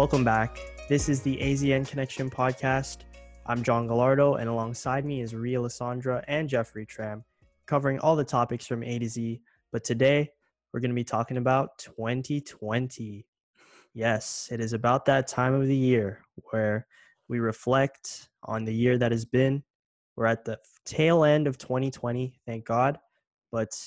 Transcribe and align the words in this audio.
Welcome 0.00 0.24
back. 0.24 0.58
This 0.88 1.10
is 1.10 1.20
the 1.20 1.36
AZN 1.36 1.86
Connection 1.86 2.30
podcast. 2.30 3.00
I'm 3.44 3.62
John 3.62 3.86
Gallardo, 3.86 4.36
and 4.36 4.48
alongside 4.48 5.04
me 5.04 5.20
is 5.20 5.34
Ria 5.34 5.58
Lissandra 5.58 6.24
and 6.26 6.48
Jeffrey 6.48 6.86
Tram, 6.86 7.22
covering 7.66 7.98
all 7.98 8.16
the 8.16 8.24
topics 8.24 8.66
from 8.66 8.82
A 8.82 8.98
to 8.98 9.06
Z. 9.06 9.42
But 9.72 9.84
today, 9.84 10.30
we're 10.72 10.80
going 10.80 10.90
to 10.90 10.94
be 10.94 11.04
talking 11.04 11.36
about 11.36 11.76
2020. 11.80 13.26
Yes, 13.92 14.48
it 14.50 14.58
is 14.58 14.72
about 14.72 15.04
that 15.04 15.28
time 15.28 15.52
of 15.52 15.66
the 15.66 15.76
year 15.76 16.24
where 16.50 16.86
we 17.28 17.38
reflect 17.38 18.30
on 18.44 18.64
the 18.64 18.74
year 18.74 18.96
that 18.96 19.12
has 19.12 19.26
been. 19.26 19.62
We're 20.16 20.24
at 20.24 20.46
the 20.46 20.58
tail 20.86 21.24
end 21.24 21.46
of 21.46 21.58
2020, 21.58 22.40
thank 22.46 22.64
God. 22.64 22.98
But, 23.52 23.78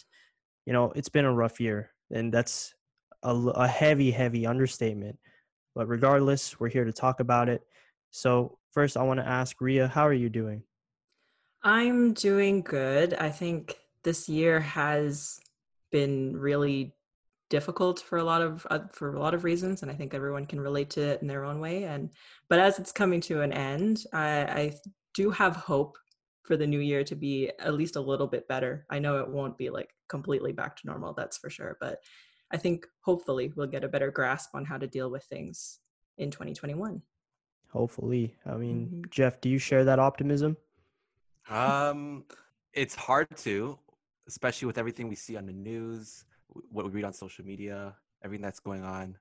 you 0.67 0.73
know, 0.73 0.91
it's 0.95 1.09
been 1.09 1.25
a 1.25 1.33
rough 1.33 1.59
year, 1.59 1.89
and 2.11 2.31
that's 2.31 2.75
a, 3.23 3.35
a 3.35 3.67
heavy, 3.67 4.11
heavy 4.11 4.45
understatement. 4.45 5.17
But 5.75 5.87
regardless, 5.87 6.59
we're 6.59 6.69
here 6.69 6.85
to 6.85 6.93
talk 6.93 7.19
about 7.19 7.49
it. 7.49 7.63
So, 8.11 8.57
first, 8.71 8.95
I 8.95 9.03
want 9.03 9.19
to 9.19 9.27
ask 9.27 9.59
Ria, 9.59 9.87
how 9.87 10.07
are 10.07 10.13
you 10.13 10.29
doing? 10.29 10.63
I'm 11.63 12.13
doing 12.13 12.61
good. 12.61 13.13
I 13.13 13.29
think 13.29 13.77
this 14.03 14.27
year 14.27 14.59
has 14.59 15.39
been 15.91 16.35
really 16.35 16.93
difficult 17.49 17.99
for 17.99 18.17
a 18.17 18.23
lot 18.23 18.41
of 18.41 18.65
uh, 18.71 18.79
for 18.91 19.15
a 19.15 19.19
lot 19.19 19.35
of 19.35 19.43
reasons 19.43 19.83
and 19.83 19.91
i 19.91 19.93
think 19.93 20.15
everyone 20.15 20.43
can 20.43 20.59
relate 20.59 20.89
to 20.89 20.99
it 20.99 21.21
in 21.21 21.27
their 21.27 21.45
own 21.45 21.59
way 21.59 21.83
and 21.83 22.09
but 22.49 22.57
as 22.57 22.79
it's 22.79 22.91
coming 22.91 23.21
to 23.21 23.41
an 23.41 23.53
end 23.53 24.05
i 24.11 24.39
i 24.61 24.73
do 25.13 25.29
have 25.29 25.55
hope 25.55 25.95
for 26.41 26.57
the 26.57 26.65
new 26.65 26.79
year 26.79 27.03
to 27.03 27.15
be 27.15 27.51
at 27.59 27.75
least 27.75 27.95
a 27.95 28.01
little 28.01 28.25
bit 28.25 28.47
better 28.47 28.87
i 28.89 28.97
know 28.97 29.19
it 29.19 29.29
won't 29.29 29.55
be 29.55 29.69
like 29.69 29.91
completely 30.09 30.51
back 30.51 30.75
to 30.75 30.87
normal 30.87 31.13
that's 31.13 31.37
for 31.37 31.51
sure 31.51 31.77
but 31.79 31.99
i 32.53 32.57
think 32.57 32.87
hopefully 33.01 33.51
we'll 33.55 33.67
get 33.67 33.83
a 33.83 33.87
better 33.87 34.11
grasp 34.11 34.55
on 34.55 34.63
how 34.65 34.77
to 34.77 34.87
deal 34.87 35.09
with 35.09 35.23
things 35.23 35.79
in 36.17 36.31
2021 36.31 37.01
hopefully 37.69 38.35
i 38.45 38.55
mean 38.55 38.85
mm-hmm. 38.85 39.01
jeff 39.09 39.41
do 39.41 39.49
you 39.49 39.57
share 39.57 39.83
that 39.83 39.99
optimism 39.99 40.55
um 41.49 42.23
it's 42.73 42.95
hard 42.95 43.27
to 43.35 43.77
especially 44.27 44.65
with 44.65 44.77
everything 44.77 45.09
we 45.09 45.15
see 45.15 45.35
on 45.35 45.45
the 45.45 45.53
news 45.53 46.25
what 46.69 46.85
we 46.85 46.91
read 46.91 47.05
on 47.05 47.13
social 47.13 47.45
media, 47.45 47.95
everything 48.23 48.43
that's 48.43 48.59
going 48.59 48.83
on. 48.83 49.17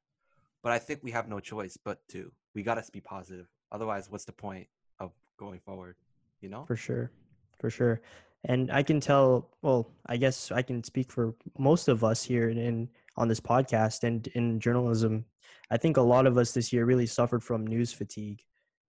But 0.62 0.72
I 0.72 0.78
think 0.78 1.00
we 1.02 1.10
have 1.10 1.28
no 1.28 1.40
choice 1.40 1.76
but 1.76 2.06
to. 2.08 2.30
We 2.54 2.62
got 2.62 2.82
to 2.82 2.92
be 2.92 3.00
positive. 3.00 3.48
Otherwise, 3.70 4.10
what's 4.10 4.24
the 4.24 4.32
point 4.32 4.66
of 5.00 5.12
going 5.38 5.60
forward? 5.60 5.96
You 6.40 6.50
know? 6.50 6.64
For 6.64 6.76
sure. 6.76 7.10
For 7.58 7.70
sure. 7.70 8.00
And 8.44 8.70
I 8.70 8.82
can 8.82 9.00
tell, 9.00 9.48
well, 9.62 9.88
I 10.06 10.16
guess 10.16 10.50
I 10.50 10.62
can 10.62 10.82
speak 10.82 11.10
for 11.10 11.34
most 11.58 11.88
of 11.88 12.04
us 12.04 12.22
here 12.22 12.48
in 12.50 12.88
on 13.16 13.28
this 13.28 13.40
podcast 13.40 14.04
and 14.04 14.26
in 14.28 14.60
journalism. 14.60 15.24
I 15.70 15.76
think 15.76 15.96
a 15.96 16.02
lot 16.02 16.26
of 16.26 16.38
us 16.38 16.52
this 16.52 16.72
year 16.72 16.84
really 16.84 17.06
suffered 17.06 17.42
from 17.42 17.66
news 17.66 17.92
fatigue 17.92 18.42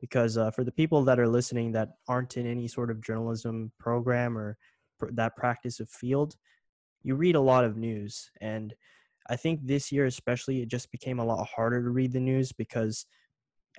because 0.01 0.37
uh, 0.37 0.51
for 0.51 0.65
the 0.65 0.73
people 0.73 1.03
that 1.05 1.19
are 1.19 1.29
listening 1.29 1.73
that 1.73 1.91
aren't 2.07 2.37
in 2.37 2.47
any 2.47 2.69
sort 2.69 2.91
of 2.91 3.03
journalism 3.03 3.73
program 3.79 4.39
or 4.39 4.57
pr- 4.99 5.11
that 5.13 5.37
practice 5.37 5.81
of 5.81 5.89
field, 5.89 6.37
you 7.03 7.15
read 7.15 7.37
a 7.37 7.41
lot 7.41 7.65
of 7.65 7.77
news 7.77 8.31
and 8.41 8.75
i 9.29 9.37
think 9.37 9.61
this 9.63 9.93
year 9.93 10.07
especially 10.07 10.61
it 10.61 10.69
just 10.69 10.91
became 10.91 11.19
a 11.19 11.25
lot 11.25 11.47
harder 11.47 11.83
to 11.83 11.91
read 11.91 12.13
the 12.13 12.21
news 12.21 12.53
because 12.53 13.07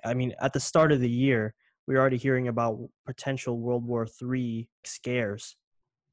i 0.04 0.14
mean 0.14 0.34
at 0.40 0.52
the 0.52 0.60
start 0.60 0.92
of 0.92 1.00
the 1.00 1.08
year 1.08 1.54
we 1.86 1.94
were 1.94 2.00
already 2.00 2.16
hearing 2.16 2.48
about 2.48 2.78
potential 3.06 3.58
world 3.58 3.84
war 3.84 4.06
iii 4.34 4.68
scares 4.84 5.56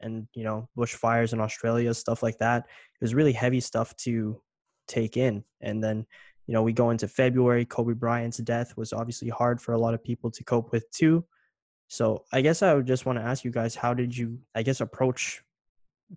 and 0.01 0.27
you 0.33 0.43
know 0.43 0.67
bushfires 0.77 1.33
in 1.33 1.39
australia 1.39 1.93
stuff 1.93 2.23
like 2.23 2.37
that 2.37 2.63
it 2.67 3.01
was 3.01 3.15
really 3.15 3.33
heavy 3.33 3.59
stuff 3.59 3.95
to 3.95 4.41
take 4.87 5.17
in 5.17 5.43
and 5.61 5.83
then 5.83 6.05
you 6.45 6.53
know 6.53 6.63
we 6.63 6.73
go 6.73 6.89
into 6.89 7.07
february 7.07 7.65
kobe 7.65 7.93
bryant's 7.93 8.37
death 8.37 8.75
was 8.77 8.93
obviously 8.93 9.29
hard 9.29 9.61
for 9.61 9.73
a 9.73 9.77
lot 9.77 9.93
of 9.93 10.03
people 10.03 10.31
to 10.31 10.43
cope 10.43 10.71
with 10.71 10.89
too 10.91 11.25
so 11.87 12.23
i 12.31 12.41
guess 12.41 12.61
i 12.61 12.73
would 12.73 12.87
just 12.87 13.05
want 13.05 13.17
to 13.17 13.25
ask 13.25 13.43
you 13.43 13.51
guys 13.51 13.75
how 13.75 13.93
did 13.93 14.15
you 14.15 14.39
i 14.55 14.63
guess 14.63 14.81
approach 14.81 15.41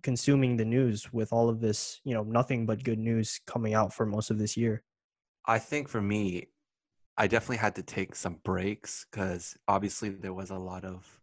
consuming 0.01 0.57
the 0.57 0.65
news 0.65 1.11
with 1.11 1.33
all 1.33 1.49
of 1.49 1.59
this, 1.59 1.99
you 2.03 2.13
know, 2.13 2.23
nothing 2.23 2.65
but 2.65 2.83
good 2.83 2.99
news 2.99 3.39
coming 3.45 3.73
out 3.73 3.93
for 3.93 4.05
most 4.05 4.31
of 4.31 4.39
this 4.39 4.55
year? 4.55 4.83
I 5.45 5.59
think 5.59 5.89
for 5.89 6.01
me, 6.01 6.47
I 7.17 7.27
definitely 7.27 7.57
had 7.57 7.75
to 7.75 7.83
take 7.83 8.15
some 8.15 8.39
breaks 8.43 9.05
because 9.11 9.57
obviously 9.67 10.09
there 10.09 10.33
was 10.33 10.49
a 10.49 10.55
lot 10.55 10.85
of 10.85 11.20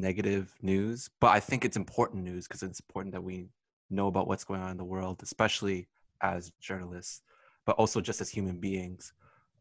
negative 0.00 0.56
news, 0.62 1.10
but 1.20 1.28
I 1.28 1.40
think 1.40 1.64
it's 1.64 1.76
important 1.76 2.24
news 2.24 2.46
because 2.46 2.62
it's 2.62 2.80
important 2.80 3.12
that 3.12 3.22
we 3.22 3.48
know 3.90 4.06
about 4.06 4.28
what's 4.28 4.44
going 4.44 4.60
on 4.60 4.70
in 4.70 4.76
the 4.76 4.84
world, 4.84 5.20
especially 5.22 5.88
as 6.22 6.52
journalists, 6.60 7.22
but 7.66 7.76
also 7.76 8.00
just 8.00 8.20
as 8.20 8.28
human 8.30 8.58
beings, 8.58 9.12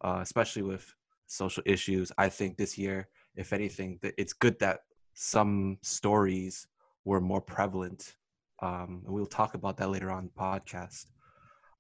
uh, 0.02 0.20
especially 0.22 0.62
with 0.62 0.94
social 1.28 1.64
issues. 1.66 2.12
I 2.18 2.30
think 2.30 2.58
this 2.58 2.78
year, 2.78 3.08
if 3.36 3.54
anything, 3.54 4.00
it's 4.04 4.34
good 4.34 4.60
that 4.60 4.82
some 5.14 5.78
stories 5.82 6.68
were 7.06 7.22
more 7.22 7.42
prevalent 7.42 8.16
um, 8.62 9.02
and 9.06 9.14
we'll 9.14 9.26
talk 9.26 9.54
about 9.54 9.78
that 9.78 9.90
later 9.90 10.12
on 10.12 10.26
the 10.26 10.42
podcast. 10.42 11.08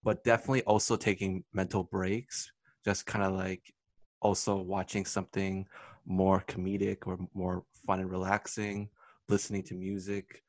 But 0.04 0.24
definitely 0.24 0.64
also 0.64 0.96
taking 0.96 1.44
mental 1.54 1.84
breaks, 1.84 2.52
just 2.86 3.06
kind 3.06 3.26
of 3.26 3.34
like 3.34 3.74
also 4.22 4.56
watching 4.56 5.06
something 5.06 5.68
more 6.08 6.44
comedic 6.48 7.06
or 7.06 7.18
more 7.34 7.64
fun 7.86 8.00
and 8.00 8.10
relaxing, 8.10 8.90
listening 9.30 9.62
to 9.64 9.76
music, 9.76 10.42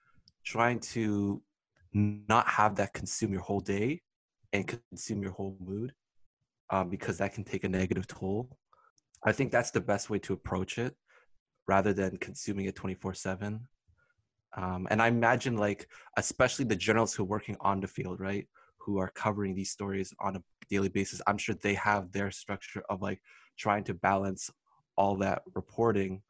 trying 0.45 0.81
to 0.81 1.43
not 1.93 2.47
have 2.47 2.77
that 2.77 2.95
consume 2.95 3.33
your 3.33 3.43
whole 3.43 3.61
day 3.61 4.01
and 4.53 4.79
consume 4.91 5.23
your 5.23 5.33
whole 5.33 5.57
mood 5.61 5.93
um, 6.71 6.89
because 6.89 7.19
that 7.19 7.35
can 7.35 7.45
take 7.45 7.65
a 7.65 7.69
negative 7.69 8.07
toll. 8.07 8.49
I 9.25 9.33
think 9.33 9.51
that's 9.51 9.73
the 9.73 9.81
best 9.81 10.11
way 10.11 10.19
to 10.21 10.33
approach 10.33 10.79
it 10.79 10.95
rather 11.69 11.93
than 11.93 12.17
consuming 12.17 12.67
it 12.67 12.75
24 12.75 13.15
7 13.15 13.61
um, 14.57 14.89
and 14.91 15.01
i 15.01 15.07
imagine 15.07 15.57
like 15.57 15.87
especially 16.17 16.65
the 16.65 16.75
journalists 16.75 17.15
who 17.15 17.23
are 17.23 17.27
working 17.27 17.57
on 17.61 17.81
the 17.81 17.87
field 17.87 18.19
right 18.21 18.49
who 18.79 18.99
are 18.99 19.11
covering 19.11 19.55
these 19.55 19.71
stories 19.71 20.13
on 20.21 20.37
a 20.37 20.43
daily 20.71 20.89
basis 20.89 21.21
i'm 21.27 21.39
sure 21.39 21.55
they 21.57 21.75
have 21.75 22.11
their 22.11 22.31
structure 22.31 22.83
of 22.89 23.03
like 23.03 23.21
trying 23.59 23.85
to 23.85 23.95
balance 23.95 24.51
all 24.99 25.17
that 25.17 25.43
reporting 25.55 26.21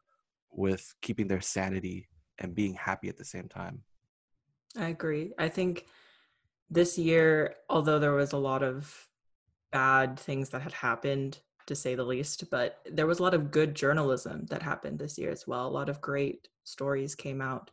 with 0.53 0.95
keeping 1.01 1.27
their 1.27 1.41
sanity 1.41 2.07
and 2.39 2.55
being 2.55 2.75
happy 2.75 3.09
at 3.09 3.17
the 3.17 3.25
same 3.25 3.49
time. 3.49 3.83
I 4.77 4.89
agree. 4.89 5.33
I 5.39 5.49
think 5.49 5.87
this 6.71 6.99
year 6.99 7.55
although 7.71 7.99
there 7.99 8.13
was 8.13 8.35
a 8.35 8.37
lot 8.37 8.63
of 8.63 9.09
bad 9.73 10.21
things 10.21 10.51
that 10.51 10.61
had 10.61 10.75
happened 10.75 11.39
to 11.67 11.75
say 11.75 11.95
the 11.95 12.05
least 12.05 12.45
but 12.51 12.79
there 12.93 13.07
was 13.07 13.19
a 13.19 13.23
lot 13.23 13.35
of 13.35 13.51
good 13.51 13.75
journalism 13.75 14.45
that 14.51 14.63
happened 14.63 14.99
this 14.99 15.17
year 15.19 15.31
as 15.31 15.47
well. 15.47 15.67
A 15.67 15.79
lot 15.81 15.89
of 15.89 16.01
great 16.01 16.49
stories 16.65 17.15
came 17.15 17.41
out. 17.41 17.71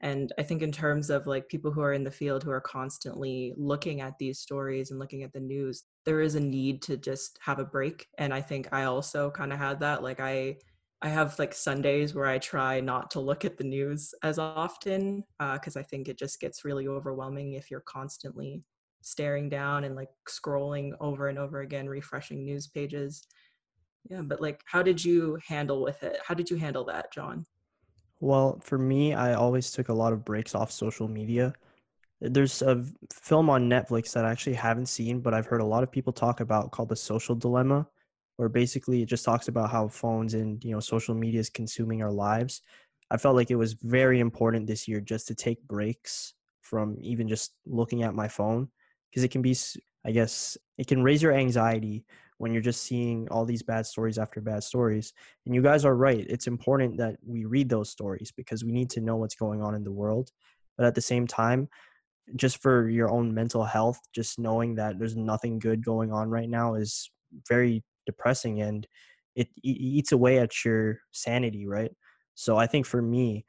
And 0.00 0.32
i 0.38 0.42
think 0.42 0.62
in 0.62 0.72
terms 0.72 1.10
of 1.10 1.26
like 1.26 1.48
people 1.48 1.72
who 1.72 1.80
are 1.80 1.94
in 1.98 2.04
the 2.04 2.18
field 2.20 2.44
who 2.44 2.50
are 2.50 2.60
constantly 2.60 3.52
looking 3.56 4.00
at 4.00 4.18
these 4.18 4.38
stories 4.38 4.90
and 4.90 5.00
looking 5.00 5.22
at 5.24 5.32
the 5.32 5.40
news 5.40 5.84
there 6.06 6.20
is 6.20 6.36
a 6.36 6.40
need 6.40 6.80
to 6.80 6.96
just 6.96 7.38
have 7.42 7.58
a 7.58 7.64
break 7.64 8.06
and 8.18 8.32
i 8.32 8.40
think 8.40 8.68
i 8.72 8.84
also 8.84 9.30
kind 9.30 9.52
of 9.52 9.58
had 9.58 9.80
that 9.80 10.02
like 10.02 10.20
i 10.20 10.56
i 11.02 11.08
have 11.08 11.38
like 11.38 11.52
sundays 11.52 12.14
where 12.14 12.26
i 12.26 12.38
try 12.38 12.80
not 12.80 13.10
to 13.10 13.20
look 13.20 13.44
at 13.44 13.58
the 13.58 13.64
news 13.64 14.14
as 14.22 14.38
often 14.38 15.22
because 15.52 15.76
uh, 15.76 15.80
i 15.80 15.82
think 15.82 16.08
it 16.08 16.18
just 16.18 16.40
gets 16.40 16.64
really 16.64 16.88
overwhelming 16.88 17.52
if 17.52 17.70
you're 17.70 17.80
constantly 17.80 18.62
staring 19.02 19.48
down 19.48 19.84
and 19.84 19.94
like 19.94 20.08
scrolling 20.28 20.92
over 21.00 21.28
and 21.28 21.38
over 21.38 21.60
again 21.60 21.88
refreshing 21.88 22.44
news 22.44 22.68
pages 22.68 23.26
yeah 24.08 24.22
but 24.22 24.40
like 24.40 24.62
how 24.64 24.82
did 24.82 25.04
you 25.04 25.38
handle 25.46 25.82
with 25.82 26.02
it 26.02 26.18
how 26.26 26.34
did 26.34 26.48
you 26.48 26.56
handle 26.56 26.84
that 26.84 27.12
john 27.12 27.44
well, 28.20 28.58
for 28.62 28.78
me, 28.78 29.12
I 29.12 29.34
always 29.34 29.70
took 29.70 29.88
a 29.88 29.92
lot 29.94 30.12
of 30.12 30.24
breaks 30.24 30.54
off 30.54 30.70
social 30.70 31.08
media. 31.08 31.52
There's 32.20 32.62
a 32.62 32.84
film 33.12 33.50
on 33.50 33.68
Netflix 33.68 34.12
that 34.12 34.24
I 34.24 34.30
actually 34.30 34.54
haven't 34.54 34.86
seen, 34.86 35.20
but 35.20 35.34
I've 35.34 35.46
heard 35.46 35.60
a 35.60 35.66
lot 35.66 35.82
of 35.82 35.92
people 35.92 36.12
talk 36.12 36.40
about 36.40 36.70
called 36.70 36.88
The 36.88 36.96
Social 36.96 37.34
Dilemma, 37.34 37.86
where 38.36 38.48
basically 38.48 39.02
it 39.02 39.06
just 39.06 39.24
talks 39.24 39.48
about 39.48 39.70
how 39.70 39.88
phones 39.88 40.34
and, 40.34 40.62
you 40.64 40.72
know, 40.72 40.80
social 40.80 41.14
media 41.14 41.40
is 41.40 41.50
consuming 41.50 42.02
our 42.02 42.12
lives. 42.12 42.62
I 43.10 43.18
felt 43.18 43.36
like 43.36 43.50
it 43.50 43.56
was 43.56 43.74
very 43.74 44.20
important 44.20 44.66
this 44.66 44.88
year 44.88 45.00
just 45.00 45.28
to 45.28 45.34
take 45.34 45.62
breaks 45.68 46.34
from 46.62 46.96
even 47.00 47.28
just 47.28 47.52
looking 47.66 48.02
at 48.02 48.14
my 48.14 48.28
phone 48.28 48.68
because 49.10 49.22
it 49.22 49.30
can 49.30 49.42
be 49.42 49.56
I 50.04 50.12
guess 50.12 50.56
it 50.78 50.86
can 50.86 51.02
raise 51.02 51.22
your 51.22 51.32
anxiety 51.32 52.04
when 52.38 52.52
you're 52.52 52.62
just 52.62 52.82
seeing 52.82 53.28
all 53.28 53.44
these 53.44 53.62
bad 53.62 53.86
stories 53.86 54.18
after 54.18 54.40
bad 54.40 54.62
stories. 54.62 55.12
And 55.44 55.54
you 55.54 55.62
guys 55.62 55.84
are 55.84 55.96
right. 55.96 56.24
It's 56.28 56.46
important 56.46 56.96
that 56.98 57.16
we 57.26 57.44
read 57.44 57.68
those 57.68 57.90
stories 57.90 58.32
because 58.36 58.64
we 58.64 58.72
need 58.72 58.90
to 58.90 59.00
know 59.00 59.16
what's 59.16 59.34
going 59.34 59.62
on 59.62 59.74
in 59.74 59.84
the 59.84 59.92
world. 59.92 60.30
But 60.76 60.86
at 60.86 60.94
the 60.94 61.00
same 61.00 61.26
time, 61.26 61.68
just 62.34 62.60
for 62.60 62.88
your 62.88 63.10
own 63.10 63.32
mental 63.32 63.64
health, 63.64 64.00
just 64.12 64.38
knowing 64.38 64.74
that 64.74 64.98
there's 64.98 65.16
nothing 65.16 65.58
good 65.58 65.84
going 65.84 66.12
on 66.12 66.28
right 66.28 66.48
now 66.48 66.74
is 66.74 67.10
very 67.48 67.84
depressing 68.04 68.62
and 68.62 68.86
it 69.34 69.48
eats 69.62 70.12
away 70.12 70.38
at 70.38 70.64
your 70.64 71.00
sanity, 71.12 71.66
right? 71.66 71.90
So 72.34 72.56
I 72.56 72.66
think 72.66 72.86
for 72.86 73.02
me, 73.02 73.44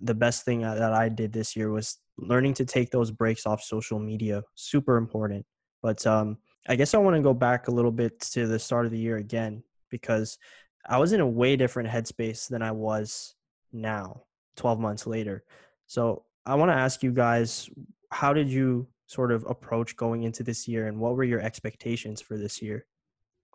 the 0.00 0.14
best 0.14 0.44
thing 0.44 0.60
that 0.62 0.92
I 0.92 1.08
did 1.08 1.32
this 1.32 1.56
year 1.56 1.70
was 1.70 1.98
learning 2.18 2.54
to 2.54 2.64
take 2.64 2.90
those 2.90 3.10
breaks 3.10 3.46
off 3.46 3.62
social 3.62 3.98
media. 3.98 4.42
Super 4.54 4.96
important. 4.96 5.46
But 5.82 6.06
um, 6.06 6.38
I 6.68 6.76
guess 6.76 6.94
I 6.94 6.98
want 6.98 7.16
to 7.16 7.22
go 7.22 7.34
back 7.34 7.68
a 7.68 7.70
little 7.70 7.90
bit 7.90 8.20
to 8.32 8.46
the 8.46 8.58
start 8.58 8.86
of 8.86 8.92
the 8.92 8.98
year 8.98 9.16
again 9.16 9.62
because 9.90 10.38
I 10.86 10.98
was 10.98 11.12
in 11.12 11.20
a 11.20 11.26
way 11.26 11.56
different 11.56 11.88
headspace 11.88 12.48
than 12.48 12.62
I 12.62 12.72
was 12.72 13.34
now, 13.72 14.24
12 14.56 14.78
months 14.78 15.06
later. 15.06 15.44
So 15.86 16.24
I 16.44 16.54
want 16.56 16.70
to 16.70 16.76
ask 16.76 17.02
you 17.02 17.12
guys 17.12 17.70
how 18.14 18.32
did 18.32 18.48
you 18.48 18.86
sort 19.06 19.32
of 19.32 19.44
approach 19.48 19.96
going 19.96 20.22
into 20.22 20.44
this 20.44 20.68
year 20.68 20.86
and 20.86 20.96
what 20.98 21.16
were 21.16 21.24
your 21.24 21.40
expectations 21.40 22.20
for 22.20 22.38
this 22.38 22.62
year? 22.62 22.86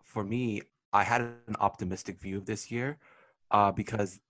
For 0.04 0.22
me, 0.22 0.60
I 0.92 1.02
had 1.02 1.22
an 1.22 1.56
optimistic 1.60 2.20
view 2.20 2.36
of 2.36 2.44
this 2.44 2.70
year 2.70 2.98
uh, 3.50 3.72
because 3.72 4.20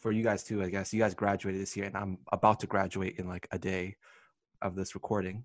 for 0.00 0.10
you 0.10 0.24
guys 0.24 0.42
too, 0.42 0.64
I 0.64 0.68
guess 0.68 0.92
you 0.92 0.98
guys 0.98 1.14
graduated 1.14 1.62
this 1.62 1.76
year 1.76 1.86
and 1.86 1.96
I'm 1.96 2.18
about 2.32 2.58
to 2.60 2.66
graduate 2.66 3.20
in 3.20 3.28
like 3.28 3.46
a 3.52 3.58
day 3.58 3.94
of 4.60 4.74
this 4.74 4.96
recording. 4.96 5.44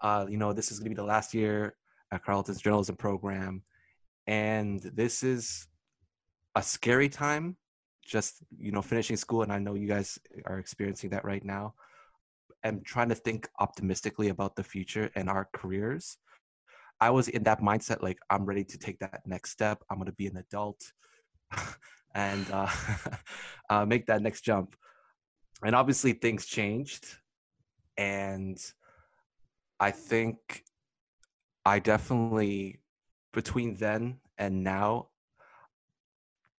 Uh, 0.00 0.26
you 0.28 0.36
know, 0.36 0.52
this 0.52 0.70
is 0.70 0.78
going 0.78 0.84
to 0.84 0.90
be 0.90 1.02
the 1.02 1.02
last 1.02 1.34
year 1.34 1.74
at 2.12 2.24
Carleton's 2.24 2.62
journalism 2.62 2.94
program. 2.94 3.64
And 4.28 4.80
this 4.80 5.24
is 5.24 5.66
a 6.54 6.62
scary 6.62 7.08
time, 7.08 7.56
just, 8.06 8.44
you 8.56 8.70
know, 8.70 8.80
finishing 8.80 9.16
school. 9.16 9.42
And 9.42 9.52
I 9.52 9.58
know 9.58 9.74
you 9.74 9.88
guys 9.88 10.20
are 10.44 10.60
experiencing 10.60 11.10
that 11.10 11.24
right 11.24 11.44
now. 11.44 11.74
And 12.62 12.84
trying 12.84 13.08
to 13.08 13.14
think 13.14 13.48
optimistically 13.58 14.28
about 14.28 14.56
the 14.56 14.62
future 14.62 15.10
and 15.14 15.28
our 15.28 15.48
careers. 15.52 16.18
I 17.00 17.10
was 17.10 17.28
in 17.28 17.42
that 17.44 17.62
mindset, 17.62 18.02
like, 18.02 18.18
I'm 18.28 18.44
ready 18.44 18.64
to 18.64 18.78
take 18.78 18.98
that 18.98 19.22
next 19.26 19.50
step. 19.50 19.82
I'm 19.88 19.96
going 19.96 20.06
to 20.06 20.12
be 20.12 20.26
an 20.26 20.36
adult 20.36 20.80
and 22.14 22.46
uh, 22.52 22.68
uh, 23.70 23.86
make 23.86 24.06
that 24.06 24.20
next 24.20 24.42
jump. 24.42 24.76
And 25.64 25.74
obviously, 25.74 26.12
things 26.12 26.44
changed. 26.44 27.06
And 27.96 28.58
I 29.78 29.90
think 29.90 30.64
I 31.64 31.78
definitely 31.78 32.80
between 33.32 33.74
then 33.76 34.18
and 34.38 34.62
now, 34.62 35.08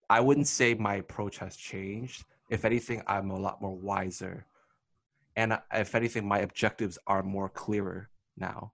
I 0.09 0.19
wouldn't 0.19 0.47
say 0.47 0.73
my 0.73 0.95
approach 0.95 1.37
has 1.37 1.55
changed. 1.55 2.25
If 2.49 2.65
anything, 2.65 3.01
I'm 3.07 3.31
a 3.31 3.39
lot 3.39 3.61
more 3.61 3.75
wiser. 3.75 4.45
And 5.35 5.53
uh, 5.53 5.59
if 5.73 5.95
anything, 5.95 6.27
my 6.27 6.39
objectives 6.39 6.97
are 7.07 7.23
more 7.23 7.49
clearer 7.49 8.09
now. 8.37 8.73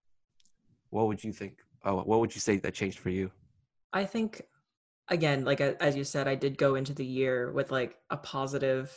What 0.90 1.08
would 1.08 1.24
you 1.24 1.32
think? 1.32 1.60
Oh, 1.84 1.98
what 1.98 2.20
would 2.20 2.34
you 2.34 2.42
say 2.42 2.58
that 2.58 2.74
changed 2.74 3.00
for 3.00 3.10
you? 3.10 3.32
I 3.94 4.06
think, 4.06 4.42
again, 5.10 5.46
like 5.46 5.62
as 5.62 5.96
you 5.96 6.04
said, 6.04 6.28
I 6.28 6.36
did 6.36 6.58
go 6.58 6.76
into 6.76 6.94
the 6.94 7.06
year 7.06 7.52
with 7.52 7.72
like 7.72 7.98
a 8.10 8.18
positive 8.18 8.92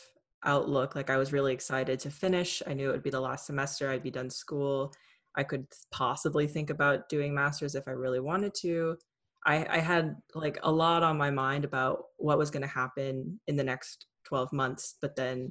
outlook. 0.44 0.94
Like 0.94 1.10
I 1.10 1.16
was 1.16 1.32
really 1.32 1.52
excited 1.52 2.00
to 2.00 2.10
finish. 2.10 2.62
I 2.66 2.74
knew 2.74 2.88
it 2.88 2.92
would 2.92 3.02
be 3.02 3.10
the 3.10 3.20
last 3.20 3.46
semester. 3.46 3.90
I'd 3.90 4.02
be 4.02 4.10
done 4.10 4.30
school. 4.30 4.92
I 5.36 5.44
could 5.44 5.66
possibly 5.92 6.46
think 6.46 6.70
about 6.70 7.08
doing 7.08 7.34
masters 7.34 7.74
if 7.74 7.86
I 7.86 7.92
really 7.92 8.20
wanted 8.20 8.54
to. 8.62 8.96
I, 9.46 9.66
I 9.70 9.78
had 9.78 10.16
like 10.34 10.58
a 10.62 10.72
lot 10.72 11.02
on 11.02 11.16
my 11.16 11.30
mind 11.30 11.64
about 11.64 12.04
what 12.16 12.38
was 12.38 12.50
going 12.50 12.62
to 12.62 12.68
happen 12.68 13.40
in 13.46 13.56
the 13.56 13.64
next 13.64 14.06
12 14.24 14.52
months, 14.52 14.96
but 15.00 15.16
then 15.16 15.50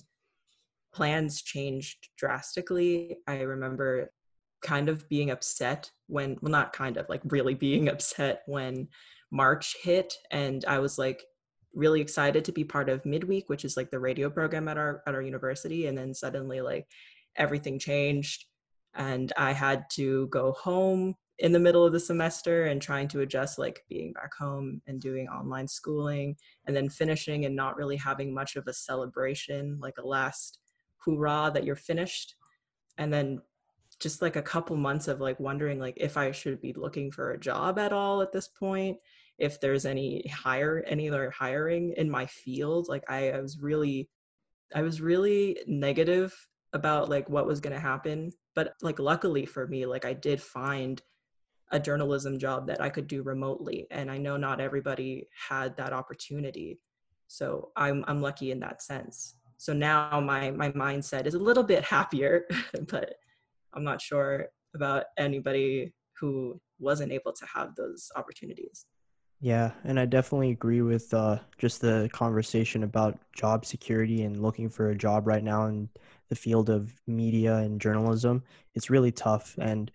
plans 0.94 1.42
changed 1.42 2.10
drastically. 2.18 3.18
I 3.28 3.42
remember 3.42 4.12
kind 4.62 4.90
of 4.90 5.08
being 5.10 5.32
upset 5.32 5.90
when, 6.08 6.38
well, 6.42 6.52
not 6.52 6.74
kind 6.74 6.98
of, 6.98 7.08
like 7.10 7.22
really 7.26 7.54
being 7.54 7.90
upset 7.90 8.42
when 8.46 8.88
March 9.32 9.76
hit. 9.82 10.14
And 10.32 10.66
I 10.66 10.80
was 10.80 10.98
like 10.98 11.24
really 11.74 12.02
excited 12.02 12.44
to 12.46 12.52
be 12.52 12.64
part 12.64 12.90
of 12.90 13.06
Midweek, 13.06 13.50
which 13.50 13.64
is 13.64 13.78
like 13.78 13.92
the 13.92 14.00
radio 14.00 14.30
program 14.30 14.68
at 14.68 14.78
our 14.78 15.04
at 15.08 15.16
our 15.16 15.22
university. 15.22 15.88
And 15.88 15.98
then 15.98 16.14
suddenly 16.14 16.62
like 16.62 16.88
everything 17.36 17.80
changed 17.80 18.46
and 18.96 19.32
I 19.38 19.54
had 19.54 19.86
to 19.94 20.28
go 20.28 20.52
home 20.54 21.16
in 21.38 21.54
the 21.54 21.60
middle 21.60 21.86
of 21.86 21.94
the 21.94 22.00
semester 22.00 22.66
and 22.66 22.82
trying 22.82 23.08
to 23.10 23.22
adjust 23.22 23.58
like 23.58 23.84
being 23.88 24.12
back 24.14 24.32
home 24.38 24.82
and 24.88 25.00
doing 25.00 25.28
online 25.30 25.68
schooling 25.68 26.36
and 26.66 26.76
then 26.76 26.90
finishing 26.90 27.46
and 27.46 27.56
not 27.56 27.78
really 27.78 27.96
having 27.96 28.34
much 28.34 28.56
of 28.56 28.68
a 28.68 28.74
celebration 28.74 29.78
like 29.80 29.94
a 30.00 30.06
last 30.06 30.60
hoorah 31.06 31.52
that 31.54 31.64
you're 31.64 31.76
finished. 31.76 32.36
And 32.98 33.12
then 33.12 33.42
just 34.00 34.22
like 34.22 34.36
a 34.36 34.42
couple 34.42 34.76
months 34.78 35.08
of 35.08 35.20
like 35.20 35.40
wondering 35.40 35.80
like 35.80 35.96
if 35.98 36.18
I 36.18 36.32
should 36.32 36.62
be 36.62 36.74
looking 36.74 37.12
for 37.12 37.32
a 37.32 37.40
job 37.40 37.78
at 37.78 37.92
all 37.92 38.22
at 38.22 38.32
this 38.32 38.48
point 38.48 38.98
if 39.38 39.60
there's 39.60 39.86
any 39.86 40.28
hire 40.28 40.84
any 40.88 41.10
other 41.10 41.32
hiring 41.32 41.94
in 41.98 42.10
my 42.10 42.26
field. 42.26 42.88
Like 42.90 43.04
I, 43.10 43.32
I 43.32 43.42
was 43.42 43.60
really 43.60 44.10
I 44.74 44.82
was 44.82 45.02
really 45.02 45.58
negative 45.68 46.36
about 46.74 47.10
like 47.10 47.30
what 47.30 47.48
was 47.48 47.60
to 47.62 47.80
happen. 47.80 48.32
But 48.56 48.74
like 48.82 49.00
luckily 49.00 49.46
for 49.46 49.68
me 49.68 49.86
like 49.86 50.06
i 50.06 50.14
did 50.14 50.42
find 50.42 51.02
a 51.72 51.80
journalism 51.80 52.40
job 52.40 52.68
that 52.68 52.82
i 52.82 52.90
could 52.90 53.08
do 53.08 53.24
remotely. 53.24 53.88
And 53.92 54.10
i 54.12 54.18
know 54.18 54.38
not 54.38 54.62
everybody 54.62 55.28
had 55.50 55.76
that 55.78 55.94
opportunity. 55.94 56.80
So 57.28 57.72
i'm 57.76 58.06
i'm 58.08 58.22
lucky 58.22 58.52
in 58.52 58.60
that 58.62 58.82
sense 58.82 59.36
so 59.60 59.74
now 59.74 60.20
my 60.22 60.50
my 60.52 60.72
mindset 60.72 61.26
is 61.26 61.36
a 61.36 61.40
little 61.40 61.64
bit 61.64 61.84
happier 61.84 62.48
but 62.88 63.16
i'm 63.74 63.84
not 63.84 64.02
sure 64.02 64.48
about 64.74 65.04
anybody 65.18 65.94
who 66.18 66.60
wasn't 66.80 67.12
able 67.12 67.34
to 67.34 67.46
have 67.54 67.76
those 67.76 68.10
opportunities 68.16 68.86
yeah, 69.42 69.72
and 69.86 69.98
I 69.98 70.06
definitely 70.06 70.52
agree 70.52 70.82
with 70.82 71.14
uh, 71.14 71.38
just 71.58 71.80
the 71.80 72.10
conversation 72.12 72.84
about 72.84 73.18
job 73.34 73.66
security 73.66 74.24
and 74.24 74.42
looking 74.42 74.68
for 74.68 74.90
a 74.90 74.98
job 74.98 75.28
right 75.28 75.44
now 75.44 75.68
in 75.68 75.88
the 76.28 76.36
field 76.36 76.70
of 76.70 76.94
media 77.08 77.56
and 77.58 77.80
journalism. 77.80 78.44
It's 78.76 78.90
really 78.90 79.14
tough, 79.14 79.56
and 79.58 79.90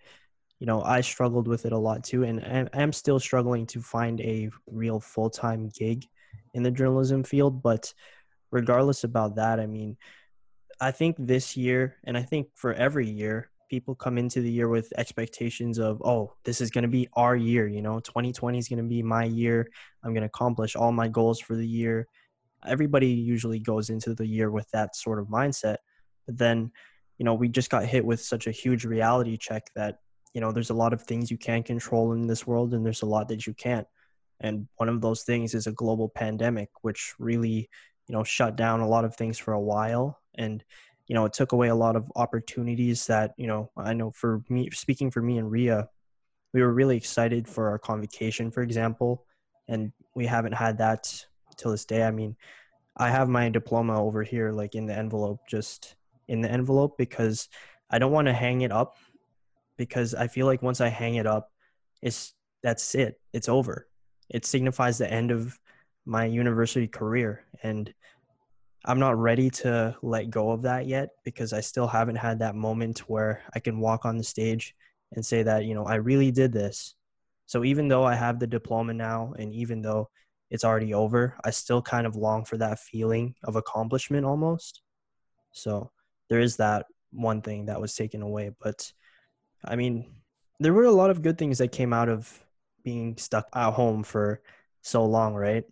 you 0.59 0.65
know 0.65 0.81
I 0.81 1.01
struggled 1.01 1.47
with 1.47 1.67
it 1.67 1.73
a 1.73 1.77
lot 1.77 2.03
too, 2.03 2.23
and 2.23 2.67
I 2.73 2.81
am 2.81 2.91
still 2.91 3.19
struggling 3.19 3.67
to 3.67 3.81
find 3.81 4.19
a 4.21 4.49
real 4.65 4.99
full 4.99 5.29
time 5.29 5.69
gig 5.69 6.05
in 6.55 6.63
the 6.63 6.71
journalism 6.71 7.23
field. 7.23 7.61
But 7.61 7.93
regardless 8.51 9.03
about 9.03 9.35
that, 9.35 9.59
I 9.59 9.65
mean, 9.65 9.97
I 10.79 10.91
think 10.91 11.15
this 11.19 11.55
year, 11.55 11.95
and 12.03 12.17
I 12.17 12.23
think 12.23 12.49
for 12.55 12.73
every 12.73 13.09
year, 13.09 13.49
people 13.69 13.95
come 13.95 14.17
into 14.17 14.41
the 14.41 14.51
year 14.51 14.69
with 14.69 14.93
expectations 14.95 15.79
of 15.79 15.99
oh 16.05 16.31
this 16.43 16.61
is 16.61 16.69
going 16.69 16.83
to 16.83 16.87
be 16.87 17.09
our 17.13 17.35
year 17.35 17.67
you 17.67 17.81
know? 17.81 17.99
2020 17.99 18.59
is 18.59 18.67
going 18.67 18.77
to 18.77 18.87
be 18.87 19.01
my 19.01 19.23
year. 19.23 19.67
I'm 20.03 20.11
going 20.11 20.21
to 20.21 20.27
accomplish 20.27 20.75
all 20.75 20.91
my 20.91 21.07
goals 21.07 21.39
for 21.39 21.55
the 21.55 21.67
year. 21.67 22.07
Everybody 22.65 23.07
usually 23.07 23.59
goes 23.59 23.89
into 23.89 24.13
the 24.13 24.27
year 24.27 24.51
with 24.51 24.69
that 24.71 24.95
sort 24.95 25.19
of 25.19 25.27
mindset 25.27 25.77
but 26.25 26.37
then 26.37 26.71
you 27.17 27.25
know 27.25 27.33
we 27.33 27.47
just 27.47 27.69
got 27.69 27.85
hit 27.85 28.05
with 28.05 28.21
such 28.21 28.47
a 28.47 28.51
huge 28.51 28.85
reality 28.85 29.37
check 29.37 29.63
that 29.75 29.99
you 30.33 30.41
know 30.41 30.51
there's 30.51 30.69
a 30.69 30.75
lot 30.75 30.93
of 30.93 31.01
things 31.01 31.31
you 31.31 31.37
can 31.37 31.63
control 31.63 32.13
in 32.13 32.27
this 32.27 32.45
world 32.45 32.73
and 32.73 32.85
there's 32.85 33.03
a 33.03 33.05
lot 33.07 33.27
that 33.29 33.47
you 33.47 33.53
can't. 33.53 33.87
And 34.41 34.67
one 34.75 34.89
of 34.89 34.99
those 34.99 35.23
things 35.23 35.55
is 35.55 35.65
a 35.65 35.71
global 35.71 36.09
pandemic 36.09 36.69
which 36.81 37.13
really 37.19 37.69
you 38.07 38.13
know 38.13 38.23
shut 38.23 38.55
down 38.55 38.79
a 38.79 38.87
lot 38.87 39.05
of 39.05 39.15
things 39.15 39.37
for 39.37 39.53
a 39.53 39.59
while 39.59 40.19
and 40.35 40.63
you 41.07 41.13
know, 41.13 41.25
it 41.25 41.33
took 41.33 41.51
away 41.51 41.67
a 41.67 41.75
lot 41.75 41.95
of 41.95 42.11
opportunities 42.15 43.05
that, 43.07 43.33
you 43.37 43.47
know, 43.47 43.69
I 43.77 43.93
know 43.93 44.11
for 44.11 44.41
me, 44.49 44.69
speaking 44.71 45.11
for 45.11 45.21
me 45.21 45.37
and 45.37 45.51
Ria, 45.51 45.87
we 46.53 46.61
were 46.61 46.73
really 46.73 46.97
excited 46.97 47.47
for 47.47 47.69
our 47.69 47.77
convocation, 47.77 48.49
for 48.49 48.63
example, 48.63 49.25
and 49.67 49.91
we 50.15 50.25
haven't 50.25 50.53
had 50.53 50.77
that 50.79 51.25
till 51.57 51.71
this 51.71 51.85
day. 51.85 52.03
I 52.03 52.11
mean, 52.11 52.35
I 52.97 53.09
have 53.09 53.29
my 53.29 53.49
diploma 53.49 54.01
over 54.01 54.23
here, 54.23 54.51
like 54.51 54.73
in 54.73 54.85
the 54.87 54.97
envelope, 54.97 55.41
just 55.47 55.95
in 56.27 56.41
the 56.41 56.51
envelope, 56.51 56.97
because 56.97 57.49
I 57.89 57.99
don't 57.99 58.11
want 58.11 58.27
to 58.27 58.33
hang 58.33 58.61
it 58.61 58.71
up 58.71 58.97
because 59.77 60.15
I 60.15 60.27
feel 60.27 60.47
like 60.47 60.61
once 60.61 60.81
I 60.81 60.87
hang 60.87 61.15
it 61.15 61.27
up, 61.27 61.51
it's 62.01 62.33
that's 62.63 62.95
it. 62.95 63.19
It's 63.31 63.49
over. 63.49 63.87
It 64.29 64.45
signifies 64.45 64.97
the 64.97 65.11
end 65.11 65.29
of 65.29 65.59
my 66.05 66.25
university 66.25 66.87
career. 66.87 67.45
And 67.63 67.93
I'm 68.85 68.99
not 68.99 69.17
ready 69.17 69.49
to 69.49 69.95
let 70.01 70.29
go 70.29 70.51
of 70.51 70.61
that 70.63 70.85
yet 70.85 71.09
because 71.23 71.53
I 71.53 71.61
still 71.61 71.87
haven't 71.87 72.17
had 72.17 72.39
that 72.39 72.55
moment 72.55 72.99
where 73.09 73.41
I 73.53 73.59
can 73.59 73.79
walk 73.79 74.05
on 74.05 74.17
the 74.17 74.23
stage 74.23 74.75
and 75.13 75.25
say 75.25 75.43
that, 75.43 75.65
you 75.65 75.73
know, 75.73 75.85
I 75.85 75.95
really 75.95 76.31
did 76.31 76.51
this. 76.51 76.95
So 77.47 77.63
even 77.63 77.87
though 77.87 78.03
I 78.03 78.15
have 78.15 78.39
the 78.39 78.47
diploma 78.47 78.93
now 78.93 79.33
and 79.37 79.53
even 79.53 79.81
though 79.81 80.09
it's 80.51 80.63
already 80.63 80.93
over, 80.93 81.37
I 81.43 81.49
still 81.49 81.81
kind 81.81 82.05
of 82.05 82.15
long 82.15 82.45
for 82.45 82.57
that 82.57 82.79
feeling 82.79 83.35
of 83.43 83.55
accomplishment 83.55 84.25
almost. 84.25 84.81
So 85.51 85.91
there 86.29 86.39
is 86.39 86.57
that 86.57 86.85
one 87.11 87.41
thing 87.41 87.65
that 87.65 87.81
was 87.81 87.95
taken 87.95 88.21
away. 88.21 88.51
But 88.61 88.91
I 89.63 89.75
mean, 89.75 90.05
there 90.59 90.73
were 90.73 90.85
a 90.85 90.91
lot 90.91 91.09
of 91.09 91.21
good 91.21 91.37
things 91.37 91.57
that 91.57 91.71
came 91.71 91.93
out 91.93 92.09
of 92.09 92.45
being 92.83 93.17
stuck 93.17 93.47
at 93.53 93.73
home 93.73 94.03
for 94.03 94.41
so 94.81 95.05
long, 95.05 95.33
right? 95.33 95.63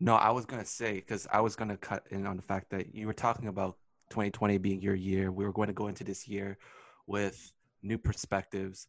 No, 0.00 0.14
I 0.14 0.30
was 0.30 0.46
gonna 0.46 0.64
say 0.64 0.94
because 0.94 1.26
I 1.32 1.40
was 1.40 1.56
gonna 1.56 1.76
cut 1.76 2.06
in 2.10 2.26
on 2.26 2.36
the 2.36 2.42
fact 2.42 2.70
that 2.70 2.94
you 2.94 3.06
were 3.06 3.12
talking 3.12 3.48
about 3.48 3.76
2020 4.12 4.58
being 4.58 4.82
your 4.82 4.94
year. 4.94 5.32
We 5.32 5.44
were 5.44 5.52
going 5.52 5.68
to 5.68 5.72
go 5.72 5.88
into 5.88 6.04
this 6.04 6.28
year 6.28 6.58
with 7.06 7.52
new 7.82 7.96
perspectives. 7.96 8.86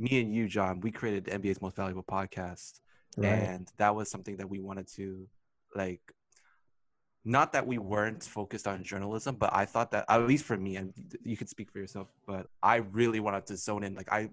Me 0.00 0.20
and 0.20 0.34
you, 0.34 0.48
John, 0.48 0.80
we 0.80 0.90
created 0.90 1.24
the 1.24 1.30
NBA's 1.30 1.62
most 1.62 1.76
valuable 1.76 2.02
podcast, 2.02 2.80
right. 3.16 3.28
and 3.28 3.70
that 3.78 3.94
was 3.94 4.10
something 4.10 4.36
that 4.38 4.50
we 4.50 4.58
wanted 4.60 4.88
to 4.96 5.28
like. 5.74 6.00
Not 7.24 7.52
that 7.52 7.66
we 7.66 7.78
weren't 7.78 8.22
focused 8.22 8.66
on 8.66 8.82
journalism, 8.82 9.36
but 9.36 9.54
I 9.54 9.64
thought 9.64 9.92
that 9.92 10.04
at 10.08 10.26
least 10.26 10.44
for 10.44 10.58
me, 10.58 10.76
and 10.76 10.92
you 11.22 11.36
could 11.36 11.48
speak 11.48 11.70
for 11.70 11.78
yourself, 11.78 12.08
but 12.26 12.48
I 12.62 12.76
really 12.76 13.20
wanted 13.20 13.46
to 13.46 13.56
zone 13.56 13.84
in. 13.84 13.94
Like 13.94 14.12
I, 14.12 14.28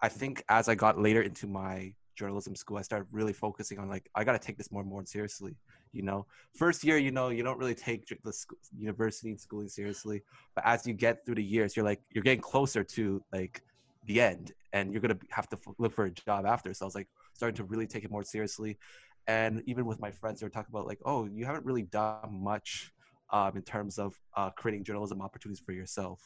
I 0.00 0.08
think 0.08 0.42
as 0.48 0.68
I 0.68 0.76
got 0.76 0.98
later 0.98 1.20
into 1.20 1.46
my 1.46 1.92
journalism 2.16 2.56
school, 2.56 2.78
I 2.78 2.82
started 2.82 3.06
really 3.12 3.32
focusing 3.32 3.78
on 3.78 3.88
like 3.88 4.08
I 4.14 4.24
got 4.24 4.32
to 4.32 4.38
take 4.38 4.56
this 4.56 4.72
more 4.72 4.82
and 4.82 4.90
more 4.90 5.04
seriously. 5.04 5.54
You 5.92 6.02
know, 6.02 6.26
first 6.56 6.82
year, 6.84 6.98
you 6.98 7.10
know, 7.10 7.28
you 7.28 7.42
don't 7.42 7.58
really 7.58 7.74
take 7.74 8.06
the 8.24 8.32
school, 8.32 8.58
university 8.76 9.30
and 9.30 9.40
schooling 9.40 9.68
seriously, 9.68 10.22
but 10.54 10.64
as 10.66 10.86
you 10.86 10.94
get 10.94 11.24
through 11.24 11.36
the 11.36 11.44
years, 11.44 11.76
you're 11.76 11.84
like 11.84 12.00
you're 12.10 12.24
getting 12.24 12.40
closer 12.40 12.82
to 12.82 13.22
like 13.32 13.62
the 14.06 14.20
end, 14.20 14.52
and 14.72 14.92
you're 14.92 15.00
gonna 15.00 15.18
have 15.30 15.48
to 15.50 15.58
look 15.78 15.92
for 15.92 16.06
a 16.06 16.10
job 16.10 16.46
after. 16.46 16.72
So 16.74 16.84
I 16.84 16.86
was 16.86 16.94
like 16.94 17.08
starting 17.34 17.56
to 17.56 17.64
really 17.64 17.86
take 17.86 18.04
it 18.04 18.10
more 18.10 18.24
seriously, 18.24 18.78
and 19.26 19.62
even 19.66 19.86
with 19.86 20.00
my 20.00 20.10
friends, 20.10 20.40
they 20.40 20.46
were 20.46 20.50
talking 20.50 20.72
about 20.72 20.86
like, 20.86 21.00
oh, 21.04 21.26
you 21.26 21.44
haven't 21.44 21.64
really 21.64 21.82
done 21.82 22.28
much 22.30 22.92
um, 23.30 23.56
in 23.56 23.62
terms 23.62 23.98
of 23.98 24.18
uh, 24.36 24.50
creating 24.50 24.84
journalism 24.84 25.20
opportunities 25.20 25.62
for 25.64 25.72
yourself. 25.72 26.20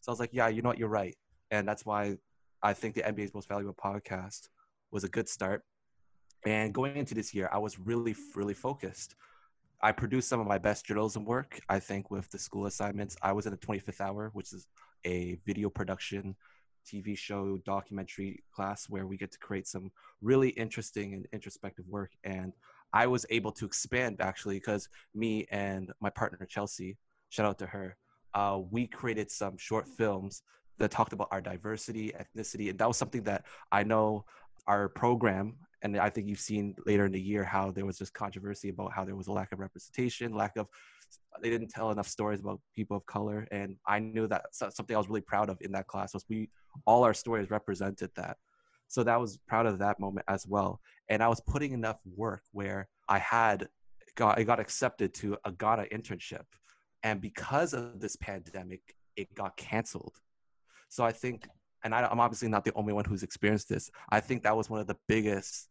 So 0.00 0.10
I 0.10 0.12
was 0.12 0.20
like, 0.20 0.30
yeah, 0.32 0.48
you 0.48 0.62
know 0.62 0.70
what, 0.70 0.78
you're 0.78 0.88
right, 0.88 1.16
and 1.50 1.66
that's 1.66 1.84
why 1.84 2.16
I 2.62 2.72
think 2.72 2.94
the 2.94 3.02
NBA's 3.02 3.34
most 3.34 3.48
valuable 3.48 3.74
podcast 3.74 4.48
was 4.92 5.04
a 5.04 5.08
good 5.08 5.28
start. 5.28 5.62
And 6.44 6.72
going 6.72 6.96
into 6.96 7.14
this 7.14 7.34
year, 7.34 7.48
I 7.52 7.58
was 7.58 7.78
really, 7.78 8.14
really 8.34 8.54
focused. 8.54 9.16
I 9.80 9.90
produced 9.90 10.28
some 10.28 10.38
of 10.38 10.46
my 10.46 10.58
best 10.58 10.86
journalism 10.86 11.24
work, 11.24 11.58
I 11.68 11.80
think, 11.80 12.10
with 12.10 12.30
the 12.30 12.38
school 12.38 12.66
assignments. 12.66 13.16
I 13.22 13.32
was 13.32 13.46
in 13.46 13.52
the 13.52 13.58
25th 13.58 14.00
hour, 14.00 14.30
which 14.32 14.52
is 14.52 14.66
a 15.04 15.38
video 15.44 15.68
production 15.68 16.36
TV 16.86 17.16
show 17.16 17.58
documentary 17.64 18.42
class 18.54 18.88
where 18.88 19.06
we 19.06 19.16
get 19.16 19.32
to 19.32 19.38
create 19.38 19.66
some 19.66 19.90
really 20.20 20.50
interesting 20.50 21.14
and 21.14 21.26
introspective 21.32 21.86
work. 21.88 22.12
And 22.24 22.52
I 22.92 23.06
was 23.06 23.24
able 23.30 23.52
to 23.52 23.64
expand 23.64 24.20
actually 24.20 24.56
because 24.56 24.88
me 25.14 25.46
and 25.50 25.92
my 26.00 26.10
partner 26.10 26.46
Chelsea, 26.46 26.96
shout 27.30 27.46
out 27.46 27.58
to 27.60 27.66
her, 27.66 27.96
uh, 28.34 28.60
we 28.70 28.86
created 28.86 29.30
some 29.30 29.56
short 29.56 29.88
films 29.88 30.42
that 30.78 30.90
talked 30.90 31.12
about 31.12 31.28
our 31.30 31.40
diversity, 31.40 32.12
ethnicity, 32.12 32.70
and 32.70 32.78
that 32.78 32.88
was 32.88 32.96
something 32.96 33.22
that 33.22 33.44
I 33.70 33.84
know 33.84 34.24
our 34.66 34.88
program 34.88 35.56
and 35.82 35.98
I 35.98 36.08
think 36.08 36.28
you've 36.28 36.40
seen 36.40 36.74
later 36.86 37.04
in 37.06 37.12
the 37.12 37.20
year 37.20 37.44
how 37.44 37.70
there 37.70 37.84
was 37.84 37.98
just 37.98 38.14
controversy 38.14 38.68
about 38.68 38.92
how 38.92 39.04
there 39.04 39.16
was 39.16 39.26
a 39.26 39.32
lack 39.32 39.52
of 39.52 39.58
representation, 39.58 40.32
lack 40.32 40.56
of 40.56 40.68
they 41.42 41.50
didn't 41.50 41.68
tell 41.68 41.90
enough 41.90 42.08
stories 42.08 42.40
about 42.40 42.60
people 42.74 42.96
of 42.96 43.04
color, 43.06 43.46
and 43.50 43.76
I 43.86 43.98
knew 43.98 44.26
that 44.28 44.44
something 44.52 44.94
I 44.94 44.98
was 44.98 45.08
really 45.08 45.20
proud 45.22 45.50
of 45.50 45.58
in 45.60 45.72
that 45.72 45.86
class 45.86 46.14
was 46.14 46.24
we 46.28 46.48
all 46.86 47.04
our 47.04 47.14
stories 47.14 47.50
represented 47.50 48.10
that. 48.16 48.36
So 48.88 49.02
that 49.02 49.20
was 49.20 49.38
proud 49.48 49.66
of 49.66 49.78
that 49.78 49.98
moment 49.98 50.24
as 50.28 50.46
well, 50.46 50.80
and 51.08 51.22
I 51.22 51.28
was 51.28 51.40
putting 51.40 51.72
enough 51.72 51.98
work 52.16 52.42
where 52.52 52.88
I 53.08 53.18
had 53.18 53.68
got 54.14 54.38
I 54.38 54.44
got 54.44 54.60
accepted 54.60 55.14
to 55.14 55.36
a 55.44 55.52
Ghana 55.52 55.86
internship, 55.92 56.44
and 57.02 57.20
because 57.20 57.74
of 57.74 58.00
this 58.00 58.16
pandemic, 58.16 58.94
it 59.16 59.34
got 59.34 59.56
canceled. 59.56 60.16
So 60.88 61.02
I 61.04 61.12
think 61.12 61.48
and 61.84 61.94
I, 61.94 62.10
am 62.10 62.20
obviously 62.20 62.48
not 62.48 62.64
the 62.64 62.72
only 62.74 62.92
one 62.92 63.04
who's 63.04 63.22
experienced 63.22 63.68
this. 63.68 63.90
I 64.10 64.20
think 64.20 64.42
that 64.42 64.56
was 64.56 64.70
one 64.70 64.80
of 64.80 64.86
the 64.86 64.96
biggest 65.08 65.68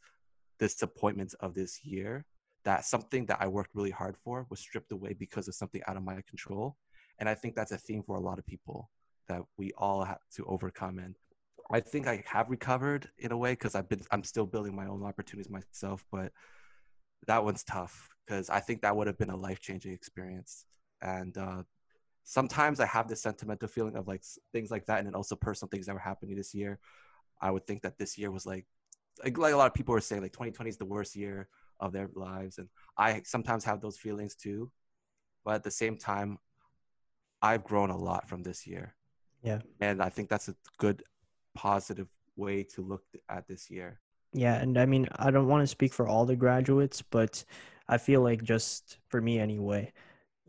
disappointments 0.60 1.34
of 1.36 1.54
this 1.54 1.84
year. 1.84 2.26
That 2.64 2.86
something 2.86 3.26
that 3.26 3.38
I 3.42 3.48
worked 3.48 3.72
really 3.74 3.90
hard 3.90 4.16
for 4.24 4.46
was 4.50 4.60
stripped 4.60 4.92
away 4.92 5.14
because 5.14 5.48
of 5.48 5.56
something 5.56 5.82
out 5.88 5.98
of 5.98 6.04
my 6.04 6.22
control. 6.30 6.78
And 7.18 7.28
I 7.28 7.34
think 7.34 7.56
that's 7.56 7.72
a 7.72 7.78
theme 7.78 8.04
for 8.04 8.18
a 8.18 8.20
lot 8.20 8.38
of 8.38 8.46
people 8.46 8.90
that 9.28 9.42
we 9.58 9.72
all 9.78 10.04
have 10.04 10.20
to 10.36 10.46
overcome. 10.46 11.00
And 11.00 11.16
I 11.72 11.80
think 11.80 12.08
I 12.08 12.24
have 12.28 12.50
recovered 12.50 13.10
in 13.18 13.32
a 13.32 13.38
way 13.38 13.54
because 13.54 13.74
I've 13.76 13.90
been 13.90 14.02
I'm 14.12 14.24
still 14.24 14.46
building 14.46 14.76
my 14.76 14.86
own 14.88 15.04
opportunities 15.04 15.50
myself, 15.50 16.06
but 16.12 16.32
that 17.28 17.44
one's 17.44 17.64
tough 17.64 18.10
because 18.26 18.50
I 18.50 18.60
think 18.60 18.82
that 18.82 18.96
would 18.96 19.08
have 19.08 19.18
been 19.18 19.30
a 19.30 19.36
life 19.36 19.60
changing 19.60 19.94
experience. 19.94 20.66
And 21.02 21.38
uh, 21.38 21.64
sometimes 22.24 22.80
I 22.80 22.86
have 22.86 23.08
this 23.08 23.22
sentimental 23.22 23.68
feeling 23.68 23.96
of 23.96 24.08
like 24.08 24.24
things 24.52 24.72
like 24.72 24.86
that, 24.86 25.00
and 25.00 25.08
then 25.08 25.16
also 25.16 25.36
personal 25.36 25.70
things 25.70 25.86
that 25.86 25.94
were 25.94 26.00
happening 26.00 26.36
this 26.36 26.54
year. 26.54 26.80
I 27.42 27.52
would 27.52 27.66
think 27.66 27.82
that 27.82 27.98
this 27.98 28.18
year 28.18 28.32
was 28.32 28.46
like, 28.46 28.66
like, 29.24 29.38
like 29.38 29.54
a 29.54 29.58
lot 29.58 29.68
of 29.68 29.74
people 29.74 29.94
were 29.94 30.02
saying, 30.02 30.22
like 30.22 30.34
2020 30.34 30.70
is 30.70 30.78
the 30.78 30.86
worst 30.86 31.16
year 31.16 31.48
of 31.80 31.92
their 31.92 32.10
lives, 32.14 32.58
and 32.58 32.70
I 32.98 33.22
sometimes 33.26 33.64
have 33.66 33.82
those 33.82 33.98
feelings 33.98 34.36
too. 34.36 34.72
But 35.44 35.56
at 35.56 35.64
the 35.64 35.72
same 35.72 35.98
time, 35.98 36.38
I've 37.42 37.64
grown 37.64 37.90
a 37.90 37.98
lot 37.98 38.30
from 38.30 38.44
this 38.44 38.68
year. 38.68 38.96
Yeah, 39.42 39.60
and 39.80 40.02
I 40.02 40.10
think 40.10 40.30
that's 40.30 40.50
a 40.50 40.56
good, 40.78 41.04
positive 41.56 42.08
way 42.36 42.64
to 42.64 42.82
look 42.82 43.04
at 43.28 43.48
this 43.48 43.70
year. 43.70 44.00
Yeah, 44.34 44.56
and 44.56 44.78
I 44.78 44.86
mean, 44.86 45.08
I 45.18 45.32
don't 45.32 45.48
want 45.48 45.64
to 45.64 45.68
speak 45.68 45.94
for 45.94 46.08
all 46.08 46.26
the 46.26 46.36
graduates, 46.36 47.02
but 47.02 47.44
I 47.90 47.98
feel 47.98 48.22
like 48.22 48.44
just 48.44 49.00
for 49.10 49.20
me 49.20 49.40
anyway, 49.40 49.92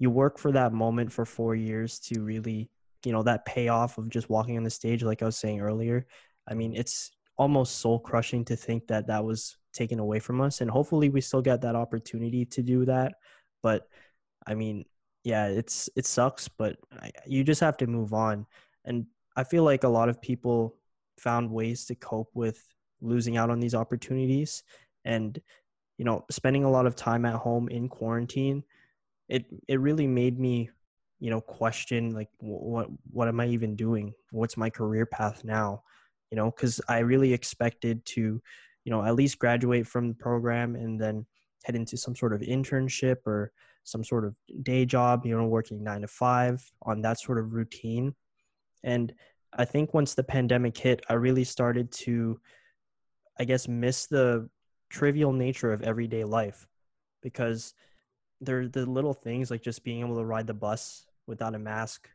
you 0.03 0.11
work 0.11 0.37
for 0.37 0.51
that 0.51 0.73
moment 0.73 1.13
for 1.13 1.25
four 1.25 1.55
years 1.55 2.01
to 2.01 2.25
really, 2.25 2.69
you 3.05 3.13
know, 3.13 3.23
that 3.23 3.47
payoff 3.47 3.99
of 3.99 4.11
just 4.11 4.29
walking 4.29 4.57
on 4.57 4.65
the 4.65 4.71
stage, 4.71 5.05
like 5.05 5.23
I 5.23 5.27
was 5.27 5.37
saying 5.37 5.61
earlier. 5.61 6.09
I 6.51 6.55
mean, 6.55 6.75
it's 6.75 7.13
almost 7.37 7.79
soul 7.79 8.01
crushing 8.01 8.45
to 8.47 8.57
think 8.57 8.89
that 8.89 9.07
that 9.07 9.25
was 9.25 9.57
taken 9.73 10.01
away 10.01 10.19
from 10.19 10.41
us. 10.41 10.61
And 10.61 10.69
hopefully 10.69 11.09
we 11.09 11.21
still 11.21 11.41
get 11.41 11.61
that 11.61 11.77
opportunity 11.77 12.45
to 12.47 12.63
do 12.65 12.85
that. 12.87 13.15
But 13.63 13.87
I 14.45 14.57
mean, 14.57 14.87
yeah, 15.23 15.47
it's, 15.47 15.89
it 15.95 16.05
sucks, 16.05 16.49
but 16.49 16.79
you 17.25 17.45
just 17.45 17.61
have 17.61 17.77
to 17.77 17.87
move 17.87 18.13
on. 18.13 18.45
And 18.85 19.07
I 19.37 19.45
feel 19.45 19.63
like 19.63 19.85
a 19.85 19.89
lot 19.89 20.09
of 20.09 20.21
people 20.21 20.75
found 21.17 21.49
ways 21.49 21.85
to 21.85 21.95
cope 21.95 22.31
with 22.35 22.61
losing 23.01 23.37
out 23.37 23.51
on 23.51 23.61
these 23.61 23.77
opportunities 23.77 24.65
and, 25.05 25.41
you 25.97 26.05
know, 26.05 26.25
spending 26.29 26.65
a 26.65 26.71
lot 26.71 26.87
of 26.87 26.97
time 26.97 27.25
at 27.25 27.37
home 27.37 27.69
in 27.69 27.89
quarantine 27.89 28.65
it 29.33 29.47
it 29.67 29.81
really 29.81 30.07
made 30.07 30.39
me 30.39 30.69
you 31.19 31.31
know 31.31 31.41
question 31.41 32.15
like 32.15 32.29
what 32.39 32.89
what 33.11 33.29
am 33.29 33.41
i 33.41 33.47
even 33.47 33.75
doing? 33.75 34.13
What's 34.31 34.59
my 34.59 34.69
career 34.69 35.07
path 35.07 35.43
now? 35.43 35.83
You 36.31 36.37
know 36.37 36.51
because 36.51 36.81
i 36.89 36.99
really 36.99 37.33
expected 37.33 38.05
to 38.15 38.41
you 38.85 38.91
know 38.91 39.03
at 39.03 39.15
least 39.15 39.39
graduate 39.39 39.87
from 39.87 40.09
the 40.09 40.15
program 40.15 40.77
and 40.77 41.01
then 41.01 41.27
head 41.65 41.77
into 41.77 41.97
some 41.97 42.15
sort 42.15 42.35
of 42.35 42.41
internship 42.41 43.19
or 43.27 43.53
some 43.85 44.05
sort 44.05 44.25
of 44.25 44.35
day 44.63 44.85
job 44.85 45.25
you 45.25 45.37
know 45.37 45.47
working 45.47 45.83
nine 45.83 46.03
to 46.03 46.09
five 46.09 46.63
on 46.83 47.03
that 47.03 47.19
sort 47.19 47.39
of 47.39 47.55
routine. 47.55 48.15
And 48.85 49.15
i 49.63 49.65
think 49.65 49.95
once 49.95 50.15
the 50.15 50.25
pandemic 50.25 50.77
hit 50.77 51.05
i 51.09 51.15
really 51.15 51.45
started 51.45 51.91
to 51.93 52.41
i 53.39 53.45
guess 53.45 53.69
miss 53.69 54.07
the 54.07 54.49
trivial 54.91 55.33
nature 55.33 55.73
of 55.73 55.83
everyday 55.83 56.25
life 56.25 56.67
because 57.23 57.75
they're 58.43 58.69
the 58.69 58.85
little 58.85 59.15
things 59.15 59.51
like 59.51 59.63
just 59.63 59.85
being 59.85 60.01
able 60.01 60.17
to 60.17 60.25
ride 60.25 60.47
the 60.47 60.55
bus 60.55 61.07
without 61.27 61.55
a 61.55 61.59
mask 61.59 62.09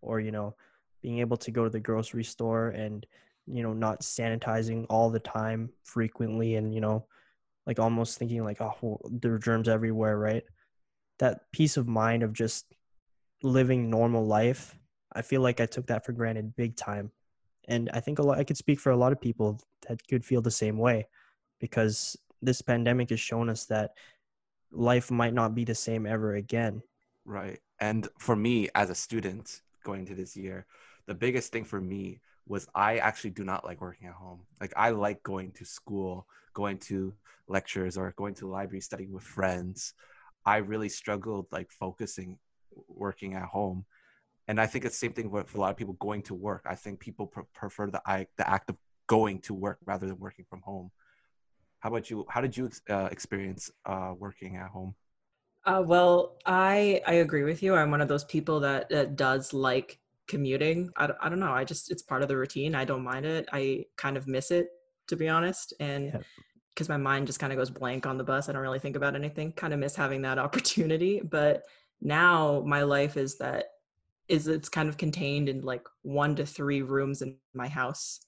or 0.00 0.18
you 0.18 0.32
know 0.32 0.54
being 1.02 1.18
able 1.18 1.36
to 1.36 1.50
go 1.50 1.64
to 1.64 1.70
the 1.70 1.78
grocery 1.78 2.24
store 2.24 2.70
and 2.70 3.06
you 3.46 3.62
know 3.62 3.72
not 3.72 4.00
sanitizing 4.00 4.86
all 4.88 5.10
the 5.10 5.20
time 5.20 5.70
frequently 5.84 6.56
and 6.56 6.74
you 6.74 6.80
know 6.80 7.06
like 7.66 7.78
almost 7.78 8.18
thinking 8.18 8.42
like 8.42 8.60
oh 8.60 8.98
there 9.10 9.34
are 9.34 9.38
germs 9.38 9.68
everywhere 9.68 10.18
right? 10.18 10.44
That 11.18 11.50
peace 11.52 11.76
of 11.76 11.86
mind 11.86 12.22
of 12.22 12.32
just 12.32 12.72
living 13.42 13.88
normal 13.88 14.26
life 14.26 14.76
i 15.12 15.22
feel 15.22 15.40
like 15.40 15.60
i 15.60 15.66
took 15.66 15.86
that 15.86 16.04
for 16.04 16.12
granted 16.12 16.56
big 16.56 16.74
time. 16.76 17.12
And 17.68 17.90
i 17.92 18.00
think 18.00 18.18
a 18.18 18.22
lot 18.22 18.38
i 18.38 18.44
could 18.44 18.56
speak 18.56 18.80
for 18.80 18.90
a 18.90 18.96
lot 18.96 19.12
of 19.12 19.20
people 19.20 19.60
that 19.86 20.06
could 20.08 20.24
feel 20.24 20.42
the 20.42 20.50
same 20.50 20.78
way 20.78 21.06
because 21.60 22.16
this 22.40 22.62
pandemic 22.62 23.10
has 23.10 23.20
shown 23.20 23.48
us 23.48 23.66
that 23.66 23.90
life 24.70 25.10
might 25.10 25.34
not 25.34 25.54
be 25.54 25.64
the 25.64 25.74
same 25.74 26.06
ever 26.06 26.34
again. 26.34 26.82
Right. 27.24 27.60
And 27.80 28.08
for 28.18 28.36
me 28.36 28.68
as 28.74 28.90
a 28.90 28.94
student 28.94 29.62
going 29.84 30.00
into 30.00 30.14
this 30.14 30.36
year, 30.36 30.66
the 31.06 31.14
biggest 31.14 31.52
thing 31.52 31.64
for 31.64 31.80
me 31.80 32.20
was 32.46 32.66
I 32.74 32.98
actually 32.98 33.30
do 33.30 33.44
not 33.44 33.64
like 33.64 33.80
working 33.80 34.08
at 34.08 34.14
home. 34.14 34.40
Like 34.60 34.72
I 34.76 34.90
like 34.90 35.22
going 35.22 35.52
to 35.52 35.64
school, 35.64 36.26
going 36.54 36.78
to 36.78 37.14
lectures 37.46 37.96
or 37.96 38.12
going 38.16 38.34
to 38.34 38.40
the 38.42 38.50
library 38.50 38.80
studying 38.80 39.12
with 39.12 39.22
friends. 39.22 39.94
I 40.44 40.58
really 40.58 40.88
struggled 40.88 41.46
like 41.52 41.70
focusing 41.70 42.38
working 42.88 43.34
at 43.34 43.44
home. 43.44 43.84
And 44.46 44.58
I 44.58 44.66
think 44.66 44.84
it's 44.84 44.94
the 44.94 45.06
same 45.06 45.12
thing 45.12 45.30
for 45.30 45.58
a 45.58 45.60
lot 45.60 45.70
of 45.70 45.76
people 45.76 45.94
going 45.94 46.22
to 46.22 46.34
work. 46.34 46.64
I 46.64 46.74
think 46.74 47.00
people 47.00 47.26
prefer 47.54 47.90
the 47.90 48.00
I, 48.06 48.26
the 48.38 48.48
act 48.48 48.70
of 48.70 48.76
going 49.06 49.40
to 49.40 49.54
work 49.54 49.78
rather 49.84 50.06
than 50.06 50.18
working 50.18 50.46
from 50.48 50.62
home. 50.62 50.90
How 51.80 51.90
about 51.90 52.10
you? 52.10 52.24
How 52.28 52.40
did 52.40 52.56
you 52.56 52.70
uh, 52.88 53.08
experience 53.10 53.70
uh, 53.86 54.14
working 54.18 54.56
at 54.56 54.68
home? 54.68 54.94
Uh, 55.64 55.82
well, 55.84 56.36
I 56.46 57.00
I 57.06 57.14
agree 57.14 57.44
with 57.44 57.62
you. 57.62 57.74
I'm 57.74 57.90
one 57.90 58.00
of 58.00 58.08
those 58.08 58.24
people 58.24 58.60
that, 58.60 58.88
that 58.90 59.16
does 59.16 59.52
like 59.52 60.00
commuting. 60.26 60.90
I, 60.96 61.10
I 61.20 61.28
don't 61.28 61.40
know. 61.40 61.52
I 61.52 61.64
just 61.64 61.90
it's 61.90 62.02
part 62.02 62.22
of 62.22 62.28
the 62.28 62.36
routine. 62.36 62.74
I 62.74 62.84
don't 62.84 63.02
mind 63.02 63.26
it. 63.26 63.48
I 63.52 63.84
kind 63.96 64.16
of 64.16 64.26
miss 64.26 64.50
it 64.50 64.68
to 65.08 65.16
be 65.16 65.28
honest, 65.28 65.72
and 65.80 66.18
because 66.70 66.88
my 66.88 66.96
mind 66.96 67.26
just 67.26 67.40
kind 67.40 67.52
of 67.52 67.58
goes 67.58 67.70
blank 67.70 68.06
on 68.06 68.18
the 68.18 68.24
bus. 68.24 68.48
I 68.48 68.52
don't 68.52 68.62
really 68.62 68.78
think 68.78 68.96
about 68.96 69.16
anything. 69.16 69.52
Kind 69.52 69.72
of 69.72 69.80
miss 69.80 69.96
having 69.96 70.22
that 70.22 70.38
opportunity. 70.46 71.20
But 71.20 71.64
now 72.00 72.62
my 72.66 72.82
life 72.82 73.16
is 73.16 73.38
that 73.38 73.66
is 74.28 74.46
it's 74.46 74.68
kind 74.68 74.88
of 74.88 74.96
contained 74.96 75.48
in 75.48 75.62
like 75.62 75.86
one 76.02 76.36
to 76.36 76.46
three 76.46 76.82
rooms 76.82 77.22
in 77.22 77.36
my 77.54 77.66
house 77.66 78.20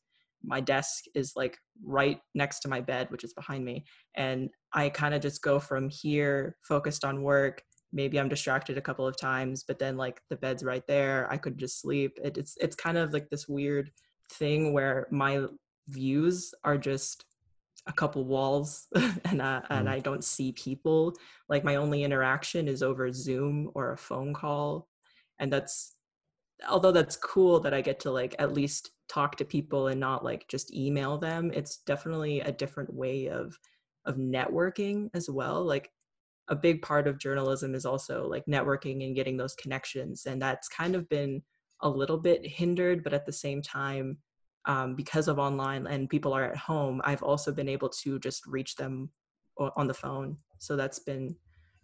my 0.45 0.61
desk 0.61 1.05
is 1.15 1.33
like 1.37 1.59
right 1.85 2.21
next 2.35 2.61
to 2.61 2.69
my 2.69 2.81
bed 2.81 3.11
which 3.11 3.25
is 3.25 3.35
behind 3.35 3.65
me 3.65 3.85
and 4.17 4.51
i 4.73 4.89
kind 4.89 5.15
of 5.15 5.21
just 5.21 5.43
go 5.43 5.59
from 5.59 5.89
here 5.89 6.57
focused 6.63 7.05
on 7.05 7.23
work 7.23 7.63
maybe 7.93 8.19
i'm 8.19 8.29
distracted 8.29 8.79
a 8.79 8.83
couple 8.83 9.07
of 9.07 9.17
times 9.17 9.65
but 9.67 9.79
then 9.79 9.97
like 9.97 10.21
the 10.31 10.37
bed's 10.37 10.63
right 10.65 10.87
there 10.87 11.27
i 11.31 11.37
could 11.37 11.59
just 11.59 11.81
sleep 11.81 12.19
it, 12.23 12.39
it's 12.39 12.57
it's 12.61 12.77
kind 12.77 12.97
of 12.97 13.13
like 13.13 13.29
this 13.29 13.49
weird 13.49 13.91
thing 14.33 14.73
where 14.73 15.07
my 15.11 15.45
views 15.89 16.55
are 16.65 16.79
just 16.79 17.25
a 17.87 17.93
couple 17.93 18.25
walls 18.25 18.87
and 19.25 19.43
I, 19.43 19.63
and 19.71 19.89
Mm. 19.89 19.91
I 19.91 19.99
don't 20.01 20.25
see 20.25 20.53
people. 20.53 21.15
Like 21.49 21.65
my 21.65 21.77
only 21.77 22.05
interaction 22.05 22.69
is 22.69 22.83
over 22.83 23.13
Zoom 23.13 23.71
or 23.75 23.93
a 23.93 23.97
phone 23.99 24.35
call. 24.35 24.89
And 25.39 25.53
that's 25.53 25.97
although 26.69 26.93
that's 26.93 27.17
cool 27.17 27.61
that 27.61 27.75
I 27.75 27.81
get 27.81 28.01
to 28.01 28.11
like 28.11 28.35
at 28.39 28.53
least 28.53 28.91
talk 29.09 29.37
to 29.37 29.45
people 29.45 29.89
and 29.89 30.01
not 30.01 30.25
like 30.25 30.47
just 30.49 30.75
email 30.75 31.19
them, 31.19 31.51
it's 31.55 31.79
definitely 31.79 32.41
a 32.41 32.53
different 32.53 32.93
way 32.93 33.29
of 33.29 33.59
of 34.07 34.17
networking 34.17 35.11
as 35.15 35.29
well. 35.29 35.65
Like 35.65 35.91
a 36.51 36.57
big 36.57 36.83
part 36.83 37.07
of 37.07 37.19
journalism 37.19 37.75
is 37.75 37.87
also 37.87 38.27
like 38.27 38.45
networking 38.47 39.05
and 39.05 39.15
getting 39.15 39.37
those 39.37 39.55
connections 39.55 40.27
and 40.27 40.43
that's 40.43 40.69
kind 40.69 40.95
of 40.95 41.09
been 41.09 41.41
a 41.83 41.89
little 41.89 42.19
bit 42.19 42.45
hindered 42.45 43.03
but 43.03 43.15
at 43.15 43.25
the 43.25 43.33
same 43.33 43.63
time 43.63 44.19
um, 44.67 44.95
because 44.95 45.29
of 45.29 45.39
online 45.39 45.87
and 45.87 46.11
people 46.11 46.35
are 46.35 46.45
at 46.45 46.57
home 46.57 47.01
i've 47.05 47.23
also 47.23 47.53
been 47.53 47.69
able 47.69 47.89
to 47.89 48.19
just 48.19 48.45
reach 48.47 48.75
them 48.77 49.09
on 49.77 49.87
the 49.87 49.95
phone 49.95 50.37
so 50.59 50.77
that's 50.77 50.99
been 50.99 51.35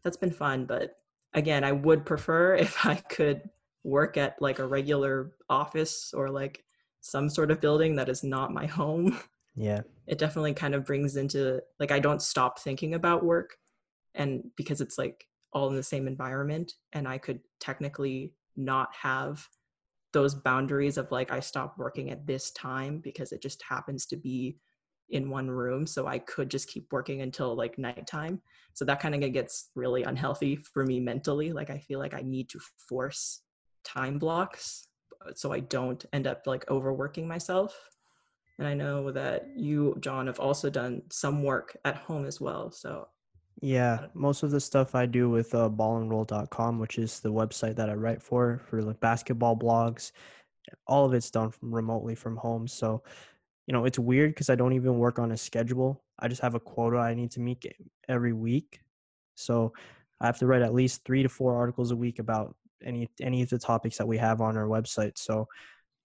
that's 0.03 0.17
been 0.17 0.33
fun 0.33 0.67
but 0.67 0.91
again 1.35 1.63
i 1.65 1.73
would 1.73 2.05
prefer 2.05 2.55
if 2.67 2.85
i 2.85 2.97
could 2.97 3.43
work 3.87 4.17
at 4.17 4.41
like 4.41 4.59
a 4.59 4.67
regular 4.67 5.33
office 5.49 6.13
or 6.13 6.29
like 6.29 6.65
some 7.01 7.31
sort 7.31 7.53
of 7.53 7.61
building 7.61 7.95
that 7.95 8.09
is 8.09 8.25
not 8.25 8.53
my 8.53 8.67
home 8.81 9.19
Yeah. 9.55 9.83
it 10.07 10.19
definitely 10.19 10.55
kind 10.55 10.75
of 10.75 10.85
brings 10.85 11.17
into 11.17 11.61
like 11.79 11.93
i 11.93 12.01
don't 12.01 12.21
stop 12.21 12.59
thinking 12.59 12.95
about 12.95 13.25
work 13.25 13.57
and 14.15 14.43
because 14.57 14.81
it's 14.81 14.99
like 14.99 15.25
all 15.53 15.69
in 15.69 15.77
the 15.77 15.83
same 15.83 16.09
environment 16.09 16.73
and 16.93 17.07
i 17.07 17.17
could 17.17 17.41
technically 17.61 18.35
not 18.57 18.89
have 18.95 19.47
those 20.13 20.35
boundaries 20.35 20.99
of 20.99 21.11
like 21.13 21.31
i 21.31 21.39
stop 21.39 21.79
working 21.79 22.11
at 22.11 22.27
this 22.27 22.51
time 22.53 22.99
because 22.99 23.31
it 23.33 23.41
just 23.41 23.63
happens 23.63 24.07
to 24.07 24.17
be 24.17 24.59
in 25.11 25.31
one 25.31 25.49
room 25.49 25.87
so 25.87 26.09
i 26.09 26.19
could 26.19 26.51
just 26.51 26.69
keep 26.69 26.87
working 26.91 27.23
until 27.23 27.55
like 27.55 27.79
nighttime 27.79 28.43
so 28.73 28.85
that 28.85 28.99
kind 28.99 29.15
of 29.15 29.33
gets 29.33 29.71
really 29.77 30.03
unhealthy 30.03 30.57
for 30.57 30.85
me 30.85 30.99
mentally 30.99 31.53
like 31.53 31.71
i 31.71 31.79
feel 31.79 32.01
like 32.01 32.15
i 32.15 32.23
need 32.23 32.49
to 32.49 32.59
force 32.89 33.43
time 33.87 34.19
blocks 34.19 34.89
uh, 35.25 35.31
so 35.35 35.53
i 35.53 35.61
don't 35.61 36.05
end 36.13 36.27
up 36.27 36.47
like 36.47 36.69
overworking 36.71 37.27
myself 37.29 37.91
and 38.59 38.67
i 38.67 38.75
know 38.75 39.11
that 39.11 39.47
you 39.57 39.97
john 40.01 40.27
have 40.27 40.41
also 40.41 40.69
done 40.69 41.01
some 41.11 41.43
work 41.43 41.77
at 41.85 41.97
home 41.97 42.27
as 42.27 42.41
well 42.41 42.71
so 42.71 43.07
Yeah, 43.63 44.09
most 44.13 44.43
of 44.43 44.51
the 44.51 44.61
stuff 44.61 44.95
I 44.95 45.07
do 45.07 45.31
with 45.31 45.55
uh, 45.55 45.71
ballandroll.com, 45.71 46.79
which 46.79 46.99
is 46.99 47.21
the 47.21 47.33
website 47.33 47.75
that 47.77 47.89
I 47.89 47.95
write 47.95 48.23
for 48.23 48.61
for 48.69 48.83
like 48.83 49.01
basketball 49.01 49.57
blogs, 49.57 50.13
all 50.87 51.07
of 51.07 51.15
it's 51.15 51.31
done 51.31 51.51
from 51.51 51.75
remotely 51.75 52.15
from 52.15 52.37
home. 52.37 52.69
So, 52.69 53.03
you 53.67 53.73
know, 53.73 53.87
it's 53.87 53.99
weird 53.99 54.31
because 54.33 54.51
I 54.51 54.57
don't 54.57 54.75
even 54.75 54.99
work 54.99 55.19
on 55.19 55.33
a 55.33 55.37
schedule. 55.37 56.05
I 56.19 56.29
just 56.29 56.43
have 56.43 56.55
a 56.55 56.61
quota 56.61 56.99
I 56.99 57.15
need 57.15 57.31
to 57.33 57.41
meet 57.41 57.65
every 58.09 58.35
week. 58.35 58.81
So, 59.37 59.73
I 60.21 60.27
have 60.27 60.39
to 60.39 60.47
write 60.47 60.63
at 60.63 60.75
least 60.75 61.05
three 61.05 61.23
to 61.23 61.29
four 61.29 61.57
articles 61.57 61.93
a 61.93 61.97
week 61.97 62.19
about 62.19 62.57
any 62.85 63.09
any 63.21 63.43
of 63.43 63.51
the 63.51 63.59
topics 63.59 63.99
that 63.99 64.09
we 64.09 64.19
have 64.19 64.41
on 64.41 64.57
our 64.57 64.67
website. 64.67 65.19
So, 65.19 65.47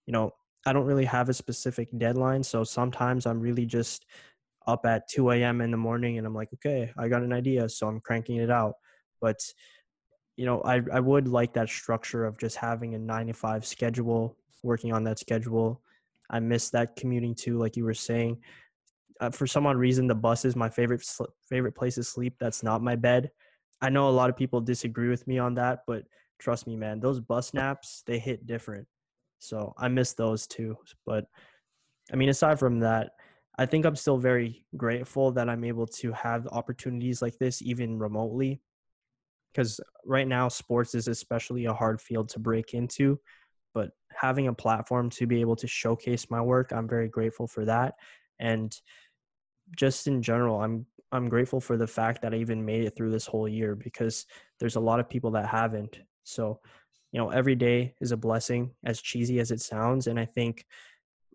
you 0.06 0.12
know, 0.12 0.32
I 0.66 0.72
don't 0.72 0.86
really 0.86 1.04
have 1.04 1.28
a 1.28 1.34
specific 1.34 1.88
deadline. 1.96 2.42
So 2.42 2.64
sometimes 2.64 3.26
I'm 3.26 3.40
really 3.40 3.66
just 3.66 4.06
up 4.66 4.86
at 4.86 5.08
2 5.08 5.30
a.m. 5.32 5.60
in 5.60 5.70
the 5.70 5.76
morning 5.76 6.18
and 6.18 6.26
I'm 6.26 6.34
like, 6.34 6.50
okay, 6.54 6.92
I 6.96 7.08
got 7.08 7.22
an 7.22 7.32
idea. 7.32 7.68
So 7.68 7.88
I'm 7.88 8.00
cranking 8.00 8.36
it 8.36 8.50
out. 8.50 8.74
But, 9.20 9.40
you 10.36 10.46
know, 10.46 10.60
I, 10.62 10.82
I 10.92 11.00
would 11.00 11.28
like 11.28 11.54
that 11.54 11.68
structure 11.68 12.24
of 12.24 12.38
just 12.38 12.56
having 12.56 12.94
a 12.94 12.98
nine 12.98 13.26
to 13.26 13.32
five 13.32 13.66
schedule, 13.66 14.36
working 14.62 14.92
on 14.92 15.04
that 15.04 15.18
schedule. 15.18 15.82
I 16.30 16.40
miss 16.40 16.70
that 16.70 16.96
commuting 16.96 17.34
too, 17.34 17.58
like 17.58 17.76
you 17.76 17.84
were 17.84 17.94
saying. 17.94 18.38
Uh, 19.20 19.30
for 19.30 19.46
some 19.46 19.66
odd 19.66 19.76
reason, 19.76 20.06
the 20.06 20.14
bus 20.14 20.44
is 20.44 20.56
my 20.56 20.68
favorite 20.68 21.04
sl- 21.04 21.24
favorite 21.48 21.74
place 21.74 21.96
to 21.96 22.04
sleep. 22.04 22.34
That's 22.40 22.62
not 22.62 22.82
my 22.82 22.96
bed. 22.96 23.30
I 23.80 23.90
know 23.90 24.08
a 24.08 24.10
lot 24.10 24.30
of 24.30 24.36
people 24.36 24.60
disagree 24.60 25.08
with 25.08 25.26
me 25.26 25.38
on 25.38 25.54
that, 25.54 25.80
but 25.86 26.04
trust 26.42 26.66
me, 26.66 26.76
man, 26.76 27.00
those 27.00 27.20
bus 27.20 27.54
naps 27.54 28.02
they 28.06 28.18
hit 28.18 28.46
different. 28.46 28.86
So 29.38 29.74
I 29.78 29.88
miss 29.88 30.12
those 30.12 30.46
too. 30.46 30.76
But 31.06 31.26
I 32.12 32.16
mean, 32.16 32.28
aside 32.28 32.58
from 32.58 32.80
that, 32.80 33.12
I 33.58 33.66
think 33.66 33.84
I'm 33.84 33.96
still 33.96 34.18
very 34.18 34.64
grateful 34.76 35.30
that 35.32 35.48
I'm 35.48 35.64
able 35.64 35.86
to 35.86 36.12
have 36.12 36.46
opportunities 36.48 37.22
like 37.22 37.38
this, 37.38 37.62
even 37.62 37.98
remotely. 37.98 38.60
Because 39.52 39.80
right 40.06 40.26
now, 40.26 40.48
sports 40.48 40.94
is 40.94 41.08
especially 41.08 41.66
a 41.66 41.74
hard 41.74 42.00
field 42.00 42.30
to 42.30 42.38
break 42.38 42.72
into. 42.72 43.20
But 43.74 43.90
having 44.14 44.48
a 44.48 44.54
platform 44.54 45.10
to 45.10 45.26
be 45.26 45.40
able 45.40 45.56
to 45.56 45.66
showcase 45.66 46.30
my 46.30 46.40
work, 46.40 46.72
I'm 46.72 46.88
very 46.88 47.08
grateful 47.08 47.46
for 47.46 47.64
that. 47.66 47.94
And 48.38 48.74
just 49.76 50.06
in 50.06 50.22
general, 50.22 50.60
I'm 50.60 50.86
I'm 51.12 51.28
grateful 51.28 51.60
for 51.60 51.76
the 51.76 51.86
fact 51.86 52.22
that 52.22 52.32
I 52.32 52.38
even 52.38 52.64
made 52.64 52.84
it 52.84 52.96
through 52.96 53.10
this 53.10 53.26
whole 53.26 53.46
year 53.46 53.74
because 53.76 54.24
there's 54.58 54.76
a 54.76 54.80
lot 54.80 54.98
of 54.98 55.10
people 55.10 55.32
that 55.32 55.46
haven't. 55.46 56.00
So, 56.24 56.60
you 57.12 57.20
know, 57.20 57.30
every 57.30 57.54
day 57.54 57.94
is 58.00 58.12
a 58.12 58.16
blessing, 58.16 58.70
as 58.84 59.00
cheesy 59.00 59.38
as 59.40 59.50
it 59.50 59.60
sounds. 59.60 60.06
And 60.06 60.18
I 60.18 60.24
think 60.24 60.64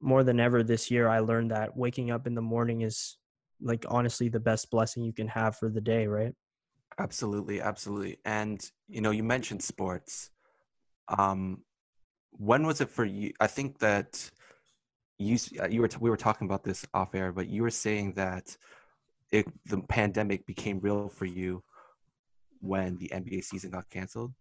more 0.02 0.24
than 0.24 0.40
ever 0.40 0.64
this 0.64 0.90
year, 0.90 1.08
I 1.08 1.20
learned 1.20 1.52
that 1.52 1.76
waking 1.76 2.12
up 2.12 2.28
in 2.28 2.36
the 2.36 2.42
morning 2.42 2.82
is 2.82 3.18
like 3.62 3.86
honestly 3.90 4.30
the 4.30 4.40
best 4.40 4.70
blessing 4.70 5.04
you 5.04 5.14
can 5.14 5.28
have 5.28 5.56
for 5.56 5.70
the 5.70 5.82
day, 5.82 6.08
right? 6.08 6.34
Absolutely, 7.00 7.62
absolutely. 7.62 8.18
And 8.26 8.60
you 8.88 9.02
know, 9.02 9.12
you 9.12 9.24
mentioned 9.24 9.62
sports. 9.64 10.32
Um, 11.18 11.64
when 12.32 12.66
was 12.66 12.82
it 12.82 12.90
for 12.90 13.06
you? 13.06 13.34
I 13.40 13.48
think 13.48 13.80
that 13.80 14.30
you 15.20 15.38
uh, 15.62 15.68
you 15.68 15.82
were 15.82 15.90
we 16.00 16.10
were 16.10 16.18
talking 16.18 16.46
about 16.46 16.64
this 16.64 16.86
off 16.94 17.16
air, 17.16 17.32
but 17.32 17.48
you 17.48 17.62
were 17.64 17.72
saying 17.72 18.14
that 18.14 18.56
it, 19.32 19.48
the 19.66 19.80
pandemic 19.82 20.46
became 20.46 20.80
real 20.80 21.10
for 21.10 21.26
you 21.26 21.64
when 22.60 22.98
the 22.98 23.10
NBA 23.14 23.44
season 23.44 23.72
got 23.72 23.90
canceled. 23.90 24.34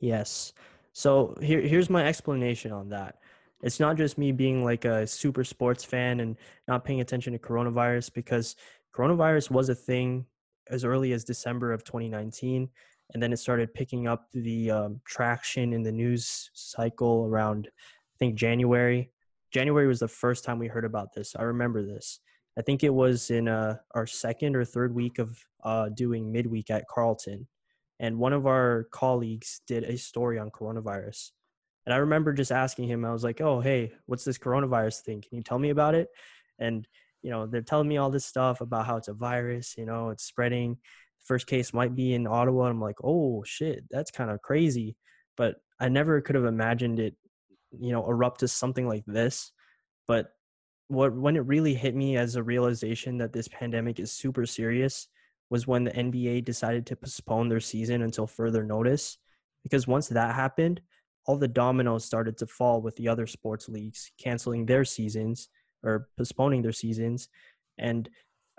Yes. 0.00 0.52
So 0.92 1.36
here, 1.42 1.60
here's 1.60 1.90
my 1.90 2.06
explanation 2.06 2.72
on 2.72 2.88
that. 2.90 3.16
It's 3.62 3.80
not 3.80 3.96
just 3.96 4.18
me 4.18 4.32
being 4.32 4.64
like 4.64 4.84
a 4.84 5.06
super 5.06 5.44
sports 5.44 5.84
fan 5.84 6.20
and 6.20 6.36
not 6.68 6.84
paying 6.84 7.00
attention 7.00 7.32
to 7.32 7.38
coronavirus 7.38 8.12
because 8.12 8.56
coronavirus 8.94 9.50
was 9.50 9.68
a 9.68 9.74
thing 9.74 10.26
as 10.70 10.84
early 10.84 11.12
as 11.12 11.24
December 11.24 11.72
of 11.72 11.84
2019. 11.84 12.68
And 13.12 13.22
then 13.22 13.32
it 13.32 13.38
started 13.38 13.72
picking 13.72 14.06
up 14.08 14.26
the 14.32 14.70
um, 14.70 15.00
traction 15.06 15.72
in 15.72 15.82
the 15.82 15.92
news 15.92 16.50
cycle 16.54 17.26
around, 17.26 17.68
I 17.76 18.16
think, 18.18 18.34
January. 18.34 19.10
January 19.52 19.86
was 19.86 20.00
the 20.00 20.08
first 20.08 20.44
time 20.44 20.58
we 20.58 20.66
heard 20.66 20.84
about 20.84 21.14
this. 21.14 21.34
I 21.38 21.42
remember 21.42 21.82
this. 21.82 22.20
I 22.58 22.62
think 22.62 22.82
it 22.82 22.92
was 22.92 23.30
in 23.30 23.48
uh, 23.48 23.76
our 23.94 24.06
second 24.06 24.56
or 24.56 24.64
third 24.64 24.94
week 24.94 25.18
of 25.18 25.38
uh, 25.62 25.88
doing 25.90 26.32
midweek 26.32 26.70
at 26.70 26.88
Carleton 26.88 27.46
and 27.98 28.18
one 28.18 28.32
of 28.32 28.46
our 28.46 28.88
colleagues 28.90 29.60
did 29.66 29.84
a 29.84 29.96
story 29.96 30.38
on 30.38 30.50
coronavirus. 30.50 31.30
And 31.84 31.94
i 31.94 31.98
remember 31.98 32.32
just 32.32 32.52
asking 32.52 32.88
him 32.88 33.04
i 33.04 33.12
was 33.12 33.24
like 33.24 33.40
oh 33.40 33.60
hey 33.60 33.92
what's 34.06 34.24
this 34.24 34.38
coronavirus 34.38 35.00
thing? 35.00 35.22
Can 35.22 35.36
you 35.36 35.42
tell 35.42 35.58
me 35.58 35.70
about 35.70 35.94
it? 35.94 36.08
And 36.58 36.86
you 37.22 37.30
know 37.30 37.46
they're 37.46 37.62
telling 37.62 37.88
me 37.88 37.96
all 37.96 38.10
this 38.10 38.24
stuff 38.24 38.60
about 38.60 38.86
how 38.86 38.96
it's 38.96 39.08
a 39.08 39.14
virus 39.14 39.74
you 39.76 39.86
know 39.86 40.10
it's 40.10 40.24
spreading. 40.24 40.78
First 41.24 41.46
case 41.46 41.74
might 41.74 41.94
be 41.94 42.14
in 42.14 42.26
ottawa. 42.26 42.66
I'm 42.66 42.80
like 42.80 42.96
oh 43.02 43.42
shit 43.44 43.84
that's 43.90 44.10
kind 44.10 44.30
of 44.30 44.42
crazy. 44.42 44.96
But 45.36 45.56
i 45.80 45.88
never 45.88 46.20
could 46.20 46.34
have 46.36 46.44
imagined 46.44 46.98
it 46.98 47.14
you 47.78 47.92
know 47.92 48.08
erupt 48.08 48.40
to 48.40 48.48
something 48.48 48.86
like 48.86 49.04
this. 49.06 49.52
But 50.08 50.28
what 50.88 51.14
when 51.14 51.36
it 51.36 51.46
really 51.46 51.74
hit 51.74 51.94
me 51.94 52.16
as 52.16 52.36
a 52.36 52.42
realization 52.42 53.18
that 53.18 53.32
this 53.32 53.48
pandemic 53.48 53.98
is 53.98 54.12
super 54.12 54.46
serious 54.46 55.08
was 55.50 55.66
when 55.66 55.84
the 55.84 55.92
NBA 55.92 56.44
decided 56.44 56.86
to 56.86 56.96
postpone 56.96 57.48
their 57.48 57.60
season 57.60 58.02
until 58.02 58.26
further 58.26 58.64
notice. 58.64 59.18
Because 59.62 59.86
once 59.86 60.08
that 60.08 60.34
happened, 60.34 60.80
all 61.26 61.36
the 61.36 61.48
dominoes 61.48 62.04
started 62.04 62.36
to 62.38 62.46
fall 62.46 62.80
with 62.80 62.96
the 62.96 63.08
other 63.08 63.26
sports 63.26 63.68
leagues 63.68 64.10
canceling 64.18 64.66
their 64.66 64.84
seasons 64.84 65.48
or 65.82 66.08
postponing 66.16 66.62
their 66.62 66.72
seasons. 66.72 67.28
And 67.78 68.08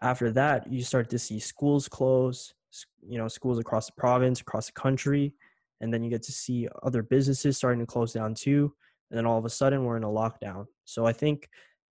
after 0.01 0.31
that, 0.31 0.71
you 0.71 0.83
start 0.83 1.09
to 1.09 1.19
see 1.19 1.39
schools 1.39 1.87
close, 1.87 2.53
you 3.01 3.17
know, 3.17 3.27
schools 3.27 3.57
across 3.57 3.87
the 3.87 3.93
province, 3.93 4.41
across 4.41 4.67
the 4.67 4.73
country. 4.73 5.33
And 5.81 5.93
then 5.93 6.03
you 6.03 6.09
get 6.09 6.23
to 6.23 6.31
see 6.31 6.67
other 6.83 7.03
businesses 7.03 7.57
starting 7.57 7.79
to 7.79 7.85
close 7.85 8.13
down 8.13 8.35
too. 8.35 8.73
And 9.09 9.17
then 9.17 9.25
all 9.25 9.37
of 9.37 9.45
a 9.45 9.49
sudden, 9.49 9.85
we're 9.85 9.97
in 9.97 10.03
a 10.03 10.07
lockdown. 10.07 10.67
So 10.85 11.05
I 11.05 11.13
think 11.13 11.49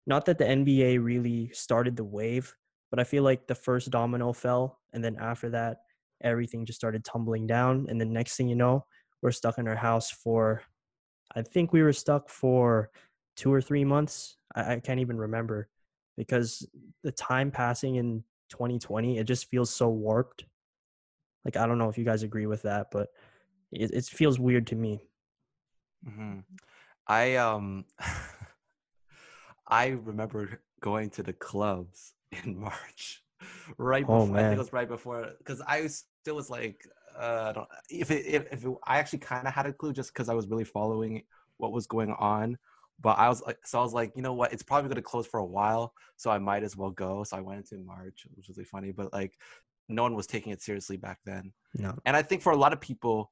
not 0.07 0.27
that 0.27 0.39
the 0.39 0.45
NBA 0.45 1.03
really 1.03 1.51
started 1.53 1.97
the 1.97 2.05
wave, 2.05 2.55
but 2.91 3.01
I 3.01 3.05
feel 3.05 3.23
like 3.23 3.47
the 3.47 3.55
first 3.55 3.91
domino 3.91 4.33
fell, 4.33 4.78
and 4.93 5.03
then 5.05 5.17
after 5.21 5.51
that, 5.51 5.79
everything 6.23 6.65
just 6.65 6.79
started 6.79 7.05
tumbling 7.05 7.47
down. 7.47 7.87
And 7.89 8.01
the 8.01 8.05
next 8.05 8.37
thing 8.37 8.49
you 8.49 8.57
know, 8.57 8.85
we're 9.23 9.31
stuck 9.31 9.59
in 9.59 9.69
our 9.69 9.77
house 9.77 10.11
for, 10.11 10.63
I 11.35 11.43
think 11.43 11.73
we 11.73 11.83
were 11.83 11.93
stuck 11.93 12.29
for 12.29 12.91
two 13.37 13.53
or 13.53 13.61
three 13.61 13.85
months. 13.85 14.37
I, 14.55 14.75
I 14.75 14.81
can't 14.81 15.01
even 15.01 15.19
remember 15.19 15.69
because 16.17 16.67
the 17.03 17.13
time 17.13 17.51
passing 17.51 17.97
in 17.97 18.25
2020, 18.51 19.19
it 19.19 19.25
just 19.25 19.49
feels 19.51 19.71
so 19.71 19.89
warped. 19.89 20.45
Like, 21.45 21.57
I 21.57 21.67
don't 21.67 21.79
know 21.79 21.89
if 21.89 21.99
you 21.99 22.05
guys 22.05 22.23
agree 22.23 22.47
with 22.47 22.63
that, 22.63 22.89
but 22.91 23.09
it, 23.71 23.91
it 23.93 24.05
feels 24.05 24.39
weird 24.39 24.67
to 24.69 24.77
me. 24.77 25.01
hmm 26.05 26.41
I 27.07 27.37
um 27.37 27.85
I 29.69 29.89
remember 29.89 30.63
going 30.81 31.11
to 31.11 31.23
the 31.23 31.33
clubs 31.33 32.15
in 32.33 32.59
March, 32.61 33.23
right 33.79 34.07
Oh, 34.07 34.27
before. 34.27 34.39
I 34.39 34.45
think 34.45 34.57
it 34.57 34.59
was 34.59 34.73
right 34.73 34.89
before 34.89 35.31
because 35.39 35.61
I 35.67 35.87
still 35.89 36.37
was 36.37 36.51
like, 36.51 36.87
uh, 37.19 37.47
I 37.51 37.53
don't, 37.53 37.69
if 37.91 38.11
it, 38.11 38.27
if, 38.27 38.53
if 38.53 38.65
it, 38.65 38.73
I 38.87 38.99
actually 38.99 39.21
kind 39.21 39.47
of 39.47 39.55
had 39.55 39.67
a 39.67 39.73
clue 39.73 39.93
just 39.93 40.13
because 40.13 40.29
I 40.29 40.35
was 40.35 40.49
really 40.49 40.65
following 40.65 41.23
what 41.59 41.73
was 41.73 41.87
going 41.87 42.13
on. 42.19 42.59
But 43.01 43.19
I 43.19 43.29
was 43.29 43.43
like, 43.43 43.59
so 43.65 43.79
I 43.79 43.83
was 43.83 43.95
like, 43.95 44.13
you 44.17 44.23
know 44.23 44.33
what? 44.35 44.53
It's 44.53 44.63
probably 44.63 44.89
going 44.89 44.97
to 44.97 45.03
close 45.03 45.27
for 45.27 45.39
a 45.39 45.45
while, 45.45 45.95
so 46.17 46.31
I 46.31 46.39
might 46.39 46.65
as 46.65 46.77
well 46.77 46.91
go. 46.91 47.23
So 47.23 47.37
I 47.37 47.41
went 47.41 47.59
into 47.61 47.85
March, 47.85 48.27
which 48.35 48.49
was 48.49 48.57
really 48.57 48.65
funny. 48.65 48.91
But 48.91 49.13
like, 49.13 49.39
no 49.89 50.03
one 50.03 50.15
was 50.17 50.27
taking 50.27 50.53
it 50.53 50.61
seriously 50.61 50.97
back 50.97 51.19
then. 51.25 51.53
No. 51.75 51.95
And 52.07 52.17
I 52.17 52.23
think 52.23 52.43
for 52.43 52.53
a 52.53 52.57
lot 52.57 52.73
of 52.73 52.81
people, 52.81 53.31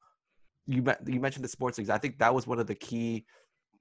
you 0.66 0.84
you 1.06 1.20
mentioned 1.20 1.44
the 1.44 1.48
sports 1.48 1.78
leagues. 1.78 1.90
I 1.90 1.98
think 1.98 2.18
that 2.18 2.32
was 2.32 2.46
one 2.46 2.60
of 2.60 2.68
the 2.68 2.74
key 2.76 3.26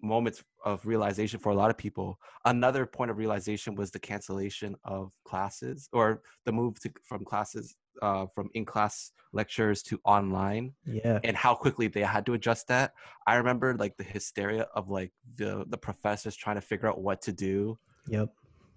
moments 0.06 0.44
of 0.64 0.86
realization 0.86 1.40
for 1.40 1.52
a 1.52 1.56
lot 1.56 1.70
of 1.70 1.78
people. 1.78 2.20
Another 2.46 2.86
point 2.86 3.12
of 3.12 3.18
realization 3.18 3.76
was 3.76 3.92
the 3.92 4.00
cancellation 4.00 4.76
of 4.84 5.12
classes 5.26 5.90
or 5.92 6.22
the 6.46 6.52
move 6.52 6.80
to 6.82 6.92
from 7.04 7.26
classes 7.26 7.76
uh, 8.02 8.26
from 8.36 8.50
in 8.54 8.66
class 8.66 9.12
lectures 9.34 9.82
to 9.84 10.00
online 10.06 10.74
Yeah. 10.86 11.20
and 11.24 11.36
how 11.36 11.56
quickly 11.56 11.88
they 11.88 12.02
had 12.02 12.26
to 12.28 12.34
adjust 12.34 12.68
that. 12.68 12.94
I 13.28 13.36
remember 13.36 13.76
like 13.76 13.96
the 13.98 14.04
hysteria 14.04 14.64
of 14.76 14.90
like 14.90 15.12
the 15.36 15.66
the 15.68 15.78
professors 15.78 16.36
trying 16.36 16.56
to 16.56 16.62
figure 16.62 16.88
out 16.90 17.00
what 17.02 17.22
to 17.24 17.32
do 17.32 17.78
Yep. 18.08 18.30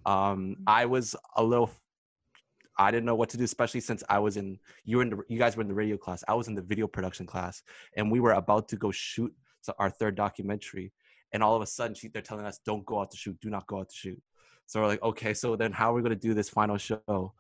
um 0.07 0.57
i 0.67 0.87
was 0.87 1.15
a 1.37 1.45
little 1.45 1.71
i 2.79 2.91
didn't 2.91 3.05
know 3.05 3.15
what 3.15 3.29
to 3.31 3.37
do 3.37 3.45
especially 3.45 3.81
since 3.81 4.03
i 4.09 4.19
was 4.19 4.37
in 4.39 4.59
you 4.85 4.97
were 4.97 5.03
in 5.03 5.11
the, 5.11 5.19
you 5.29 5.39
guys 5.39 5.55
were 5.57 5.61
in 5.63 5.69
the 5.69 5.75
radio 5.75 5.97
class 5.99 6.25
i 6.29 6.35
was 6.35 6.49
in 6.49 6.55
the 6.55 6.63
video 6.63 6.87
production 6.87 7.27
class 7.27 7.63
and 7.97 8.11
we 8.11 8.19
were 8.21 8.33
about 8.33 8.69
to 8.71 8.77
go 8.77 8.91
shoot 8.91 9.33
our 9.79 9.91
third 9.91 10.15
documentary 10.15 10.93
and 11.33 11.43
all 11.43 11.55
of 11.55 11.63
a 11.63 11.67
sudden 11.67 11.95
she, 11.95 12.09
they're 12.09 12.23
telling 12.23 12.47
us 12.47 12.61
don't 12.65 12.85
go 12.87 13.01
out 13.01 13.11
to 13.11 13.17
shoot 13.17 13.39
do 13.41 13.51
not 13.51 13.67
go 13.67 13.81
out 13.81 13.89
to 13.89 13.97
shoot 13.97 14.21
so 14.67 14.81
we're 14.81 14.87
like 14.87 15.03
okay 15.03 15.35
so 15.35 15.57
then 15.57 15.73
how 15.73 15.91
are 15.91 15.95
we 15.95 16.03
going 16.03 16.11
to 16.11 16.17
do 16.29 16.35
this 16.35 16.49
final 16.49 16.77
show 16.77 17.33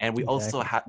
and 0.00 0.16
we 0.16 0.24
also 0.24 0.60
had 0.60 0.82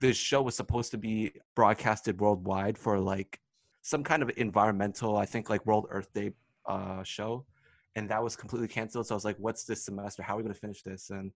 this 0.00 0.16
show 0.16 0.42
was 0.42 0.56
supposed 0.56 0.90
to 0.90 0.98
be 0.98 1.32
broadcasted 1.54 2.20
worldwide 2.20 2.78
for 2.78 2.98
like 2.98 3.40
some 3.82 4.02
kind 4.04 4.22
of 4.22 4.30
environmental 4.36 5.16
i 5.16 5.24
think 5.24 5.50
like 5.50 5.64
world 5.66 5.86
earth 5.90 6.12
day 6.12 6.32
uh 6.66 7.02
show 7.02 7.44
and 7.98 8.08
that 8.08 8.22
was 8.22 8.36
completely 8.36 8.68
canceled. 8.68 9.06
So 9.06 9.14
I 9.14 9.16
was 9.16 9.24
like, 9.24 9.36
"What's 9.38 9.64
this 9.64 9.84
semester? 9.84 10.22
How 10.22 10.34
are 10.34 10.36
we 10.38 10.44
going 10.44 10.54
to 10.54 10.60
finish 10.60 10.82
this?" 10.82 11.10
And 11.10 11.32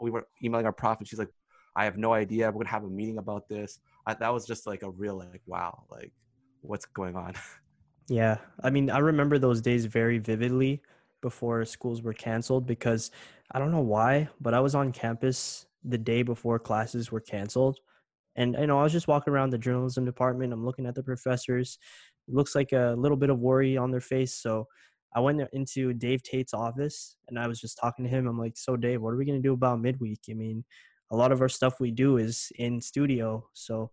we 0.00 0.10
were 0.10 0.26
emailing 0.42 0.64
our 0.64 0.72
prof, 0.72 0.98
and 0.98 1.08
she's 1.08 1.18
like, 1.18 1.32
"I 1.74 1.84
have 1.84 1.96
no 1.96 2.12
idea. 2.12 2.46
We're 2.46 2.52
going 2.52 2.66
to 2.66 2.72
have 2.72 2.84
a 2.84 2.88
meeting 2.88 3.18
about 3.18 3.48
this." 3.48 3.80
I, 4.06 4.14
that 4.14 4.32
was 4.32 4.46
just 4.46 4.66
like 4.66 4.82
a 4.82 4.90
real 4.90 5.18
like, 5.18 5.42
wow, 5.46 5.84
like 5.90 6.12
what's 6.62 6.86
going 6.86 7.16
on? 7.16 7.34
Yeah. 8.08 8.38
I 8.62 8.70
mean, 8.70 8.90
I 8.90 8.98
remember 8.98 9.38
those 9.38 9.60
days 9.60 9.84
very 9.86 10.18
vividly 10.18 10.82
before 11.20 11.64
schools 11.64 12.02
were 12.02 12.14
canceled 12.14 12.66
because 12.66 13.10
I 13.52 13.58
don't 13.58 13.70
know 13.70 13.80
why, 13.80 14.28
but 14.40 14.54
I 14.54 14.60
was 14.60 14.74
on 14.74 14.92
campus 14.92 15.66
the 15.84 15.98
day 15.98 16.22
before 16.22 16.58
classes 16.58 17.10
were 17.12 17.20
canceled. 17.20 17.78
And 18.36 18.56
you 18.58 18.66
know, 18.66 18.78
I 18.78 18.84
was 18.84 18.92
just 18.92 19.08
walking 19.08 19.32
around 19.32 19.50
the 19.50 19.58
journalism 19.58 20.04
department. 20.04 20.52
I'm 20.52 20.64
looking 20.64 20.86
at 20.86 20.94
the 20.94 21.02
professors. 21.02 21.78
It 22.28 22.34
looks 22.34 22.54
like 22.54 22.72
a 22.72 22.94
little 22.98 23.16
bit 23.16 23.30
of 23.30 23.38
worry 23.40 23.76
on 23.76 23.90
their 23.90 24.00
face. 24.00 24.34
So 24.34 24.66
I 25.14 25.20
went 25.20 25.42
into 25.52 25.92
Dave 25.94 26.22
Tate's 26.22 26.54
office 26.54 27.16
and 27.28 27.38
I 27.38 27.48
was 27.48 27.60
just 27.60 27.78
talking 27.80 28.04
to 28.04 28.10
him. 28.10 28.26
I'm 28.28 28.38
like, 28.38 28.56
"So 28.56 28.76
Dave, 28.76 29.02
what 29.02 29.14
are 29.14 29.16
we 29.16 29.24
going 29.24 29.42
to 29.42 29.46
do 29.48 29.54
about 29.54 29.80
midweek? 29.80 30.20
I 30.30 30.34
mean, 30.34 30.64
a 31.10 31.16
lot 31.16 31.32
of 31.32 31.40
our 31.40 31.48
stuff 31.48 31.80
we 31.80 31.90
do 31.90 32.18
is 32.18 32.52
in 32.56 32.80
studio. 32.80 33.48
So 33.54 33.90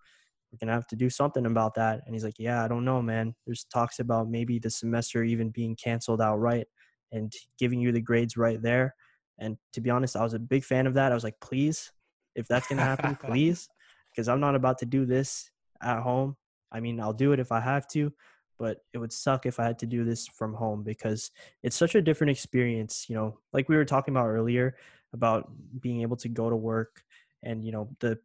we're 0.55 0.65
gonna 0.65 0.75
have 0.75 0.87
to 0.87 0.95
do 0.95 1.09
something 1.09 1.45
about 1.45 1.75
that. 1.75 2.01
And 2.05 2.15
he's 2.15 2.23
like, 2.23 2.39
Yeah, 2.39 2.63
I 2.63 2.67
don't 2.67 2.85
know, 2.85 3.01
man. 3.01 3.35
There's 3.45 3.65
talks 3.65 3.99
about 3.99 4.29
maybe 4.29 4.59
the 4.59 4.69
semester 4.69 5.23
even 5.23 5.49
being 5.49 5.75
canceled 5.75 6.21
outright 6.21 6.67
and 7.11 7.33
giving 7.59 7.79
you 7.79 7.91
the 7.91 8.01
grades 8.01 8.37
right 8.37 8.61
there. 8.61 8.95
And 9.39 9.57
to 9.73 9.81
be 9.81 9.89
honest, 9.89 10.15
I 10.15 10.23
was 10.23 10.33
a 10.33 10.39
big 10.39 10.63
fan 10.63 10.87
of 10.87 10.93
that. 10.93 11.11
I 11.11 11.15
was 11.15 11.23
like, 11.23 11.39
please, 11.41 11.91
if 12.35 12.47
that's 12.47 12.67
gonna 12.67 12.83
happen, 12.83 13.15
please, 13.23 13.67
because 14.11 14.29
I'm 14.29 14.39
not 14.39 14.55
about 14.55 14.77
to 14.79 14.85
do 14.85 15.05
this 15.05 15.49
at 15.81 16.01
home. 16.01 16.37
I 16.71 16.79
mean, 16.79 16.99
I'll 16.99 17.13
do 17.13 17.31
it 17.31 17.39
if 17.39 17.51
I 17.51 17.59
have 17.59 17.87
to, 17.89 18.11
but 18.57 18.77
it 18.93 18.97
would 18.97 19.13
suck 19.13 19.45
if 19.45 19.59
I 19.59 19.65
had 19.65 19.79
to 19.79 19.85
do 19.85 20.03
this 20.03 20.27
from 20.27 20.53
home 20.53 20.83
because 20.83 21.31
it's 21.63 21.75
such 21.75 21.95
a 21.95 22.01
different 22.01 22.31
experience. 22.31 23.05
You 23.09 23.15
know, 23.15 23.39
like 23.53 23.69
we 23.69 23.75
were 23.75 23.85
talking 23.85 24.13
about 24.13 24.27
earlier 24.27 24.75
about 25.13 25.51
being 25.79 26.01
able 26.01 26.17
to 26.17 26.27
go 26.27 26.49
to 26.49 26.55
work 26.55 27.03
and 27.43 27.63
you 27.63 27.71
know 27.71 27.89
the 27.99 28.17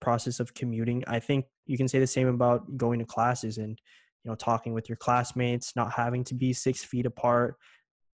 process 0.00 0.40
of 0.40 0.54
commuting 0.54 1.02
i 1.06 1.18
think 1.18 1.44
you 1.66 1.76
can 1.76 1.88
say 1.88 1.98
the 1.98 2.06
same 2.06 2.28
about 2.28 2.76
going 2.76 2.98
to 2.98 3.04
classes 3.04 3.58
and 3.58 3.80
you 4.24 4.30
know 4.30 4.34
talking 4.34 4.72
with 4.72 4.88
your 4.88 4.96
classmates 4.96 5.74
not 5.76 5.92
having 5.92 6.24
to 6.24 6.34
be 6.34 6.52
six 6.52 6.84
feet 6.84 7.06
apart 7.06 7.56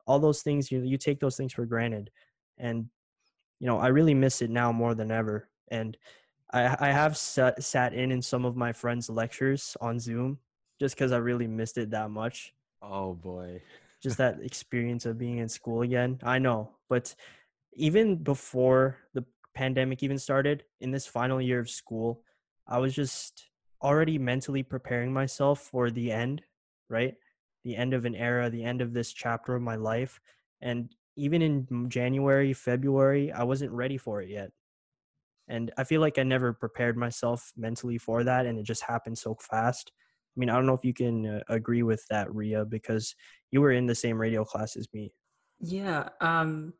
all 0.06 0.18
those 0.18 0.42
things 0.42 0.70
you 0.70 0.80
you 0.82 0.98
take 0.98 1.20
those 1.20 1.36
things 1.36 1.52
for 1.52 1.66
granted 1.66 2.10
and 2.58 2.86
you 3.60 3.66
know 3.66 3.78
i 3.78 3.88
really 3.88 4.14
miss 4.14 4.42
it 4.42 4.50
now 4.50 4.72
more 4.72 4.94
than 4.94 5.10
ever 5.10 5.48
and 5.70 5.96
i 6.52 6.76
i 6.80 6.90
have 6.90 7.16
sat, 7.16 7.62
sat 7.62 7.94
in 7.94 8.10
in 8.10 8.22
some 8.22 8.44
of 8.44 8.56
my 8.56 8.72
friends 8.72 9.08
lectures 9.08 9.76
on 9.80 9.98
zoom 9.98 10.38
just 10.80 10.94
because 10.94 11.12
i 11.12 11.16
really 11.16 11.46
missed 11.46 11.78
it 11.78 11.90
that 11.90 12.10
much 12.10 12.52
oh 12.82 13.14
boy. 13.14 13.60
just 14.02 14.18
that 14.18 14.38
experience 14.42 15.06
of 15.06 15.18
being 15.18 15.38
in 15.38 15.48
school 15.48 15.82
again. 15.82 16.18
I 16.22 16.38
know, 16.38 16.70
but 16.88 17.14
even 17.74 18.16
before 18.16 18.98
the 19.14 19.24
pandemic 19.54 20.02
even 20.02 20.18
started, 20.18 20.64
in 20.80 20.90
this 20.90 21.06
final 21.06 21.40
year 21.40 21.60
of 21.60 21.70
school, 21.70 22.22
I 22.66 22.78
was 22.78 22.94
just 22.94 23.50
already 23.82 24.18
mentally 24.18 24.62
preparing 24.62 25.12
myself 25.12 25.60
for 25.60 25.90
the 25.90 26.10
end, 26.10 26.42
right? 26.88 27.14
The 27.64 27.76
end 27.76 27.94
of 27.94 28.04
an 28.04 28.14
era, 28.14 28.50
the 28.50 28.64
end 28.64 28.80
of 28.80 28.92
this 28.92 29.12
chapter 29.12 29.54
of 29.54 29.62
my 29.62 29.76
life. 29.76 30.20
And 30.60 30.94
even 31.16 31.42
in 31.42 31.88
January, 31.88 32.52
February, 32.52 33.30
I 33.32 33.44
wasn't 33.44 33.72
ready 33.72 33.96
for 33.96 34.22
it 34.22 34.28
yet. 34.28 34.50
And 35.48 35.70
I 35.76 35.84
feel 35.84 36.00
like 36.00 36.18
I 36.18 36.22
never 36.22 36.54
prepared 36.54 36.96
myself 36.96 37.52
mentally 37.56 37.98
for 37.98 38.24
that, 38.24 38.46
and 38.46 38.58
it 38.58 38.62
just 38.62 38.82
happened 38.82 39.18
so 39.18 39.36
fast. 39.40 39.92
I 40.34 40.40
mean, 40.40 40.48
I 40.48 40.54
don't 40.54 40.66
know 40.66 40.74
if 40.74 40.84
you 40.84 40.94
can 40.94 41.26
uh, 41.26 41.40
agree 41.48 41.82
with 41.82 42.04
that, 42.08 42.34
Ria, 42.34 42.64
because 42.64 43.14
you 43.50 43.60
were 43.60 43.72
in 43.72 43.86
the 43.86 43.94
same 43.94 44.18
radio 44.18 44.44
class 44.44 44.74
as 44.74 44.88
me. 44.94 45.12
Yeah, 45.60 46.08
um, 46.20 46.72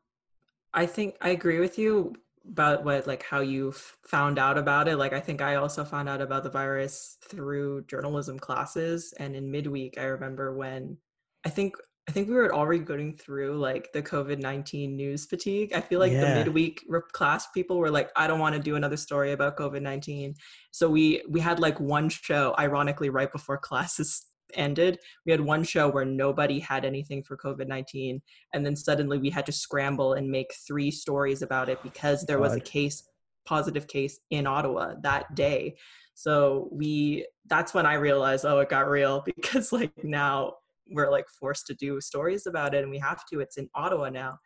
I 0.73 0.87
think 0.87 1.15
I 1.21 1.29
agree 1.29 1.59
with 1.59 1.77
you 1.77 2.15
about 2.49 2.83
what 2.83 3.07
like 3.07 3.23
how 3.23 3.39
you 3.41 3.73
found 4.05 4.39
out 4.39 4.57
about 4.57 4.87
it. 4.87 4.97
Like 4.97 5.13
I 5.13 5.19
think 5.19 5.41
I 5.41 5.55
also 5.55 5.83
found 5.83 6.09
out 6.09 6.21
about 6.21 6.43
the 6.43 6.49
virus 6.49 7.17
through 7.23 7.85
journalism 7.85 8.39
classes, 8.39 9.13
and 9.19 9.35
in 9.35 9.51
midweek, 9.51 9.97
I 9.97 10.03
remember 10.05 10.55
when 10.55 10.97
I 11.45 11.49
think 11.49 11.75
I 12.07 12.11
think 12.11 12.27
we 12.27 12.35
were 12.35 12.53
already 12.53 12.83
going 12.83 13.17
through 13.17 13.57
like 13.57 13.91
the 13.91 14.01
COVID 14.01 14.39
nineteen 14.39 14.95
news 14.95 15.25
fatigue. 15.25 15.73
I 15.73 15.81
feel 15.81 15.99
like 15.99 16.11
the 16.11 16.35
midweek 16.35 16.83
re- 16.87 17.01
class 17.13 17.47
people 17.51 17.77
were 17.77 17.89
like, 17.89 18.11
I 18.15 18.27
don't 18.27 18.39
want 18.39 18.55
to 18.55 18.61
do 18.61 18.75
another 18.75 18.97
story 18.97 19.31
about 19.31 19.57
COVID 19.57 19.81
nineteen. 19.81 20.35
So 20.71 20.89
we 20.89 21.23
we 21.29 21.39
had 21.39 21.59
like 21.59 21.79
one 21.79 22.09
show, 22.09 22.53
ironically, 22.59 23.09
right 23.09 23.31
before 23.31 23.57
classes 23.69 24.25
ended. 24.55 24.99
We 25.25 25.31
had 25.31 25.41
one 25.41 25.63
show 25.63 25.89
where 25.89 26.05
nobody 26.05 26.59
had 26.59 26.85
anything 26.85 27.23
for 27.23 27.37
COVID 27.37 27.67
nineteen 27.67 28.21
and 28.53 28.65
then 28.65 28.75
suddenly 28.75 29.17
we 29.17 29.29
had 29.29 29.45
to 29.45 29.51
scramble 29.51 30.13
and 30.13 30.29
make 30.29 30.53
three 30.67 30.91
stories 30.91 31.41
about 31.41 31.69
it 31.69 31.81
because 31.83 32.25
there 32.25 32.39
was 32.39 32.55
a 32.55 32.59
case 32.59 33.07
positive 33.45 33.87
case 33.87 34.19
in 34.31 34.47
ottawa 34.47 34.95
that 35.01 35.33
day. 35.35 35.75
So 36.15 36.69
we 36.71 37.27
that's 37.47 37.73
when 37.73 37.85
i 37.85 37.93
realized 37.93 38.45
oh 38.45 38.59
it 38.59 38.69
got 38.69 38.89
real 38.89 39.21
because 39.25 39.71
like 39.71 39.91
now 40.03 40.53
we're 40.89 41.11
like 41.11 41.25
forced 41.39 41.67
to 41.67 41.73
do 41.73 41.99
stories 41.99 42.45
about 42.47 42.73
it 42.75 42.83
and 42.83 42.91
we 42.91 42.99
have 42.99 43.23
to. 43.31 43.39
It's 43.39 43.57
in 43.57 43.69
ottawa 43.75 44.09
now. 44.09 44.39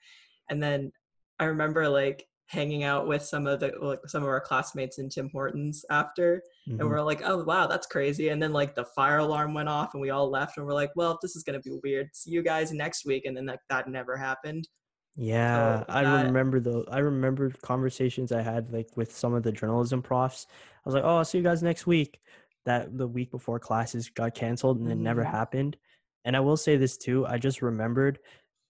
And 0.49 0.61
then 0.61 0.91
i 1.39 1.45
remember 1.45 1.87
like 1.87 2.25
hanging 2.49 2.83
out 2.83 3.07
with 3.07 3.21
some 3.21 3.45
of 3.45 3.59
the 3.59 3.71
like 3.79 3.99
some 4.07 4.23
of 4.23 4.27
our 4.27 4.41
classmates 4.41 4.97
in 4.97 5.07
tim 5.07 5.29
hortons 5.31 5.85
after 5.91 6.41
Mhm. 6.67 6.79
and 6.79 6.89
we're 6.89 6.99
like 7.01 7.21
oh 7.23 7.43
wow 7.43 7.67
that's 7.67 7.85
crazy 7.85 8.29
and 8.29 8.41
then 8.41 8.51
like 8.53 8.73
the 8.73 8.85
fire 8.85 9.19
alarm 9.19 9.53
went 9.53 9.69
off 9.69 9.93
and 9.93 10.01
we 10.01 10.09
all 10.09 10.27
left 10.31 10.57
and 10.57 10.65
we're 10.65 10.73
like 10.73 10.89
well 10.95 11.19
this 11.21 11.35
is 11.35 11.43
going 11.43 11.61
to 11.61 11.69
be 11.69 11.77
weird 11.83 12.09
see 12.13 12.31
you 12.31 12.41
guys 12.41 12.71
next 12.71 13.05
week 13.05 13.25
and 13.25 13.37
then 13.37 13.45
like 13.45 13.59
that 13.69 13.87
never 13.87 14.17
happened 14.17 14.67
Yeah, 15.15 15.83
I 15.89 16.23
remember 16.23 16.59
the 16.59 16.85
I 16.89 16.99
remember 16.99 17.51
conversations 17.61 18.31
I 18.31 18.41
had 18.41 18.71
like 18.71 18.89
with 18.95 19.11
some 19.15 19.33
of 19.35 19.43
the 19.43 19.51
journalism 19.51 20.01
profs. 20.01 20.47
I 20.49 20.81
was 20.85 20.95
like, 20.95 21.03
"Oh, 21.03 21.17
I'll 21.17 21.25
see 21.25 21.37
you 21.39 21.43
guys 21.43 21.61
next 21.61 21.85
week." 21.85 22.21
That 22.65 22.97
the 22.97 23.07
week 23.07 23.29
before 23.31 23.59
classes 23.59 24.09
got 24.09 24.33
canceled 24.33 24.79
and 24.79 24.89
it 24.91 24.97
never 24.97 25.23
Mhm. 25.23 25.31
happened. 25.31 25.77
And 26.25 26.35
I 26.37 26.39
will 26.39 26.55
say 26.57 26.77
this 26.77 26.95
too, 26.97 27.25
I 27.25 27.37
just 27.37 27.61
remembered 27.61 28.19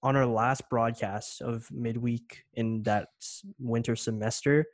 on 0.01 0.15
our 0.15 0.25
last 0.25 0.69
broadcast 0.69 1.41
of 1.41 1.69
midweek 1.71 2.43
in 2.53 2.83
that 2.83 3.09
winter 3.59 3.95
semester, 3.95 4.65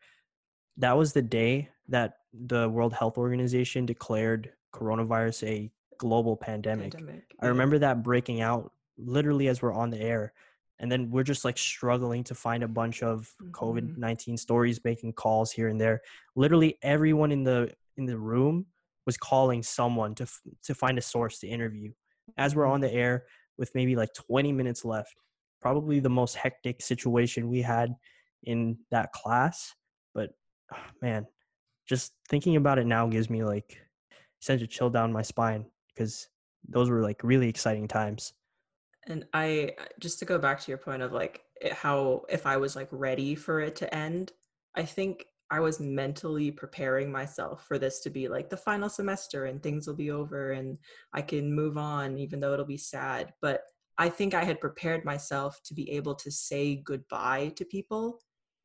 that 0.77 0.95
was 0.97 1.13
the 1.13 1.21
day 1.21 1.69
that 1.87 2.17
the 2.33 2.69
World 2.69 2.93
Health 2.93 3.17
Organization 3.17 3.85
declared 3.85 4.51
coronavirus 4.73 5.47
a 5.47 5.71
global 5.97 6.35
pandemic. 6.35 6.91
pandemic 6.93 7.23
I 7.39 7.47
remember 7.47 7.79
that 7.79 8.03
breaking 8.03 8.41
out 8.41 8.71
literally 8.97 9.47
as 9.47 9.61
we're 9.61 9.73
on 9.73 9.89
the 9.89 9.99
air. 9.99 10.33
And 10.79 10.91
then 10.91 11.09
we're 11.09 11.23
just 11.23 11.45
like 11.45 11.57
struggling 11.57 12.25
to 12.25 12.35
find 12.35 12.61
a 12.61 12.67
bunch 12.67 13.01
of 13.01 13.33
Mhm. 13.41 13.51
COVID 13.51 13.97
nineteen 13.97 14.35
stories, 14.35 14.83
making 14.83 15.13
calls 15.13 15.51
here 15.53 15.69
and 15.69 15.79
there. 15.79 16.01
Literally 16.35 16.77
everyone 16.81 17.31
in 17.31 17.43
the 17.43 17.73
in 17.95 18.05
the 18.05 18.17
room 18.17 18.65
was 19.05 19.15
calling 19.15 19.63
someone 19.63 20.13
to 20.15 20.23
f- 20.23 20.41
to 20.63 20.75
find 20.75 20.97
a 20.97 21.01
source 21.01 21.39
to 21.39 21.47
interview. 21.47 21.93
As 22.35 22.55
we're 22.57 22.65
Mhm. 22.65 22.71
on 22.71 22.81
the 22.81 22.91
air 22.91 23.25
with 23.57 23.73
maybe 23.75 23.95
like 23.95 24.13
twenty 24.13 24.51
minutes 24.51 24.85
left, 24.85 25.15
probably 25.61 25.99
the 25.99 26.09
most 26.09 26.35
hectic 26.35 26.81
situation 26.81 27.49
we 27.49 27.61
had 27.61 27.95
in 28.43 28.77
that 28.91 29.11
class. 29.11 29.73
But 30.13 30.31
oh, 30.73 30.77
man, 31.01 31.25
just 31.87 32.13
thinking 32.29 32.55
about 32.55 32.79
it 32.79 32.87
now 32.87 33.07
gives 33.07 33.29
me 33.29 33.43
like 33.43 33.77
sends 34.39 34.61
a 34.61 34.67
chill 34.67 34.89
down 34.89 35.11
my 35.11 35.21
spine 35.21 35.65
because 35.93 36.27
those 36.67 36.89
were 36.89 37.01
like 37.01 37.21
really 37.23 37.49
exciting 37.49 37.87
times. 37.87 38.33
And 39.07 39.25
I 39.33 39.73
uh, 39.79 39.85
just 39.99 40.19
to 40.19 40.25
go 40.25 40.39
back 40.39 40.59
to 40.61 40.71
your 40.71 40.77
point 40.77 41.01
of 41.01 41.11
like 41.11 41.41
how 41.71 42.23
if 42.29 42.45
I 42.45 42.57
was 42.57 42.75
like 42.75 42.89
ready 42.91 43.35
for 43.35 43.59
it 43.59 43.75
to 43.77 43.93
end, 43.93 44.33
I 44.75 44.83
think 44.83 45.25
I 45.51 45.59
was 45.59 45.79
mentally 45.79 46.51
preparing 46.51 47.11
myself 47.11 47.65
for 47.67 47.77
this 47.77 47.99
to 48.01 48.09
be 48.09 48.27
like 48.27 48.49
the 48.49 48.57
final 48.57 48.89
semester 48.89 49.45
and 49.45 49.61
things 49.61 49.87
will 49.87 49.95
be 49.95 50.11
over 50.11 50.51
and 50.51 50.77
I 51.13 51.21
can 51.21 51.53
move 51.53 51.77
on 51.77 52.17
even 52.17 52.39
though 52.39 52.53
it'll 52.53 52.65
be 52.65 52.77
sad. 52.77 53.33
But 53.41 53.61
I 53.97 54.09
think 54.09 54.33
I 54.33 54.43
had 54.43 54.59
prepared 54.59 55.05
myself 55.05 55.59
to 55.65 55.73
be 55.73 55.89
able 55.91 56.15
to 56.15 56.31
say 56.31 56.75
goodbye 56.83 57.53
to 57.55 57.65
people 57.65 58.19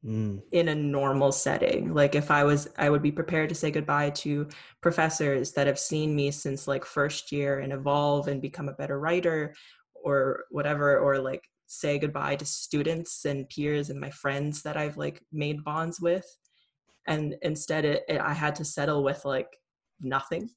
mm. 0.04 0.40
in 0.52 0.68
a 0.68 0.74
normal 0.74 1.32
setting. 1.32 1.94
Like 1.94 2.14
if 2.14 2.30
I 2.30 2.44
was, 2.44 2.68
I 2.78 2.90
would 2.90 3.02
be 3.02 3.12
prepared 3.12 3.48
to 3.50 3.54
say 3.54 3.70
goodbye 3.70 4.10
to 4.10 4.48
professors 4.80 5.52
that 5.52 5.66
have 5.66 5.78
seen 5.78 6.16
me 6.16 6.30
since 6.30 6.66
like 6.66 6.84
first 6.84 7.30
year 7.30 7.60
and 7.60 7.72
evolve 7.72 8.28
and 8.28 8.42
become 8.42 8.68
a 8.68 8.74
better 8.74 8.98
writer 8.98 9.54
or 9.94 10.44
whatever, 10.50 10.98
or 10.98 11.18
like 11.18 11.44
say 11.66 11.98
goodbye 11.98 12.36
to 12.36 12.44
students 12.44 13.24
and 13.24 13.48
peers 13.48 13.90
and 13.90 14.00
my 14.00 14.10
friends 14.10 14.62
that 14.62 14.76
I've 14.76 14.96
like 14.96 15.22
made 15.32 15.62
bonds 15.62 16.00
with. 16.00 16.26
And 17.10 17.34
instead, 17.42 17.84
it, 17.84 18.04
it, 18.08 18.20
I 18.20 18.32
had 18.32 18.54
to 18.54 18.64
settle 18.64 19.02
with 19.02 19.24
like 19.24 19.48
nothing 20.00 20.48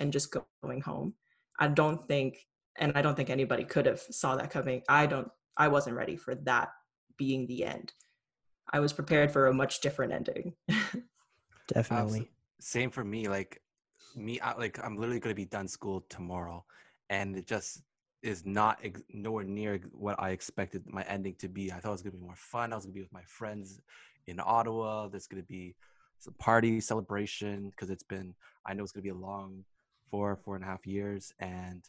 and 0.00 0.12
just 0.12 0.34
going 0.60 0.80
home. 0.80 1.14
I 1.60 1.68
don't 1.68 2.06
think, 2.08 2.36
and 2.76 2.92
I 2.96 3.00
don't 3.00 3.14
think 3.14 3.30
anybody 3.30 3.62
could 3.62 3.86
have 3.86 4.00
saw 4.00 4.34
that 4.34 4.50
coming. 4.50 4.82
I 4.88 5.06
don't, 5.06 5.28
I 5.56 5.68
wasn't 5.68 5.96
ready 5.96 6.16
for 6.16 6.34
that 6.34 6.70
being 7.16 7.46
the 7.46 7.64
end. 7.64 7.92
I 8.72 8.80
was 8.80 8.92
prepared 8.92 9.30
for 9.30 9.46
a 9.46 9.54
much 9.54 9.80
different 9.82 10.12
ending. 10.12 10.54
Definitely. 11.72 12.20
Um, 12.20 12.28
same 12.60 12.90
for 12.90 13.04
me. 13.04 13.28
Like 13.28 13.62
me, 14.16 14.40
I, 14.40 14.56
like 14.56 14.84
I'm 14.84 14.96
literally 14.96 15.20
going 15.20 15.30
to 15.30 15.36
be 15.36 15.44
done 15.44 15.68
school 15.68 16.04
tomorrow, 16.08 16.64
and 17.08 17.36
it 17.36 17.46
just 17.46 17.82
is 18.22 18.44
not 18.44 18.80
ex- 18.82 19.02
nowhere 19.10 19.44
near 19.44 19.80
what 19.92 20.18
I 20.18 20.30
expected 20.30 20.82
my 20.86 21.02
ending 21.02 21.36
to 21.38 21.48
be. 21.48 21.70
I 21.70 21.76
thought 21.76 21.90
it 21.90 21.92
was 21.92 22.02
going 22.02 22.12
to 22.12 22.18
be 22.18 22.24
more 22.24 22.34
fun. 22.34 22.72
I 22.72 22.76
was 22.76 22.84
going 22.84 22.94
to 22.94 22.98
be 22.98 23.02
with 23.02 23.12
my 23.12 23.22
friends 23.26 23.80
in 24.26 24.40
Ottawa. 24.44 25.08
There's 25.08 25.26
going 25.26 25.42
to 25.42 25.46
be 25.46 25.74
some 26.18 26.34
party 26.34 26.80
celebration 26.80 27.70
because 27.70 27.90
it's 27.90 28.02
been. 28.02 28.34
I 28.66 28.74
know 28.74 28.82
it's 28.82 28.92
going 28.92 29.02
to 29.02 29.12
be 29.12 29.18
a 29.18 29.20
long 29.20 29.64
four 30.10 30.36
four 30.36 30.56
and 30.56 30.64
a 30.64 30.68
half 30.68 30.86
years, 30.86 31.32
and 31.38 31.84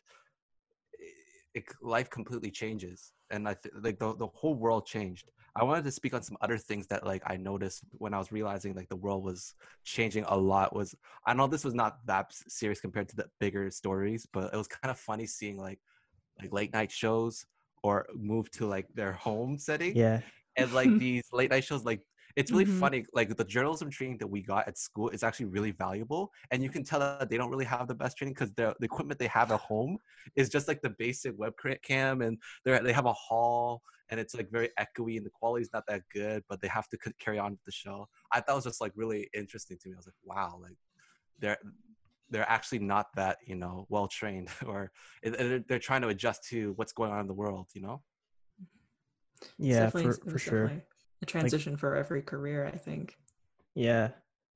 it, 1.54 1.62
it, 1.62 1.64
life 1.82 2.10
completely 2.10 2.52
changes. 2.52 3.14
And 3.32 3.48
I 3.48 3.56
th- 3.56 3.76
like 3.82 4.00
the 4.00 4.16
the 4.16 4.28
whole 4.28 4.56
world 4.56 4.86
changed 4.86 5.30
I 5.58 5.64
wanted 5.64 5.86
to 5.86 5.92
speak 5.92 6.14
on 6.14 6.22
some 6.22 6.38
other 6.42 6.58
things 6.58 6.86
that 6.88 7.06
like 7.06 7.24
I 7.26 7.38
noticed 7.38 7.84
when 7.94 8.14
I 8.14 8.18
was 8.18 8.32
realizing 8.32 8.76
like 8.76 8.90
the 8.90 8.98
world 8.98 9.24
was 9.24 9.54
changing 9.86 10.26
a 10.28 10.36
lot. 10.36 10.76
Was 10.76 10.94
I 11.26 11.34
know 11.34 11.48
this 11.48 11.64
was 11.64 11.74
not 11.74 12.06
that 12.08 12.34
serious 12.48 12.82
compared 12.82 13.08
to 13.10 13.16
the 13.16 13.28
bigger 13.40 13.72
stories, 13.72 14.28
but 14.34 14.54
it 14.54 14.58
was 14.58 14.68
kind 14.68 14.92
of 14.92 15.00
funny 15.00 15.26
seeing 15.26 15.58
like 15.58 15.80
like 16.42 16.52
late 16.52 16.74
night 16.74 16.92
shows 16.92 17.46
or 17.84 18.06
move 18.14 18.52
to 18.52 18.66
like 18.66 18.88
their 18.94 19.14
home 19.14 19.58
setting. 19.58 19.96
Yeah. 19.96 20.20
And 20.58 20.74
like 20.74 20.98
these 20.98 21.24
late 21.32 21.52
night 21.52 21.64
shows, 21.64 21.86
like 21.86 22.02
it's 22.36 22.52
really 22.52 22.66
mm-hmm. 22.66 22.80
funny. 22.80 23.06
Like 23.14 23.36
the 23.36 23.44
journalism 23.44 23.90
training 23.90 24.18
that 24.20 24.28
we 24.28 24.42
got 24.42 24.68
at 24.68 24.78
school 24.78 25.10
is 25.10 25.24
actually 25.24 25.48
really 25.48 25.72
valuable, 25.72 26.32
and 26.52 26.62
you 26.62 26.70
can 26.70 26.84
tell 26.84 27.00
that 27.00 27.30
they 27.30 27.38
don't 27.38 27.50
really 27.50 27.66
have 27.66 27.88
the 27.88 27.96
best 27.96 28.18
training 28.18 28.34
because 28.34 28.52
the 28.54 28.76
the 28.80 28.86
equipment 28.86 29.20
they 29.20 29.28
have 29.28 29.52
at 29.52 29.60
home 29.60 29.98
is 30.36 30.50
just 30.50 30.68
like 30.68 30.82
the 30.82 30.94
basic 30.98 31.38
webcam, 31.38 32.26
and 32.26 32.38
they 32.64 32.78
they 32.80 32.94
have 32.94 33.06
a 33.06 33.14
hall 33.14 33.82
and 34.10 34.20
it's 34.20 34.36
like 34.36 34.52
very 34.52 34.70
echoey 34.80 35.18
and 35.18 35.26
the 35.26 35.32
quality 35.32 35.64
is 35.64 35.70
not 35.74 35.84
that 35.88 36.02
good, 36.14 36.44
but 36.48 36.62
they 36.62 36.68
have 36.68 36.88
to 36.90 36.98
carry 37.20 37.40
on 37.40 37.52
with 37.52 37.64
the 37.66 37.72
show. 37.72 38.08
I 38.32 38.40
thought 38.40 38.54
it 38.54 38.56
was 38.56 38.64
just 38.66 38.82
like 38.82 38.92
really 38.96 39.30
interesting 39.34 39.78
to 39.82 39.90
me. 39.90 39.96
I 39.96 39.98
was 39.98 40.08
like, 40.08 40.16
wow, 40.24 40.60
like 40.62 40.78
they're 41.40 41.58
they're 42.30 42.50
actually 42.50 42.80
not 42.80 43.08
that 43.16 43.38
you 43.46 43.56
know 43.56 43.86
well 43.90 44.08
trained, 44.08 44.50
or 44.66 44.92
they're, 45.24 45.60
they're 45.68 45.80
trying 45.80 46.02
to 46.02 46.10
adjust 46.10 46.44
to 46.50 46.74
what's 46.76 46.94
going 46.94 47.12
on 47.12 47.20
in 47.20 47.28
the 47.28 47.34
world, 47.34 47.68
you 47.74 47.82
know. 47.82 48.02
Yeah, 49.58 49.90
for 49.90 50.14
for 50.14 50.40
sure. 50.40 50.72
A 51.26 51.32
transition 51.32 51.74
like, 51.74 51.80
for 51.80 51.96
every 51.96 52.22
career, 52.22 52.66
I 52.66 52.78
think. 52.78 53.18
Yeah, 53.74 54.10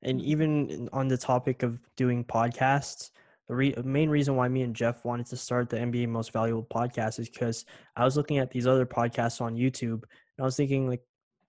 and 0.03 0.21
even 0.21 0.87
on 0.93 1.07
the 1.07 1.17
topic 1.17 1.63
of 1.63 1.79
doing 1.95 2.23
podcasts, 2.23 3.09
the 3.47 3.55
re- 3.55 3.75
main 3.83 4.09
reason 4.09 4.35
why 4.35 4.47
me 4.47 4.61
and 4.61 4.75
Jeff 4.75 5.03
wanted 5.03 5.25
to 5.27 5.37
start 5.37 5.69
the 5.69 5.77
NBA 5.77 6.07
Most 6.07 6.31
Valuable 6.31 6.63
podcast 6.63 7.19
is 7.19 7.27
because 7.27 7.65
I 7.95 8.05
was 8.05 8.15
looking 8.15 8.37
at 8.37 8.51
these 8.51 8.67
other 8.67 8.85
podcasts 8.85 9.41
on 9.41 9.55
YouTube 9.55 10.03
and 10.03 10.39
I 10.39 10.43
was 10.43 10.55
thinking 10.55 10.87
like 10.87 11.01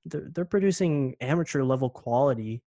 they're 0.07 0.29
they're 0.35 0.45
producing 0.47 1.15
amateur 1.21 1.63
level 1.63 1.91
quality, 1.91 2.63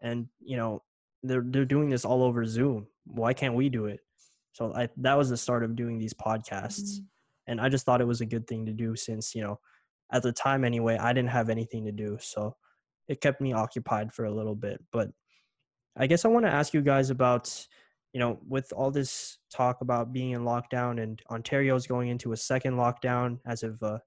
and 0.00 0.26
you 0.40 0.56
know 0.56 0.82
they're 1.22 1.44
they're 1.44 1.64
doing 1.66 1.90
this 1.90 2.06
all 2.06 2.22
over 2.22 2.46
Zoom. 2.46 2.86
Why 3.04 3.34
can't 3.34 3.54
we 3.54 3.68
do 3.68 3.84
it? 3.84 4.00
So 4.52 4.72
I 4.74 4.88
that 4.96 5.18
was 5.18 5.28
the 5.28 5.36
start 5.36 5.62
of 5.62 5.76
doing 5.76 5.98
these 5.98 6.14
podcasts, 6.14 6.80
mm-hmm. 6.80 7.04
and 7.48 7.60
I 7.60 7.68
just 7.68 7.84
thought 7.84 8.00
it 8.00 8.06
was 8.06 8.22
a 8.22 8.26
good 8.26 8.46
thing 8.46 8.64
to 8.66 8.72
do 8.72 8.96
since 8.96 9.34
you 9.34 9.42
know 9.42 9.60
at 10.12 10.22
the 10.22 10.32
time 10.32 10.64
anyway 10.64 10.96
I 10.96 11.12
didn't 11.12 11.30
have 11.30 11.50
anything 11.50 11.84
to 11.86 11.92
do, 11.92 12.18
so 12.20 12.56
it 13.08 13.20
kept 13.20 13.40
me 13.40 13.52
occupied 13.52 14.12
for 14.12 14.24
a 14.24 14.34
little 14.34 14.54
bit. 14.54 14.82
But 14.92 15.10
I 15.96 16.06
guess 16.06 16.24
I 16.24 16.28
want 16.28 16.46
to 16.46 16.52
ask 16.52 16.74
you 16.74 16.82
guys 16.82 17.10
about 17.10 17.66
you 18.12 18.20
know, 18.20 18.38
with 18.48 18.72
all 18.72 18.90
this 18.90 19.38
talk 19.52 19.80
about 19.80 20.12
being 20.12 20.30
in 20.30 20.42
lockdown 20.42 21.02
and 21.02 21.20
Ontario 21.30 21.76
is 21.76 21.86
going 21.86 22.08
into 22.08 22.32
a 22.32 22.36
second 22.36 22.74
lockdown 22.74 23.38
as 23.46 23.62
of 23.62 23.82
uh, 23.82 23.98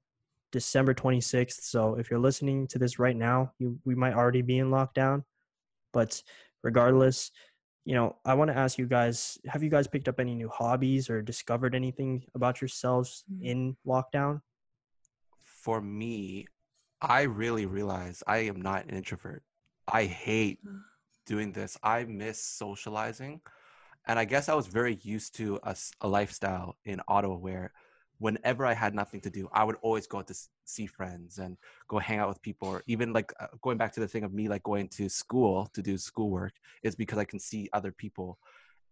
December 0.52 0.94
26th. 0.94 1.62
So 1.62 1.96
if 1.96 2.10
you're 2.10 2.20
listening 2.20 2.68
to 2.68 2.80
this 2.80 3.00
right 3.00 3.16
now, 3.16 3.54
you 3.60 3.80
we 3.86 3.96
might 3.96 4.14
already 4.14 4.42
be 4.42 4.58
in 4.58 4.70
lockdown. 4.70 5.24
But 5.94 6.22
regardless, 6.64 7.32
you 7.86 7.96
know, 7.96 8.16
I 8.26 8.34
want 8.34 8.50
to 8.50 8.58
ask 8.58 8.78
you 8.78 8.88
guys, 8.88 9.38
have 9.48 9.64
you 9.64 9.70
guys 9.70 9.88
picked 9.88 10.08
up 10.08 10.20
any 10.20 10.36
new 10.36 10.50
hobbies 10.50 11.10
or 11.10 11.22
discovered 11.22 11.76
anything 11.76 12.24
about 12.36 12.62
yourselves 12.62 13.24
mm-hmm. 13.32 13.46
in 13.46 13.78
lockdown? 13.86 14.42
For 15.62 15.80
me, 15.80 16.47
I 17.02 17.24
really 17.24 17.65
realize 17.65 18.24
I 18.28 18.39
am 18.39 18.62
not 18.62 18.86
an 18.86 18.95
introvert. 18.95 19.43
I 19.88 20.06
hate 20.06 20.60
doing 21.26 21.52
this. 21.52 21.78
I 21.84 22.04
miss 22.06 22.43
socializing 22.43 23.41
and 24.08 24.17
I 24.17 24.26
guess 24.26 24.50
I 24.50 24.56
was 24.56 24.67
very 24.67 24.97
used 25.04 25.36
to 25.36 25.60
a, 25.63 25.76
a 26.02 26.08
lifestyle 26.08 26.78
in 26.86 27.00
Ottawa 27.08 27.36
where 27.36 27.71
whenever 28.17 28.65
I 28.65 28.74
had 28.74 28.95
nothing 28.95 29.21
to 29.21 29.30
do, 29.30 29.50
I 29.52 29.63
would 29.63 29.78
always 29.82 30.08
go 30.08 30.19
out 30.19 30.28
to 30.28 30.36
see 30.65 30.86
friends 30.88 31.38
and 31.38 31.58
go 31.88 32.00
hang 32.00 32.19
out 32.19 32.30
with 32.30 32.41
people. 32.41 32.67
Or 32.67 32.84
even 32.88 33.13
like 33.13 33.32
uh, 33.39 33.47
going 33.62 33.78
back 33.78 33.93
to 33.93 34.00
the 34.00 34.08
thing 34.08 34.24
of 34.24 34.34
me 34.34 34.47
like 34.47 34.63
going 34.63 34.88
to 34.89 35.10
school 35.10 35.69
to 35.74 35.82
do 35.82 35.97
schoolwork 35.97 36.54
is 36.84 36.95
because 36.95 37.19
I 37.19 37.26
can 37.26 37.39
see 37.39 37.69
other 37.74 37.91
people. 37.91 38.38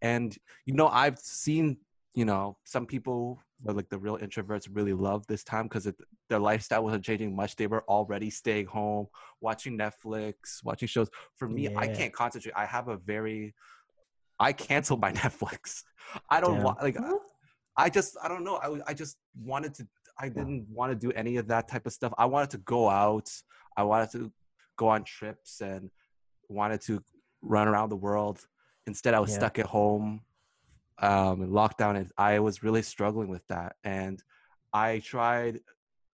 And 0.01 0.37
you 0.65 0.73
know, 0.73 0.87
I've 0.87 1.19
seen 1.19 1.77
you 2.19 2.25
know 2.25 2.57
some 2.65 2.85
people 2.85 3.39
like 3.63 3.87
the 3.87 3.97
real 3.97 4.17
introverts 4.17 4.67
really 4.73 4.91
love 4.91 5.25
this 5.27 5.41
time 5.41 5.67
because 5.67 5.89
their 6.27 6.39
lifestyle 6.39 6.83
wasn't 6.83 7.05
changing 7.05 7.33
much. 7.33 7.55
They 7.55 7.67
were 7.67 7.83
already 7.87 8.29
staying 8.29 8.65
home, 8.65 9.07
watching 9.39 9.77
Netflix, 9.77 10.61
watching 10.65 10.89
shows. 10.89 11.09
For 11.37 11.47
me, 11.47 11.69
yeah. 11.69 11.79
I 11.79 11.87
can't 11.87 12.11
concentrate. 12.11 12.51
I 12.57 12.65
have 12.65 12.89
a 12.89 12.97
very 12.97 13.55
I 14.37 14.51
canceled 14.51 14.99
my 14.99 15.11
Netflix. 15.23 15.83
I 16.29 16.41
don't 16.41 16.61
want 16.61 16.83
like 16.83 16.97
I 17.77 17.89
just 17.89 18.17
I 18.21 18.27
don't 18.27 18.43
know. 18.43 18.57
I 18.57 18.91
I 18.91 18.93
just 18.93 19.15
wanted 19.41 19.73
to 19.75 19.87
I 20.19 20.27
didn't 20.27 20.67
want 20.69 20.91
to 20.91 20.97
do 20.97 21.13
any 21.13 21.37
of 21.37 21.47
that 21.47 21.69
type 21.69 21.85
of 21.85 21.93
stuff. 21.93 22.13
I 22.17 22.25
wanted 22.25 22.49
to 22.49 22.57
go 22.57 22.89
out. 22.89 23.29
I 23.77 23.83
wanted 23.83 24.11
to 24.11 24.29
go 24.75 24.89
on 24.89 25.05
trips 25.05 25.61
and 25.61 25.89
wanted 26.49 26.81
to 26.81 27.01
run 27.41 27.69
around 27.69 27.89
the 27.89 28.01
world. 28.07 28.45
Instead, 28.87 29.13
I 29.13 29.21
was 29.21 29.31
yeah. 29.31 29.37
stuck 29.37 29.57
at 29.57 29.67
home 29.67 30.19
um, 30.99 31.41
in 31.41 31.49
lockdown, 31.49 31.97
and 31.97 32.11
I 32.17 32.39
was 32.39 32.63
really 32.63 32.81
struggling 32.81 33.29
with 33.29 33.45
that. 33.47 33.75
And 33.83 34.21
I 34.73 34.99
tried 34.99 35.61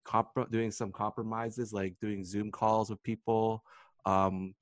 comp- 0.05 0.51
doing 0.51 0.71
some 0.71 0.93
compromises, 0.93 1.73
like 1.73 1.95
doing 2.01 2.25
Zoom 2.25 2.51
calls 2.51 2.91
with 2.91 3.03
people. 3.03 3.63
Um, 4.07 4.55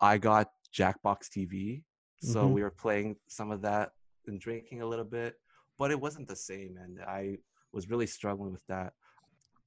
I 0.00 0.18
got 0.18 0.50
Jackbox 0.74 1.28
TV, 1.36 1.82
so 2.20 2.44
mm-hmm. 2.44 2.52
we 2.52 2.62
were 2.62 2.70
playing 2.70 3.16
some 3.28 3.50
of 3.50 3.62
that 3.62 3.90
and 4.26 4.40
drinking 4.40 4.82
a 4.82 4.86
little 4.86 5.04
bit, 5.04 5.34
but 5.78 5.90
it 5.90 6.00
wasn't 6.00 6.28
the 6.28 6.36
same. 6.36 6.76
And 6.80 7.00
I 7.00 7.38
was 7.72 7.88
really 7.88 8.06
struggling 8.06 8.52
with 8.52 8.66
that. 8.68 8.92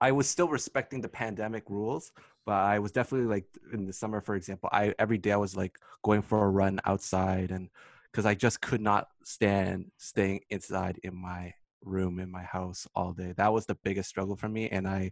I 0.01 0.11
was 0.11 0.29
still 0.29 0.49
respecting 0.49 1.01
the 1.01 1.09
pandemic 1.09 1.63
rules, 1.69 2.11
but 2.45 2.55
I 2.55 2.79
was 2.79 2.91
definitely 2.91 3.27
like 3.27 3.45
in 3.73 3.85
the 3.85 3.93
summer, 3.93 4.21
for 4.21 4.35
example, 4.35 4.69
I 4.71 4.93
every 4.99 5.17
day 5.17 5.31
I 5.31 5.37
was 5.37 5.55
like 5.55 5.77
going 6.03 6.21
for 6.21 6.45
a 6.45 6.49
run 6.49 6.79
outside 6.85 7.51
and 7.51 7.69
because 8.15 8.25
I 8.25 8.33
just 8.33 8.61
could 8.61 8.79
not 8.79 9.09
stand 9.25 9.91
staying 9.97 10.39
inside 10.49 11.01
in 11.03 11.13
my 11.13 11.53
room 11.83 12.19
in 12.19 12.31
my 12.31 12.43
house 12.43 12.87
all 12.95 13.11
day. 13.11 13.33
That 13.35 13.51
was 13.51 13.65
the 13.65 13.75
biggest 13.83 14.07
struggle 14.07 14.37
for 14.37 14.47
me. 14.47 14.69
And 14.69 14.87
I 14.87 15.11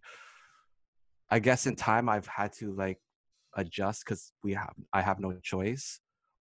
I 1.30 1.40
guess 1.40 1.68
in 1.68 1.76
time 1.76 2.08
I've 2.08 2.28
had 2.28 2.54
to 2.54 2.74
like 2.74 3.00
adjust 3.58 4.06
because 4.06 4.32
we 4.42 4.54
have 4.54 4.74
I 4.94 5.02
have 5.02 5.20
no 5.20 5.38
choice 5.44 6.00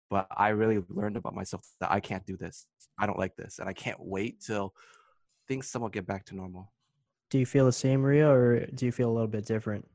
but 0.09 0.29
I 0.37 0.51
really 0.51 0.79
learned 0.89 1.17
about 1.17 1.35
myself 1.35 1.67
that 1.81 1.91
I 1.91 1.99
can't 1.99 2.25
do 2.27 2.37
this. 2.37 2.67
I 2.99 3.07
don't 3.07 3.19
like 3.19 3.35
this, 3.35 3.59
and 3.59 3.69
I 3.69 3.73
can't 3.73 3.97
wait 3.99 4.43
till 4.43 4.75
things 5.49 5.67
somewhat 5.67 5.93
get 5.93 6.07
back 6.07 6.27
to 6.27 6.37
normal. 6.37 6.71
Do 7.31 7.39
you 7.39 7.47
feel 7.47 7.65
the 7.65 7.73
same, 7.73 8.03
Ria, 8.03 8.29
or 8.29 8.67
do 8.67 8.85
you 8.85 8.93
feel 8.93 9.11
a 9.11 9.15
little 9.15 9.27
bit 9.27 9.47
different? 9.47 9.89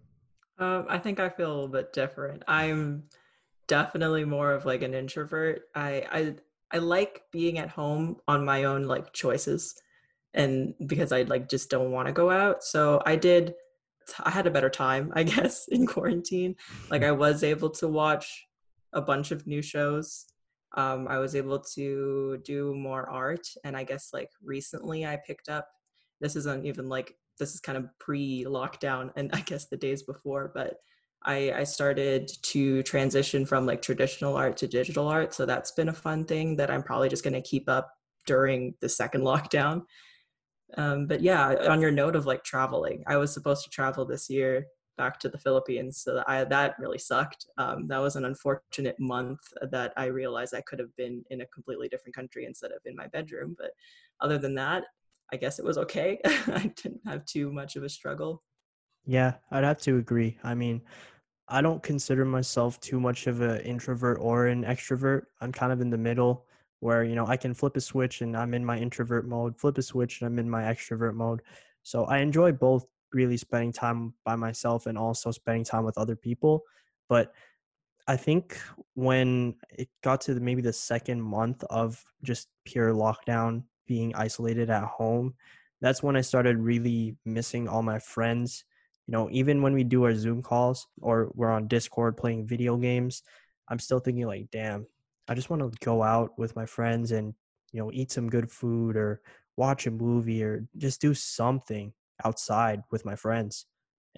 Um, 0.58 0.88
I 0.90 0.98
think 0.98 1.20
I 1.20 1.30
feel 1.30 1.52
a 1.52 1.54
little 1.54 1.68
bit 1.68 1.94
different. 1.94 2.44
I'm 2.48 3.04
definitely 3.68 4.26
more 4.26 4.54
of 4.54 4.66
like 4.66 4.82
an 4.82 4.96
introvert. 4.96 5.64
I, 5.76 6.08
I 6.12 6.36
I 6.72 6.80
like 6.80 7.24
being 7.32 7.58
at 7.58 7.70
home 7.70 8.18
on 8.28 8.46
my 8.46 8.66
own 8.66 8.84
like 8.84 9.14
choices 9.14 9.76
and 10.34 10.74
because 10.86 11.12
I 11.12 11.24
like 11.24 11.50
just 11.50 11.70
don't 11.70 11.92
want 11.92 12.08
to 12.08 12.14
go 12.14 12.30
out. 12.30 12.64
So 12.64 13.02
I 13.06 13.16
did 13.16 13.56
I 14.24 14.30
had 14.30 14.48
a 14.48 14.52
better 14.52 14.70
time, 14.70 15.12
I 15.16 15.24
guess, 15.36 15.68
in 15.68 15.86
quarantine. 15.86 16.56
Like 16.90 17.04
I 17.04 17.12
was 17.12 17.44
able 17.44 17.70
to 17.72 17.88
watch 17.88 18.46
a 18.94 19.02
bunch 19.02 19.32
of 19.32 19.48
new 19.48 19.62
shows. 19.62 20.26
Um, 20.76 21.08
I 21.08 21.18
was 21.18 21.36
able 21.36 21.60
to 21.76 22.40
do 22.46 22.74
more 22.76 23.10
art, 23.10 23.48
and 23.64 23.76
I 23.76 23.84
guess 23.84 24.12
like 24.14 24.30
recently 24.44 25.06
I 25.06 25.18
picked 25.18 25.50
up. 25.50 25.68
This 26.22 26.36
isn't 26.36 26.66
even 26.66 26.88
like 26.88 27.16
this 27.40 27.54
is 27.54 27.60
kind 27.60 27.78
of 27.78 27.86
pre-lockdown, 28.00 29.12
and 29.16 29.32
I 29.34 29.42
guess 29.42 29.66
the 29.66 29.78
days 29.78 30.04
before, 30.04 30.52
but 30.54 30.76
I, 31.24 31.52
I 31.52 31.64
started 31.64 32.32
to 32.44 32.84
transition 32.84 33.46
from 33.46 33.66
like 33.66 33.82
traditional 33.82 34.36
art 34.36 34.58
to 34.58 34.68
digital 34.68 35.08
art. 35.08 35.34
So 35.34 35.46
that's 35.46 35.72
been 35.72 35.90
a 35.90 35.94
fun 35.94 36.26
thing 36.26 36.56
that 36.58 36.72
I'm 36.72 36.84
probably 36.84 37.10
just 37.10 37.24
going 37.24 37.34
to 37.34 37.42
keep 37.42 37.68
up 37.68 37.92
during 38.26 38.76
the 38.82 38.90
second 38.90 39.22
lockdown. 39.24 39.84
Um, 40.76 41.08
but 41.08 41.22
yeah, 41.22 41.56
on 41.70 41.82
your 41.82 41.92
note 41.92 42.16
of 42.16 42.26
like 42.26 42.44
traveling, 42.44 43.04
I 43.08 43.18
was 43.18 43.34
supposed 43.34 43.64
to 43.64 43.70
travel 43.70 44.06
this 44.06 44.30
year 44.30 44.66
back 44.98 45.20
to 45.20 45.30
the 45.30 45.38
Philippines, 45.38 46.02
so 46.04 46.24
I 46.28 46.44
that 46.44 46.76
really 46.80 46.98
sucked. 46.98 47.46
Um, 47.58 47.88
that 47.88 48.00
was 48.00 48.16
an 48.16 48.26
unfortunate 48.26 49.00
month 49.00 49.40
that 49.72 49.94
I 49.96 50.06
realized 50.06 50.54
I 50.54 50.62
could 50.62 50.80
have 50.80 50.94
been 50.98 51.24
in 51.30 51.42
a 51.42 51.46
completely 51.48 51.88
different 51.88 52.16
country 52.16 52.46
instead 52.46 52.72
of 52.72 52.80
in 52.86 52.96
my 52.96 53.08
bedroom. 53.08 53.56
But 53.58 53.72
other 54.20 54.38
than 54.38 54.56
that, 54.56 54.84
I 55.32 55.38
guess 55.38 55.60
it 55.60 55.66
was 55.66 55.78
okay. 55.78 56.20
I 56.26 56.72
didn't 56.76 57.02
have 57.06 57.26
too 57.26 57.52
much 57.52 57.76
of 57.76 57.84
a 57.84 57.90
struggle. 57.90 58.44
Yeah, 59.08 59.36
I'd 59.52 59.64
have 59.64 59.80
to 59.82 59.98
agree. 59.98 60.38
I 60.44 60.54
mean, 60.54 60.84
I 61.48 61.62
don't 61.62 61.84
consider 61.84 62.26
myself 62.26 62.80
too 62.82 63.00
much 63.00 63.28
of 63.28 63.42
an 63.42 63.62
introvert 63.62 64.20
or 64.22 64.48
an 64.48 64.66
extrovert. 64.66 65.24
I'm 65.42 65.52
kind 65.54 65.72
of 65.74 65.82
in 65.82 65.90
the 65.92 65.98
middle 66.00 66.48
where, 66.82 67.04
you 67.04 67.16
know, 67.16 67.28
I 67.28 67.38
can 67.38 67.54
flip 67.54 67.78
a 67.78 67.82
switch 67.82 68.22
and 68.22 68.38
I'm 68.38 68.54
in 68.54 68.66
my 68.66 68.78
introvert 68.80 69.28
mode, 69.28 69.58
flip 69.60 69.78
a 69.78 69.84
switch 69.84 70.22
and 70.22 70.28
I'm 70.28 70.40
in 70.40 70.50
my 70.50 70.64
extrovert 70.64 71.16
mode. 71.16 71.42
So 71.84 72.06
I 72.06 72.20
enjoy 72.20 72.54
both 72.54 72.86
really 73.14 73.38
spending 73.38 73.74
time 73.74 74.16
by 74.26 74.36
myself 74.36 74.88
and 74.88 74.98
also 74.98 75.32
spending 75.32 75.66
time 75.66 75.86
with 75.86 75.98
other 76.00 76.18
people. 76.18 76.64
But 77.10 77.34
I 78.08 78.16
think 78.18 78.58
when 78.94 79.56
it 79.70 79.90
got 80.02 80.22
to 80.22 80.34
the, 80.34 80.40
maybe 80.40 80.62
the 80.62 80.74
second 80.74 81.22
month 81.22 81.64
of 81.70 82.04
just 82.24 82.50
pure 82.66 82.94
lockdown, 82.94 83.64
being 83.86 84.16
isolated 84.16 84.70
at 84.70 84.84
home, 84.84 85.36
that's 85.82 86.02
when 86.02 86.16
I 86.16 86.22
started 86.22 86.58
really 86.58 87.18
missing 87.26 87.68
all 87.68 87.84
my 87.84 88.00
friends 88.00 88.64
you 89.08 89.12
know 89.12 89.30
even 89.32 89.62
when 89.62 89.74
we 89.74 89.84
do 89.84 90.04
our 90.04 90.14
zoom 90.16 90.42
calls 90.42 90.88
or 91.02 91.32
we're 91.34 91.52
on 91.52 91.68
discord 91.68 92.18
playing 92.18 92.46
video 92.46 92.78
games 92.78 93.24
i'm 93.70 93.80
still 93.80 94.00
thinking 94.00 94.28
like 94.28 94.48
damn 94.52 94.86
i 95.28 95.34
just 95.34 95.50
want 95.50 95.62
to 95.62 95.86
go 95.86 96.04
out 96.04 96.38
with 96.38 96.56
my 96.56 96.66
friends 96.66 97.12
and 97.12 97.34
you 97.72 97.80
know 97.80 97.92
eat 97.94 98.12
some 98.12 98.30
good 98.30 98.52
food 98.52 98.96
or 98.96 99.22
watch 99.58 99.88
a 99.88 99.92
movie 99.92 100.44
or 100.44 100.66
just 100.78 101.02
do 101.02 101.14
something 101.14 101.92
outside 102.24 102.84
with 102.92 103.04
my 103.06 103.16
friends. 103.16 103.66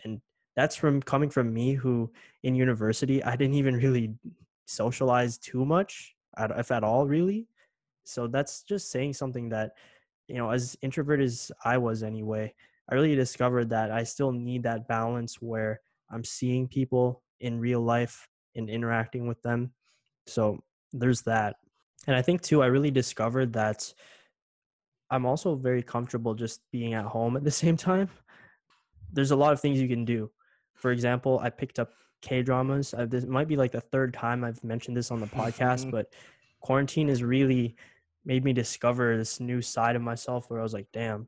And 0.04 0.22
that's 0.56 0.76
from 0.76 1.02
coming 1.02 1.30
from 1.30 1.54
me 1.54 1.74
who 1.74 2.12
in 2.44 2.54
university 2.54 3.24
i 3.24 3.36
didn't 3.36 3.56
even 3.56 3.76
really 3.84 4.14
socialize 4.66 5.38
too 5.38 5.66
much 5.66 6.14
if 6.38 6.72
at 6.72 6.84
all 6.84 7.08
really. 7.08 7.48
So 8.04 8.28
that's 8.28 8.64
just 8.64 8.92
saying 8.92 9.14
something 9.14 9.50
that 9.50 9.72
you 10.28 10.36
know 10.36 10.52
as 10.52 10.78
introvert 10.82 11.22
as 11.22 11.52
i 11.66 11.78
was 11.78 12.04
anyway 12.04 12.54
I 12.90 12.96
really 12.96 13.16
discovered 13.16 13.70
that 13.70 13.92
I 13.92 14.04
still 14.04 14.32
need 14.32 14.64
that 14.64 14.88
balance 14.88 15.36
where 15.42 15.82
I'm 16.12 16.24
seeing 16.24 16.68
people 16.68 17.22
in 17.40 17.60
real 17.60 17.82
life 17.82 18.28
and 18.56 18.70
interacting 18.70 19.28
with 19.28 19.42
them. 19.44 19.74
So 20.28 20.60
there's 20.92 21.22
that. 21.24 21.58
And 22.08 22.16
I 22.16 22.22
think 22.22 22.42
too, 22.42 22.64
I 22.64 22.68
really 22.68 22.92
discovered 22.92 23.54
that 23.54 23.94
I'm 25.12 25.26
also 25.26 25.56
very 25.56 25.84
comfortable 25.84 26.34
just 26.34 26.62
being 26.72 26.94
at 26.94 27.06
home 27.06 27.38
at 27.38 27.44
the 27.44 27.52
same 27.64 27.78
time. 27.78 28.10
There's 29.12 29.32
a 29.32 29.36
lot 29.36 29.54
of 29.54 29.62
things 29.62 29.80
you 29.80 29.88
can 29.88 30.06
do. 30.06 30.32
For 30.76 30.92
example, 30.92 31.40
I 31.44 31.50
picked 31.50 31.80
up 31.80 31.92
K 32.22 32.42
dramas. 32.42 32.94
This 33.08 33.26
might 33.26 33.48
be 33.48 33.56
like 33.56 33.72
the 33.72 33.82
third 33.82 34.14
time 34.14 34.44
I've 34.44 34.64
mentioned 34.64 34.96
this 34.96 35.12
on 35.12 35.20
the 35.20 35.28
podcast, 35.28 35.82
mm-hmm. 35.82 35.92
but 35.92 36.14
quarantine 36.60 37.08
has 37.08 37.24
really 37.24 37.76
made 38.26 38.44
me 38.44 38.54
discover 38.54 39.18
this 39.18 39.40
new 39.40 39.62
side 39.62 39.96
of 39.96 40.02
myself 40.02 40.50
where 40.50 40.60
I 40.60 40.64
was 40.64 40.74
like, 40.74 40.88
damn, 40.92 41.28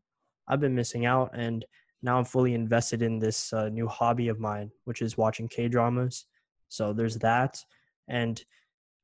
I've 0.51 0.59
been 0.59 0.75
missing 0.75 1.05
out, 1.05 1.31
and 1.33 1.65
now 2.03 2.17
I'm 2.17 2.25
fully 2.25 2.53
invested 2.53 3.01
in 3.01 3.17
this 3.17 3.53
uh, 3.53 3.69
new 3.69 3.87
hobby 3.87 4.27
of 4.27 4.39
mine, 4.39 4.69
which 4.83 5.01
is 5.01 5.17
watching 5.17 5.47
K 5.47 5.67
dramas. 5.67 6.25
So 6.67 6.93
there's 6.93 7.17
that, 7.19 7.57
and 8.07 8.43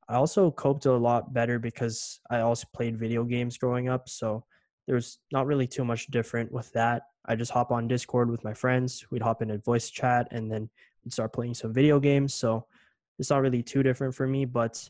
I 0.10 0.16
also 0.16 0.52
coped 0.52 0.86
a 0.86 0.94
lot 0.94 1.34
better 1.34 1.58
because 1.58 2.20
I 2.30 2.40
also 2.40 2.68
played 2.74 3.00
video 3.00 3.24
games 3.24 3.58
growing 3.58 3.90
up. 3.90 4.08
So 4.08 4.46
there's 4.88 5.20
not 5.32 5.48
really 5.48 5.68
too 5.68 5.84
much 5.84 6.08
different 6.08 6.52
with 6.52 6.72
that. 6.74 7.04
I 7.26 7.36
just 7.36 7.52
hop 7.52 7.72
on 7.72 7.90
Discord 7.90 8.32
with 8.32 8.44
my 8.44 8.54
friends. 8.54 9.06
We'd 9.12 9.22
hop 9.22 9.42
in 9.42 9.52
a 9.52 9.58
voice 9.58 9.90
chat 9.90 10.30
and 10.32 10.50
then 10.50 10.70
we'd 11.04 11.12
start 11.12 11.34
playing 11.34 11.56
some 11.56 11.74
video 11.74 12.00
games. 12.00 12.34
So 12.34 12.66
it's 13.20 13.30
not 13.30 13.42
really 13.42 13.62
too 13.62 13.84
different 13.84 14.16
for 14.16 14.28
me. 14.28 14.46
But 14.46 14.90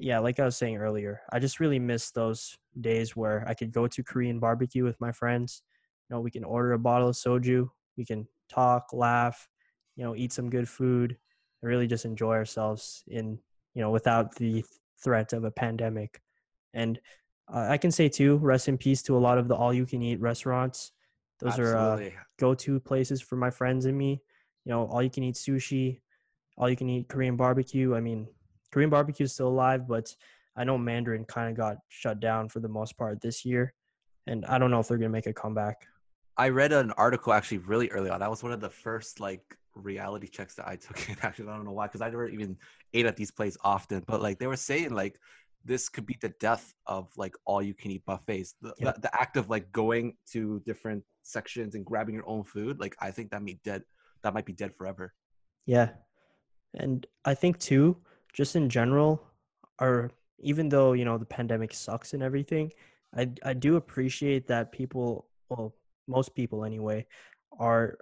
yeah, 0.00 0.18
like 0.18 0.40
I 0.40 0.44
was 0.44 0.56
saying 0.56 0.78
earlier, 0.78 1.20
I 1.32 1.38
just 1.38 1.60
really 1.60 1.78
miss 1.78 2.10
those 2.10 2.58
days 2.80 3.14
where 3.14 3.44
I 3.46 3.54
could 3.54 3.70
go 3.70 3.86
to 3.86 4.02
Korean 4.02 4.40
barbecue 4.40 4.82
with 4.82 5.00
my 5.00 5.12
friends 5.12 5.62
know 6.10 6.20
we 6.20 6.30
can 6.30 6.44
order 6.44 6.72
a 6.72 6.78
bottle 6.78 7.08
of 7.08 7.14
soju 7.14 7.68
we 7.96 8.04
can 8.04 8.26
talk 8.48 8.88
laugh 8.92 9.48
you 9.96 10.04
know 10.04 10.16
eat 10.16 10.32
some 10.32 10.50
good 10.50 10.68
food 10.68 11.16
and 11.62 11.68
really 11.68 11.86
just 11.86 12.04
enjoy 12.04 12.34
ourselves 12.34 13.04
in 13.08 13.38
you 13.74 13.82
know 13.82 13.90
without 13.90 14.34
the 14.36 14.64
threat 15.02 15.32
of 15.32 15.44
a 15.44 15.50
pandemic. 15.50 16.20
And 16.74 17.00
uh, 17.52 17.66
i 17.68 17.76
can 17.76 17.90
say 17.90 18.08
too 18.08 18.36
rest 18.36 18.68
in 18.68 18.78
peace 18.78 19.02
to 19.02 19.16
a 19.16 19.18
lot 19.18 19.38
of 19.38 19.48
the 19.48 19.54
all 19.54 19.74
you 19.74 19.86
can 19.86 20.02
eat 20.02 20.20
restaurants. 20.20 20.92
Those 21.40 21.58
Absolutely. 21.58 22.06
are 22.06 22.08
uh, 22.08 22.22
go-to 22.38 22.80
places 22.80 23.20
for 23.20 23.36
my 23.36 23.50
friends 23.50 23.86
and 23.86 23.96
me. 23.96 24.22
You 24.64 24.72
know 24.72 24.86
all 24.86 25.02
you 25.02 25.10
can 25.10 25.22
eat 25.22 25.36
sushi 25.36 26.00
all 26.56 26.68
you 26.68 26.76
can 26.76 26.88
eat 26.88 27.08
korean 27.08 27.36
barbecue. 27.36 27.94
I 27.94 28.00
mean 28.00 28.26
korean 28.72 28.90
barbecue 28.90 29.24
is 29.24 29.32
still 29.32 29.48
alive 29.48 29.88
but 29.88 30.14
i 30.56 30.62
know 30.62 30.78
mandarin 30.78 31.24
kind 31.24 31.50
of 31.50 31.56
got 31.56 31.78
shut 31.88 32.20
down 32.20 32.48
for 32.48 32.60
the 32.60 32.68
most 32.68 32.96
part 32.96 33.20
this 33.20 33.44
year 33.44 33.74
and 34.28 34.44
i 34.46 34.58
don't 34.58 34.70
know 34.70 34.78
if 34.78 34.86
they're 34.86 34.96
going 34.96 35.10
to 35.10 35.12
make 35.12 35.26
a 35.26 35.32
comeback 35.32 35.88
I 36.36 36.48
read 36.48 36.72
an 36.72 36.92
article 36.92 37.32
actually 37.32 37.58
really 37.58 37.88
early 37.90 38.10
on. 38.10 38.20
That 38.20 38.30
was 38.30 38.42
one 38.42 38.52
of 38.52 38.60
the 38.60 38.70
first 38.70 39.20
like 39.20 39.56
reality 39.74 40.26
checks 40.26 40.54
that 40.54 40.68
I 40.68 40.76
took 40.76 41.08
in. 41.08 41.16
Actually, 41.22 41.48
I 41.48 41.56
don't 41.56 41.64
know 41.64 41.72
why, 41.72 41.86
because 41.86 42.00
I 42.00 42.08
never 42.08 42.28
even 42.28 42.56
ate 42.94 43.06
at 43.06 43.16
these 43.16 43.30
places 43.30 43.58
often. 43.62 44.04
But 44.06 44.22
like 44.22 44.38
they 44.38 44.46
were 44.46 44.56
saying, 44.56 44.94
like 44.94 45.18
this 45.64 45.88
could 45.88 46.06
be 46.06 46.16
the 46.20 46.30
death 46.40 46.74
of 46.86 47.08
like 47.16 47.34
all 47.44 47.62
you 47.62 47.74
can 47.74 47.90
eat 47.90 48.04
buffets. 48.06 48.54
The, 48.62 48.74
yeah. 48.78 48.92
the, 48.92 49.00
the, 49.02 49.20
act 49.20 49.36
of 49.36 49.50
like 49.50 49.70
going 49.72 50.16
to 50.32 50.60
different 50.64 51.04
sections 51.22 51.74
and 51.74 51.84
grabbing 51.84 52.14
your 52.14 52.28
own 52.28 52.44
food, 52.44 52.80
like 52.80 52.96
I 53.00 53.10
think 53.10 53.30
that 53.30 53.42
might 53.42 53.62
dead. 53.62 53.82
That 54.22 54.34
might 54.34 54.44
be 54.44 54.52
dead 54.52 54.74
forever. 54.76 55.14
Yeah, 55.66 55.90
and 56.74 57.06
I 57.24 57.34
think 57.34 57.58
too, 57.58 57.96
just 58.32 58.54
in 58.56 58.68
general, 58.68 59.22
or 59.80 60.10
even 60.40 60.68
though 60.68 60.92
you 60.92 61.04
know 61.04 61.18
the 61.18 61.26
pandemic 61.26 61.74
sucks 61.74 62.12
and 62.12 62.22
everything, 62.22 62.72
I 63.16 63.30
I 63.42 63.54
do 63.54 63.76
appreciate 63.76 64.46
that 64.48 64.72
people 64.72 65.26
well 65.48 65.74
most 66.10 66.34
people 66.34 66.64
anyway, 66.64 67.06
are 67.58 67.96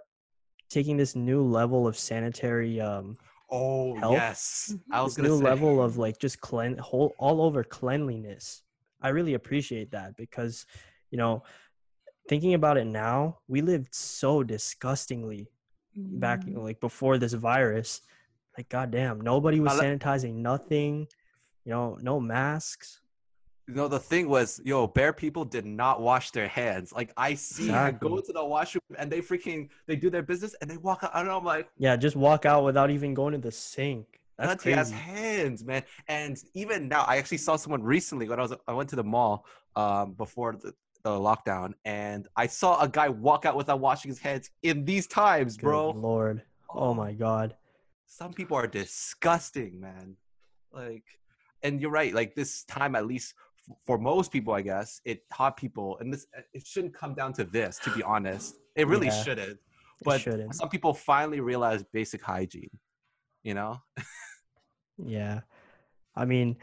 taking 0.69 0.97
this 0.97 1.15
new 1.15 1.43
level 1.43 1.87
of 1.87 1.97
sanitary 1.97 2.79
um 2.79 3.17
oh 3.49 3.95
health, 3.95 4.13
yes 4.13 4.73
mm-hmm. 4.73 4.93
i 4.93 5.01
was 5.01 5.15
this 5.15 5.23
new 5.23 5.37
say. 5.37 5.43
level 5.43 5.81
of 5.81 5.97
like 5.97 6.17
just 6.19 6.39
clean 6.39 6.77
whole 6.77 7.13
all 7.17 7.41
over 7.41 7.63
cleanliness 7.63 8.63
i 9.01 9.09
really 9.09 9.33
appreciate 9.33 9.91
that 9.91 10.15
because 10.15 10.65
you 11.09 11.17
know 11.17 11.43
thinking 12.27 12.53
about 12.53 12.77
it 12.77 12.85
now 12.85 13.39
we 13.47 13.61
lived 13.61 13.93
so 13.93 14.43
disgustingly 14.43 15.49
mm. 15.97 16.19
back 16.19 16.41
mm-hmm. 16.41 16.59
like 16.59 16.79
before 16.79 17.17
this 17.17 17.33
virus 17.33 18.01
like 18.57 18.69
goddamn 18.69 19.19
nobody 19.21 19.59
was 19.59 19.73
sanitizing 19.73 20.35
nothing 20.35 21.07
you 21.65 21.71
know 21.71 21.97
no 22.01 22.19
masks 22.19 23.01
you 23.69 23.75
know 23.75 23.87
the 23.87 23.99
thing 23.99 24.27
was 24.27 24.59
yo 24.65 24.87
bear 24.87 25.13
people 25.13 25.45
did 25.45 25.63
not 25.63 26.01
wash 26.01 26.31
their 26.31 26.47
hands. 26.47 26.91
Like 26.91 27.11
i 27.15 27.35
see 27.35 27.65
exactly. 27.65 28.09
go 28.09 28.19
to 28.19 28.33
the 28.33 28.43
washroom 28.43 28.81
and 28.97 29.11
they 29.11 29.21
freaking 29.21 29.69
they 29.85 29.95
do 29.95 30.09
their 30.09 30.23
business 30.23 30.55
and 30.61 30.69
they 30.69 30.77
walk 30.77 31.03
out 31.03 31.11
i 31.13 31.19
don't 31.19 31.27
know 31.27 31.37
i'm 31.37 31.45
like 31.45 31.69
yeah 31.77 31.95
just 31.95 32.15
walk 32.15 32.45
out 32.47 32.63
without 32.63 32.89
even 32.89 33.13
going 33.13 33.33
to 33.33 33.37
the 33.37 33.51
sink. 33.51 34.19
That's 34.39 34.63
crazy. 34.63 34.75
has 34.75 34.91
hands 34.91 35.63
man. 35.63 35.83
And 36.07 36.41
even 36.55 36.87
now 36.87 37.03
i 37.07 37.17
actually 37.17 37.37
saw 37.37 37.55
someone 37.57 37.83
recently 37.83 38.27
when 38.27 38.39
i 38.39 38.41
was 38.41 38.53
i 38.67 38.73
went 38.73 38.89
to 38.89 38.95
the 38.95 39.03
mall 39.03 39.45
um 39.75 40.13
before 40.13 40.53
the, 40.53 40.73
the 41.03 41.11
lockdown 41.11 41.73
and 41.85 42.27
i 42.35 42.47
saw 42.47 42.81
a 42.81 42.89
guy 42.89 43.07
walk 43.07 43.45
out 43.45 43.55
without 43.55 43.79
washing 43.79 44.09
his 44.09 44.19
hands 44.19 44.49
in 44.63 44.83
these 44.83 45.05
times 45.05 45.57
Good 45.57 45.63
bro 45.63 45.91
lord. 45.91 46.41
Oh 46.71 46.93
my 46.93 47.13
god. 47.13 47.55
Some 48.05 48.33
people 48.33 48.57
are 48.57 48.67
disgusting 48.67 49.79
man. 49.79 50.15
Like 50.71 51.03
and 51.63 51.81
you're 51.81 51.91
right 51.91 52.13
like 52.13 52.35
this 52.35 52.63
time 52.63 52.95
at 52.95 53.05
least 53.05 53.33
for 53.85 53.97
most 53.97 54.31
people, 54.31 54.53
I 54.53 54.61
guess, 54.61 55.01
it 55.05 55.29
taught 55.31 55.57
people, 55.57 55.97
and 55.99 56.13
this 56.13 56.27
it 56.53 56.65
shouldn't 56.65 56.93
come 56.93 57.13
down 57.13 57.33
to 57.33 57.43
this, 57.43 57.79
to 57.83 57.91
be 57.91 58.03
honest. 58.03 58.55
It 58.75 58.87
really 58.87 59.07
yeah. 59.07 59.23
shouldn't. 59.23 59.59
but 60.03 60.21
shouldn't. 60.21 60.55
some 60.55 60.69
people 60.69 60.93
finally 60.93 61.39
realize 61.39 61.83
basic 61.83 62.21
hygiene. 62.21 62.71
You 63.43 63.53
know, 63.53 63.81
Yeah. 65.05 65.41
I 66.15 66.25
mean, 66.25 66.57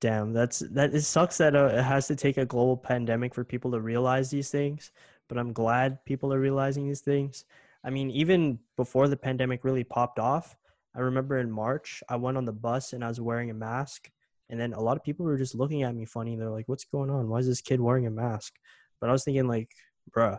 damn, 0.00 0.32
that's 0.32 0.60
that 0.60 0.94
it 0.94 1.02
sucks 1.02 1.38
that 1.38 1.56
uh, 1.56 1.66
it 1.66 1.82
has 1.82 2.06
to 2.08 2.16
take 2.16 2.36
a 2.36 2.46
global 2.46 2.76
pandemic 2.76 3.34
for 3.34 3.44
people 3.44 3.70
to 3.72 3.80
realize 3.80 4.30
these 4.30 4.50
things, 4.50 4.92
but 5.28 5.38
I'm 5.38 5.52
glad 5.52 6.04
people 6.04 6.32
are 6.32 6.40
realizing 6.40 6.86
these 6.86 7.00
things. 7.00 7.44
I 7.84 7.90
mean, 7.90 8.10
even 8.10 8.58
before 8.76 9.08
the 9.08 9.16
pandemic 9.16 9.64
really 9.64 9.84
popped 9.84 10.18
off, 10.18 10.56
I 10.94 11.00
remember 11.00 11.38
in 11.38 11.50
March, 11.50 12.02
I 12.08 12.16
went 12.16 12.36
on 12.36 12.44
the 12.44 12.52
bus 12.52 12.92
and 12.92 13.04
I 13.04 13.08
was 13.08 13.20
wearing 13.20 13.50
a 13.50 13.54
mask, 13.54 14.10
and 14.50 14.60
then 14.60 14.72
a 14.72 14.80
lot 14.80 14.96
of 14.96 15.04
people 15.04 15.26
were 15.26 15.38
just 15.38 15.54
looking 15.54 15.82
at 15.82 15.94
me 15.94 16.04
funny. 16.04 16.36
They're 16.36 16.50
like, 16.50 16.68
"What's 16.68 16.84
going 16.84 17.10
on? 17.10 17.28
Why 17.28 17.38
is 17.38 17.46
this 17.46 17.60
kid 17.60 17.80
wearing 17.80 18.06
a 18.06 18.10
mask?" 18.10 18.52
But 19.00 19.10
I 19.10 19.12
was 19.12 19.24
thinking 19.24 19.48
like, 19.48 19.70
bruh, 20.16 20.38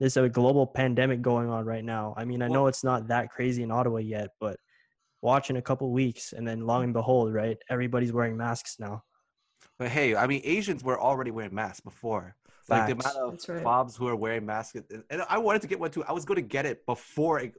there's 0.00 0.16
a 0.16 0.28
global 0.28 0.66
pandemic 0.66 1.22
going 1.22 1.48
on 1.48 1.64
right 1.64 1.84
now. 1.84 2.14
I 2.16 2.24
mean, 2.24 2.42
I 2.42 2.48
know 2.48 2.66
it's 2.66 2.84
not 2.84 3.08
that 3.08 3.30
crazy 3.30 3.62
in 3.62 3.70
Ottawa 3.70 3.98
yet, 3.98 4.30
but 4.40 4.56
watch 5.22 5.50
in 5.50 5.56
a 5.56 5.62
couple 5.62 5.90
weeks, 5.90 6.32
and 6.32 6.46
then 6.46 6.66
long 6.66 6.82
mm. 6.82 6.84
and 6.84 6.92
behold, 6.92 7.32
right, 7.32 7.56
everybody's 7.68 8.12
wearing 8.12 8.36
masks 8.36 8.76
now. 8.78 9.02
but 9.78 9.88
hey, 9.88 10.14
I 10.14 10.26
mean, 10.26 10.42
Asians 10.44 10.84
were 10.84 11.00
already 11.00 11.30
wearing 11.30 11.54
masks 11.54 11.80
before. 11.80 12.36
Like 12.68 12.86
the 12.86 12.92
amount 12.92 13.16
of 13.16 13.48
right. 13.48 13.62
fobs 13.62 13.94
who 13.94 14.08
are 14.08 14.16
wearing 14.16 14.46
masks, 14.46 14.80
and, 14.90 15.04
and 15.10 15.22
I 15.28 15.38
wanted 15.38 15.62
to 15.62 15.68
get 15.68 15.78
one 15.78 15.90
too. 15.90 16.04
I 16.04 16.12
was 16.12 16.24
going 16.24 16.36
to 16.36 16.42
get 16.42 16.64
it 16.64 16.86
before 16.86 17.40
it. 17.40 17.52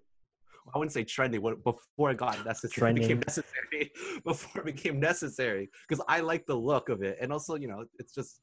I 0.74 0.78
wouldn't 0.78 0.94
say 0.94 1.04
trendy 1.04 1.42
but 1.42 1.64
before 1.64 2.12
it 2.12 2.18
got 2.18 2.44
necessary, 2.46 2.92
it 2.92 2.96
became 2.96 3.20
necessary. 3.20 3.92
Before 4.26 4.62
it 4.62 4.66
became 4.66 5.00
necessary, 5.00 5.70
because 5.88 6.04
I 6.08 6.22
like 6.22 6.46
the 6.46 6.56
look 6.56 6.90
of 6.90 7.04
it, 7.04 7.18
and 7.22 7.32
also, 7.32 7.56
you 7.56 7.68
know, 7.68 7.86
it's 8.00 8.14
just, 8.14 8.42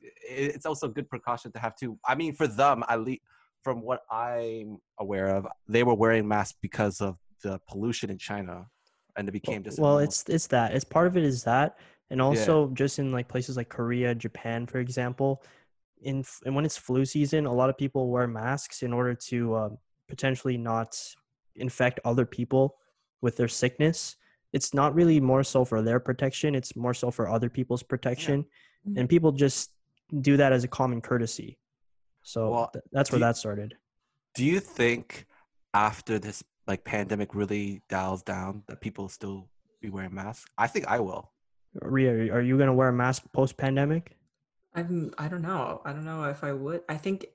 it's 0.00 0.64
also 0.64 0.86
a 0.86 0.90
good 0.90 1.08
precaution 1.08 1.52
to 1.52 1.58
have 1.58 1.76
too. 1.76 1.98
I 2.06 2.14
mean, 2.14 2.34
for 2.34 2.46
them, 2.46 2.82
at 2.88 3.02
least 3.02 3.22
from 3.62 3.82
what 3.82 4.00
I'm 4.10 4.78
aware 4.98 5.28
of, 5.28 5.46
they 5.68 5.82
were 5.82 5.94
wearing 5.94 6.26
masks 6.26 6.56
because 6.62 7.02
of 7.02 7.18
the 7.42 7.60
pollution 7.68 8.10
in 8.10 8.16
China, 8.16 8.66
and 9.16 9.28
it 9.28 9.32
became 9.32 9.62
just 9.62 9.78
well 9.78 9.98
it's 9.98 10.24
it's 10.28 10.46
that 10.46 10.72
it's 10.72 10.84
part 10.84 11.06
of 11.06 11.16
it 11.16 11.24
is 11.24 11.44
that 11.44 11.78
and 12.10 12.20
also 12.20 12.68
just 12.74 12.98
in 12.98 13.12
like 13.12 13.28
places 13.28 13.56
like 13.56 13.68
korea 13.68 14.14
japan 14.14 14.66
for 14.66 14.78
example 14.78 15.42
in 16.02 16.24
and 16.44 16.54
when 16.54 16.64
it's 16.64 16.76
flu 16.76 17.04
season 17.04 17.46
a 17.46 17.52
lot 17.52 17.68
of 17.70 17.76
people 17.76 18.08
wear 18.08 18.26
masks 18.26 18.82
in 18.82 18.92
order 18.92 19.14
to 19.14 19.54
uh, 19.54 19.68
potentially 20.08 20.56
not 20.56 20.98
infect 21.56 22.00
other 22.04 22.24
people 22.26 22.76
with 23.20 23.36
their 23.36 23.48
sickness 23.48 24.16
it's 24.52 24.74
not 24.74 24.94
really 24.94 25.20
more 25.20 25.44
so 25.44 25.64
for 25.64 25.80
their 25.82 26.00
protection 26.00 26.54
it's 26.54 26.74
more 26.76 26.94
so 26.94 27.10
for 27.10 27.28
other 27.28 27.48
people's 27.48 27.82
protection 27.82 28.44
Mhm. 28.86 28.98
and 28.98 29.08
people 29.08 29.30
just 29.32 29.72
do 30.20 30.36
that 30.38 30.52
as 30.52 30.64
a 30.64 30.68
common 30.68 31.00
courtesy 31.00 31.58
so 32.22 32.50
Well, 32.50 32.70
th- 32.72 32.84
that's 32.92 33.10
where 33.12 33.18
you- 33.18 33.24
that 33.26 33.36
started 33.36 33.76
Do 34.34 34.44
you 34.44 34.60
think 34.60 35.26
after 35.74 36.18
this 36.18 36.42
like 36.66 36.84
pandemic 36.84 37.34
really 37.34 37.82
dials 37.88 38.22
down 38.22 38.62
that 38.68 38.80
people 38.80 39.08
still 39.08 39.48
be 39.80 39.90
wearing 39.90 40.14
masks? 40.14 40.48
I 40.56 40.66
think 40.68 40.86
I 40.86 41.00
will. 41.00 41.32
Ria, 41.82 42.32
are 42.32 42.40
you 42.40 42.56
going 42.56 42.68
to 42.68 42.72
wear 42.72 42.88
a 42.88 42.92
mask 42.92 43.24
post 43.32 43.56
pandemic 43.56 44.16
I'm 44.74 45.12
I 45.18 45.26
don't 45.28 45.42
know. 45.42 45.82
I 45.84 45.92
don't 45.92 46.04
know 46.04 46.22
if 46.24 46.44
I 46.44 46.52
would. 46.52 46.82
I 46.88 46.96
think 46.96 47.26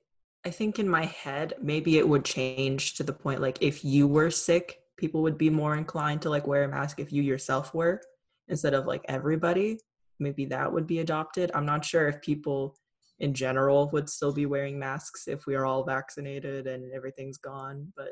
I 0.46 0.52
think 0.52 0.78
in 0.78 0.88
my 0.88 1.06
head 1.06 1.56
maybe 1.60 1.98
it 1.98 2.08
would 2.08 2.24
change 2.24 2.93
to 2.96 3.04
the 3.04 3.14
point 3.14 3.41
like 3.41 3.58
if 3.62 3.84
you 3.84 4.08
were 4.08 4.30
sick, 4.30 4.80
people 4.96 5.24
would 5.24 5.38
be 5.38 5.50
more 5.50 5.76
inclined 5.76 6.22
to 6.22 6.30
like 6.30 6.46
wear 6.46 6.64
a 6.64 6.68
mask 6.68 7.00
if 7.00 7.12
you 7.12 7.24
yourself 7.24 7.74
were 7.74 8.00
instead 8.48 8.76
of 8.76 8.86
like 8.86 9.04
everybody. 9.08 9.80
Maybe 10.20 10.46
that 10.46 10.72
would 10.72 10.86
be 10.86 11.00
adopted. 11.00 11.52
I'm 11.54 11.66
not 11.66 11.84
sure 11.84 12.08
if 12.08 12.22
people 12.22 12.78
in 13.20 13.34
general 13.34 13.89
would 13.91 14.10
still 14.10 14.32
be 14.32 14.46
wearing 14.46 14.78
masks 14.78 15.28
if 15.28 15.48
we 15.48 15.56
are 15.56 15.66
all 15.66 15.84
vaccinated 15.84 16.68
and 16.68 16.93
everything's 16.93 17.38
gone, 17.38 17.91
but 17.98 18.10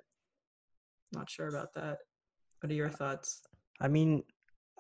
not 1.14 1.30
sure 1.30 1.48
about 1.48 1.74
that. 1.76 2.00
What 2.60 2.72
are 2.72 2.76
your 2.76 2.90
thoughts? 2.90 3.44
I 3.80 3.88
mean, 3.88 4.24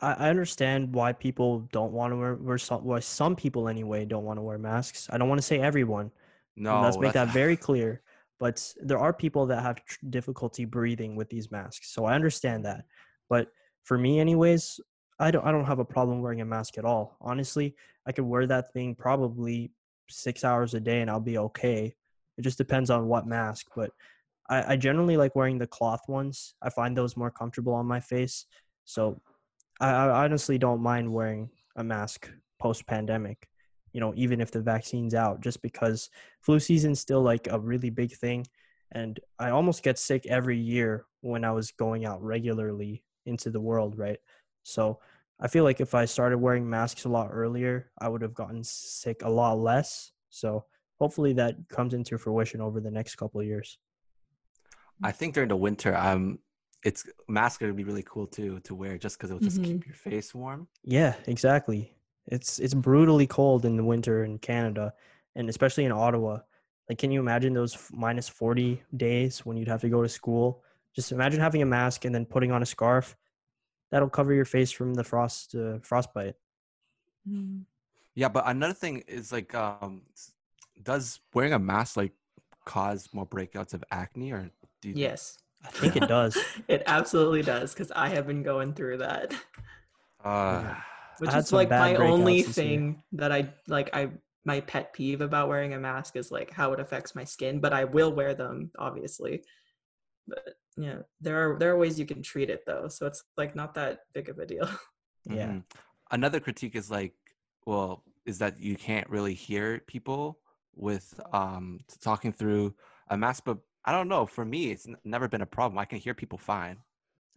I, 0.01 0.30
understand 0.30 0.93
why 0.93 1.14
people 1.14 1.68
don't 1.72 1.91
want 1.91 2.14
to 2.14 2.18
wear, 2.18 2.36
wear 2.36 2.58
some, 2.58 2.84
why 2.84 2.99
some 2.99 3.36
people 3.36 3.70
anyway 3.70 4.06
don't 4.06 4.24
want 4.24 4.38
to 4.38 4.41
wear 4.41 4.58
masks. 4.58 5.08
I 5.12 5.18
don't 5.18 5.30
want 5.30 5.39
to 5.39 5.45
say 5.45 5.60
everyone. 5.60 6.12
And 6.56 6.66
No, 6.66 6.82
let's 6.82 6.99
make 6.99 7.14
that 7.14 7.30
very 7.30 7.58
clear. 7.68 8.01
But 8.39 8.74
there 8.82 8.99
are 8.99 9.14
people 9.14 9.45
that 9.47 9.62
have 9.62 9.84
tr- 9.86 9.99
difficulty 10.10 10.66
breathing 10.66 11.16
with 11.16 11.30
these 11.30 11.51
masks, 11.51 11.91
so 11.93 12.06
I 12.06 12.16
understand 12.16 12.66
that. 12.66 12.86
But 13.30 13.47
for 13.84 13.97
me, 13.97 14.20
anyways, 14.20 14.80
I 15.20 15.32
don't 15.32 15.45
I 15.45 15.51
don't 15.51 15.66
have 15.66 15.80
a 15.80 15.86
problem 15.86 16.22
wearing 16.22 16.41
a 16.41 16.45
mask 16.45 16.78
at 16.78 16.86
all. 16.86 17.18
Honestly, 17.22 17.76
I 18.06 18.12
could 18.12 18.26
wear 18.26 18.45
that 18.47 18.74
thing 18.74 18.95
probably 18.95 19.72
six 20.10 20.43
hours 20.43 20.74
a 20.74 20.80
day 20.80 21.01
and 21.01 21.10
I'll 21.10 21.20
be 21.20 21.38
okay. 21.38 21.95
It 22.38 22.41
just 22.41 22.58
depends 22.58 22.89
on 22.89 23.08
what 23.08 23.28
mask, 23.28 23.68
but 23.76 23.91
I, 24.49 24.74
I 24.74 24.76
generally 24.76 25.18
like 25.18 25.36
wearing 25.36 25.58
the 25.58 25.68
cloth 25.68 26.01
ones. 26.08 26.56
I 26.62 26.70
find 26.70 26.97
those 26.97 27.16
more 27.16 27.32
comfortable 27.32 27.74
on 27.74 27.86
my 27.86 27.99
face. 27.99 28.45
So 28.86 29.22
I, 29.80 29.89
I 29.89 30.24
honestly 30.26 30.58
don't 30.58 30.82
mind 30.82 31.12
wearing 31.12 31.49
a 31.76 31.84
mask 31.84 32.30
post 32.60 32.86
pandemic, 32.86 33.47
you 33.94 34.02
know, 34.02 34.14
even 34.16 34.41
if 34.41 34.52
the 34.52 34.62
vaccine's 34.62 35.14
out, 35.14 35.41
just 35.41 35.62
because 35.62 36.10
flu 36.41 36.60
season's 36.60 37.00
still 37.00 37.22
like 37.22 37.48
a 37.48 37.60
really 37.60 37.89
big 37.89 38.12
thing. 38.12 38.46
And 38.91 39.20
I 39.39 39.50
almost 39.50 39.84
get 39.84 39.98
sick 39.98 40.26
every 40.26 40.58
year 40.58 41.06
when 41.22 41.44
I 41.46 41.52
was 41.52 41.72
going 41.72 42.06
out 42.06 42.22
regularly 42.22 43.04
into 43.26 43.50
the 43.50 43.62
world, 43.62 43.98
right? 43.98 44.20
So 44.64 45.00
I 45.39 45.48
feel 45.48 45.64
like 45.64 45.82
if 45.82 45.96
I 45.96 46.06
started 46.06 46.38
wearing 46.38 46.70
masks 46.70 47.06
a 47.06 47.10
lot 47.10 47.30
earlier, 47.32 47.91
I 48.00 48.10
would 48.10 48.22
have 48.22 48.34
gotten 48.34 48.64
sick 48.64 49.22
a 49.24 49.30
lot 49.30 49.60
less. 49.60 50.12
So 50.30 50.66
hopefully 51.00 51.34
that 51.34 51.56
comes 51.70 51.94
into 51.94 52.18
fruition 52.18 52.62
over 52.62 52.80
the 52.80 52.91
next 52.91 53.16
couple 53.16 53.41
of 53.41 53.48
years. 53.48 53.78
I 55.04 55.12
think 55.12 55.34
during 55.34 55.50
the 55.50 55.56
winter, 55.56 55.96
um, 55.96 56.39
it's 56.84 57.06
masks 57.28 57.62
are 57.62 57.66
gonna 57.66 57.74
be 57.74 57.84
really 57.84 58.04
cool 58.04 58.28
too 58.28 58.60
to 58.62 58.76
wear 58.76 58.98
just 58.98 59.18
because 59.18 59.32
it'll 59.32 59.41
just 59.41 59.64
keep 59.64 59.86
your 59.86 59.96
face 59.96 60.34
warm. 60.36 60.68
Yeah, 60.84 61.16
exactly. 61.28 61.93
It's 62.28 62.59
it's 62.59 62.74
brutally 62.74 63.28
cold 63.28 63.65
in 63.65 63.76
the 63.76 63.84
winter 63.84 64.24
in 64.24 64.38
Canada, 64.39 64.93
and 65.36 65.49
especially 65.49 65.86
in 65.86 65.91
Ottawa. 65.91 66.39
Like, 66.89 66.97
can 66.97 67.11
you 67.11 67.19
imagine 67.19 67.53
those 67.53 67.78
minus 67.91 68.30
forty 68.30 68.84
days 68.95 69.45
when 69.45 69.57
you'd 69.57 69.67
have 69.67 69.82
to 69.82 69.89
go 69.89 70.01
to 70.01 70.09
school? 70.09 70.63
Just 70.95 71.11
imagine 71.11 71.39
having 71.39 71.61
a 71.61 71.65
mask 71.65 72.05
and 72.05 72.13
then 72.13 72.26
putting 72.26 72.51
on 72.51 72.61
a 72.61 72.65
scarf. 72.65 73.15
That'll 73.91 74.09
cover 74.09 74.34
your 74.34 74.45
face 74.45 74.71
from 74.71 74.93
the 74.93 75.03
frost 75.03 75.55
uh, 75.55 75.80
frostbite. 75.82 76.36
Yeah, 78.15 78.30
but 78.30 78.43
another 78.47 78.74
thing 78.74 79.03
is 79.07 79.32
like, 79.32 79.55
um, 79.55 80.03
does 80.82 81.19
wearing 81.34 81.53
a 81.53 81.59
mask 81.59 81.97
like 81.97 82.13
cause 82.65 83.09
more 83.11 83.26
breakouts 83.26 83.74
of 83.74 83.84
acne 83.91 84.32
or 84.32 84.49
do 84.82 84.89
you 84.89 84.95
Yes. 84.95 85.38
I 85.65 85.69
think 85.69 85.95
it 85.95 86.07
does. 86.07 86.38
it 86.67 86.84
absolutely 86.88 87.41
does 87.41 87.74
because 87.74 87.91
I 87.91 88.09
have 88.09 88.28
been 88.28 88.43
going 88.43 88.74
through 88.74 88.97
that. 88.97 89.34
Uh, 90.24 90.76
Which 91.20 91.32
had 91.32 91.39
is 91.39 91.53
like 91.53 91.70
my 91.70 91.95
only 91.95 92.41
breakouts 92.43 92.45
this 92.47 92.57
year. 92.57 92.66
thing 92.66 93.03
that 93.14 93.32
I 93.32 93.53
like 93.68 93.89
I 93.95 94.09
my 94.45 94.59
pet 94.61 94.93
peeve 94.93 95.22
about 95.22 95.47
wearing 95.47 95.74
a 95.74 95.80
mask 95.80 96.16
is 96.16 96.32
like 96.32 96.51
how 96.51 96.74
it 96.74 96.80
affects 96.80 97.16
my 97.16 97.24
skin, 97.24 97.59
but 97.59 97.74
I 97.74 97.84
will 97.86 98.11
wear 98.14 98.34
them 98.36 98.72
obviously. 98.78 99.43
But 100.28 100.55
yeah, 100.78 100.99
there 101.22 101.38
are 101.53 101.59
there 101.59 101.72
are 101.72 101.78
ways 101.78 101.99
you 101.99 102.05
can 102.05 102.22
treat 102.24 102.49
it 102.49 102.64
though, 102.66 102.88
so 102.88 103.05
it's 103.05 103.24
like 103.38 103.55
not 103.55 103.74
that 103.76 103.99
big 104.14 104.30
of 104.30 104.39
a 104.39 104.45
deal. 104.45 104.70
Yeah. 105.26 105.47
mhm. 105.47 105.64
Another 106.11 106.41
critique 106.41 106.76
is 106.76 106.91
like, 106.91 107.14
well, 107.66 108.03
is 108.26 108.39
that 108.39 108.59
you 108.59 108.76
can't 108.76 109.09
really 109.09 109.34
hear 109.34 109.80
people 109.88 110.39
with 110.76 111.20
um 111.32 111.80
talking 112.01 112.34
through 112.34 112.76
a 113.09 113.18
mask, 113.18 113.43
but 113.45 113.57
I 113.86 113.91
don't 113.93 114.09
know. 114.09 114.26
For 114.26 114.43
me, 114.43 114.72
it's 114.72 114.88
n- 114.88 114.97
never 115.05 115.28
been 115.30 115.41
a 115.41 115.45
problem. 115.45 115.78
I 115.80 115.86
can 115.86 115.99
hear 115.99 116.14
people 116.14 116.38
fine. 116.38 116.78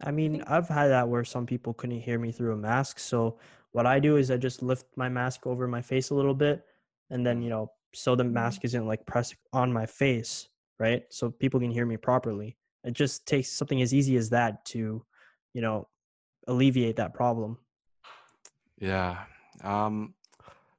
I 0.03 0.11
mean, 0.11 0.43
I've 0.47 0.67
had 0.67 0.87
that 0.89 1.07
where 1.09 1.23
some 1.23 1.45
people 1.45 1.73
couldn't 1.73 2.01
hear 2.01 2.19
me 2.19 2.31
through 2.31 2.53
a 2.53 2.57
mask. 2.57 2.99
So 2.99 3.39
what 3.77 3.85
I 3.85 3.99
do 3.99 4.17
is 4.17 4.31
I 4.31 4.37
just 4.37 4.63
lift 4.63 4.85
my 4.95 5.07
mask 5.07 5.45
over 5.45 5.67
my 5.67 5.83
face 5.83 6.09
a 6.09 6.15
little 6.15 6.33
bit, 6.33 6.65
and 7.11 7.23
then 7.23 7.43
you 7.43 7.51
know, 7.51 7.71
so 7.93 8.15
the 8.15 8.23
mask 8.23 8.65
isn't 8.65 8.87
like 8.87 9.05
pressed 9.05 9.35
on 9.53 9.71
my 9.71 9.85
face, 9.85 10.49
right? 10.79 11.03
So 11.11 11.29
people 11.29 11.59
can 11.59 11.69
hear 11.69 11.85
me 11.85 11.95
properly. 11.95 12.57
It 12.83 12.93
just 12.93 13.27
takes 13.27 13.49
something 13.49 13.79
as 13.83 13.93
easy 13.93 14.17
as 14.17 14.31
that 14.31 14.65
to, 14.73 15.05
you 15.53 15.61
know, 15.61 15.87
alleviate 16.47 16.95
that 16.95 17.13
problem. 17.13 17.59
Yeah. 18.79 19.25
Um, 19.63 20.15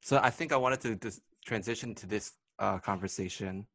so 0.01 0.19
I 0.21 0.31
think 0.31 0.51
I 0.51 0.57
wanted 0.57 0.81
to 0.81 0.97
just 0.97 1.21
transition 1.47 1.95
to 1.95 2.07
this 2.09 2.33
uh, 2.59 2.79
conversation. 2.79 3.69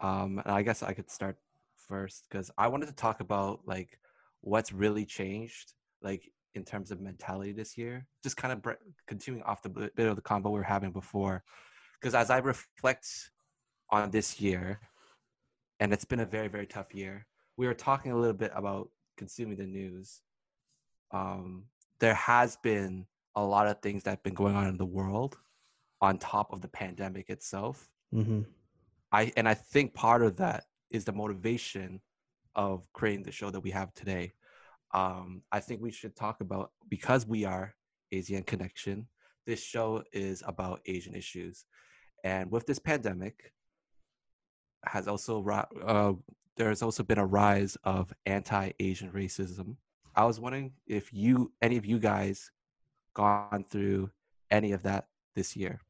Um, 0.00 0.42
and 0.44 0.52
I 0.52 0.62
guess 0.62 0.82
I 0.82 0.92
could 0.92 1.08
start 1.08 1.36
first 1.76 2.26
because 2.28 2.50
I 2.58 2.66
wanted 2.66 2.86
to 2.86 2.96
talk 2.96 3.20
about 3.20 3.60
like 3.64 4.00
what's 4.40 4.72
really 4.72 5.04
changed, 5.04 5.74
like 6.02 6.32
in 6.54 6.64
terms 6.64 6.90
of 6.90 7.00
mentality 7.00 7.52
this 7.52 7.78
year. 7.78 8.06
Just 8.22 8.36
kind 8.36 8.52
of 8.52 8.62
bre- 8.62 8.82
continuing 9.06 9.44
off 9.44 9.62
the 9.62 9.68
bit 9.68 10.06
of 10.06 10.16
the 10.16 10.22
combo 10.22 10.50
we 10.50 10.58
were 10.58 10.64
having 10.64 10.92
before, 10.92 11.42
because 12.00 12.14
as 12.14 12.30
I 12.30 12.38
reflect 12.38 13.30
on 13.90 14.10
this 14.10 14.40
year, 14.40 14.80
and 15.80 15.92
it's 15.92 16.04
been 16.04 16.20
a 16.20 16.26
very 16.26 16.48
very 16.48 16.66
tough 16.66 16.94
year. 16.94 17.26
We 17.56 17.66
were 17.66 17.74
talking 17.74 18.12
a 18.12 18.16
little 18.16 18.36
bit 18.36 18.52
about 18.54 18.90
consuming 19.16 19.58
the 19.58 19.66
news. 19.66 20.22
Um, 21.12 21.64
there 21.98 22.14
has 22.14 22.56
been 22.62 23.06
a 23.36 23.44
lot 23.44 23.66
of 23.66 23.80
things 23.80 24.02
that 24.04 24.10
have 24.10 24.22
been 24.22 24.34
going 24.34 24.56
on 24.56 24.66
in 24.66 24.76
the 24.76 24.86
world 24.86 25.36
on 26.00 26.18
top 26.18 26.52
of 26.52 26.60
the 26.62 26.68
pandemic 26.68 27.28
itself. 27.28 27.90
Mm-hmm. 28.14 28.42
I 29.12 29.32
and 29.36 29.48
I 29.48 29.54
think 29.54 29.94
part 29.94 30.22
of 30.22 30.36
that 30.36 30.64
is 30.90 31.04
the 31.04 31.12
motivation 31.12 32.00
of 32.54 32.90
creating 32.92 33.24
the 33.24 33.32
show 33.32 33.50
that 33.50 33.60
we 33.60 33.70
have 33.70 33.92
today. 33.94 34.32
Um, 34.92 35.42
I 35.52 35.60
think 35.60 35.80
we 35.80 35.92
should 35.92 36.16
talk 36.16 36.40
about 36.40 36.72
because 36.88 37.26
we 37.26 37.44
are 37.44 37.74
Asian 38.12 38.42
Connection. 38.42 39.06
This 39.46 39.62
show 39.62 40.02
is 40.12 40.42
about 40.46 40.80
Asian 40.86 41.14
issues, 41.14 41.64
and 42.24 42.50
with 42.50 42.66
this 42.66 42.78
pandemic, 42.78 43.52
has 44.84 45.08
also 45.08 45.44
uh, 45.86 46.12
there 46.56 46.68
has 46.68 46.82
also 46.82 47.02
been 47.02 47.18
a 47.18 47.26
rise 47.26 47.76
of 47.84 48.12
anti-Asian 48.26 49.10
racism. 49.12 49.76
I 50.14 50.24
was 50.24 50.40
wondering 50.40 50.72
if 50.86 51.12
you, 51.12 51.52
any 51.62 51.76
of 51.76 51.86
you 51.86 51.98
guys, 51.98 52.50
gone 53.14 53.64
through 53.70 54.10
any 54.50 54.72
of 54.72 54.82
that 54.82 55.06
this 55.34 55.56
year. 55.56 55.80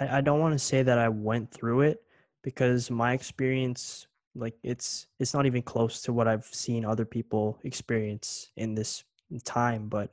I, 0.00 0.18
I 0.18 0.20
don't 0.20 0.40
want 0.40 0.54
to 0.54 0.58
say 0.58 0.82
that 0.82 0.98
I 0.98 1.08
went 1.08 1.50
through 1.50 1.82
it 1.82 2.02
because 2.42 2.90
my 2.90 3.12
experience 3.12 4.06
like 4.34 4.54
it's 4.62 5.06
it's 5.18 5.34
not 5.34 5.46
even 5.46 5.62
close 5.62 6.02
to 6.02 6.12
what 6.12 6.28
I've 6.28 6.44
seen 6.44 6.84
other 6.84 7.04
people 7.04 7.58
experience 7.64 8.50
in 8.56 8.74
this 8.74 9.04
time 9.44 9.88
but 9.88 10.10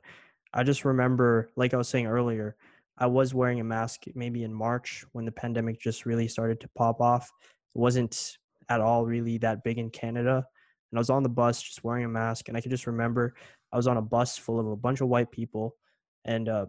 I 0.52 0.62
just 0.62 0.84
remember 0.84 1.50
like 1.56 1.74
I 1.74 1.76
was 1.76 1.88
saying 1.88 2.06
earlier 2.06 2.56
I 2.98 3.06
was 3.06 3.34
wearing 3.34 3.60
a 3.60 3.64
mask 3.64 4.04
maybe 4.14 4.42
in 4.42 4.52
March 4.52 5.04
when 5.12 5.24
the 5.24 5.32
pandemic 5.32 5.80
just 5.80 6.06
really 6.06 6.28
started 6.28 6.60
to 6.60 6.68
pop 6.76 7.00
off 7.00 7.30
it 7.74 7.78
wasn't 7.78 8.38
at 8.68 8.80
all 8.80 9.06
really 9.06 9.38
that 9.38 9.62
big 9.62 9.78
in 9.78 9.90
Canada 9.90 10.44
and 10.90 10.98
I 10.98 11.00
was 11.00 11.10
on 11.10 11.22
the 11.22 11.28
bus 11.28 11.62
just 11.62 11.84
wearing 11.84 12.04
a 12.04 12.08
mask 12.08 12.48
and 12.48 12.56
I 12.56 12.60
could 12.60 12.70
just 12.70 12.86
remember 12.86 13.34
I 13.72 13.76
was 13.76 13.86
on 13.86 13.98
a 13.98 14.02
bus 14.02 14.36
full 14.36 14.58
of 14.58 14.66
a 14.66 14.76
bunch 14.76 15.00
of 15.00 15.08
white 15.08 15.30
people 15.30 15.76
and 16.24 16.48
uh 16.48 16.66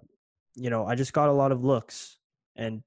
you 0.56 0.70
know 0.70 0.86
I 0.86 0.96
just 0.96 1.14
got 1.14 1.30
a 1.30 1.34
lot 1.34 1.52
of 1.52 1.64
looks 1.64 2.20
and 2.56 2.84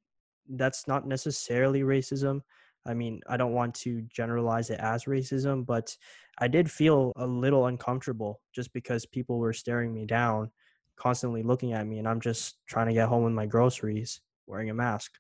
that's 0.49 0.87
not 0.89 1.07
necessarily 1.07 1.83
racism. 1.83 2.43
I 2.85 2.95
mean, 2.95 3.21
I 3.29 3.37
don't 3.37 3.53
want 3.53 3.75
to 3.77 4.03
generalize 4.03 4.71
it 4.71 4.81
as 4.81 5.05
racism, 5.05 5.65
but 5.65 5.97
I 6.39 6.49
did 6.49 6.71
feel 6.71 7.13
a 7.17 7.27
little 7.27 7.67
uncomfortable 7.67 8.41
just 8.55 8.73
because 8.73 9.07
people 9.07 9.39
were 9.39 9.53
staring 9.53 9.95
me 9.95 10.07
down, 10.07 10.51
constantly 10.97 11.43
looking 11.43 11.73
at 11.73 11.87
me, 11.87 11.99
and 11.99 12.09
I'm 12.09 12.21
just 12.21 12.57
trying 12.67 12.89
to 12.89 12.95
get 12.95 13.09
home 13.09 13.25
with 13.25 13.33
my 13.33 13.47
groceries 13.47 14.21
wearing 14.47 14.71
a 14.71 14.75
mask. 14.75 15.13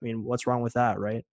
I 0.00 0.04
mean, 0.04 0.24
what's 0.24 0.46
wrong 0.46 0.62
with 0.62 0.74
that, 0.74 0.98
right? 0.98 1.24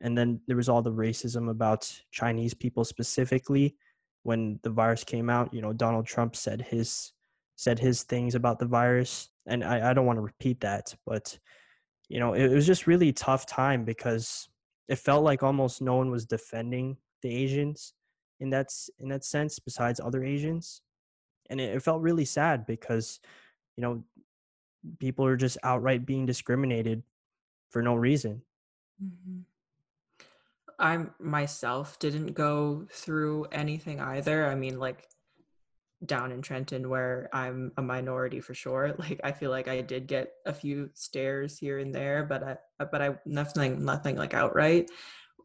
And 0.00 0.16
then 0.16 0.40
there 0.46 0.56
was 0.56 0.68
all 0.68 0.82
the 0.82 0.92
racism 0.92 1.50
about 1.50 1.92
Chinese 2.10 2.54
people 2.54 2.84
specifically 2.84 3.76
when 4.22 4.58
the 4.62 4.70
virus 4.70 5.04
came 5.04 5.28
out. 5.28 5.52
You 5.52 5.60
know, 5.60 5.72
Donald 5.72 6.06
Trump 6.06 6.36
said 6.36 6.62
his 6.62 7.12
said 7.56 7.78
his 7.78 8.04
things 8.04 8.34
about 8.34 8.58
the 8.58 8.66
virus, 8.66 9.28
and 9.46 9.62
I, 9.62 9.90
I 9.90 9.92
don't 9.92 10.06
want 10.06 10.16
to 10.16 10.22
repeat 10.22 10.60
that, 10.60 10.94
but 11.04 11.38
you 12.08 12.18
know, 12.18 12.34
it, 12.34 12.44
it 12.44 12.54
was 12.54 12.66
just 12.66 12.86
really 12.86 13.12
tough 13.12 13.46
time 13.46 13.84
because 13.84 14.48
it 14.90 14.98
felt 14.98 15.22
like 15.22 15.44
almost 15.44 15.80
no 15.80 15.94
one 15.94 16.10
was 16.10 16.26
defending 16.26 16.96
the 17.22 17.32
Asians 17.32 17.94
in 18.40 18.50
that 18.50 18.68
in 18.98 19.08
that 19.10 19.24
sense 19.24 19.60
besides 19.60 20.00
other 20.00 20.24
Asians, 20.24 20.82
and 21.48 21.60
it, 21.60 21.76
it 21.76 21.82
felt 21.82 22.02
really 22.02 22.24
sad 22.24 22.66
because 22.66 23.20
you 23.76 23.82
know 23.82 24.02
people 24.98 25.24
are 25.24 25.36
just 25.36 25.58
outright 25.62 26.04
being 26.04 26.26
discriminated 26.26 27.04
for 27.70 27.82
no 27.82 27.94
reason. 27.94 28.42
Mm-hmm. 29.02 29.40
I 30.80 31.06
myself 31.20 31.98
didn't 32.00 32.32
go 32.32 32.86
through 32.90 33.44
anything 33.52 34.00
either. 34.00 34.46
I 34.46 34.56
mean, 34.56 34.80
like 34.80 35.06
down 36.06 36.32
in 36.32 36.40
Trenton 36.40 36.88
where 36.88 37.28
I'm 37.32 37.72
a 37.76 37.82
minority 37.82 38.40
for 38.40 38.54
sure. 38.54 38.94
Like 38.98 39.20
I 39.24 39.32
feel 39.32 39.50
like 39.50 39.68
I 39.68 39.80
did 39.80 40.06
get 40.06 40.32
a 40.46 40.52
few 40.52 40.90
stares 40.94 41.58
here 41.58 41.78
and 41.78 41.94
there, 41.94 42.24
but 42.24 42.42
I 42.42 42.56
uh, 42.80 42.86
but 42.90 43.02
I 43.02 43.16
nothing 43.26 43.84
nothing 43.84 44.16
like 44.16 44.34
outright. 44.34 44.90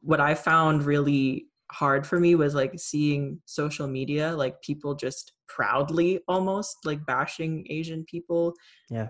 What 0.01 0.20
I 0.20 0.36
found 0.36 0.84
really 0.84 1.47
hard 1.72 2.06
for 2.06 2.20
me 2.20 2.36
was 2.36 2.53
like 2.53 2.74
seeing 2.78 3.39
social 3.45 3.88
media 3.88 4.36
like 4.36 4.62
people 4.62 4.93
just 4.93 5.34
proudly 5.47 6.20
almost 6.28 6.78
like 6.86 7.06
bashing 7.06 7.66
Asian 7.70 8.03
people. 8.06 8.53
Yeah. 8.89 9.08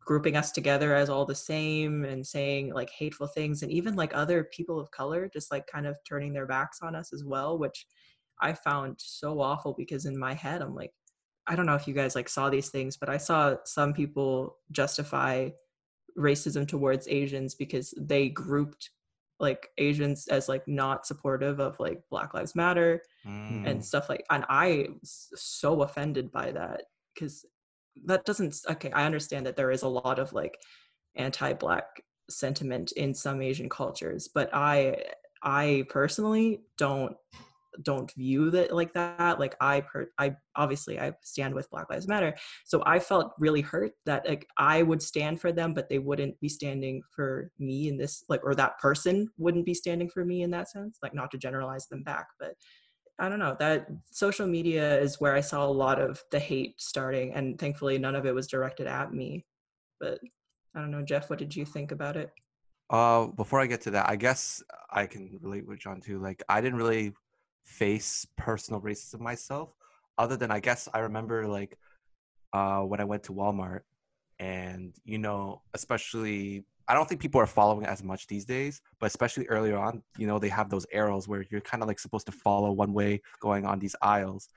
Grouping 0.00 0.36
us 0.36 0.52
together 0.52 0.94
as 0.94 1.10
all 1.10 1.26
the 1.26 1.34
same 1.34 2.04
and 2.04 2.26
saying 2.26 2.72
like 2.72 2.90
hateful 2.90 3.26
things 3.26 3.62
and 3.62 3.70
even 3.70 3.94
like 3.94 4.14
other 4.14 4.44
people 4.44 4.80
of 4.80 4.90
color 4.90 5.28
just 5.30 5.50
like 5.50 5.66
kind 5.66 5.86
of 5.86 5.96
turning 6.08 6.32
their 6.32 6.46
backs 6.46 6.78
on 6.82 6.94
us 6.94 7.12
as 7.12 7.24
well, 7.24 7.58
which 7.58 7.86
I 8.40 8.52
found 8.52 8.96
so 8.98 9.40
awful 9.40 9.74
because 9.76 10.06
in 10.06 10.18
my 10.18 10.34
head 10.34 10.62
I'm 10.62 10.74
like, 10.74 10.92
I 11.46 11.56
don't 11.56 11.66
know 11.66 11.74
if 11.74 11.88
you 11.88 11.94
guys 11.94 12.14
like 12.14 12.28
saw 12.28 12.50
these 12.50 12.68
things, 12.68 12.96
but 12.96 13.08
I 13.08 13.16
saw 13.16 13.56
some 13.64 13.92
people 13.92 14.56
justify 14.70 15.50
racism 16.16 16.66
towards 16.66 17.08
Asians 17.08 17.54
because 17.54 17.94
they 17.98 18.28
grouped 18.28 18.90
like 19.40 19.68
Asians 19.78 20.26
as 20.28 20.48
like 20.48 20.66
not 20.66 21.06
supportive 21.06 21.60
of 21.60 21.78
like 21.78 22.00
Black 22.10 22.34
Lives 22.34 22.54
Matter 22.56 23.02
mm. 23.26 23.66
and 23.66 23.84
stuff 23.84 24.08
like 24.08 24.24
and 24.30 24.44
I 24.48 24.88
was 25.00 25.28
so 25.36 25.82
offended 25.82 26.32
by 26.32 26.50
that 26.52 26.82
because 27.14 27.46
that 28.04 28.24
doesn't 28.24 28.56
okay, 28.70 28.90
I 28.90 29.06
understand 29.06 29.46
that 29.46 29.56
there 29.56 29.70
is 29.70 29.82
a 29.82 29.88
lot 29.88 30.18
of 30.18 30.32
like 30.32 30.58
anti-black 31.16 32.02
sentiment 32.30 32.92
in 32.92 33.14
some 33.14 33.40
Asian 33.40 33.68
cultures, 33.68 34.28
but 34.32 34.50
I 34.52 35.02
I 35.42 35.84
personally 35.88 36.62
don't 36.76 37.16
don't 37.82 38.12
view 38.14 38.50
that 38.50 38.74
like 38.74 38.92
that 38.92 39.38
like 39.38 39.54
i 39.60 39.80
per 39.80 40.08
i 40.18 40.34
obviously 40.56 40.98
i 40.98 41.12
stand 41.22 41.54
with 41.54 41.70
black 41.70 41.88
lives 41.90 42.08
matter. 42.08 42.34
So 42.64 42.82
i 42.86 42.98
felt 42.98 43.34
really 43.38 43.60
hurt 43.60 43.92
that 44.06 44.28
like 44.28 44.46
i 44.56 44.82
would 44.82 45.02
stand 45.02 45.40
for 45.40 45.52
them 45.52 45.74
but 45.74 45.88
they 45.88 45.98
wouldn't 45.98 46.38
be 46.40 46.48
standing 46.48 47.02
for 47.14 47.50
me 47.58 47.88
in 47.88 47.96
this 47.96 48.24
like 48.28 48.40
or 48.44 48.54
that 48.54 48.78
person 48.78 49.28
wouldn't 49.38 49.66
be 49.66 49.74
standing 49.74 50.08
for 50.08 50.24
me 50.24 50.42
in 50.42 50.50
that 50.50 50.70
sense 50.70 50.98
like 51.02 51.14
not 51.14 51.30
to 51.30 51.38
generalize 51.38 51.86
them 51.86 52.02
back 52.02 52.26
but 52.40 52.54
i 53.18 53.28
don't 53.28 53.38
know 53.38 53.56
that 53.58 53.86
social 54.10 54.46
media 54.46 54.98
is 54.98 55.20
where 55.20 55.34
i 55.34 55.40
saw 55.40 55.64
a 55.64 55.68
lot 55.68 56.00
of 56.00 56.20
the 56.30 56.38
hate 56.38 56.74
starting 56.80 57.32
and 57.34 57.58
thankfully 57.58 57.98
none 57.98 58.14
of 58.14 58.26
it 58.26 58.34
was 58.34 58.46
directed 58.46 58.86
at 58.86 59.12
me 59.12 59.44
but 60.00 60.18
i 60.74 60.80
don't 60.80 60.90
know 60.90 61.02
jeff 61.02 61.30
what 61.30 61.38
did 61.38 61.54
you 61.54 61.64
think 61.64 61.92
about 61.92 62.16
it? 62.16 62.30
Uh 62.90 63.26
before 63.26 63.60
i 63.60 63.66
get 63.66 63.82
to 63.82 63.90
that 63.90 64.08
i 64.08 64.16
guess 64.16 64.62
i 64.90 65.06
can 65.06 65.38
relate 65.42 65.66
with 65.66 65.78
john 65.78 66.00
too 66.00 66.18
like 66.18 66.42
i 66.48 66.60
didn't 66.60 66.78
really 66.78 67.12
face 67.68 68.26
personal 68.36 68.80
racism 68.80 69.20
myself 69.20 69.74
other 70.16 70.36
than 70.36 70.50
i 70.50 70.58
guess 70.58 70.88
i 70.94 71.00
remember 71.00 71.46
like 71.46 71.76
uh, 72.54 72.80
when 72.80 72.98
i 72.98 73.04
went 73.04 73.22
to 73.22 73.32
walmart 73.32 73.80
and 74.38 74.94
you 75.04 75.18
know 75.18 75.60
especially 75.74 76.64
i 76.88 76.94
don't 76.94 77.06
think 77.06 77.20
people 77.20 77.40
are 77.40 77.46
following 77.46 77.84
as 77.84 78.02
much 78.02 78.26
these 78.26 78.46
days 78.46 78.80
but 78.98 79.06
especially 79.06 79.46
earlier 79.48 79.76
on 79.76 80.02
you 80.16 80.26
know 80.26 80.38
they 80.38 80.48
have 80.48 80.70
those 80.70 80.86
arrows 80.92 81.28
where 81.28 81.44
you're 81.50 81.60
kind 81.60 81.82
of 81.82 81.88
like 81.88 81.98
supposed 81.98 82.24
to 82.24 82.32
follow 82.32 82.72
one 82.72 82.92
way 82.94 83.20
going 83.40 83.66
on 83.66 83.78
these 83.78 83.94
aisles. 84.00 84.48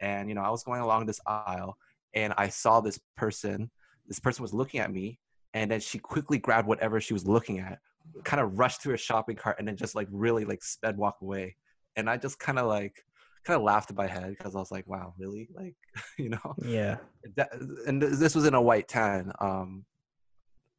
And 0.00 0.28
you 0.28 0.34
know 0.34 0.42
i 0.42 0.50
was 0.50 0.64
going 0.64 0.80
along 0.80 1.06
this 1.06 1.20
aisle 1.26 1.78
and 2.14 2.34
i 2.36 2.48
saw 2.48 2.80
this 2.80 2.98
person 3.16 3.70
this 4.06 4.18
person 4.18 4.42
was 4.42 4.52
looking 4.52 4.80
at 4.80 4.92
me 4.92 5.18
and 5.54 5.70
then 5.70 5.80
she 5.80 5.98
quickly 5.98 6.36
grabbed 6.36 6.68
whatever 6.68 7.00
she 7.00 7.14
was 7.14 7.26
looking 7.26 7.60
at 7.60 7.78
kind 8.24 8.40
of 8.42 8.58
rushed 8.58 8.82
to 8.82 8.90
her 8.90 8.96
shopping 8.96 9.36
cart 9.36 9.56
and 9.58 9.66
then 9.66 9.76
just 9.76 9.94
like 9.94 10.08
really 10.10 10.44
like 10.44 10.62
sped 10.62 10.96
walk 10.96 11.16
away 11.22 11.56
and 11.96 12.08
I 12.08 12.16
just 12.16 12.38
kind 12.38 12.58
of 12.58 12.66
like 12.66 13.04
kind 13.44 13.56
of 13.56 13.62
laughed 13.62 13.90
in 13.90 13.96
my 13.96 14.06
head 14.06 14.30
because 14.30 14.56
I 14.56 14.58
was 14.58 14.72
like, 14.72 14.86
wow, 14.86 15.14
really? 15.18 15.48
Like, 15.54 15.74
you 16.18 16.30
know? 16.30 16.54
Yeah. 16.62 16.96
That, 17.36 17.50
and 17.86 18.02
this 18.02 18.34
was 18.34 18.44
in 18.44 18.54
a 18.54 18.60
white 18.60 18.88
tan. 18.88 19.32
Um, 19.40 19.84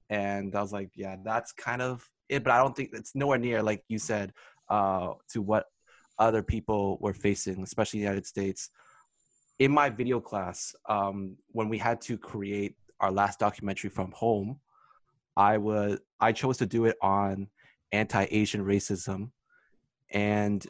and 0.09 0.55
I 0.55 0.61
was 0.61 0.73
like, 0.73 0.91
yeah, 0.95 1.15
that's 1.23 1.51
kind 1.53 1.81
of 1.81 2.07
it, 2.29 2.43
but 2.43 2.51
I 2.51 2.57
don't 2.57 2.75
think 2.75 2.89
it's 2.93 3.15
nowhere 3.15 3.37
near, 3.37 3.63
like 3.63 3.83
you 3.87 3.99
said, 3.99 4.33
uh, 4.69 5.13
to 5.31 5.41
what 5.41 5.65
other 6.19 6.43
people 6.43 6.97
were 6.99 7.13
facing, 7.13 7.61
especially 7.63 7.99
in 7.99 8.05
the 8.05 8.09
United 8.09 8.25
States. 8.25 8.69
In 9.59 9.71
my 9.71 9.89
video 9.89 10.19
class, 10.19 10.75
um, 10.89 11.37
when 11.51 11.69
we 11.69 11.77
had 11.77 12.01
to 12.01 12.17
create 12.17 12.75
our 12.99 13.11
last 13.11 13.39
documentary 13.39 13.89
from 13.89 14.11
home, 14.11 14.59
I 15.35 15.57
was 15.57 15.99
I 16.19 16.31
chose 16.31 16.57
to 16.57 16.65
do 16.65 16.85
it 16.85 16.97
on 17.01 17.47
anti-Asian 17.91 18.63
racism, 18.63 19.31
and 20.11 20.65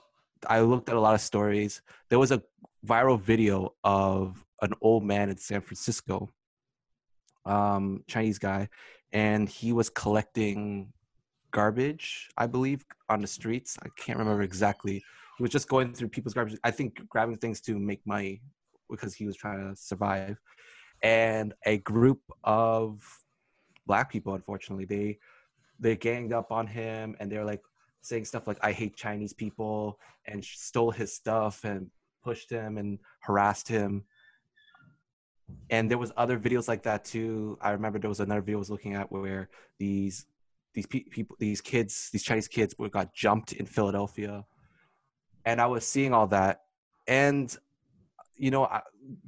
I 0.48 0.62
looked 0.62 0.90
at 0.90 0.96
a 0.96 1.00
lot 1.00 1.16
of 1.16 1.22
stories. 1.22 1.82
There 2.10 2.20
was 2.20 2.32
a 2.32 2.42
viral 2.86 3.20
video 3.20 3.74
of 3.84 4.44
an 4.62 4.74
old 4.82 5.04
man 5.04 5.30
in 5.30 5.38
San 5.38 5.62
Francisco, 5.62 6.30
um, 7.46 8.04
Chinese 8.08 8.40
guy, 8.40 8.70
and 9.12 9.48
he 9.48 9.74
was 9.74 9.90
collecting 9.90 10.92
garbage, 11.52 12.30
I 12.38 12.48
believe, 12.48 12.86
on 13.10 13.22
the 13.22 13.28
streets. 13.28 13.78
I 13.84 13.90
can't 13.98 14.20
remember 14.20 14.44
exactly. 14.44 15.04
He 15.38 15.44
was 15.44 15.52
just 15.52 15.68
going 15.68 15.94
through 15.94 16.10
people's 16.10 16.34
garbage. 16.34 16.58
I 16.64 16.72
think 16.72 17.08
grabbing 17.10 17.38
things 17.38 17.62
to 17.62 17.78
make 17.78 18.06
money 18.06 18.42
because 18.90 19.14
he 19.14 19.26
was 19.26 19.36
trying 19.36 19.70
to 19.70 19.80
survive. 19.80 20.38
And 21.04 21.54
a 21.66 21.78
group 21.80 22.22
of 22.44 23.04
black 23.86 24.12
people, 24.12 24.34
unfortunately, 24.34 24.86
they 24.86 25.20
they 25.80 25.96
ganged 25.96 26.34
up 26.34 26.52
on 26.52 26.66
him 26.66 27.16
and 27.20 27.32
they're 27.32 27.46
like, 27.46 27.62
saying 28.08 28.26
stuff 28.26 28.48
like 28.48 28.58
"I 28.62 28.72
hate 28.72 28.96
Chinese 28.96 29.34
people" 29.34 30.00
and 30.26 30.44
stole 30.44 30.92
his 30.92 31.14
stuff 31.14 31.64
and 31.64 31.90
pushed 32.24 32.50
him 32.50 32.78
and 32.78 33.00
harassed 33.22 33.68
him. 33.68 34.04
And 35.70 35.90
there 35.90 35.98
was 35.98 36.12
other 36.18 36.38
videos 36.38 36.68
like 36.68 36.84
that 36.84 37.06
too. 37.06 37.58
I 37.62 37.72
remember 37.72 38.00
there 38.00 38.10
was 38.10 38.20
another 38.20 38.42
video 38.42 38.58
I 38.58 38.60
was 38.60 38.70
looking 38.70 38.96
at 38.96 39.12
where 39.12 39.50
these 39.80 40.26
these 40.74 40.86
pe- 40.86 41.10
people, 41.10 41.36
these 41.40 41.62
kids, 41.62 42.10
these 42.12 42.24
Chinese 42.24 42.48
kids, 42.48 42.76
were 42.78 42.90
got 42.90 43.14
jumped 43.14 43.54
in 43.54 43.66
Philadelphia, 43.66 44.46
and 45.46 45.62
I 45.62 45.68
was 45.68 45.86
seeing 45.86 46.14
all 46.14 46.28
that, 46.28 46.62
and 47.08 47.56
you 48.36 48.52
know, 48.52 48.66
I, 48.66 48.82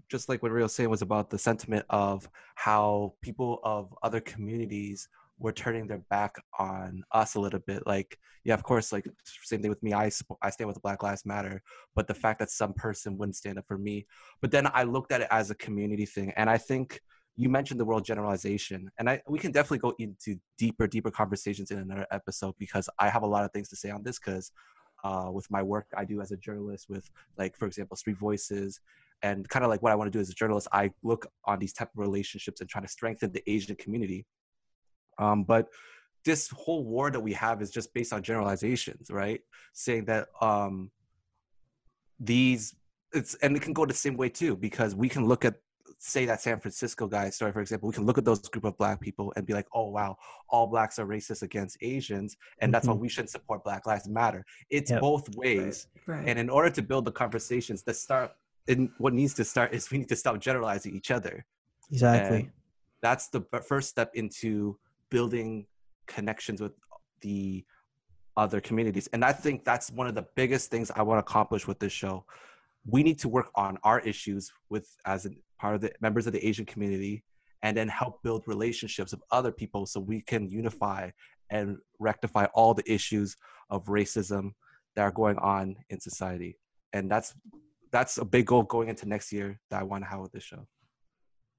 just 0.09 0.29
like 0.29 0.43
what 0.43 0.51
Ria 0.51 0.69
saying 0.69 0.89
was 0.89 1.01
about 1.01 1.29
the 1.29 1.39
sentiment 1.39 1.85
of 1.89 2.29
how 2.55 3.13
people 3.21 3.59
of 3.63 3.95
other 4.03 4.19
communities 4.19 5.09
were 5.39 5.53
turning 5.53 5.87
their 5.87 6.03
back 6.09 6.35
on 6.59 7.01
us 7.13 7.35
a 7.35 7.39
little 7.39 7.61
bit. 7.65 7.87
Like, 7.87 8.17
yeah, 8.43 8.53
of 8.53 8.63
course, 8.63 8.91
like 8.91 9.07
same 9.43 9.61
thing 9.61 9.69
with 9.69 9.81
me. 9.81 9.93
I 9.93 10.11
I 10.41 10.49
stand 10.49 10.67
with 10.67 10.81
Black 10.81 11.01
Lives 11.01 11.25
Matter, 11.25 11.61
but 11.95 12.07
the 12.07 12.13
fact 12.13 12.39
that 12.39 12.51
some 12.51 12.73
person 12.73 13.17
wouldn't 13.17 13.37
stand 13.37 13.57
up 13.57 13.65
for 13.67 13.77
me. 13.77 14.05
But 14.41 14.51
then 14.51 14.67
I 14.73 14.83
looked 14.83 15.11
at 15.11 15.21
it 15.21 15.27
as 15.31 15.49
a 15.49 15.55
community 15.55 16.05
thing, 16.05 16.33
and 16.35 16.49
I 16.49 16.57
think 16.57 16.99
you 17.35 17.49
mentioned 17.49 17.79
the 17.79 17.85
word 17.85 18.03
generalization, 18.03 18.91
and 18.99 19.09
I 19.09 19.21
we 19.27 19.39
can 19.39 19.51
definitely 19.51 19.79
go 19.79 19.93
into 19.97 20.35
deeper, 20.57 20.87
deeper 20.87 21.11
conversations 21.11 21.71
in 21.71 21.79
another 21.79 22.07
episode 22.11 22.55
because 22.59 22.89
I 22.99 23.09
have 23.09 23.23
a 23.23 23.27
lot 23.27 23.45
of 23.45 23.51
things 23.51 23.69
to 23.69 23.75
say 23.75 23.89
on 23.89 24.03
this 24.03 24.19
because. 24.19 24.51
Uh, 25.01 25.31
with 25.31 25.49
my 25.49 25.63
work 25.63 25.87
I 25.95 26.03
do 26.03 26.19
as 26.19 26.33
a 26.33 26.35
journalist, 26.35 26.89
with 26.89 27.09
like, 27.37 27.55
for 27.55 27.65
example, 27.67 27.95
Street 27.95 28.17
Voices, 28.17 28.81
and 29.21 29.47
kind 29.47 29.63
of 29.63 29.69
like 29.69 29.81
what 29.81 29.93
I 29.93 29.95
want 29.95 30.11
to 30.11 30.17
do 30.17 30.19
as 30.19 30.29
a 30.29 30.33
journalist, 30.33 30.67
I 30.73 30.91
look 31.03 31.25
on 31.45 31.57
these 31.57 31.71
type 31.71 31.87
of 31.87 31.99
relationships 31.99 32.59
and 32.59 32.69
try 32.69 32.81
to 32.81 32.87
strengthen 32.89 33.31
the 33.31 33.41
Asian 33.49 33.77
community 33.77 34.25
um, 35.19 35.43
but 35.43 35.67
this 36.25 36.49
whole 36.49 36.83
war 36.83 37.11
that 37.11 37.19
we 37.19 37.33
have 37.33 37.61
is 37.61 37.71
just 37.71 37.93
based 37.93 38.13
on 38.13 38.23
generalizations, 38.23 39.09
right? 39.09 39.41
Saying 39.73 40.05
that 40.05 40.27
um, 40.41 40.91
these 42.19 42.75
it's 43.13 43.35
and 43.35 43.55
it 43.55 43.61
can 43.61 43.73
go 43.73 43.85
the 43.85 43.93
same 43.93 44.17
way 44.17 44.29
too 44.29 44.55
because 44.55 44.95
we 44.95 45.09
can 45.09 45.25
look 45.25 45.45
at 45.45 45.55
say 45.97 46.25
that 46.25 46.39
San 46.39 46.59
Francisco 46.59 47.07
guy 47.07 47.29
story, 47.29 47.51
for 47.51 47.61
example, 47.61 47.89
we 47.89 47.93
can 47.93 48.05
look 48.05 48.17
at 48.17 48.23
those 48.23 48.39
group 48.47 48.63
of 48.63 48.77
black 48.77 49.01
people 49.01 49.33
and 49.35 49.45
be 49.45 49.53
like, 49.53 49.67
oh 49.73 49.89
wow, 49.89 50.15
all 50.49 50.67
blacks 50.67 50.97
are 50.99 51.05
racist 51.05 51.41
against 51.41 51.77
Asians, 51.81 52.37
and 52.59 52.73
that's 52.73 52.85
mm-hmm. 52.85 52.95
why 52.95 53.01
we 53.01 53.09
shouldn't 53.09 53.31
support 53.31 53.63
Black 53.63 53.85
Lives 53.85 54.07
Matter. 54.07 54.45
It's 54.69 54.91
yep. 54.91 55.01
both 55.01 55.27
ways, 55.35 55.87
right. 56.05 56.17
Right. 56.17 56.27
and 56.27 56.39
in 56.39 56.49
order 56.49 56.69
to 56.69 56.81
build 56.81 57.05
the 57.05 57.11
conversations, 57.11 57.83
that 57.83 57.95
start 57.95 58.31
and 58.67 58.89
what 58.99 59.13
needs 59.13 59.33
to 59.35 59.43
start 59.43 59.73
is 59.73 59.89
we 59.89 59.97
need 59.97 60.09
to 60.09 60.15
stop 60.15 60.39
generalizing 60.39 60.95
each 60.95 61.11
other. 61.11 61.45
Exactly. 61.91 62.37
And 62.37 62.51
that's 63.01 63.29
the 63.29 63.41
first 63.67 63.89
step 63.89 64.11
into 64.13 64.77
building 65.09 65.65
connections 66.07 66.61
with 66.61 66.73
the 67.21 67.65
other 68.37 68.61
communities. 68.61 69.07
And 69.13 69.23
I 69.25 69.33
think 69.33 69.65
that's 69.65 69.91
one 69.91 70.07
of 70.07 70.15
the 70.15 70.25
biggest 70.35 70.71
things 70.71 70.91
I 70.91 71.01
want 71.01 71.17
to 71.17 71.29
accomplish 71.29 71.67
with 71.67 71.79
this 71.79 71.91
show. 71.91 72.25
We 72.85 73.03
need 73.03 73.19
to 73.19 73.29
work 73.29 73.49
on 73.55 73.77
our 73.83 73.99
issues 73.99 74.51
with 74.69 74.87
as 75.05 75.27
part 75.59 75.75
of 75.75 75.81
the 75.81 75.91
members 75.99 76.25
of 76.25 76.33
the 76.33 76.45
Asian 76.45 76.65
community 76.65 77.23
and 77.61 77.75
then 77.75 77.89
help 77.89 78.23
build 78.23 78.43
relationships 78.47 79.11
with 79.11 79.21
other 79.31 79.51
people 79.51 79.85
so 79.85 79.99
we 79.99 80.21
can 80.21 80.49
unify 80.49 81.09
and 81.49 81.77
rectify 81.99 82.45
all 82.53 82.73
the 82.73 82.89
issues 82.91 83.35
of 83.69 83.85
racism 83.85 84.51
that 84.95 85.01
are 85.01 85.11
going 85.11 85.37
on 85.39 85.75
in 85.89 85.99
society. 85.99 86.57
And 86.93 87.11
that's 87.11 87.33
that's 87.91 88.17
a 88.17 88.25
big 88.25 88.45
goal 88.45 88.63
going 88.63 88.87
into 88.87 89.07
next 89.07 89.31
year 89.31 89.59
that 89.69 89.81
I 89.81 89.83
want 89.83 90.03
to 90.03 90.09
have 90.09 90.19
with 90.19 90.31
this 90.31 90.43
show. 90.43 90.67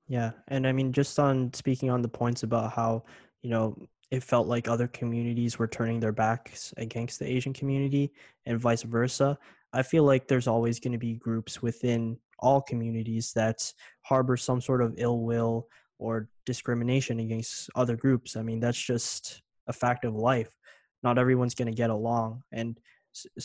Yeah, 0.09 0.33
and 0.49 0.67
I 0.67 0.73
mean, 0.73 0.93
just 0.93 1.19
on 1.19 1.53
speaking 1.55 1.91
on 1.91 2.03
the 2.03 2.09
points 2.09 2.43
about 2.43 2.73
how 2.73 3.05
you 3.43 3.51
know, 3.51 3.77
it 4.11 4.23
felt 4.23 4.49
like 4.49 4.69
other 4.69 4.89
communities 4.89 5.59
were 5.59 5.69
turning 5.69 6.01
their 6.01 6.13
backs 6.13 6.75
against 6.77 7.19
the 7.19 7.27
Asian 7.27 7.53
community 7.53 8.13
and 8.47 8.61
vice 8.61 8.83
versa. 8.83 9.39
I 9.73 9.83
feel 9.83 10.05
like 10.05 10.27
there's 10.27 10.49
always 10.49 10.81
going 10.81 10.93
to 10.93 10.99
be 10.99 11.15
groups 11.15 11.63
within 11.63 12.19
all 12.41 12.61
communities 12.61 13.33
that 13.35 13.73
harbor 14.03 14.37
some 14.37 14.61
sort 14.61 14.83
of 14.83 14.95
ill 14.99 15.21
will 15.21 15.69
or 15.99 16.29
discrimination 16.45 17.21
against 17.21 17.71
other 17.77 17.97
groups. 17.97 18.35
I 18.37 18.43
mean, 18.43 18.59
that's 18.59 18.81
just 18.81 19.43
a 19.69 19.73
fact 19.73 20.05
of 20.05 20.15
life. 20.17 20.51
Not 21.03 21.19
everyone's 21.19 21.55
going 21.55 21.71
to 21.71 21.77
get 21.77 21.91
along, 21.91 22.43
and 22.53 22.79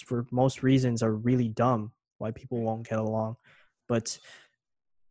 for 0.05 0.25
most 0.31 0.63
reasons 0.63 1.03
are 1.03 1.13
really 1.13 1.49
dumb 1.49 1.91
why 2.17 2.31
people 2.31 2.61
won't 2.61 2.87
get 2.87 2.99
along. 2.99 3.35
But 3.87 4.17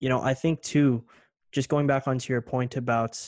you 0.01 0.09
know, 0.09 0.20
I 0.20 0.35
think 0.35 0.61
too, 0.62 1.05
just 1.53 1.68
going 1.68 1.87
back 1.87 2.09
onto 2.09 2.32
your 2.32 2.43
point 2.43 2.76
about 2.76 3.18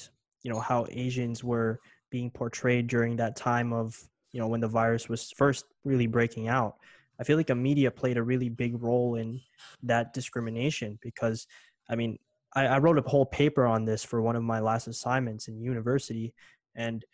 you 0.47 0.53
know 0.53 0.61
how 0.61 0.87
Asians 0.93 1.43
were 1.43 1.81
being 2.09 2.31
portrayed 2.31 2.87
during 2.87 3.17
that 3.17 3.35
time 3.35 3.73
of 3.73 4.01
you 4.31 4.39
know 4.39 4.47
when 4.47 4.61
the 4.61 4.69
virus 4.69 5.09
was 5.09 5.33
first 5.37 5.65
really 5.85 6.07
breaking 6.07 6.47
out. 6.47 6.77
I 7.19 7.25
feel 7.25 7.37
like 7.37 7.49
the 7.49 7.57
media 7.57 7.91
played 7.91 8.17
a 8.17 8.23
really 8.23 8.49
big 8.49 8.81
role 8.81 9.17
in 9.17 9.41
that 9.83 10.15
discrimination 10.15 11.01
because 11.03 11.49
I 11.91 11.97
mean 11.97 12.21
I, 12.55 12.67
I 12.67 12.79
wrote 12.79 12.97
a 12.97 13.03
whole 13.03 13.27
paper 13.27 13.67
on 13.67 13.85
this 13.85 14.05
for 14.05 14.23
one 14.23 14.37
of 14.37 14.45
my 14.45 14.61
last 14.61 14.87
assignments 14.87 15.49
in 15.49 15.61
university 15.61 16.33
and 16.77 17.05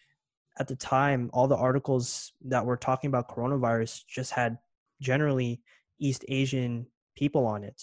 at 0.58 0.68
the 0.68 0.76
time 0.76 1.30
all 1.32 1.48
the 1.48 1.56
articles 1.56 2.34
that 2.44 2.66
were 2.66 2.76
talking 2.76 3.08
about 3.08 3.34
coronavirus 3.34 4.02
just 4.06 4.30
had 4.32 4.58
generally 5.00 5.62
east 5.98 6.22
asian 6.28 6.86
people 7.16 7.46
on 7.46 7.64
it 7.64 7.80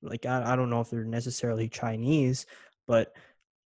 like 0.00 0.24
i, 0.24 0.52
I 0.52 0.56
don't 0.56 0.70
know 0.70 0.80
if 0.80 0.88
they're 0.88 1.04
necessarily 1.04 1.68
chinese 1.68 2.46
but 2.86 3.12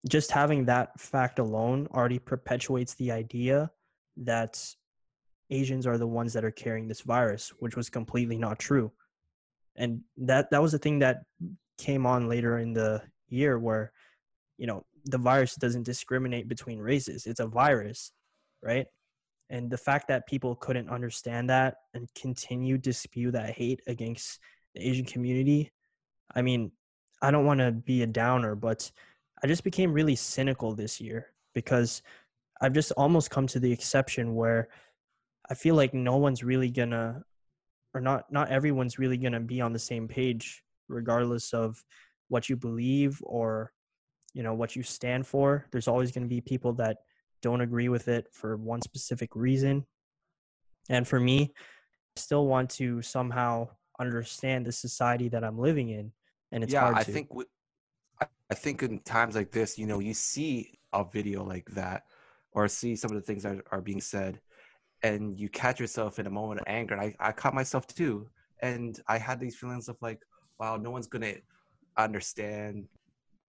just 0.09 0.31
having 0.31 0.65
that 0.65 0.99
fact 0.99 1.39
alone 1.39 1.87
already 1.93 2.19
perpetuates 2.19 2.95
the 2.95 3.11
idea 3.11 3.71
that 4.17 4.63
Asians 5.49 5.85
are 5.85 5.97
the 5.97 6.07
ones 6.07 6.33
that 6.33 6.45
are 6.45 6.51
carrying 6.51 6.87
this 6.87 7.01
virus, 7.01 7.49
which 7.59 7.75
was 7.75 7.89
completely 7.89 8.37
not 8.37 8.59
true. 8.59 8.91
And 9.75 10.01
that 10.17 10.49
that 10.51 10.61
was 10.61 10.71
the 10.71 10.79
thing 10.79 10.99
that 10.99 11.23
came 11.77 12.05
on 12.05 12.29
later 12.29 12.57
in 12.57 12.73
the 12.73 13.01
year 13.29 13.57
where 13.57 13.91
you 14.57 14.67
know 14.67 14.85
the 15.05 15.17
virus 15.17 15.55
doesn't 15.55 15.83
discriminate 15.83 16.47
between 16.47 16.79
races. 16.79 17.25
It's 17.25 17.39
a 17.39 17.47
virus, 17.47 18.11
right? 18.61 18.87
And 19.49 19.69
the 19.69 19.77
fact 19.77 20.07
that 20.07 20.27
people 20.27 20.55
couldn't 20.55 20.89
understand 20.89 21.49
that 21.49 21.75
and 21.93 22.07
continue 22.15 22.77
to 22.79 22.93
spew 22.93 23.31
that 23.31 23.51
hate 23.51 23.81
against 23.87 24.39
the 24.75 24.87
Asian 24.87 25.05
community, 25.05 25.71
I 26.33 26.41
mean, 26.41 26.71
I 27.21 27.31
don't 27.31 27.45
want 27.45 27.59
to 27.59 27.71
be 27.71 28.01
a 28.03 28.07
downer, 28.07 28.55
but 28.55 28.89
I 29.43 29.47
just 29.47 29.63
became 29.63 29.93
really 29.93 30.15
cynical 30.15 30.73
this 30.73 31.01
year 31.01 31.27
because 31.53 32.01
I've 32.61 32.73
just 32.73 32.91
almost 32.91 33.31
come 33.31 33.47
to 33.47 33.59
the 33.59 33.71
exception 33.71 34.35
where 34.35 34.69
I 35.49 35.55
feel 35.55 35.75
like 35.75 35.93
no 35.93 36.17
one's 36.17 36.43
really 36.43 36.69
gonna 36.69 37.23
or 37.93 38.01
not 38.01 38.31
not 38.31 38.49
everyone's 38.49 38.99
really 38.99 39.17
gonna 39.17 39.39
be 39.39 39.61
on 39.61 39.73
the 39.73 39.79
same 39.79 40.07
page 40.07 40.63
regardless 40.87 41.53
of 41.53 41.83
what 42.27 42.49
you 42.49 42.55
believe 42.55 43.19
or 43.23 43.71
you 44.33 44.43
know 44.43 44.53
what 44.53 44.75
you 44.75 44.83
stand 44.83 45.27
for 45.27 45.65
there's 45.71 45.87
always 45.87 46.11
going 46.11 46.23
to 46.23 46.29
be 46.29 46.41
people 46.41 46.73
that 46.73 46.97
don't 47.41 47.61
agree 47.61 47.89
with 47.89 48.07
it 48.07 48.27
for 48.31 48.55
one 48.57 48.81
specific 48.81 49.35
reason 49.35 49.85
and 50.89 51.07
for 51.07 51.19
me 51.19 51.51
i 51.55 52.19
still 52.19 52.47
want 52.47 52.69
to 52.69 53.01
somehow 53.01 53.67
understand 53.99 54.65
the 54.65 54.71
society 54.71 55.27
that 55.27 55.43
i'm 55.43 55.59
living 55.59 55.89
in 55.89 56.11
and 56.51 56.63
it's 56.63 56.73
yeah 56.73 56.81
hard 56.81 56.95
i 56.95 57.03
to. 57.03 57.11
think 57.11 57.27
I 58.51 58.53
think 58.53 58.83
in 58.83 58.99
times 58.99 59.35
like 59.35 59.51
this, 59.51 59.77
you 59.77 59.87
know, 59.87 59.99
you 59.99 60.13
see 60.13 60.77
a 60.91 61.05
video 61.05 61.41
like 61.41 61.69
that 61.71 62.03
or 62.51 62.67
see 62.67 62.97
some 62.97 63.09
of 63.09 63.15
the 63.15 63.21
things 63.21 63.43
that 63.43 63.61
are 63.71 63.81
being 63.81 64.01
said 64.01 64.41
and 65.03 65.39
you 65.39 65.47
catch 65.47 65.79
yourself 65.79 66.19
in 66.19 66.27
a 66.27 66.29
moment 66.29 66.59
of 66.59 66.67
anger. 66.67 66.93
And 66.93 67.01
I, 67.01 67.15
I 67.29 67.31
caught 67.31 67.53
myself 67.53 67.87
too. 67.87 68.29
And 68.61 68.99
I 69.07 69.17
had 69.17 69.39
these 69.39 69.55
feelings 69.55 69.87
of 69.87 69.95
like, 70.01 70.19
wow, 70.59 70.75
no 70.75 70.91
one's 70.91 71.07
going 71.07 71.21
to 71.21 71.41
understand 71.97 72.87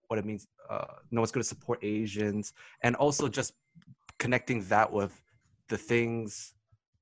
what 0.06 0.20
it 0.20 0.24
means. 0.24 0.46
Uh, 0.70 0.84
no 1.10 1.20
one's 1.20 1.32
going 1.32 1.42
to 1.42 1.48
support 1.48 1.80
Asians. 1.82 2.52
And 2.82 2.94
also 2.94 3.28
just 3.28 3.54
connecting 4.18 4.62
that 4.66 4.90
with 4.90 5.20
the 5.68 5.76
things 5.76 6.54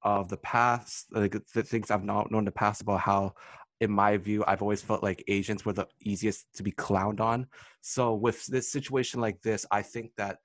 of 0.02 0.30
the 0.30 0.38
past, 0.38 1.06
like 1.12 1.36
the 1.52 1.62
things 1.62 1.90
I've 1.90 2.02
not 2.02 2.30
known 2.30 2.40
in 2.40 2.44
the 2.46 2.50
past 2.50 2.80
about 2.80 3.00
how 3.00 3.34
in 3.80 3.90
my 3.90 4.16
view, 4.18 4.44
I've 4.46 4.62
always 4.62 4.82
felt 4.82 5.02
like 5.02 5.24
Asians 5.28 5.64
were 5.64 5.72
the 5.72 5.86
easiest 6.00 6.54
to 6.54 6.62
be 6.62 6.72
clowned 6.72 7.20
on. 7.20 7.46
So 7.80 8.14
with 8.14 8.46
this 8.46 8.70
situation 8.70 9.20
like 9.20 9.40
this, 9.40 9.64
I 9.70 9.82
think 9.82 10.12
that 10.18 10.38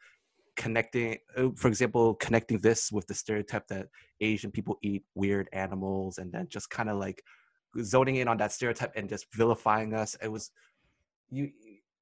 connecting, 0.55 1.17
uh, 1.37 1.49
for 1.55 1.67
example, 1.67 2.15
connecting 2.15 2.59
this 2.59 2.91
with 2.91 3.05
the 3.07 3.13
stereotype 3.13 3.67
that 3.67 3.87
Asian 4.21 4.51
people 4.51 4.77
eat 4.81 5.03
weird 5.13 5.49
animals, 5.51 6.17
and 6.17 6.31
then 6.31 6.47
just 6.47 6.69
kind 6.69 6.89
of 6.89 6.97
like 6.97 7.21
zoning 7.83 8.15
in 8.15 8.29
on 8.29 8.37
that 8.37 8.53
stereotype 8.53 8.93
and 8.95 9.09
just 9.09 9.25
vilifying 9.33 9.93
us, 9.93 10.15
it 10.21 10.31
was 10.31 10.51
you. 11.29 11.51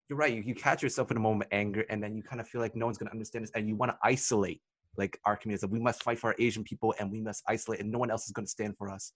You're 0.10 0.20
right. 0.20 0.34
You, 0.34 0.44
you 0.46 0.54
catch 0.54 0.84
yourself 0.84 1.10
in 1.12 1.18
a 1.18 1.20
moment 1.20 1.50
of 1.50 1.58
anger, 1.58 1.86
and 1.90 2.04
then 2.04 2.16
you 2.16 2.22
kind 2.22 2.42
of 2.42 2.48
feel 2.48 2.62
like 2.62 2.76
no 2.76 2.86
one's 2.86 2.98
going 3.00 3.08
to 3.08 3.14
understand 3.14 3.44
this, 3.44 3.52
and 3.56 3.68
you 3.68 3.76
want 3.76 3.92
to 3.92 3.98
isolate 4.04 4.62
like 4.98 5.20
our 5.26 5.36
communities. 5.36 5.68
We 5.68 5.80
must 5.80 6.04
fight 6.04 6.20
for 6.20 6.28
our 6.28 6.36
Asian 6.38 6.64
people, 6.64 6.94
and 7.00 7.12
we 7.12 7.22
must 7.22 7.42
isolate, 7.48 7.80
and 7.80 7.92
no 7.92 7.98
one 7.98 8.12
else 8.12 8.26
is 8.26 8.32
going 8.34 8.46
to 8.46 8.52
stand 8.52 8.78
for 8.78 8.92
us 8.92 9.14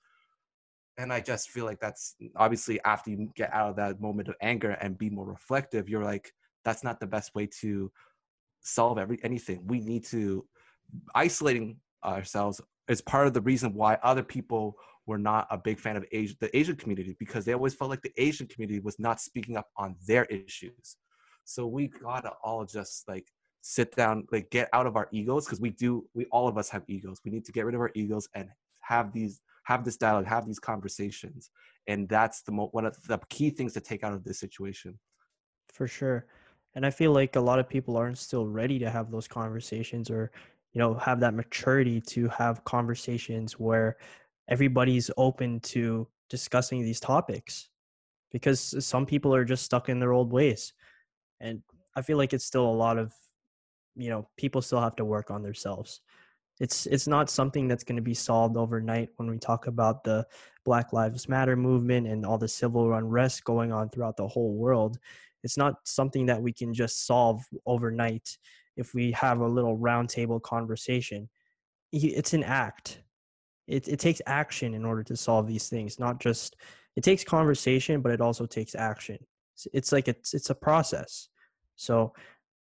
and 0.98 1.14
I 1.14 1.20
just 1.20 1.50
feel 1.50 1.66
like 1.66 1.80
that's 1.80 2.16
obviously 2.36 2.82
after 2.84 3.12
you 3.12 3.30
get 3.36 3.54
out 3.54 3.70
of 3.70 3.76
that 3.76 4.02
moment 4.02 4.30
of 4.30 4.36
anger 4.42 4.72
and 4.82 4.98
be 4.98 5.10
more 5.10 5.26
reflective, 5.26 5.88
you're 5.88 6.04
like, 6.04 6.32
that's 6.66 6.84
not 6.84 7.00
the 7.00 7.08
best 7.08 7.36
way 7.36 7.48
to 7.62 7.92
solve 8.62 8.98
every 8.98 9.20
anything. 9.24 9.62
We 9.68 9.80
need 9.80 10.04
to 10.06 10.46
isolating 11.14 11.78
ourselves 12.04 12.62
is 12.88 13.02
part 13.02 13.28
of 13.28 13.34
the 13.34 13.42
reason 13.42 13.74
why 13.74 13.98
other 14.02 14.24
people 14.24 14.76
were 15.06 15.18
not 15.18 15.48
a 15.52 15.58
big 15.58 15.80
fan 15.80 15.98
of 15.98 16.06
Asia, 16.12 16.36
the 16.40 16.56
Asian 16.58 16.76
community 16.76 17.16
because 17.20 17.46
they 17.46 17.54
always 17.54 17.74
felt 17.74 17.90
like 17.90 18.02
the 18.02 18.14
Asian 18.18 18.48
community 18.48 18.80
was 18.80 19.00
not 19.00 19.22
speaking 19.22 19.56
up 19.56 19.68
on 19.78 19.96
their 20.08 20.26
issues. 20.26 20.98
So 21.46 21.68
we 21.68 21.88
gotta 21.88 22.32
all 22.44 22.66
just 22.66 23.08
like 23.08 23.28
sit 23.62 23.96
down, 23.96 24.28
like 24.32 24.50
get 24.50 24.70
out 24.74 24.88
of 24.88 24.96
our 24.96 25.08
egos 25.12 25.46
because 25.46 25.62
we 25.62 25.70
do. 25.70 26.06
We 26.14 26.26
all 26.26 26.48
of 26.48 26.58
us 26.58 26.70
have 26.70 26.84
egos. 26.88 27.20
We 27.24 27.32
need 27.32 27.46
to 27.46 27.52
get 27.52 27.66
rid 27.66 27.76
of 27.76 27.82
our 27.82 27.92
egos 27.94 28.28
and 28.34 28.50
have 28.82 29.14
these 29.14 29.42
have 29.68 29.84
this 29.84 29.98
dialogue, 29.98 30.26
have 30.26 30.46
these 30.46 30.60
conversations, 30.60 31.52
and 31.88 32.08
that's 32.08 32.42
the 32.42 32.54
mo- 32.54 32.70
one 32.72 32.86
of 32.86 32.96
the 33.08 33.20
key 33.30 33.50
things 33.50 33.74
to 33.74 33.82
take 33.82 34.02
out 34.02 34.14
of 34.14 34.24
this 34.24 34.40
situation. 34.40 34.98
For 35.74 35.88
sure, 35.88 36.26
and 36.74 36.86
I 36.86 36.90
feel 36.90 37.12
like 37.12 37.36
a 37.36 37.42
lot 37.42 37.60
of 37.60 37.68
people 37.68 37.98
aren't 37.98 38.18
still 38.18 38.48
ready 38.48 38.80
to 38.80 38.90
have 38.90 39.12
those 39.12 39.28
conversations 39.28 40.10
or 40.10 40.32
you 40.72 40.80
know 40.80 40.94
have 40.94 41.20
that 41.20 41.34
maturity 41.34 42.00
to 42.16 42.30
have 42.30 42.64
conversations 42.64 43.60
where 43.60 43.98
everybody's 44.48 45.12
open 45.18 45.60
to 45.60 46.08
discussing 46.30 46.82
these 46.82 47.02
topics 47.02 47.70
because 48.32 48.86
some 48.86 49.06
people 49.06 49.36
are 49.36 49.44
just 49.44 49.66
stuck 49.66 49.90
in 49.90 50.00
their 50.00 50.14
old 50.14 50.32
ways. 50.32 50.74
And 51.42 51.62
i 51.98 52.02
feel 52.02 52.18
like 52.18 52.32
it's 52.32 52.46
still 52.46 52.70
a 52.70 52.80
lot 52.86 52.98
of 52.98 53.12
you 53.96 54.10
know 54.10 54.30
people 54.38 54.62
still 54.62 54.80
have 54.80 54.96
to 54.96 55.04
work 55.04 55.32
on 55.32 55.42
themselves 55.42 56.02
it's 56.60 56.86
it's 56.88 57.08
not 57.08 57.30
something 57.30 57.68
that's 57.68 57.84
going 57.84 57.98
to 57.98 58.02
be 58.02 58.14
solved 58.14 58.58
overnight 58.58 59.10
when 59.18 59.30
we 59.30 59.38
talk 59.38 59.68
about 59.68 60.04
the 60.04 60.26
black 60.66 60.92
lives 60.92 61.30
matter 61.30 61.56
movement 61.56 62.08
and 62.08 62.26
all 62.26 62.38
the 62.38 62.48
civil 62.48 62.94
unrest 62.94 63.44
going 63.44 63.72
on 63.72 63.90
throughout 63.90 64.18
the 64.18 64.28
whole 64.28 64.54
world. 64.54 64.98
It's 65.44 65.58
not 65.58 65.76
something 65.86 66.26
that 66.26 66.42
we 66.42 66.52
can 66.52 66.74
just 66.74 67.06
solve 67.06 67.44
overnight 67.66 68.38
if 68.76 68.94
we 68.94 69.12
have 69.12 69.40
a 69.40 69.48
little 69.48 69.78
roundtable 69.78 70.42
conversation. 70.42 71.30
It's 71.94 72.34
an 72.34 72.44
act. 72.44 73.02
It, 73.68 73.88
it 73.88 74.00
takes 74.00 74.22
action 74.26 74.74
in 74.74 74.86
order 74.86 75.04
to 75.04 75.18
solve 75.18 75.48
these 75.48 75.68
things 75.68 76.00
not 76.00 76.22
just 76.22 76.56
it 76.96 77.04
takes 77.04 77.24
conversation 77.24 78.02
but 78.02 78.12
it 78.12 78.22
also 78.22 78.46
takes 78.46 78.76
action. 78.76 79.18
It's, 79.54 79.68
it's 79.74 79.92
like 79.92 80.08
it's 80.08 80.34
it's 80.34 80.50
a 80.50 80.56
process. 80.56 81.30
So 81.76 82.14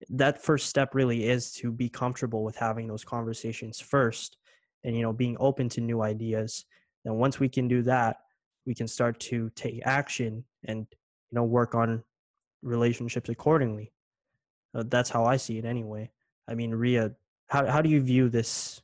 that 0.09 0.41
first 0.41 0.67
step 0.67 0.93
really 0.93 1.25
is 1.27 1.51
to 1.53 1.71
be 1.71 1.89
comfortable 1.89 2.43
with 2.43 2.55
having 2.55 2.87
those 2.87 3.03
conversations 3.03 3.79
first 3.79 4.37
and 4.83 4.95
you 4.95 5.01
know 5.01 5.13
being 5.13 5.37
open 5.39 5.69
to 5.69 5.81
new 5.81 6.01
ideas. 6.01 6.65
Then 7.03 7.15
once 7.15 7.39
we 7.39 7.49
can 7.49 7.67
do 7.67 7.81
that 7.83 8.17
we 8.65 8.73
can 8.73 8.87
start 8.87 9.19
to 9.19 9.49
take 9.55 9.81
action 9.85 10.43
and 10.65 10.87
you 10.91 11.35
know 11.35 11.43
work 11.43 11.75
on 11.75 12.03
relationships 12.61 13.29
accordingly. 13.29 13.91
Uh, 14.73 14.83
that's 14.87 15.09
how 15.09 15.25
i 15.25 15.37
see 15.37 15.57
it 15.57 15.65
anyway. 15.65 16.09
I 16.47 16.55
mean 16.55 16.71
ria 16.71 17.11
how, 17.47 17.65
how 17.65 17.81
do 17.81 17.89
you 17.89 18.01
view 18.01 18.29
this 18.29 18.81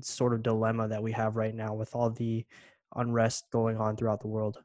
sort 0.00 0.32
of 0.32 0.42
dilemma 0.42 0.88
that 0.88 1.02
we 1.02 1.12
have 1.12 1.36
right 1.36 1.54
now 1.54 1.74
with 1.74 1.94
all 1.94 2.10
the 2.10 2.44
unrest 2.96 3.46
going 3.50 3.76
on 3.76 3.96
throughout 3.96 4.20
the 4.20 4.28
world 4.28 4.58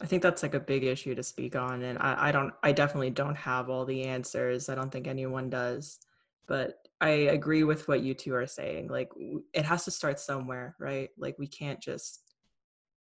I 0.00 0.06
think 0.06 0.22
that's 0.22 0.42
like 0.42 0.54
a 0.54 0.60
big 0.60 0.84
issue 0.84 1.14
to 1.14 1.22
speak 1.22 1.56
on. 1.56 1.82
And 1.82 1.98
I, 1.98 2.28
I 2.28 2.32
don't, 2.32 2.52
I 2.62 2.72
definitely 2.72 3.10
don't 3.10 3.36
have 3.36 3.68
all 3.68 3.84
the 3.84 4.04
answers. 4.04 4.68
I 4.68 4.74
don't 4.74 4.90
think 4.90 5.06
anyone 5.06 5.50
does. 5.50 5.98
But 6.46 6.78
I 7.00 7.08
agree 7.08 7.64
with 7.64 7.88
what 7.88 8.02
you 8.02 8.14
two 8.14 8.34
are 8.34 8.46
saying. 8.46 8.88
Like, 8.88 9.10
it 9.52 9.64
has 9.64 9.84
to 9.84 9.90
start 9.90 10.18
somewhere, 10.18 10.76
right? 10.78 11.10
Like, 11.18 11.36
we 11.38 11.46
can't 11.46 11.80
just 11.80 12.22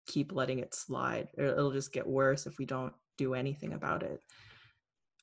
keep 0.08 0.34
letting 0.34 0.60
it 0.60 0.74
slide. 0.74 1.28
It'll 1.38 1.72
just 1.72 1.94
get 1.94 2.08
worse 2.08 2.48
if 2.48 2.58
we 2.58 2.66
don't 2.66 2.94
do 3.18 3.36
anything 3.36 3.74
about 3.74 4.04
it. 4.04 4.22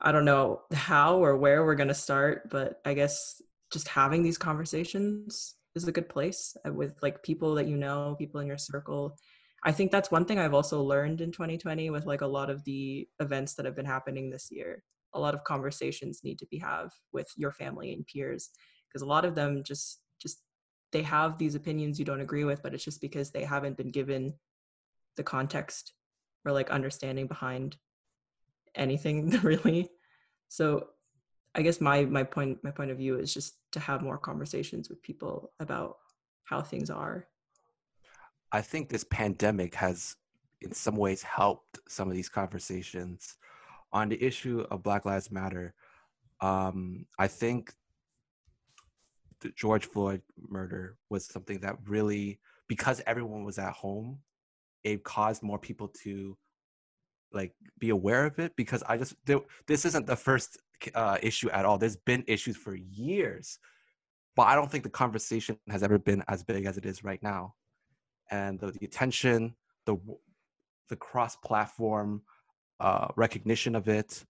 I 0.00 0.12
don't 0.12 0.24
know 0.24 0.62
how 0.72 1.18
or 1.18 1.36
where 1.36 1.64
we're 1.64 1.74
going 1.74 1.88
to 1.88 1.94
start, 1.94 2.50
but 2.50 2.80
I 2.84 2.94
guess 2.94 3.40
just 3.72 3.88
having 3.88 4.22
these 4.22 4.38
conversations 4.38 5.54
is 5.74 5.88
a 5.88 5.92
good 5.92 6.08
place 6.08 6.56
uh, 6.66 6.72
with 6.72 6.94
like 7.02 7.22
people 7.22 7.54
that 7.54 7.66
you 7.66 7.76
know, 7.76 8.14
people 8.18 8.40
in 8.40 8.46
your 8.46 8.58
circle 8.58 9.16
I 9.64 9.72
think 9.72 9.90
that's 9.90 10.10
one 10.10 10.24
thing 10.24 10.38
I've 10.38 10.54
also 10.54 10.82
learned 10.82 11.20
in 11.20 11.32
2020 11.32 11.90
with 11.90 12.06
like 12.06 12.20
a 12.20 12.26
lot 12.26 12.50
of 12.50 12.62
the 12.64 13.08
events 13.20 13.54
that 13.54 13.66
have 13.66 13.76
been 13.76 13.86
happening 13.86 14.30
this 14.30 14.48
year. 14.50 14.84
A 15.14 15.20
lot 15.20 15.34
of 15.34 15.44
conversations 15.44 16.20
need 16.22 16.38
to 16.38 16.46
be 16.46 16.58
have 16.58 16.90
with 17.12 17.28
your 17.36 17.52
family 17.52 17.92
and 17.92 18.06
peers 18.06 18.50
because 18.88 19.02
a 19.02 19.06
lot 19.06 19.24
of 19.24 19.34
them 19.34 19.62
just 19.64 20.00
just 20.20 20.42
they 20.92 21.02
have 21.02 21.38
these 21.38 21.54
opinions 21.54 21.98
you 21.98 22.04
don't 22.04 22.20
agree 22.20 22.44
with, 22.44 22.62
but 22.62 22.74
it's 22.74 22.84
just 22.84 23.00
because 23.00 23.30
they 23.30 23.44
haven't 23.44 23.76
been 23.76 23.90
given 23.90 24.34
the 25.16 25.22
context 25.22 25.92
or 26.44 26.52
like 26.52 26.70
understanding 26.70 27.26
behind 27.26 27.76
anything 28.74 29.30
really. 29.42 29.90
So 30.48 30.88
I 31.54 31.62
guess 31.62 31.80
my 31.80 32.04
my 32.04 32.22
point 32.22 32.58
my 32.62 32.70
point 32.70 32.90
of 32.90 32.98
view 32.98 33.18
is 33.18 33.32
just 33.32 33.56
to 33.72 33.80
have 33.80 34.02
more 34.02 34.18
conversations 34.18 34.88
with 34.88 35.02
people 35.02 35.52
about 35.58 35.96
how 36.44 36.60
things 36.60 36.90
are 36.90 37.26
I 38.52 38.60
think 38.60 38.88
this 38.88 39.04
pandemic 39.04 39.74
has, 39.74 40.16
in 40.60 40.72
some 40.72 40.96
ways, 40.96 41.22
helped 41.22 41.78
some 41.88 42.08
of 42.08 42.14
these 42.14 42.28
conversations 42.28 43.36
on 43.92 44.08
the 44.08 44.22
issue 44.22 44.64
of 44.70 44.82
Black 44.82 45.04
Lives 45.04 45.30
Matter. 45.30 45.74
Um, 46.40 47.06
I 47.18 47.28
think 47.28 47.72
the 49.40 49.50
George 49.50 49.86
Floyd 49.86 50.22
murder 50.38 50.96
was 51.10 51.26
something 51.26 51.60
that 51.60 51.76
really, 51.86 52.40
because 52.68 53.02
everyone 53.06 53.44
was 53.44 53.58
at 53.58 53.72
home, 53.72 54.18
it 54.84 55.02
caused 55.02 55.42
more 55.42 55.58
people 55.58 55.88
to 56.04 56.36
like 57.32 57.52
be 57.78 57.90
aware 57.90 58.24
of 58.24 58.38
it. 58.38 58.54
Because 58.56 58.82
I 58.88 58.96
just 58.96 59.14
there, 59.26 59.40
this 59.66 59.84
isn't 59.84 60.06
the 60.06 60.16
first 60.16 60.58
uh, 60.94 61.18
issue 61.22 61.50
at 61.50 61.64
all. 61.64 61.78
There's 61.78 61.96
been 61.96 62.24
issues 62.26 62.56
for 62.56 62.74
years, 62.74 63.58
but 64.36 64.44
I 64.44 64.54
don't 64.54 64.70
think 64.70 64.84
the 64.84 64.90
conversation 64.90 65.58
has 65.68 65.82
ever 65.82 65.98
been 65.98 66.22
as 66.28 66.44
big 66.44 66.66
as 66.66 66.78
it 66.78 66.86
is 66.86 67.02
right 67.02 67.22
now 67.22 67.54
and 68.30 68.58
the, 68.58 68.72
the 68.72 68.84
attention, 68.84 69.54
the 69.84 69.96
the 70.88 70.96
cross-platform 70.96 72.22
uh, 72.80 73.08
recognition 73.16 73.74
of 73.74 73.88
it. 73.88 74.24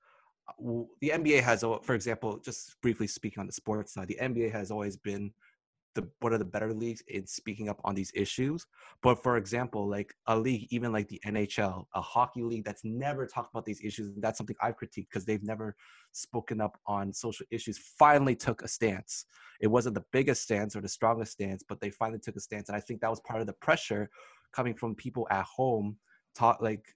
Uh, 0.48 0.82
the 1.00 1.10
NBA 1.10 1.42
has, 1.42 1.64
for 1.82 1.94
example, 1.94 2.38
just 2.38 2.80
briefly 2.80 3.06
speaking 3.06 3.40
on 3.40 3.46
the 3.46 3.52
sports 3.52 3.92
side, 3.92 4.08
the 4.08 4.18
NBA 4.20 4.52
has 4.52 4.70
always 4.70 4.96
been 4.96 5.32
the 5.96 6.08
one 6.20 6.32
of 6.32 6.38
the 6.38 6.44
better 6.44 6.72
leagues 6.72 7.02
in 7.08 7.26
speaking 7.26 7.68
up 7.68 7.80
on 7.84 7.94
these 7.94 8.12
issues. 8.14 8.66
But 9.02 9.22
for 9.22 9.36
example, 9.36 9.88
like 9.88 10.14
a 10.26 10.38
league, 10.38 10.68
even 10.70 10.92
like 10.92 11.08
the 11.08 11.20
NHL, 11.26 11.86
a 11.94 12.00
hockey 12.00 12.42
league 12.42 12.64
that's 12.64 12.84
never 12.84 13.26
talked 13.26 13.52
about 13.52 13.64
these 13.64 13.80
issues, 13.82 14.06
and 14.06 14.22
that's 14.22 14.38
something 14.38 14.56
I've 14.62 14.76
critiqued 14.76 15.08
because 15.10 15.24
they've 15.24 15.42
never 15.42 15.74
spoken 16.12 16.60
up 16.60 16.78
on 16.86 17.12
social 17.12 17.46
issues, 17.50 17.78
finally 17.98 18.36
took 18.36 18.62
a 18.62 18.68
stance. 18.68 19.24
It 19.60 19.66
wasn't 19.66 19.96
the 19.96 20.04
biggest 20.12 20.42
stance 20.42 20.76
or 20.76 20.80
the 20.80 20.88
strongest 20.88 21.32
stance, 21.32 21.64
but 21.68 21.80
they 21.80 21.90
finally 21.90 22.20
took 22.20 22.36
a 22.36 22.40
stance. 22.40 22.68
And 22.68 22.76
I 22.76 22.80
think 22.80 23.00
that 23.00 23.10
was 23.10 23.20
part 23.20 23.40
of 23.40 23.46
the 23.46 23.54
pressure 23.54 24.08
coming 24.52 24.74
from 24.74 24.94
people 24.94 25.26
at 25.30 25.44
home, 25.44 25.96
taught 26.36 26.62
like 26.62 26.94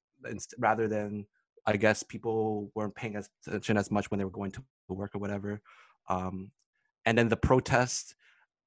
rather 0.58 0.86
than 0.86 1.26
I 1.66 1.76
guess 1.76 2.02
people 2.02 2.70
weren't 2.74 2.94
paying 2.94 3.16
attention 3.46 3.76
as 3.76 3.90
much 3.90 4.10
when 4.10 4.18
they 4.18 4.24
were 4.24 4.30
going 4.30 4.52
to 4.52 4.62
work 4.88 5.14
or 5.14 5.18
whatever. 5.18 5.60
Um, 6.08 6.50
and 7.06 7.16
then 7.16 7.28
the 7.28 7.36
protest 7.36 8.14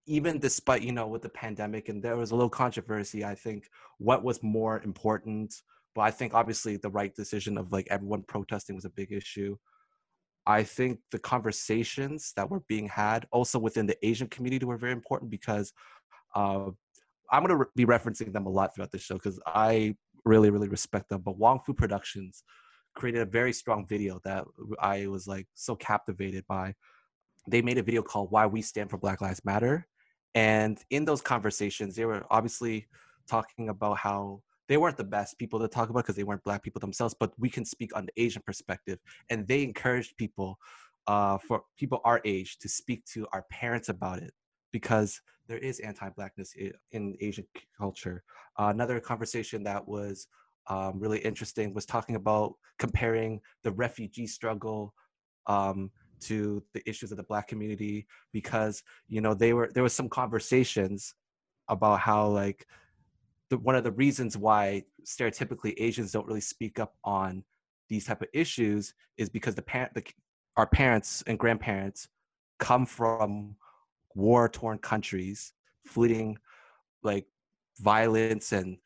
even 0.06 0.38
despite 0.38 0.82
you 0.82 0.92
know 0.92 1.08
with 1.08 1.22
the 1.22 1.30
pandemic 1.30 1.90
and 1.90 2.04
there 2.04 2.18
was 2.18 2.32
a 2.32 2.36
little 2.36 2.50
controversy 2.50 3.24
i 3.24 3.34
think 3.34 3.70
what 4.00 4.24
was 4.24 4.44
more 4.44 4.82
important 4.84 5.54
but 5.96 6.02
i 6.02 6.12
think 6.12 6.34
obviously 6.34 6.78
the 6.78 6.90
right 6.90 7.16
decision 7.16 7.58
of 7.58 7.72
like 7.72 7.88
everyone 7.90 8.24
protesting 8.24 8.76
was 8.76 8.86
a 8.86 8.90
big 8.90 9.12
issue. 9.12 9.56
I 10.46 10.64
think 10.64 11.00
the 11.12 11.20
conversations 11.20 12.34
that 12.36 12.50
were 12.50 12.60
being 12.68 12.90
had 12.90 13.26
also 13.32 13.58
within 13.60 13.86
the 13.86 13.98
asian 14.06 14.28
community 14.28 14.66
were 14.66 14.78
very 14.78 14.92
important 14.92 15.32
because 15.32 15.72
uh, 16.36 16.70
i'm 17.32 17.46
going 17.46 17.58
to 17.58 17.66
be 17.76 17.86
referencing 17.86 18.34
them 18.34 18.46
a 18.46 18.50
lot 18.50 18.76
throughout 18.76 18.92
the 18.92 18.98
show 18.98 19.16
because 19.16 19.40
i 19.48 19.96
really 20.26 20.50
really 20.50 20.68
respect 20.68 21.08
them 21.08 21.22
but 21.22 21.38
wong 21.38 21.62
fu 21.66 21.74
productions 21.74 22.44
created 22.94 23.22
a 23.22 23.26
very 23.26 23.54
strong 23.54 23.88
video 23.88 24.20
that 24.26 24.44
i 24.82 25.08
was 25.08 25.28
like 25.28 25.48
so 25.54 25.76
captivated 25.76 26.44
by. 26.48 26.74
They 27.50 27.62
made 27.62 27.78
a 27.78 27.84
video 27.84 28.02
called 28.02 28.32
why 28.32 28.46
we 28.46 28.62
stand 28.62 28.90
for 28.90 28.98
black 28.98 29.20
lives 29.20 29.44
matter 29.44 29.86
and 30.36 30.80
in 30.90 31.06
those 31.06 31.22
conversations, 31.22 31.96
they 31.96 32.06
were 32.06 32.24
obviously 32.30 32.88
talking 33.28 33.70
about 33.70 33.98
how 33.98 34.42
they 34.68 34.78
weren't 34.78 34.98
the 34.98 35.04
best 35.04 35.38
people 35.38 35.60
to 35.60 35.68
talk 35.68 35.90
about 35.90 36.04
because 36.04 36.16
they 36.16 36.24
weren't 36.24 36.44
black 36.44 36.64
people 36.64 36.80
themselves, 36.80 37.16
but 37.20 37.34
we 37.38 37.50
can 37.50 37.66
speak 37.66 37.96
on 37.96 38.06
the 38.06 38.22
Asian 38.22 38.42
perspective. 38.46 39.00
And 39.30 39.48
they 39.48 39.64
encouraged 39.64 40.18
people, 40.18 40.58
uh, 41.08 41.38
for 41.38 41.64
people 41.78 42.02
our 42.06 42.22
age, 42.26 42.58
to 42.60 42.70
speak 42.70 43.06
to 43.14 43.28
our 43.34 43.44
parents 43.52 43.90
about 43.90 44.20
it 44.20 44.34
because 44.72 45.22
there 45.48 45.58
is 45.58 45.80
anti-blackness 45.82 46.56
in 46.92 47.18
Asian 47.20 47.46
culture. 47.78 48.24
Uh, 48.58 48.68
another 48.68 49.00
conversation 49.00 49.64
that 49.64 49.86
was 49.88 50.28
um, 50.68 51.00
really 51.00 51.20
interesting 51.20 51.74
was 51.74 51.86
talking 51.86 52.16
about 52.16 52.56
comparing 52.80 53.42
the 53.64 53.72
refugee 53.72 54.28
struggle 54.28 54.94
um, 55.48 55.92
to 56.24 56.64
the 56.74 56.88
issues 56.90 57.12
of 57.12 57.18
the 57.18 57.24
black 57.24 57.48
community 57.48 58.08
because 58.32 58.84
you 59.08 59.22
know 59.22 59.34
they 59.34 59.54
were 59.54 59.70
there 59.74 59.84
was 59.84 59.94
some 59.94 60.10
conversations 60.10 61.16
about 61.70 62.00
how 62.00 62.28
like 62.28 62.68
the, 63.50 63.58
one 63.58 63.76
of 63.76 63.84
the 63.84 63.92
reasons 63.92 64.38
why 64.38 64.84
stereotypically 65.06 65.74
asians 65.78 66.12
don't 66.12 66.28
really 66.28 66.42
speak 66.42 66.80
up 66.80 66.96
on 67.04 67.44
these 67.90 68.06
type 68.06 68.22
of 68.22 68.28
issues 68.34 68.94
is 69.18 69.30
because 69.30 69.56
the 69.56 69.62
parent 69.62 69.94
the, 69.94 70.04
our 70.58 70.68
parents 70.68 71.24
and 71.28 71.40
grandparents 71.40 72.08
come 72.60 72.86
from 72.86 73.56
war 74.16 74.48
torn 74.50 74.78
countries 74.78 75.54
fleeing 75.86 76.38
like 77.04 77.26
violence 77.80 78.52
and 78.52 78.78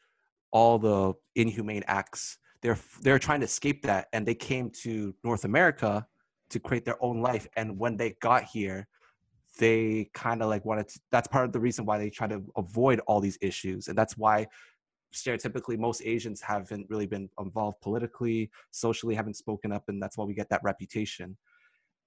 all 0.52 0.80
the 0.80 1.14
inhumane 1.36 1.84
acts. 1.88 2.38
They're 2.62 2.78
they're 3.02 3.20
trying 3.20 3.42
to 3.42 3.46
escape 3.46 3.84
that 3.84 4.08
and 4.14 4.26
they 4.26 4.34
came 4.34 4.72
to 4.82 5.14
north 5.24 5.46
america 5.46 6.08
to 6.50 6.60
create 6.60 6.86
their 6.86 7.02
own 7.04 7.22
life. 7.22 7.48
And 7.56 7.78
when 7.78 7.98
they 7.98 8.16
got 8.22 8.44
here, 8.44 8.88
they 9.60 10.10
kind 10.14 10.42
of 10.42 10.50
like 10.50 10.66
wanted 10.66 10.88
to, 10.90 11.00
that's 11.12 11.28
part 11.28 11.46
of 11.46 11.52
the 11.52 11.60
reason 11.60 11.86
why 11.86 11.98
they 11.98 12.10
try 12.10 12.28
to 12.28 12.44
avoid 12.56 13.00
all 13.08 13.20
these 13.20 13.38
issues. 13.42 13.88
And 13.88 13.98
that's 13.98 14.18
why 14.18 14.48
stereotypically 15.14 15.78
most 15.78 16.02
Asians 16.06 16.42
haven't 16.42 16.88
really 16.90 17.08
been 17.08 17.30
involved 17.40 17.82
politically, 17.82 18.52
socially, 18.72 19.16
haven't 19.16 19.36
spoken 19.36 19.72
up. 19.72 19.84
And 19.88 20.02
that's 20.02 20.18
why 20.18 20.26
we 20.26 20.34
get 20.34 20.50
that 20.50 20.62
reputation. 20.64 21.38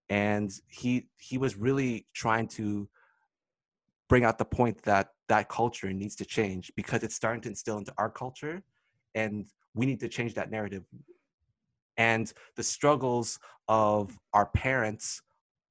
And 0.09 0.51
he 0.69 1.07
he 1.19 1.39
was 1.39 1.57
really 1.57 2.07
trying 2.15 2.49
to 2.49 2.89
bring 4.09 4.25
out 4.25 4.39
the 4.39 4.45
point 4.45 4.83
that 4.83 5.11
that 5.29 5.49
culture 5.49 5.93
needs 5.93 6.17
to 6.17 6.25
change 6.25 6.73
because 6.75 7.05
it's 7.05 7.15
starting 7.15 7.41
to 7.41 7.49
instill 7.49 7.79
into 7.79 7.95
our 7.97 8.11
culture 8.11 8.61
and 9.15 9.47
we 9.75 9.87
need 9.87 10.01
to 10.01 10.09
change 10.09 10.35
that 10.35 10.51
narrative 10.51 10.83
and 12.01 12.33
the 12.57 12.63
struggles 12.63 13.39
of 13.69 14.19
our 14.33 14.47
parents 14.47 15.21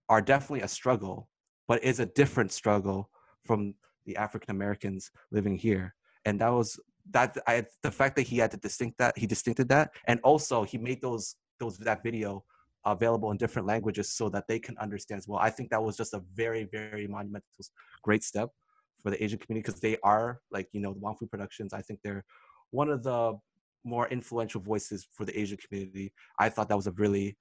are 0.10 0.22
definitely 0.22 0.62
a 0.62 0.68
struggle 0.80 1.28
but 1.68 1.80
it's 1.84 2.00
a 2.00 2.06
different 2.22 2.52
struggle 2.52 3.10
from 3.48 3.74
the 4.06 4.16
african 4.16 4.52
americans 4.58 5.12
living 5.32 5.56
here. 5.68 5.96
And 6.26 6.36
that 6.42 6.54
was 6.60 6.70
that 7.16 7.30
i 7.48 7.56
the 7.88 7.94
fact 8.00 8.14
that 8.18 8.28
he 8.32 8.38
had 8.42 8.52
to 8.52 8.60
distinct 8.68 8.96
that 9.04 9.14
he 9.22 9.26
distincted 9.36 9.68
that 9.70 9.86
and 10.10 10.18
also 10.30 10.58
he 10.72 10.78
made 10.78 11.02
those 11.02 11.26
those 11.62 11.78
that 11.90 12.04
video 12.04 12.32
available 12.86 13.30
in 13.32 13.38
different 13.38 13.68
languages 13.74 14.08
so 14.20 14.26
that 14.30 14.46
they 14.48 14.60
can 14.68 14.76
understand 14.86 15.20
as 15.20 15.28
well. 15.28 15.40
I 15.40 15.52
think 15.56 15.70
that 15.70 15.84
was 15.88 15.96
just 16.02 16.14
a 16.20 16.22
very 16.42 16.64
very 16.78 17.08
monumental 17.08 17.64
great 18.08 18.24
step 18.32 18.50
for 19.02 19.10
the 19.12 19.20
asian 19.24 19.40
community 19.40 19.64
because 19.66 19.82
they 19.88 19.98
are 20.14 20.28
like 20.56 20.68
you 20.76 20.82
know 20.84 20.94
the 20.96 21.00
wong 21.00 21.16
fu 21.18 21.26
productions 21.34 21.72
i 21.80 21.82
think 21.86 21.98
they're 22.04 22.26
one 22.80 22.90
of 22.96 23.02
the 23.10 23.20
more 23.84 24.08
influential 24.10 24.62
voices 24.62 25.08
for 25.12 25.26
the 25.26 25.40
asian 25.40 25.58
community 25.58 26.12
i 26.40 26.50
thought 26.50 26.68
that 26.70 26.76
was 26.76 26.88
a 26.88 26.92
really 26.94 27.38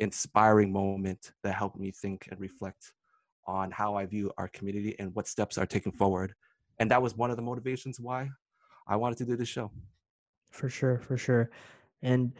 inspiring 0.00 0.72
moment 0.72 1.32
that 1.42 1.54
helped 1.54 1.78
me 1.78 1.90
think 1.90 2.26
and 2.30 2.40
reflect 2.40 2.92
on 3.46 3.70
how 3.70 3.94
I 3.94 4.06
view 4.06 4.32
our 4.38 4.48
community 4.48 4.96
and 4.98 5.14
what 5.14 5.28
steps 5.28 5.58
are 5.58 5.66
taken 5.66 5.92
forward. 5.92 6.34
And 6.78 6.90
that 6.90 7.02
was 7.02 7.16
one 7.16 7.30
of 7.30 7.36
the 7.36 7.42
motivations 7.42 8.00
why 8.00 8.30
I 8.88 8.96
wanted 8.96 9.18
to 9.18 9.24
do 9.24 9.36
this 9.36 9.48
show. 9.48 9.70
For 10.50 10.68
sure, 10.68 10.98
for 10.98 11.16
sure. 11.16 11.50
And 12.02 12.32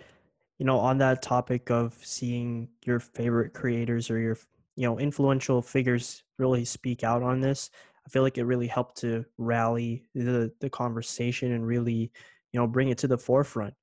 you 0.59 0.67
know, 0.67 0.79
on 0.79 0.99
that 0.99 1.23
topic 1.23 1.71
of 1.71 1.95
seeing 2.03 2.69
your 2.85 3.01
favorite 3.01 3.55
creators 3.55 4.11
or 4.11 4.19
your 4.19 4.37
you 4.77 4.87
know 4.87 4.99
influential 4.99 5.63
figures 5.63 6.23
really 6.39 6.65
speak 6.65 7.03
out 7.03 7.23
on 7.23 7.41
this, 7.41 7.71
I 8.07 8.11
feel 8.11 8.23
like 8.23 8.39
it 8.39 8.45
really 8.45 8.67
helped 8.67 8.97
to 8.99 9.25
rally 9.39 10.05
the 10.15 10.53
the 10.61 10.71
conversation 10.71 11.53
and 11.53 11.67
really 11.67 12.13
you 12.53 12.61
know 12.61 12.67
bring 12.67 12.89
it 12.89 12.99
to 12.99 13.09
the 13.09 13.19
forefront 13.19 13.75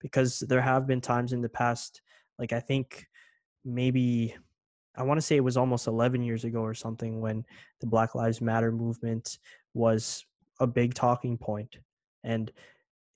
because 0.00 0.40
there 0.40 0.60
have 0.60 0.86
been 0.86 1.00
times 1.00 1.32
in 1.32 1.40
the 1.40 1.48
past 1.48 2.02
like 2.38 2.52
I 2.52 2.60
think 2.60 3.06
maybe 3.64 4.34
I 4.96 5.02
want 5.02 5.18
to 5.18 5.22
say 5.22 5.36
it 5.36 5.44
was 5.44 5.56
almost 5.56 5.86
11 5.86 6.22
years 6.22 6.44
ago 6.44 6.60
or 6.60 6.74
something 6.74 7.20
when 7.20 7.44
the 7.80 7.86
Black 7.86 8.14
Lives 8.14 8.40
Matter 8.40 8.70
movement 8.70 9.38
was 9.72 10.24
a 10.60 10.66
big 10.66 10.94
talking 10.94 11.36
point, 11.36 11.78
and 12.22 12.52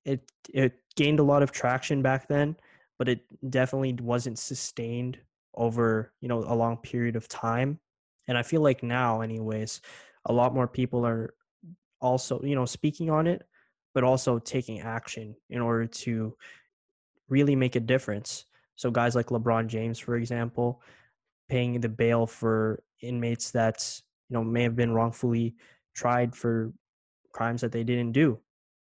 it 0.05 0.21
it 0.53 0.75
gained 0.97 1.21
a 1.21 1.25
lot 1.25 1.43
of 1.43 1.53
traction 1.53 2.03
back 2.03 2.27
then, 2.29 2.57
but 2.99 3.09
it 3.09 3.21
definitely 3.51 3.93
wasn't 4.01 4.39
sustained 4.39 5.19
over 5.55 6.13
you 6.21 6.29
know 6.29 6.39
a 6.39 6.55
long 6.55 6.77
period 6.79 7.17
of 7.17 7.29
time. 7.29 7.79
And 8.27 8.37
I 8.37 8.43
feel 8.43 8.61
like 8.61 8.83
now, 8.83 9.21
anyways, 9.21 9.81
a 10.27 10.33
lot 10.33 10.55
more 10.55 10.67
people 10.67 11.07
are 11.07 11.35
also 12.01 12.43
you 12.43 12.57
know 12.57 12.65
speaking 12.65 13.09
on 13.11 13.27
it, 13.29 13.47
but 13.99 14.05
also 14.05 14.39
taking 14.39 14.79
action 14.79 15.35
in 15.51 15.61
order 15.61 15.85
to 15.85 16.33
really 17.29 17.57
make 17.57 17.75
a 17.75 17.81
difference. 17.81 18.45
So 18.77 18.93
guys 18.93 19.17
like 19.17 19.27
LeBron 19.27 19.67
James, 19.67 19.99
for 19.99 20.15
example, 20.15 20.81
paying 21.49 21.81
the 21.81 21.89
bail 21.89 22.25
for 22.25 22.81
inmates 23.03 23.51
that 23.51 24.01
you 24.29 24.35
know 24.35 24.45
may 24.45 24.63
have 24.63 24.77
been 24.77 24.93
wrongfully 24.93 25.57
tried 25.97 26.37
for 26.37 26.73
crimes 27.33 27.61
that 27.63 27.73
they 27.73 27.83
didn't 27.83 28.13
do. 28.13 28.39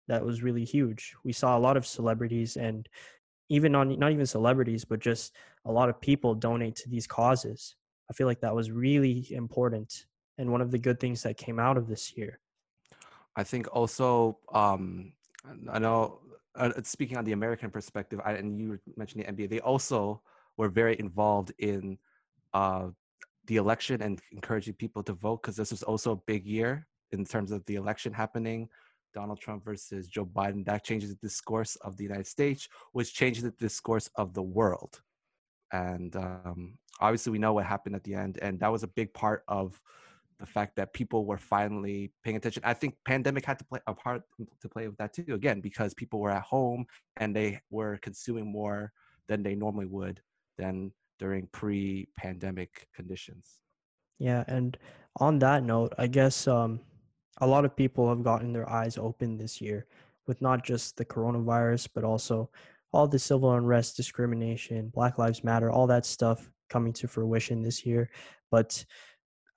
That 0.09 0.25
was 0.25 0.43
really 0.43 0.65
huge. 0.65 1.15
We 1.23 1.31
saw 1.31 1.57
a 1.57 1.63
lot 1.65 1.77
of 1.77 1.87
celebrities 1.87 2.57
and 2.57 2.85
even 3.47 3.73
on 3.73 3.97
not 3.97 4.11
even 4.11 4.25
celebrities 4.25 4.83
but 4.83 4.99
just 4.99 5.33
a 5.63 5.71
lot 5.71 5.87
of 5.87 6.01
people 6.01 6.35
donate 6.35 6.75
to 6.75 6.89
these 6.89 7.07
causes. 7.07 7.77
I 8.09 8.13
feel 8.13 8.27
like 8.27 8.41
that 8.41 8.53
was 8.53 8.69
really 8.69 9.27
important 9.31 10.07
and 10.37 10.51
one 10.51 10.59
of 10.59 10.71
the 10.71 10.77
good 10.77 10.99
things 10.99 11.23
that 11.23 11.37
came 11.37 11.57
out 11.57 11.77
of 11.77 11.87
this 11.87 12.17
year 12.17 12.41
i 13.35 13.43
think 13.43 13.67
also 13.75 14.37
um 14.53 15.11
i 15.71 15.79
know 15.79 16.19
uh, 16.55 16.71
speaking 16.83 17.17
on 17.17 17.25
the 17.25 17.33
american 17.33 17.69
perspective 17.69 18.19
I, 18.23 18.33
and 18.33 18.59
you 18.59 18.79
mentioned 18.95 19.23
the 19.23 19.31
nba 19.31 19.49
they 19.49 19.59
also 19.59 20.21
were 20.57 20.69
very 20.69 20.97
involved 20.99 21.51
in 21.59 21.97
uh, 22.53 22.87
the 23.47 23.57
election 23.57 24.01
and 24.01 24.21
encouraging 24.31 24.73
people 24.73 25.03
to 25.03 25.13
vote 25.13 25.41
because 25.41 25.55
this 25.55 25.71
was 25.71 25.83
also 25.83 26.13
a 26.13 26.21
big 26.27 26.45
year 26.45 26.87
in 27.11 27.25
terms 27.25 27.51
of 27.51 27.65
the 27.65 27.75
election 27.75 28.13
happening. 28.13 28.69
Donald 29.13 29.39
Trump 29.39 29.63
versus 29.63 30.07
Joe 30.07 30.25
Biden, 30.25 30.65
that 30.65 30.83
changes 30.83 31.09
the 31.09 31.15
discourse 31.15 31.77
of 31.77 31.95
the 31.95 32.03
United 32.03 32.27
States, 32.27 32.67
which 32.91 33.13
changes 33.13 33.43
the 33.43 33.51
discourse 33.51 34.09
of 34.15 34.33
the 34.33 34.41
world. 34.41 35.01
And 35.71 36.15
um, 36.15 36.77
obviously, 36.99 37.31
we 37.31 37.39
know 37.39 37.53
what 37.53 37.65
happened 37.65 37.95
at 37.95 38.03
the 38.03 38.13
end, 38.13 38.39
and 38.41 38.59
that 38.59 38.71
was 38.71 38.83
a 38.83 38.87
big 38.87 39.13
part 39.13 39.43
of 39.47 39.79
the 40.39 40.45
fact 40.45 40.75
that 40.75 40.93
people 40.93 41.25
were 41.25 41.37
finally 41.37 42.11
paying 42.23 42.35
attention. 42.35 42.61
I 42.65 42.73
think 42.73 42.95
pandemic 43.05 43.45
had 43.45 43.59
to 43.59 43.65
play 43.65 43.79
a 43.87 43.93
part 43.93 44.21
to 44.61 44.69
play 44.69 44.87
with 44.87 44.97
that 44.97 45.13
too, 45.13 45.33
again, 45.33 45.61
because 45.61 45.93
people 45.93 46.19
were 46.19 46.31
at 46.31 46.43
home 46.43 46.85
and 47.17 47.35
they 47.35 47.61
were 47.69 47.97
consuming 48.01 48.51
more 48.51 48.91
than 49.27 49.43
they 49.43 49.55
normally 49.55 49.85
would 49.85 50.21
than 50.57 50.91
during 51.19 51.47
pre-pandemic 51.51 52.87
conditions. 52.93 53.59
Yeah, 54.19 54.43
and 54.47 54.77
on 55.19 55.39
that 55.39 55.63
note, 55.63 55.93
I 55.97 56.07
guess 56.07 56.47
um, 56.47 56.81
a 57.39 57.47
lot 57.47 57.65
of 57.65 57.75
people 57.75 58.09
have 58.09 58.23
gotten 58.23 58.53
their 58.53 58.69
eyes 58.69 58.97
open 58.97 59.37
this 59.37 59.61
year 59.61 59.87
with 60.27 60.41
not 60.41 60.63
just 60.63 60.97
the 60.97 61.05
coronavirus, 61.05 61.89
but 61.93 62.03
also 62.03 62.49
all 62.91 63.07
the 63.07 63.19
civil 63.19 63.53
unrest, 63.53 63.97
discrimination, 63.97 64.89
Black 64.93 65.17
Lives 65.17 65.43
Matter, 65.43 65.69
all 65.69 65.87
that 65.87 66.05
stuff 66.05 66.49
coming 66.69 66.93
to 66.93 67.07
fruition 67.07 67.61
this 67.61 67.85
year. 67.85 68.09
But 68.51 68.85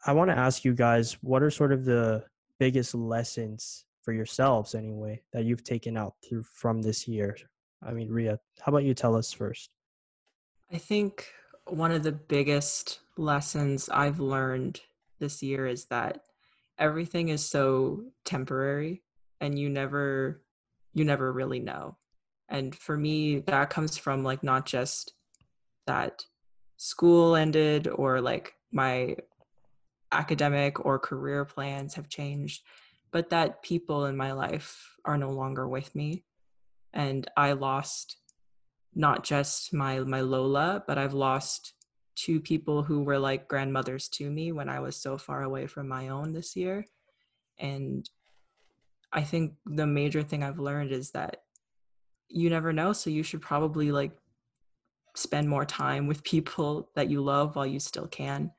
I 0.07 0.12
want 0.12 0.30
to 0.30 0.38
ask 0.38 0.64
you 0.64 0.74
guys, 0.74 1.14
what 1.22 1.42
are 1.42 1.51
sort 1.51 1.72
of 1.72 1.84
the 1.84 2.24
biggest 2.59 2.94
lessons 2.94 3.84
for 4.03 4.12
yourselves, 4.12 4.74
anyway, 4.74 5.22
that 5.32 5.44
you've 5.44 5.64
taken 5.64 5.96
out 5.96 6.14
through 6.26 6.44
from 6.44 6.82
this 6.82 7.09
year? 7.09 7.36
I 7.82 7.92
mean, 7.92 8.09
Ria, 8.09 8.38
how 8.61 8.70
about 8.70 8.84
you 8.84 8.94
tell 8.94 9.16
us 9.16 9.32
first? 9.32 9.70
I 10.72 10.78
think 10.78 11.28
one 11.66 11.90
of 11.90 12.03
the 12.03 12.12
biggest 12.12 13.01
lessons 13.16 13.88
I've 13.88 14.20
learned 14.20 14.80
this 15.18 15.42
year 15.42 15.66
is 15.66 15.86
that 15.86 16.20
everything 16.78 17.28
is 17.28 17.44
so 17.44 18.05
temporary 18.24 19.03
and 19.40 19.59
you 19.59 19.68
never 19.68 20.42
you 20.94 21.05
never 21.05 21.32
really 21.32 21.61
know. 21.61 21.96
And 22.49 22.74
for 22.74 22.96
me 22.96 23.40
that 23.40 23.70
comes 23.70 23.96
from 23.96 24.24
like 24.24 24.42
not 24.42 24.66
just 24.66 25.12
that 25.86 26.24
school 26.76 27.34
ended 27.34 27.88
or 27.88 28.20
like 28.20 28.55
my 28.72 29.16
academic 30.12 30.84
or 30.84 30.98
career 30.98 31.44
plans 31.44 31.94
have 31.94 32.09
changed, 32.09 32.62
but 33.11 33.30
that 33.30 33.62
people 33.62 34.06
in 34.06 34.16
my 34.16 34.32
life 34.32 34.96
are 35.04 35.18
no 35.18 35.30
longer 35.30 35.68
with 35.68 35.94
me 35.94 36.24
and 36.92 37.28
I 37.36 37.52
lost 37.52 38.16
not 38.94 39.22
just 39.24 39.72
my 39.72 40.00
my 40.00 40.20
Lola, 40.20 40.82
but 40.86 40.98
I've 40.98 41.14
lost 41.14 41.74
two 42.16 42.40
people 42.40 42.82
who 42.82 43.02
were 43.02 43.18
like 43.18 43.48
grandmothers 43.48 44.09
to 44.09 44.28
me 44.28 44.50
when 44.52 44.68
I 44.68 44.80
was 44.80 44.96
so 44.96 45.18
far 45.18 45.42
away 45.42 45.66
from 45.66 45.86
my 45.86 46.09
own 46.09 46.32
this 46.32 46.56
year. 46.56 46.84
And 47.59 48.09
I 49.12 49.22
think 49.22 49.54
the 49.66 49.86
major 49.86 50.22
thing 50.22 50.42
I've 50.42 50.59
learned 50.59 50.90
is 50.90 51.12
that 51.12 51.42
you 52.28 52.50
never 52.50 52.72
know, 52.72 52.92
so 52.92 53.11
you 53.11 53.22
should 53.22 53.40
probably 53.40 53.92
like 53.92 54.12
spend 55.14 55.48
more 55.48 55.64
time 55.64 56.06
with 56.06 56.24
people 56.24 56.90
that 56.94 57.09
you 57.09 57.22
love 57.22 57.56
while 57.56 57.66
you 57.66 57.80
still 57.80 58.06
can. 58.06 58.50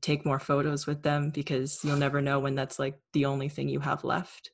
Take 0.00 0.24
more 0.24 0.38
photos 0.38 0.86
with 0.86 1.02
them 1.02 1.30
because 1.30 1.80
you'll 1.82 1.96
never 1.96 2.20
know 2.20 2.38
when 2.38 2.54
that's 2.54 2.78
like 2.78 2.98
the 3.12 3.24
only 3.24 3.48
thing 3.48 3.68
you 3.68 3.80
have 3.80 4.04
left. 4.04 4.52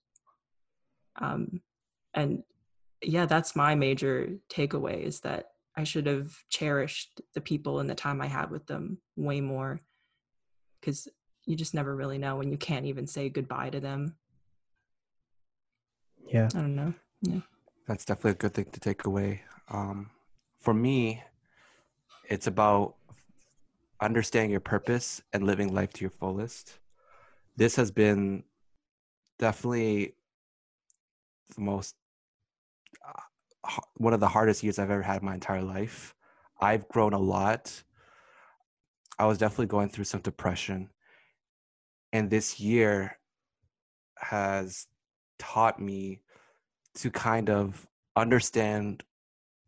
Um, 1.17 1.61
and 2.15 2.43
yeah, 3.03 3.27
that's 3.27 3.55
my 3.55 3.75
major 3.75 4.31
takeaway 4.51 5.03
is 5.03 5.21
that 5.21 5.47
I 5.77 5.85
should 5.85 6.07
have 6.07 6.33
cherished 6.49 7.21
the 7.35 7.41
people 7.41 7.81
and 7.81 7.91
the 7.91 7.95
time 7.95 8.21
I 8.21 8.27
had 8.27 8.51
with 8.51 8.67
them 8.67 8.99
way 9.17 9.41
more 9.41 9.81
because 10.81 11.09
you 11.47 11.57
just 11.57 11.75
never 11.75 11.95
really 11.95 12.19
know 12.19 12.37
when 12.37 12.51
you 12.51 12.57
can't 12.57 12.87
even 12.87 13.07
say 13.07 13.29
goodbye 13.29 13.71
to 13.71 13.81
them. 13.81 14.17
Yeah. 16.27 16.49
I 16.55 16.59
don't 16.59 16.77
know. 16.77 16.95
Yeah. 17.23 17.41
That's 17.87 18.05
definitely 18.05 18.33
a 18.33 18.35
good 18.35 18.55
thing 18.55 18.71
to 18.73 18.81
take 18.81 19.05
away. 19.05 19.43
Um, 19.69 20.11
for 20.61 20.73
me, 20.73 21.23
it's 22.29 22.47
about 22.47 22.95
understanding 24.05 24.51
your 24.51 24.61
purpose 24.61 25.23
and 25.33 25.45
living 25.45 25.75
life 25.75 25.93
to 25.95 26.03
your 26.03 26.11
fullest. 26.11 26.79
This 27.57 27.77
has 27.77 27.91
been 27.91 28.45
definitely 29.39 30.15
the 31.55 31.63
most 31.63 31.95
uh, 33.07 33.23
one 33.97 34.13
of 34.13 34.21
the 34.21 34.29
hardest 34.29 34.63
years 34.63 34.79
I've 34.79 34.91
ever 34.91 35.03
had 35.03 35.23
in 35.23 35.27
my 35.27 35.35
entire 35.35 35.63
life. 35.63 36.15
I've 36.61 36.87
grown 36.89 37.15
a 37.15 37.19
lot. 37.19 37.83
I 39.19 39.27
was 39.27 39.39
definitely 39.39 39.67
going 39.67 39.89
through 39.89 40.05
some 40.05 40.21
depression. 40.21 40.91
And 42.13 42.29
this 42.29 42.61
year 42.61 43.19
has 44.19 44.87
taught 45.39 45.81
me 45.81 46.21
to 46.97 47.11
kind 47.11 47.49
of 47.49 47.87
understand 48.17 49.03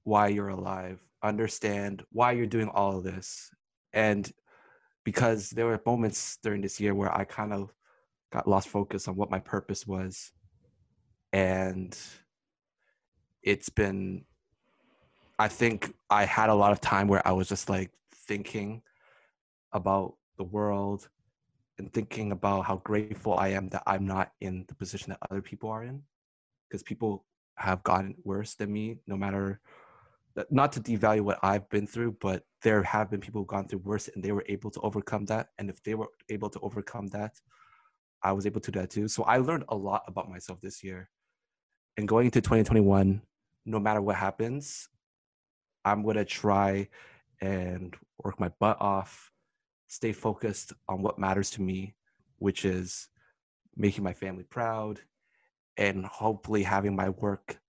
why 0.04 0.28
you're 0.28 0.48
alive, 0.48 1.00
understand 1.22 2.04
why 2.12 2.32
you're 2.32 2.46
doing 2.46 2.68
all 2.68 2.98
of 2.98 3.04
this. 3.04 3.50
And 3.96 4.30
because 5.04 5.50
there 5.50 5.64
were 5.64 5.80
moments 5.86 6.38
during 6.42 6.60
this 6.60 6.78
year 6.78 6.94
where 6.94 7.12
I 7.16 7.24
kind 7.24 7.54
of 7.54 7.72
got 8.30 8.46
lost 8.46 8.68
focus 8.68 9.08
on 9.08 9.16
what 9.16 9.30
my 9.30 9.38
purpose 9.40 9.86
was. 9.86 10.32
And 11.32 11.98
it's 13.42 13.70
been, 13.70 14.26
I 15.38 15.48
think 15.48 15.94
I 16.10 16.26
had 16.26 16.50
a 16.50 16.54
lot 16.54 16.72
of 16.72 16.80
time 16.80 17.08
where 17.08 17.26
I 17.26 17.32
was 17.32 17.48
just 17.48 17.70
like 17.70 17.90
thinking 18.12 18.82
about 19.72 20.16
the 20.36 20.44
world 20.44 21.08
and 21.78 21.90
thinking 21.90 22.32
about 22.32 22.66
how 22.66 22.76
grateful 22.76 23.38
I 23.38 23.48
am 23.48 23.68
that 23.70 23.82
I'm 23.86 24.06
not 24.06 24.32
in 24.42 24.66
the 24.68 24.74
position 24.74 25.10
that 25.10 25.20
other 25.30 25.40
people 25.40 25.70
are 25.70 25.84
in. 25.84 26.02
Because 26.68 26.82
people 26.82 27.24
have 27.54 27.82
gotten 27.82 28.14
worse 28.24 28.54
than 28.56 28.72
me, 28.72 28.98
no 29.06 29.16
matter 29.16 29.60
not 30.50 30.72
to 30.72 30.80
devalue 30.80 31.22
what 31.22 31.38
I've 31.42 31.68
been 31.70 31.86
through, 31.86 32.16
but 32.20 32.44
there 32.66 32.82
have 32.82 33.08
been 33.12 33.20
people 33.20 33.40
who've 33.40 33.46
gone 33.46 33.68
through 33.68 33.78
worse 33.78 34.08
and 34.08 34.24
they 34.24 34.32
were 34.32 34.44
able 34.48 34.72
to 34.72 34.80
overcome 34.80 35.24
that. 35.26 35.50
And 35.56 35.70
if 35.70 35.80
they 35.84 35.94
were 35.94 36.08
able 36.28 36.50
to 36.50 36.58
overcome 36.58 37.06
that, 37.18 37.40
I 38.24 38.32
was 38.32 38.44
able 38.44 38.60
to 38.62 38.72
do 38.72 38.80
that 38.80 38.90
too. 38.90 39.06
So 39.06 39.22
I 39.22 39.36
learned 39.36 39.62
a 39.68 39.76
lot 39.76 40.02
about 40.08 40.28
myself 40.28 40.60
this 40.60 40.82
year. 40.82 41.08
And 41.96 42.08
going 42.08 42.24
into 42.24 42.40
2021, 42.40 43.22
no 43.66 43.78
matter 43.78 44.02
what 44.02 44.16
happens, 44.16 44.88
I'm 45.84 46.02
going 46.02 46.16
to 46.16 46.24
try 46.24 46.88
and 47.40 47.94
work 48.24 48.40
my 48.40 48.50
butt 48.58 48.80
off, 48.80 49.30
stay 49.86 50.10
focused 50.10 50.72
on 50.88 51.02
what 51.02 51.20
matters 51.20 51.50
to 51.50 51.62
me, 51.62 51.94
which 52.38 52.64
is 52.64 53.06
making 53.76 54.02
my 54.02 54.12
family 54.12 54.42
proud 54.42 54.98
and 55.76 56.04
hopefully 56.04 56.64
having 56.64 56.96
my 56.96 57.10
work 57.10 57.60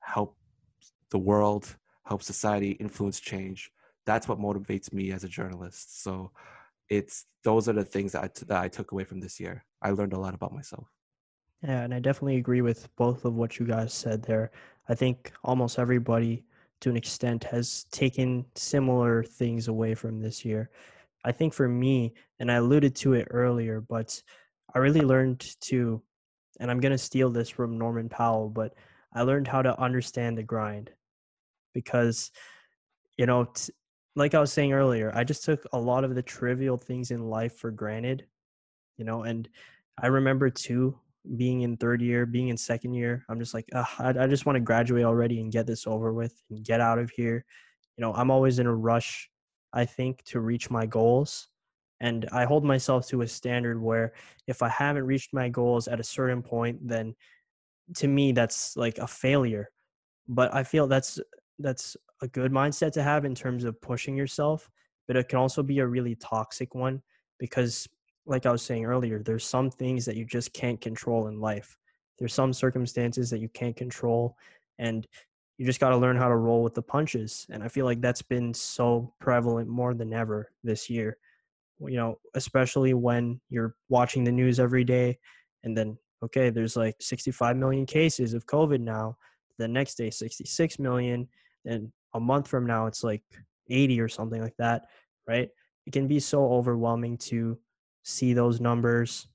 help 0.00 0.38
the 1.10 1.18
world, 1.18 1.76
help 2.06 2.22
society, 2.22 2.70
influence 2.72 3.20
change. 3.20 3.70
That's 4.06 4.28
what 4.28 4.38
motivates 4.38 4.92
me 4.92 5.12
as 5.12 5.24
a 5.24 5.28
journalist. 5.28 6.02
So 6.02 6.30
it's 6.88 7.26
those 7.42 7.68
are 7.68 7.72
the 7.72 7.84
things 7.84 8.12
that 8.12 8.24
I, 8.24 8.28
t- 8.28 8.44
that 8.46 8.60
I 8.60 8.68
took 8.68 8.92
away 8.92 9.04
from 9.04 9.20
this 9.20 9.40
year. 9.40 9.64
I 9.82 9.90
learned 9.90 10.12
a 10.12 10.18
lot 10.18 10.34
about 10.34 10.52
myself. 10.52 10.86
Yeah, 11.62 11.82
and 11.82 11.94
I 11.94 11.98
definitely 11.98 12.36
agree 12.36 12.60
with 12.60 12.94
both 12.96 13.24
of 13.24 13.34
what 13.34 13.58
you 13.58 13.66
guys 13.66 13.94
said 13.94 14.22
there. 14.22 14.50
I 14.88 14.94
think 14.94 15.32
almost 15.42 15.78
everybody, 15.78 16.44
to 16.80 16.90
an 16.90 16.96
extent, 16.96 17.44
has 17.44 17.84
taken 17.90 18.44
similar 18.54 19.22
things 19.24 19.68
away 19.68 19.94
from 19.94 20.20
this 20.20 20.44
year. 20.44 20.70
I 21.24 21.32
think 21.32 21.54
for 21.54 21.68
me, 21.68 22.12
and 22.38 22.52
I 22.52 22.56
alluded 22.56 22.94
to 22.96 23.14
it 23.14 23.28
earlier, 23.30 23.80
but 23.80 24.22
I 24.74 24.78
really 24.78 25.00
learned 25.00 25.40
to, 25.62 26.02
and 26.60 26.70
I'm 26.70 26.80
going 26.80 26.92
to 26.92 26.98
steal 26.98 27.30
this 27.30 27.48
from 27.48 27.78
Norman 27.78 28.10
Powell, 28.10 28.50
but 28.50 28.74
I 29.14 29.22
learned 29.22 29.48
how 29.48 29.62
to 29.62 29.80
understand 29.80 30.36
the 30.36 30.42
grind 30.42 30.90
because, 31.72 32.30
you 33.16 33.24
know, 33.24 33.44
t- 33.44 33.72
like 34.16 34.34
I 34.34 34.40
was 34.40 34.52
saying 34.52 34.72
earlier, 34.72 35.12
I 35.14 35.24
just 35.24 35.44
took 35.44 35.64
a 35.72 35.78
lot 35.78 36.04
of 36.04 36.14
the 36.14 36.22
trivial 36.22 36.76
things 36.76 37.10
in 37.10 37.28
life 37.28 37.56
for 37.56 37.70
granted, 37.70 38.26
you 38.96 39.04
know, 39.04 39.22
and 39.22 39.48
I 40.00 40.08
remember 40.08 40.50
too 40.50 40.98
being 41.36 41.62
in 41.62 41.76
third 41.76 42.02
year, 42.02 42.26
being 42.26 42.48
in 42.48 42.56
second 42.56 42.94
year. 42.94 43.24
I'm 43.28 43.38
just 43.38 43.54
like, 43.54 43.68
I, 43.72 44.14
I 44.20 44.26
just 44.26 44.46
want 44.46 44.56
to 44.56 44.60
graduate 44.60 45.04
already 45.04 45.40
and 45.40 45.50
get 45.50 45.66
this 45.66 45.86
over 45.86 46.12
with 46.12 46.34
and 46.50 46.64
get 46.64 46.80
out 46.80 46.98
of 46.98 47.10
here. 47.10 47.44
You 47.96 48.02
know, 48.02 48.12
I'm 48.12 48.30
always 48.30 48.58
in 48.58 48.66
a 48.66 48.74
rush, 48.74 49.30
I 49.72 49.84
think, 49.84 50.22
to 50.24 50.40
reach 50.40 50.70
my 50.70 50.86
goals. 50.86 51.48
And 52.00 52.28
I 52.32 52.44
hold 52.44 52.64
myself 52.64 53.08
to 53.08 53.22
a 53.22 53.28
standard 53.28 53.80
where 53.80 54.12
if 54.46 54.62
I 54.62 54.68
haven't 54.68 55.06
reached 55.06 55.32
my 55.32 55.48
goals 55.48 55.88
at 55.88 56.00
a 56.00 56.04
certain 56.04 56.42
point, 56.42 56.86
then 56.86 57.14
to 57.96 58.08
me, 58.08 58.32
that's 58.32 58.76
like 58.76 58.98
a 58.98 59.06
failure. 59.06 59.70
But 60.28 60.54
I 60.54 60.64
feel 60.64 60.86
that's 60.86 61.18
that's 61.58 61.96
a 62.22 62.28
good 62.28 62.52
mindset 62.52 62.92
to 62.92 63.02
have 63.02 63.24
in 63.24 63.34
terms 63.34 63.64
of 63.64 63.80
pushing 63.80 64.16
yourself, 64.16 64.70
but 65.06 65.16
it 65.16 65.28
can 65.28 65.38
also 65.38 65.62
be 65.62 65.78
a 65.78 65.86
really 65.86 66.14
toxic 66.16 66.74
one 66.74 67.02
because 67.38 67.88
like 68.26 68.46
I 68.46 68.52
was 68.52 68.62
saying 68.62 68.84
earlier, 68.86 69.22
there's 69.22 69.44
some 69.44 69.70
things 69.70 70.04
that 70.06 70.16
you 70.16 70.24
just 70.24 70.52
can't 70.52 70.80
control 70.80 71.26
in 71.28 71.40
life. 71.40 71.76
There's 72.18 72.32
some 72.32 72.52
circumstances 72.52 73.28
that 73.30 73.40
you 73.40 73.48
can't 73.50 73.76
control 73.76 74.36
and 74.78 75.06
you 75.58 75.66
just 75.66 75.80
got 75.80 75.90
to 75.90 75.96
learn 75.96 76.16
how 76.16 76.28
to 76.28 76.36
roll 76.36 76.62
with 76.62 76.74
the 76.74 76.82
punches. 76.82 77.46
And 77.50 77.62
I 77.62 77.68
feel 77.68 77.84
like 77.84 78.00
that's 78.00 78.22
been 78.22 78.52
so 78.54 79.12
prevalent 79.20 79.68
more 79.68 79.94
than 79.94 80.12
ever 80.12 80.50
this 80.64 80.88
year. 80.90 81.18
You 81.80 81.96
know, 81.96 82.18
especially 82.34 82.94
when 82.94 83.40
you're 83.50 83.74
watching 83.88 84.24
the 84.24 84.32
news 84.32 84.58
every 84.58 84.84
day 84.84 85.18
and 85.62 85.76
then 85.76 85.98
okay, 86.22 86.48
there's 86.48 86.76
like 86.76 86.96
65 87.00 87.56
million 87.56 87.84
cases 87.84 88.32
of 88.32 88.46
COVID 88.46 88.80
now. 88.80 89.16
The 89.58 89.68
next 89.68 89.96
day 89.96 90.10
66 90.10 90.78
million 90.78 91.28
and 91.64 91.90
a 92.14 92.20
month 92.20 92.48
from 92.48 92.66
now 92.66 92.86
it's 92.86 93.02
like 93.02 93.22
80 93.68 94.00
or 94.00 94.08
something 94.08 94.40
like 94.40 94.56
that, 94.58 94.86
right? 95.26 95.48
It 95.86 95.92
can 95.92 96.06
be 96.06 96.20
so 96.20 96.52
overwhelming 96.52 97.18
to 97.18 97.58
see 98.02 98.32
those 98.32 98.60
numbers. 98.60 99.26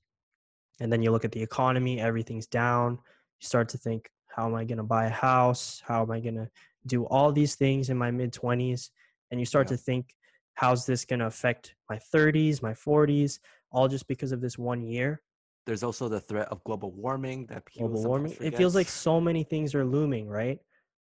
And 0.80 0.92
then 0.92 1.02
you 1.02 1.10
look 1.10 1.24
at 1.24 1.32
the 1.32 1.42
economy, 1.42 2.00
everything's 2.00 2.46
down. 2.46 2.92
You 3.40 3.46
start 3.46 3.68
to 3.70 3.78
think, 3.78 4.08
how 4.28 4.46
am 4.46 4.54
I 4.54 4.64
going 4.64 4.78
to 4.78 4.84
buy 4.84 5.06
a 5.06 5.10
house? 5.10 5.82
How 5.86 6.02
am 6.02 6.10
I 6.10 6.20
going 6.20 6.36
to 6.36 6.48
do 6.86 7.04
all 7.06 7.32
these 7.32 7.56
things 7.56 7.90
in 7.90 7.98
my 7.98 8.10
mid 8.10 8.32
20s? 8.32 8.90
And 9.30 9.38
you 9.38 9.46
start 9.46 9.66
yeah. 9.70 9.76
to 9.76 9.82
think, 9.82 10.14
how's 10.54 10.86
this 10.86 11.04
going 11.04 11.20
to 11.20 11.26
affect 11.26 11.74
my 11.88 11.98
30s, 12.14 12.62
my 12.62 12.72
40s, 12.72 13.38
all 13.72 13.88
just 13.88 14.08
because 14.08 14.32
of 14.32 14.40
this 14.40 14.56
one 14.56 14.82
year? 14.82 15.22
There's 15.66 15.82
also 15.82 16.08
the 16.08 16.20
threat 16.20 16.48
of 16.48 16.64
global 16.64 16.90
warming 16.92 17.46
that 17.46 17.64
global 17.76 18.02
warming. 18.02 18.36
It 18.40 18.56
feels 18.56 18.74
like 18.74 18.88
so 18.88 19.20
many 19.20 19.44
things 19.44 19.74
are 19.74 19.84
looming, 19.84 20.28
right? 20.28 20.58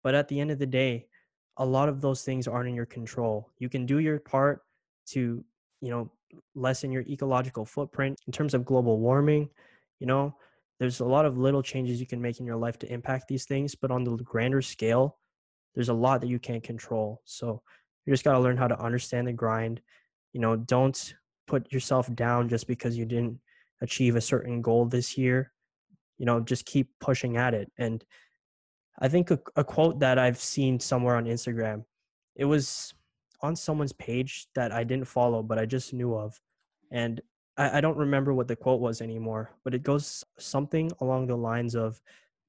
But 0.04 0.14
at 0.14 0.28
the 0.28 0.38
end 0.38 0.52
of 0.52 0.60
the 0.60 0.66
day, 0.66 1.06
a 1.56 1.66
lot 1.66 1.88
of 1.88 2.00
those 2.00 2.22
things 2.22 2.46
aren't 2.46 2.68
in 2.68 2.74
your 2.76 2.86
control. 2.86 3.50
You 3.58 3.68
can 3.68 3.86
do 3.86 3.98
your 3.98 4.20
part 4.20 4.62
to, 5.06 5.44
you 5.80 5.90
know, 5.90 6.12
lessen 6.54 6.92
your 6.92 7.02
ecological 7.02 7.64
footprint 7.64 8.20
in 8.26 8.32
terms 8.32 8.54
of 8.54 8.64
global 8.64 9.00
warming. 9.00 9.48
You 9.98 10.06
know, 10.06 10.36
there's 10.78 11.00
a 11.00 11.04
lot 11.04 11.24
of 11.24 11.38
little 11.38 11.62
changes 11.62 12.00
you 12.00 12.06
can 12.06 12.20
make 12.20 12.38
in 12.38 12.46
your 12.46 12.56
life 12.56 12.78
to 12.80 12.92
impact 12.92 13.28
these 13.28 13.46
things, 13.46 13.74
but 13.74 13.90
on 13.90 14.04
the 14.04 14.16
grander 14.16 14.62
scale, 14.62 15.18
there's 15.74 15.88
a 15.88 15.94
lot 15.94 16.20
that 16.20 16.28
you 16.28 16.38
can't 16.38 16.62
control. 16.62 17.22
So 17.24 17.62
you 18.04 18.12
just 18.12 18.24
got 18.24 18.32
to 18.32 18.40
learn 18.40 18.56
how 18.56 18.68
to 18.68 18.78
understand 18.80 19.26
the 19.26 19.32
grind. 19.32 19.80
You 20.32 20.40
know, 20.40 20.56
don't 20.56 21.14
put 21.46 21.72
yourself 21.72 22.12
down 22.14 22.48
just 22.48 22.66
because 22.66 22.96
you 22.96 23.06
didn't 23.06 23.38
achieve 23.80 24.16
a 24.16 24.20
certain 24.20 24.60
goal 24.60 24.84
this 24.86 25.16
year. 25.16 25.52
You 26.18 26.26
know, 26.26 26.40
just 26.40 26.66
keep 26.66 26.90
pushing 27.00 27.36
at 27.36 27.54
it. 27.54 27.70
And 27.78 28.04
I 28.98 29.08
think 29.08 29.30
a, 29.30 29.40
a 29.56 29.64
quote 29.64 29.98
that 30.00 30.18
I've 30.18 30.40
seen 30.40 30.78
somewhere 30.78 31.16
on 31.16 31.24
Instagram, 31.24 31.84
it 32.36 32.44
was 32.44 32.94
on 33.40 33.56
someone's 33.56 33.92
page 33.92 34.46
that 34.54 34.72
I 34.72 34.84
didn't 34.84 35.08
follow, 35.08 35.42
but 35.42 35.58
I 35.58 35.66
just 35.66 35.92
knew 35.92 36.14
of. 36.14 36.40
And 36.90 37.20
I, 37.56 37.78
I 37.78 37.80
don't 37.80 37.98
remember 37.98 38.32
what 38.32 38.48
the 38.48 38.56
quote 38.56 38.80
was 38.80 39.00
anymore, 39.00 39.50
but 39.64 39.74
it 39.74 39.82
goes 39.82 40.24
something 40.38 40.90
along 41.00 41.26
the 41.26 41.36
lines 41.36 41.74
of, 41.74 42.00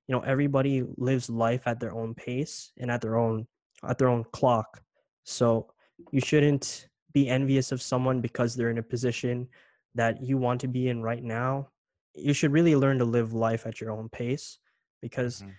you 0.07 0.15
know, 0.15 0.21
everybody 0.21 0.83
lives 0.97 1.29
life 1.29 1.63
at 1.65 1.79
their 1.79 1.93
own 1.93 2.13
pace 2.13 2.71
and 2.77 2.91
at 2.91 3.01
their 3.01 3.17
own 3.17 3.47
at 3.87 3.97
their 3.97 4.07
own 4.07 4.23
clock. 4.31 4.81
So 5.23 5.73
you 6.11 6.21
shouldn't 6.21 6.87
be 7.11 7.27
envious 7.27 7.71
of 7.71 7.81
someone 7.81 8.21
because 8.21 8.55
they're 8.55 8.69
in 8.69 8.77
a 8.77 8.83
position 8.83 9.47
that 9.95 10.23
you 10.23 10.37
want 10.37 10.61
to 10.61 10.67
be 10.67 10.89
in 10.89 11.01
right 11.01 11.23
now. 11.23 11.69
You 12.13 12.33
should 12.33 12.51
really 12.51 12.75
learn 12.75 12.99
to 12.99 13.05
live 13.05 13.33
life 13.33 13.65
at 13.65 13.81
your 13.81 13.91
own 13.91 14.09
pace 14.09 14.59
because 15.01 15.41
mm-hmm 15.41 15.51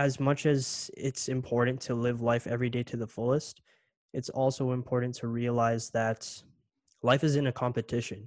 as 0.00 0.18
much 0.18 0.46
as 0.46 0.90
it's 0.96 1.28
important 1.28 1.78
to 1.78 1.94
live 1.94 2.22
life 2.22 2.46
every 2.46 2.70
day 2.70 2.82
to 2.82 2.96
the 2.96 3.06
fullest, 3.06 3.60
it's 4.14 4.30
also 4.30 4.72
important 4.72 5.14
to 5.14 5.26
realize 5.28 5.90
that 5.90 6.20
life 7.02 7.22
isn't 7.22 7.46
a 7.46 7.52
competition. 7.52 8.26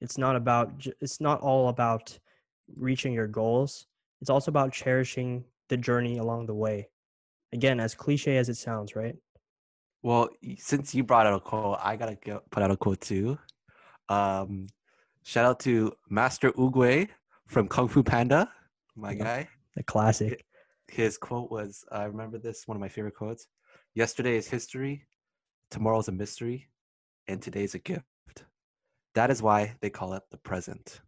It's 0.00 0.16
not 0.16 0.34
about 0.34 0.86
it's 1.02 1.20
not 1.20 1.42
all 1.42 1.68
about 1.68 2.18
reaching 2.74 3.12
your 3.12 3.26
goals. 3.26 3.86
It's 4.22 4.30
also 4.30 4.50
about 4.50 4.72
cherishing 4.72 5.44
the 5.68 5.76
journey 5.76 6.16
along 6.16 6.46
the 6.46 6.54
way. 6.54 6.88
Again, 7.52 7.80
as 7.80 7.94
cliche 7.94 8.38
as 8.38 8.48
it 8.48 8.56
sounds, 8.56 8.96
right? 8.96 9.16
Well, 10.02 10.30
since 10.56 10.94
you 10.94 11.04
brought 11.04 11.26
out 11.26 11.34
a 11.34 11.40
quote, 11.40 11.78
I 11.82 11.96
gotta 11.96 12.16
put 12.50 12.62
out 12.62 12.70
a 12.70 12.78
quote 12.78 13.02
too. 13.02 13.38
Um, 14.08 14.68
shout 15.22 15.44
out 15.44 15.60
to 15.60 15.92
Master 16.08 16.50
Oogway 16.52 17.08
from 17.46 17.68
Kung 17.68 17.88
Fu 17.88 18.02
Panda, 18.02 18.50
my 18.96 19.12
yeah, 19.12 19.24
guy. 19.24 19.48
The 19.76 19.82
classic 19.82 20.44
his 20.88 21.18
quote 21.18 21.50
was 21.50 21.84
I 21.90 22.04
remember 22.04 22.38
this, 22.38 22.66
one 22.66 22.76
of 22.76 22.80
my 22.80 22.88
favorite 22.88 23.14
quotes. 23.14 23.46
Yesterday 23.94 24.36
is 24.36 24.48
history, 24.48 25.06
tomorrow's 25.70 26.08
a 26.08 26.12
mystery, 26.12 26.68
and 27.28 27.40
today's 27.40 27.74
a 27.74 27.78
gift. 27.78 28.04
That 29.14 29.30
is 29.30 29.42
why 29.42 29.76
they 29.80 29.90
call 29.90 30.14
it 30.14 30.22
the 30.30 30.38
present. 30.38 31.00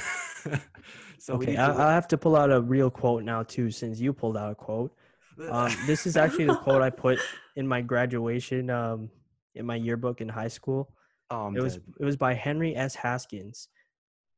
so 1.20 1.34
okay, 1.36 1.58
I, 1.58 1.90
I, 1.90 1.94
have 1.94 2.08
to 2.10 2.18
pull 2.18 2.36
out 2.36 2.52
a 2.52 2.62
real 2.62 2.90
quote 2.90 3.24
now 3.24 3.44
too, 3.44 3.72
since 3.72 4.00
you 4.00 4.14
pulled 4.14 4.38
out 4.38 4.52
a 4.52 4.56
quote. 4.56 4.96
Um, 5.50 5.76
this 5.88 6.06
is 6.06 6.18
actually 6.18 6.46
the 6.46 6.56
quote 6.56 6.82
I 6.82 6.90
put 6.90 7.20
in 7.56 7.68
my 7.68 7.82
graduation 7.82 8.70
um, 8.70 9.10
in 9.56 9.66
my 9.66 9.76
yearbook 9.76 10.22
in 10.22 10.30
high 10.30 10.48
school. 10.48 10.94
Oh, 11.32 11.52
it 11.56 11.62
was 11.62 11.80
it 12.00 12.06
was 12.06 12.18
by 12.18 12.34
Henry 12.34 12.76
S. 12.76 12.96
Haskins, 12.96 13.70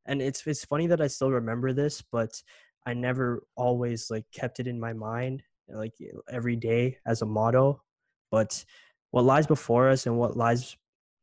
and 0.05 0.21
it's 0.21 0.45
it's 0.47 0.63
funny 0.63 0.87
that 0.87 1.01
I 1.01 1.07
still 1.07 1.31
remember 1.31 1.73
this, 1.73 2.01
but 2.01 2.41
I 2.87 2.93
never 2.93 3.43
always 3.57 4.09
like 4.09 4.23
kept 4.31 4.61
it 4.61 4.67
in 4.67 4.79
my 4.79 4.93
mind 4.93 5.43
like 5.67 5.93
every 6.31 6.55
day 6.55 6.97
as 7.05 7.21
a 7.21 7.25
motto. 7.25 7.83
But 8.31 8.63
what 9.11 9.25
lies 9.25 9.45
before 9.45 9.89
us 9.89 10.05
and 10.05 10.17
what 10.17 10.37
lies 10.37 10.77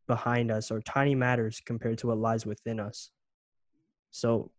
behind 0.07 0.51
us 0.51 0.71
are 0.71 0.83
tiny 0.83 1.15
matters 1.15 1.63
compared 1.65 1.97
to 1.99 2.09
what 2.09 2.19
lies 2.19 2.45
within 2.45 2.79
us. 2.79 3.11
So, 4.11 4.51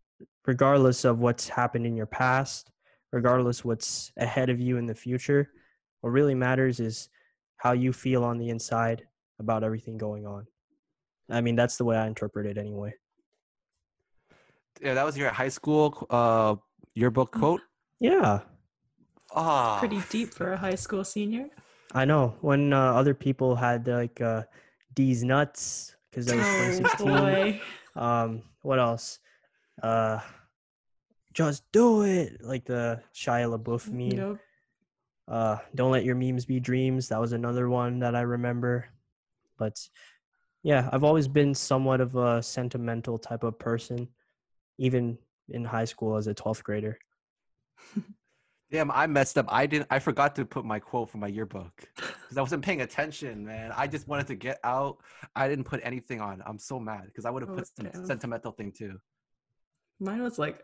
regardless 0.48 1.06
of 1.06 1.20
what's 1.20 1.48
happened 1.48 1.86
in 1.86 1.96
your 1.96 2.08
past, 2.08 2.72
regardless 3.12 3.64
what's 3.64 4.12
ahead 4.18 4.50
of 4.50 4.60
you 4.60 4.78
in 4.78 4.88
the 4.88 4.96
future, 4.96 5.52
what 6.02 6.10
really 6.10 6.34
matters 6.34 6.80
is 6.80 7.10
how 7.58 7.74
you 7.74 7.94
feel 7.94 8.24
on 8.24 8.40
the 8.40 8.50
inside 8.50 9.04
about 9.40 9.64
everything 9.64 10.00
going 10.00 10.26
on. 10.26 10.48
I 11.30 11.42
mean, 11.42 11.56
that's 11.56 11.78
the 11.78 11.86
way 11.86 11.98
I 11.98 12.08
interpret 12.08 12.48
it 12.48 12.58
anyway. 12.58 12.96
Yeah, 14.82 14.96
that 14.96 15.06
was 15.06 15.16
your 15.16 15.30
high 15.30 15.50
school 15.50 16.08
uh 16.10 16.56
yearbook 16.96 17.32
quote. 17.32 17.62
Yeah, 18.00 18.42
Ah, 19.34 19.80
Pretty 19.80 20.02
deep 20.10 20.34
for 20.34 20.54
a 20.54 20.58
high 20.58 20.76
school 20.76 21.04
senior. 21.04 21.48
I 21.94 22.06
know. 22.06 22.36
When 22.42 22.74
uh, 22.74 22.94
other 22.94 23.14
people 23.14 23.56
had 23.56 23.88
like 23.88 24.20
uh, 24.22 24.44
Deez 24.96 25.24
nuts 25.24 25.96
because 26.10 26.26
that 26.28 26.36
was 26.38 26.48
Oh 26.48 26.80
2016. 27.00 27.08
boy. 27.08 27.62
Um, 27.96 28.42
what 28.62 28.80
else? 28.80 29.20
Uh, 29.82 30.20
just 31.34 31.64
do 31.72 32.04
it, 32.04 32.42
like 32.42 32.66
the 32.66 33.02
Shia 33.14 33.48
LaBeouf 33.52 33.92
meme. 33.92 34.18
Nope. 34.18 34.40
Uh, 35.28 35.58
don't 35.74 35.92
let 35.92 36.06
your 36.06 36.16
memes 36.16 36.46
be 36.46 36.60
dreams. 36.60 37.10
That 37.10 37.20
was 37.20 37.34
another 37.34 37.68
one 37.70 38.00
that 38.00 38.16
I 38.16 38.22
remember. 38.22 38.86
But 39.58 39.80
yeah, 40.64 40.90
I've 40.92 41.04
always 41.04 41.28
been 41.28 41.54
somewhat 41.54 42.00
of 42.00 42.16
a 42.16 42.42
sentimental 42.44 43.18
type 43.18 43.44
of 43.44 43.58
person, 43.60 44.08
even 44.78 45.18
in 45.50 45.64
high 45.66 45.86
school 45.86 46.18
as 46.18 46.28
a 46.28 46.34
12th 46.34 46.64
grader. 46.64 46.98
damn! 48.72 48.92
I 48.92 49.08
messed 49.08 49.38
up. 49.38 49.46
I 49.50 49.66
didn't. 49.66 49.88
I 49.90 50.00
forgot 50.00 50.36
to 50.36 50.46
put 50.46 50.66
my 50.66 50.80
quote 50.80 51.10
from 51.10 51.20
my 51.22 51.28
yearbook 51.28 51.72
because 51.96 52.38
I 52.38 52.42
wasn't 52.42 52.64
paying 52.64 52.82
attention, 52.82 53.46
man. 53.46 53.72
I 53.76 53.88
just 53.88 54.08
wanted 54.08 54.28
to 54.28 54.36
get 54.36 54.60
out. 54.64 54.98
I 55.36 55.48
didn't 55.48 55.66
put 55.66 55.80
anything 55.84 56.22
on. 56.22 56.42
I'm 56.46 56.60
so 56.60 56.80
mad 56.80 57.06
because 57.06 57.26
I 57.26 57.30
would 57.30 57.44
have 57.44 57.52
Oh, 57.52 57.56
put 57.56 57.68
some 57.78 57.88
damn. 57.92 58.06
sentimental 58.06 58.52
thing 58.52 58.72
too. 58.72 59.00
Mine 60.00 60.22
was 60.22 60.38
like, 60.38 60.62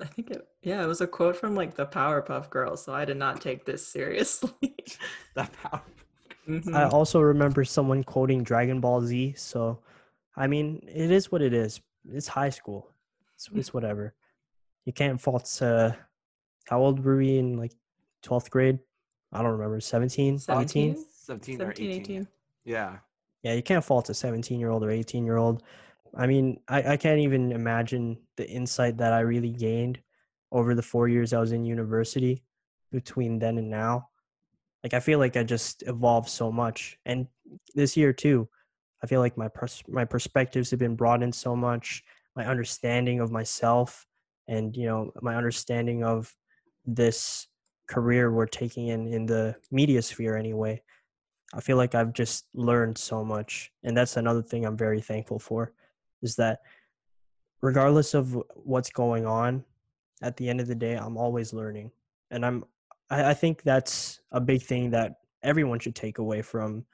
I 0.00 0.06
think 0.06 0.30
it, 0.30 0.46
yeah, 0.62 0.82
it 0.82 0.86
was 0.86 1.00
a 1.00 1.06
quote 1.06 1.36
from 1.36 1.54
like 1.54 1.74
the 1.76 1.86
Powerpuff 1.86 2.50
Girls. 2.50 2.84
So 2.84 2.92
I 2.92 3.04
did 3.04 3.16
not 3.16 3.40
take 3.40 3.64
this 3.64 3.86
seriously. 3.86 4.50
That 5.34 5.52
power. 5.52 5.82
I 6.48 6.50
Mhm. 6.50 6.92
also 6.92 7.20
remember 7.20 7.62
someone 7.64 8.02
quoting 8.02 8.42
Dragon 8.42 8.80
Ball 8.80 9.02
Z. 9.02 9.34
So, 9.36 9.80
I 10.34 10.46
mean, 10.46 10.80
it 10.88 11.10
is 11.10 11.30
what 11.30 11.42
it 11.42 11.52
is. 11.52 11.80
It's 12.10 12.28
high 12.28 12.48
school. 12.50 12.88
It's, 13.36 13.48
it's 13.54 13.74
whatever. 13.74 14.14
You 14.84 14.92
can't 14.92 15.20
fault. 15.20 15.60
Uh, 15.60 15.92
how 16.68 16.80
old 16.80 17.04
were 17.04 17.16
we 17.16 17.38
in 17.38 17.56
like 17.56 17.72
12th 18.24 18.50
grade? 18.50 18.78
I 19.32 19.42
don't 19.42 19.52
remember. 19.52 19.80
17, 19.80 20.34
18? 20.34 20.38
17? 20.38 21.04
17, 21.10 21.62
or 21.62 21.70
18. 21.72 21.90
18. 21.90 22.28
Yeah. 22.64 22.98
Yeah, 23.42 23.54
you 23.54 23.62
can't 23.62 23.84
fault 23.84 24.08
a 24.10 24.14
17 24.14 24.58
year 24.58 24.70
old 24.70 24.82
or 24.82 24.90
18 24.90 25.24
year 25.24 25.36
old. 25.36 25.62
I 26.16 26.26
mean, 26.26 26.60
I, 26.68 26.92
I 26.92 26.96
can't 26.96 27.20
even 27.20 27.52
imagine 27.52 28.16
the 28.36 28.48
insight 28.48 28.96
that 28.98 29.12
I 29.12 29.20
really 29.20 29.50
gained 29.50 30.00
over 30.50 30.74
the 30.74 30.82
four 30.82 31.08
years 31.08 31.32
I 31.32 31.40
was 31.40 31.52
in 31.52 31.64
university 31.64 32.42
between 32.90 33.38
then 33.38 33.58
and 33.58 33.68
now. 33.68 34.08
Like, 34.82 34.94
I 34.94 35.00
feel 35.00 35.18
like 35.18 35.36
I 35.36 35.42
just 35.42 35.82
evolved 35.86 36.28
so 36.28 36.50
much. 36.50 36.98
And 37.04 37.26
this 37.74 37.96
year, 37.96 38.12
too, 38.12 38.48
I 39.02 39.06
feel 39.06 39.20
like 39.20 39.36
my, 39.36 39.48
pers- 39.48 39.82
my 39.88 40.04
perspectives 40.04 40.70
have 40.70 40.78
been 40.78 40.96
broadened 40.96 41.34
so 41.34 41.54
much, 41.54 42.02
my 42.36 42.46
understanding 42.46 43.20
of 43.20 43.30
myself, 43.32 44.06
and, 44.46 44.76
you 44.76 44.86
know, 44.86 45.10
my 45.22 45.34
understanding 45.34 46.04
of 46.04 46.32
this 46.84 47.48
career 47.88 48.30
we're 48.30 48.46
taking 48.46 48.88
in 48.88 49.06
in 49.06 49.26
the 49.26 49.54
media 49.70 50.02
sphere 50.02 50.36
anyway. 50.36 50.80
I 51.54 51.60
feel 51.60 51.76
like 51.76 51.94
I've 51.94 52.12
just 52.12 52.46
learned 52.54 52.98
so 52.98 53.24
much. 53.24 53.72
And 53.84 53.96
that's 53.96 54.16
another 54.16 54.42
thing 54.42 54.64
I'm 54.64 54.76
very 54.76 55.00
thankful 55.00 55.38
for 55.38 55.72
is 56.22 56.36
that 56.36 56.60
regardless 57.62 58.14
of 58.14 58.36
what's 58.54 58.90
going 58.90 59.26
on, 59.26 59.64
at 60.22 60.36
the 60.36 60.48
end 60.48 60.60
of 60.60 60.66
the 60.66 60.74
day, 60.74 60.94
I'm 60.94 61.16
always 61.16 61.52
learning. 61.52 61.90
And 62.30 62.44
I'm, 62.44 62.64
I, 63.10 63.30
I 63.30 63.34
think 63.34 63.62
that's 63.62 64.20
a 64.32 64.40
big 64.40 64.62
thing 64.62 64.90
that 64.90 65.20
everyone 65.42 65.78
should 65.78 65.94
take 65.94 66.18
away 66.18 66.42
from 66.42 66.84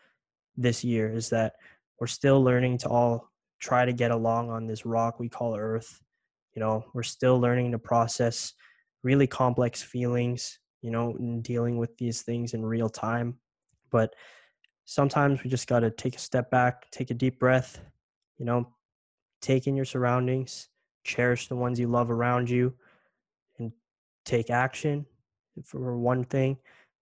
this 0.56 0.84
year 0.84 1.10
is 1.10 1.30
that 1.30 1.54
we're 1.98 2.06
still 2.06 2.42
learning 2.42 2.78
to 2.78 2.88
all 2.88 3.31
try 3.62 3.84
to 3.84 3.92
get 3.92 4.10
along 4.10 4.50
on 4.50 4.66
this 4.66 4.84
rock 4.84 5.20
we 5.20 5.28
call 5.28 5.56
Earth. 5.56 6.02
You 6.54 6.60
know, 6.60 6.84
we're 6.92 7.04
still 7.04 7.40
learning 7.40 7.70
to 7.72 7.78
process 7.78 8.54
really 9.04 9.26
complex 9.26 9.80
feelings, 9.80 10.58
you 10.82 10.90
know, 10.90 11.14
and 11.18 11.42
dealing 11.42 11.78
with 11.78 11.96
these 11.96 12.22
things 12.22 12.54
in 12.54 12.66
real 12.66 12.88
time. 12.90 13.38
But 13.90 14.14
sometimes 14.84 15.42
we 15.42 15.48
just 15.48 15.68
got 15.68 15.80
to 15.80 15.90
take 15.90 16.16
a 16.16 16.18
step 16.18 16.50
back, 16.50 16.90
take 16.90 17.10
a 17.10 17.14
deep 17.14 17.38
breath, 17.38 17.80
you 18.36 18.44
know, 18.44 18.68
take 19.40 19.68
in 19.68 19.76
your 19.76 19.84
surroundings, 19.84 20.68
cherish 21.04 21.46
the 21.46 21.56
ones 21.56 21.78
you 21.78 21.86
love 21.86 22.10
around 22.10 22.50
you, 22.50 22.74
and 23.58 23.72
take 24.24 24.50
action 24.50 25.06
for 25.64 25.96
one 25.96 26.24
thing. 26.24 26.58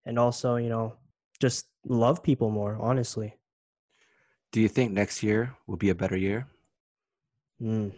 And 0.06 0.18
also, 0.18 0.56
you 0.56 0.70
know, 0.70 0.96
just 1.40 1.68
love 1.86 2.24
people 2.24 2.50
more, 2.50 2.78
honestly. 2.82 3.36
Do 4.52 4.62
you 4.62 4.68
think 4.68 4.92
next 4.92 5.24
year 5.24 5.56
will 5.68 5.78
be 5.78 5.90
a 5.90 5.96
better 5.96 6.18
year? 6.18 6.48
Mm. 7.62 7.92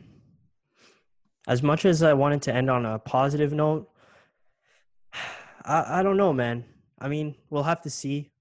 As 1.48 1.64
much 1.64 1.86
as 1.86 2.04
I 2.04 2.14
wanted 2.14 2.42
to 2.44 2.54
end 2.54 2.70
on 2.70 2.86
a 2.86 3.00
positive 3.00 3.54
note, 3.54 3.90
I, 5.64 6.00
I 6.00 6.04
don't 6.04 6.18
know, 6.18 6.34
man. 6.34 6.66
I 7.00 7.08
mean, 7.08 7.36
we'll 7.50 7.64
have 7.64 7.82
to 7.82 7.90
see. 7.90 8.32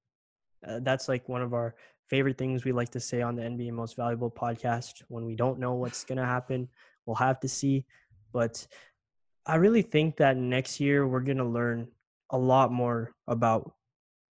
Uh, 0.66 0.80
that's 0.82 1.08
like 1.08 1.28
one 1.28 1.42
of 1.42 1.54
our 1.54 1.74
favorite 2.08 2.38
things 2.38 2.64
we 2.64 2.72
like 2.72 2.88
to 2.90 3.00
say 3.00 3.22
on 3.22 3.36
the 3.36 3.42
NBA 3.42 3.72
Most 3.72 3.96
Valuable 3.96 4.30
podcast. 4.30 5.02
When 5.08 5.24
we 5.24 5.36
don't 5.36 5.58
know 5.58 5.74
what's 5.74 6.04
going 6.04 6.18
to 6.18 6.24
happen, 6.24 6.68
we'll 7.06 7.16
have 7.16 7.40
to 7.40 7.48
see. 7.48 7.84
But 8.32 8.66
I 9.46 9.56
really 9.56 9.82
think 9.82 10.16
that 10.16 10.36
next 10.36 10.80
year 10.80 11.06
we're 11.06 11.20
going 11.20 11.38
to 11.38 11.44
learn 11.44 11.88
a 12.30 12.38
lot 12.38 12.72
more 12.72 13.12
about, 13.26 13.72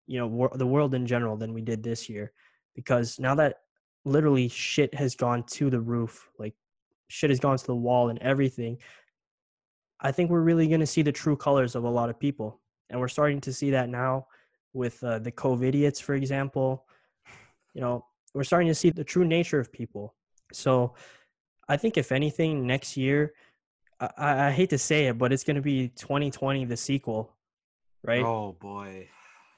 you 0.07 0.19
know, 0.19 0.27
wor- 0.27 0.51
the 0.53 0.67
world 0.67 0.93
in 0.93 1.07
general 1.07 1.37
than 1.37 1.53
we 1.53 1.61
did 1.61 1.83
this 1.83 2.09
year. 2.09 2.31
Because 2.75 3.19
now 3.19 3.35
that 3.35 3.61
literally 4.07 4.47
shit 4.47 4.93
has 4.95 5.15
gone 5.15 5.43
to 5.43 5.69
the 5.69 5.79
roof, 5.79 6.29
like 6.39 6.55
shit 7.07 7.29
has 7.29 7.39
gone 7.39 7.57
to 7.57 7.65
the 7.65 7.75
wall 7.75 8.09
and 8.09 8.19
everything, 8.19 8.77
I 9.99 10.11
think 10.11 10.29
we're 10.29 10.41
really 10.41 10.67
going 10.67 10.79
to 10.79 10.87
see 10.87 11.01
the 11.01 11.11
true 11.11 11.35
colors 11.35 11.75
of 11.75 11.83
a 11.83 11.89
lot 11.89 12.09
of 12.09 12.19
people. 12.19 12.61
And 12.89 12.99
we're 12.99 13.07
starting 13.07 13.41
to 13.41 13.53
see 13.53 13.71
that 13.71 13.89
now 13.89 14.27
with 14.73 15.03
uh, 15.03 15.19
the 15.19 15.31
COVID 15.31 15.67
idiots, 15.69 15.99
for 15.99 16.15
example. 16.15 16.85
You 17.73 17.81
know, 17.81 18.05
we're 18.33 18.43
starting 18.43 18.67
to 18.67 18.75
see 18.75 18.89
the 18.89 19.03
true 19.03 19.25
nature 19.25 19.59
of 19.59 19.71
people. 19.71 20.15
So 20.53 20.95
I 21.67 21.77
think, 21.77 21.97
if 21.97 22.11
anything, 22.11 22.65
next 22.65 22.95
year, 22.95 23.33
I, 23.99 24.47
I 24.47 24.51
hate 24.51 24.69
to 24.69 24.77
say 24.77 25.07
it, 25.07 25.17
but 25.17 25.33
it's 25.33 25.43
going 25.43 25.55
to 25.55 25.61
be 25.61 25.89
2020, 25.89 26.65
the 26.65 26.77
sequel, 26.77 27.35
right? 28.03 28.23
Oh 28.23 28.55
boy. 28.59 29.09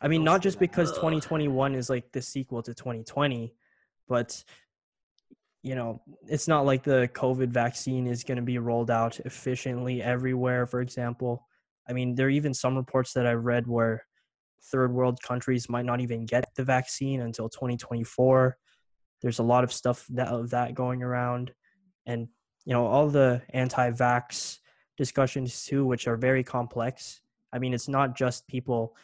I 0.01 0.07
mean, 0.07 0.21
don't 0.21 0.25
not 0.25 0.41
just 0.41 0.59
because 0.59 0.89
Ugh. 0.91 0.95
2021 0.95 1.75
is 1.75 1.89
like 1.89 2.11
the 2.11 2.21
sequel 2.21 2.63
to 2.63 2.73
2020, 2.73 3.53
but 4.09 4.43
you 5.61 5.75
know, 5.75 6.01
it's 6.27 6.47
not 6.47 6.65
like 6.65 6.83
the 6.83 7.09
COVID 7.13 7.49
vaccine 7.49 8.07
is 8.07 8.23
going 8.23 8.37
to 8.37 8.41
be 8.43 8.57
rolled 8.59 8.89
out 8.89 9.19
efficiently 9.21 10.01
everywhere, 10.01 10.65
for 10.65 10.81
example. 10.81 11.45
I 11.87 11.93
mean, 11.93 12.15
there 12.15 12.27
are 12.27 12.31
even 12.31 12.53
some 12.53 12.77
reports 12.77 13.13
that 13.13 13.27
I've 13.27 13.43
read 13.43 13.67
where 13.67 14.05
third 14.71 14.93
world 14.93 15.21
countries 15.21 15.69
might 15.69 15.85
not 15.85 16.01
even 16.01 16.25
get 16.25 16.45
the 16.55 16.63
vaccine 16.63 17.21
until 17.21 17.49
2024. 17.49 18.57
There's 19.21 19.39
a 19.39 19.43
lot 19.43 19.63
of 19.63 19.73
stuff 19.73 20.05
that 20.11 20.29
of 20.29 20.51
that 20.51 20.75
going 20.75 21.03
around 21.03 21.51
and 22.05 22.27
you 22.65 22.73
know, 22.73 22.85
all 22.85 23.09
the 23.09 23.41
anti-vax 23.49 24.59
discussions 24.97 25.65
too 25.65 25.85
which 25.85 26.07
are 26.07 26.17
very 26.17 26.43
complex. 26.43 27.21
I 27.51 27.59
mean, 27.59 27.73
it's 27.73 27.87
not 27.87 28.15
just 28.15 28.47
people 28.47 28.95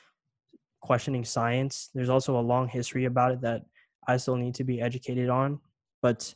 questioning 0.81 1.25
science. 1.25 1.89
There's 1.93 2.09
also 2.09 2.39
a 2.39 2.41
long 2.41 2.67
history 2.67 3.05
about 3.05 3.31
it 3.31 3.41
that 3.41 3.63
I 4.07 4.17
still 4.17 4.35
need 4.35 4.55
to 4.55 4.63
be 4.63 4.81
educated 4.81 5.29
on. 5.29 5.59
But 6.01 6.33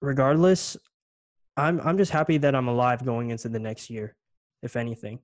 regardless, 0.00 0.76
I'm 1.56 1.80
I'm 1.80 1.96
just 1.96 2.12
happy 2.12 2.38
that 2.38 2.54
I'm 2.54 2.68
alive 2.68 3.04
going 3.04 3.30
into 3.30 3.48
the 3.48 3.58
next 3.58 3.90
year, 3.90 4.16
if 4.62 4.76
anything. 4.76 5.20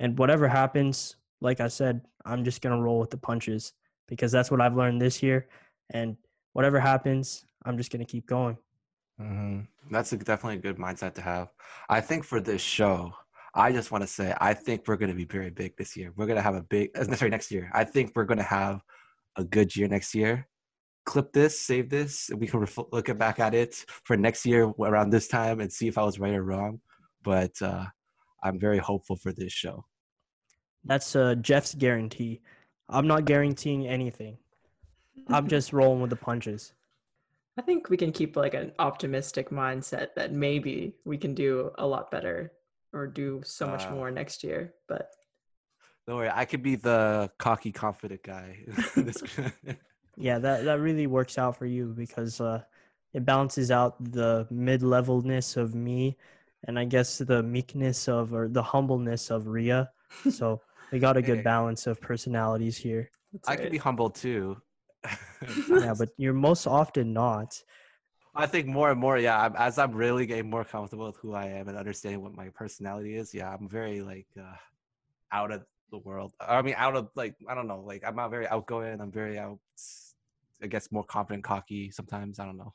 And 0.00 0.18
whatever 0.18 0.48
happens, 0.48 1.16
like 1.40 1.60
I 1.60 1.68
said, 1.68 2.02
I'm 2.24 2.44
just 2.44 2.60
gonna 2.60 2.80
roll 2.80 3.00
with 3.00 3.10
the 3.10 3.16
punches 3.16 3.72
because 4.08 4.32
that's 4.32 4.50
what 4.50 4.60
I've 4.60 4.76
learned 4.76 5.00
this 5.00 5.22
year. 5.22 5.48
And 5.90 6.16
whatever 6.52 6.80
happens, 6.80 7.44
I'm 7.64 7.78
just 7.78 7.90
gonna 7.90 8.04
keep 8.04 8.26
going. 8.26 8.56
hmm 9.18 9.60
That's 9.90 10.12
a, 10.12 10.16
definitely 10.16 10.58
a 10.58 10.62
good 10.62 10.76
mindset 10.76 11.14
to 11.14 11.22
have. 11.22 11.48
I 11.88 12.00
think 12.00 12.24
for 12.24 12.40
this 12.40 12.60
show, 12.60 13.12
I 13.54 13.72
just 13.72 13.90
want 13.90 14.02
to 14.02 14.08
say 14.08 14.34
I 14.38 14.52
think 14.52 14.82
we're 14.86 14.98
going 14.98 15.10
to 15.10 15.16
be 15.16 15.24
very 15.24 15.48
big 15.48 15.76
this 15.76 15.96
year. 15.96 16.12
We're 16.14 16.26
going 16.26 16.36
to 16.36 16.42
have 16.42 16.56
a 16.56 16.62
big, 16.62 16.90
uh, 16.94 17.04
sorry, 17.16 17.30
next 17.30 17.50
year. 17.50 17.70
I 17.72 17.84
think 17.84 18.12
we're 18.14 18.24
going 18.24 18.38
to 18.38 18.44
have 18.44 18.82
a 19.36 19.44
good 19.44 19.74
year 19.76 19.88
next 19.88 20.14
year. 20.14 20.48
clip 21.04 21.32
this, 21.32 21.60
save 21.60 21.88
this, 21.88 22.30
and 22.30 22.40
we 22.40 22.48
can 22.48 22.58
ref- 22.60 22.90
look 22.92 23.16
back 23.16 23.38
at 23.38 23.54
it 23.54 23.84
for 24.04 24.16
next 24.16 24.44
year 24.44 24.64
around 24.80 25.10
this 25.10 25.28
time 25.28 25.60
and 25.60 25.72
see 25.72 25.86
if 25.86 25.96
I 25.98 26.02
was 26.02 26.18
right 26.18 26.34
or 26.34 26.42
wrong. 26.42 26.80
But 27.22 27.52
uh, 27.62 27.84
I'm 28.42 28.58
very 28.58 28.78
hopeful 28.78 29.14
for 29.16 29.32
this 29.32 29.52
show. 29.52 29.84
That's 30.84 31.14
uh, 31.14 31.36
Jeff's 31.36 31.74
guarantee. 31.74 32.40
I'm 32.88 33.06
not 33.06 33.24
guaranteeing 33.24 33.86
anything. 33.86 34.38
I'm 35.28 35.46
just 35.56 35.72
rolling 35.72 36.00
with 36.00 36.10
the 36.10 36.16
punches. 36.16 36.72
I 37.58 37.62
think 37.62 37.88
we 37.88 37.96
can 37.96 38.12
keep 38.12 38.36
like 38.36 38.54
an 38.54 38.72
optimistic 38.80 39.50
mindset 39.50 40.08
that 40.16 40.32
maybe 40.32 40.94
we 41.04 41.16
can 41.16 41.34
do 41.34 41.70
a 41.78 41.86
lot 41.86 42.10
better 42.10 42.52
or 42.92 43.06
do 43.06 43.42
so 43.44 43.66
much 43.66 43.84
Uh, 43.86 43.92
more 43.92 44.10
next 44.10 44.42
year. 44.42 44.74
But 44.88 45.10
Don't 46.06 46.16
worry, 46.16 46.30
I 46.32 46.44
could 46.44 46.62
be 46.62 46.76
the 46.76 47.30
cocky, 47.38 47.72
confident 47.72 48.22
guy. 48.22 48.58
Yeah, 50.18 50.38
that 50.38 50.64
that 50.64 50.80
really 50.80 51.06
works 51.06 51.36
out 51.36 51.56
for 51.58 51.66
you 51.66 51.92
because 51.94 52.40
uh, 52.40 52.62
it 53.12 53.26
balances 53.26 53.70
out 53.70 54.02
the 54.12 54.46
mid-levelness 54.50 55.58
of 55.58 55.74
me, 55.74 56.16
and 56.66 56.78
I 56.78 56.86
guess 56.86 57.18
the 57.18 57.42
meekness 57.42 58.08
of 58.08 58.32
or 58.32 58.48
the 58.48 58.62
humbleness 58.62 59.30
of 59.30 59.46
Ria. 59.46 59.90
So 60.30 60.62
we 60.90 61.00
got 61.00 61.18
a 61.18 61.22
good 61.22 61.38
Hey. 61.38 61.42
balance 61.42 61.86
of 61.86 62.00
personalities 62.00 62.78
here. 62.78 63.10
that's 63.32 63.46
I 63.46 63.56
can 63.56 63.64
right. 63.64 63.72
be 63.72 63.78
humble 63.78 64.08
too. 64.08 64.56
Yeah, 65.68 65.94
but 65.98 66.08
you're 66.16 66.32
most 66.32 66.66
often 66.66 67.12
not. 67.12 67.62
I 68.34 68.46
think 68.46 68.66
more 68.66 68.90
and 68.90 68.98
more, 68.98 69.18
yeah. 69.18 69.38
I'm, 69.38 69.54
as 69.56 69.78
I'm 69.78 69.92
really 69.92 70.24
getting 70.26 70.48
more 70.48 70.64
comfortable 70.64 71.06
with 71.06 71.16
who 71.16 71.34
I 71.34 71.46
am 71.46 71.68
and 71.68 71.76
understanding 71.76 72.22
what 72.22 72.34
my 72.34 72.48
personality 72.48 73.16
is, 73.16 73.34
yeah, 73.34 73.52
I'm 73.52 73.68
very 73.68 74.00
like 74.00 74.26
uh, 74.40 74.56
out 75.30 75.52
of 75.52 75.62
the 75.90 75.98
world. 75.98 76.32
I 76.40 76.62
mean, 76.62 76.74
out 76.76 76.96
of 76.96 77.08
like 77.14 77.34
I 77.48 77.54
don't 77.54 77.66
know, 77.68 77.80
like 77.80 78.02
I'm 78.06 78.16
not 78.16 78.30
very 78.30 78.46
outgoing. 78.46 79.00
I'm 79.00 79.12
very 79.12 79.38
out. 79.38 79.58
I 80.62 80.66
guess 80.66 80.90
more 80.90 81.04
confident, 81.04 81.44
cocky. 81.44 81.90
Sometimes 81.90 82.38
I 82.38 82.44
don't 82.46 82.56
know. 82.56 82.74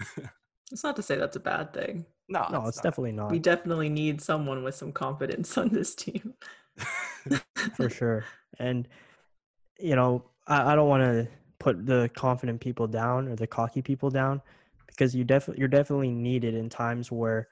It's 0.72 0.82
not 0.82 0.96
to 0.96 1.02
say 1.02 1.16
that's 1.16 1.36
a 1.36 1.40
bad 1.40 1.74
thing. 1.74 2.06
No, 2.30 2.46
No, 2.50 2.66
it's 2.66 2.78
not. 2.78 2.84
definitely 2.84 3.12
not 3.12 3.30
We 3.30 3.38
definitely 3.38 3.90
need 3.90 4.22
someone 4.22 4.64
with 4.64 4.74
some 4.74 4.90
confidence 4.90 5.58
on 5.62 5.68
this 5.68 5.94
team. 5.94 6.32
for 7.76 7.90
sure. 7.90 8.24
And 8.58 8.88
you 9.78 9.94
know, 9.96 10.24
I, 10.46 10.72
I 10.72 10.74
don't 10.74 10.88
want 10.88 11.02
to 11.02 11.28
put 11.58 11.84
the 11.84 12.10
confident 12.16 12.60
people 12.60 12.86
down 12.86 13.28
or 13.28 13.36
the 13.36 13.46
cocky 13.46 13.82
people 13.82 14.08
down 14.08 14.40
because 14.86 15.14
you 15.14 15.24
definitely 15.24 15.60
you're 15.60 15.68
definitely 15.68 16.10
needed 16.10 16.54
in 16.54 16.70
times 16.70 17.12
where 17.12 17.48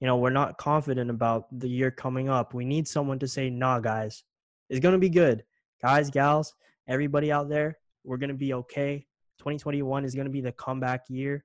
you 0.00 0.06
know 0.06 0.16
we're 0.16 0.30
not 0.30 0.56
confident 0.56 1.10
about 1.10 1.46
the 1.60 1.68
year 1.68 1.90
coming 1.90 2.30
up. 2.30 2.54
We 2.54 2.64
need 2.64 2.88
someone 2.88 3.18
to 3.18 3.28
say, 3.28 3.50
"Nah, 3.50 3.80
guys, 3.80 4.24
it's 4.72 4.80
gonna 4.80 4.98
be 4.98 5.10
good, 5.10 5.44
guys, 5.82 6.10
gals, 6.10 6.54
everybody 6.88 7.30
out 7.30 7.50
there, 7.50 7.78
we're 8.04 8.16
gonna 8.16 8.32
be 8.32 8.54
okay. 8.54 9.06
2021 9.38 10.04
is 10.04 10.14
gonna 10.14 10.30
be 10.30 10.40
the 10.40 10.52
comeback 10.52 11.04
year." 11.10 11.44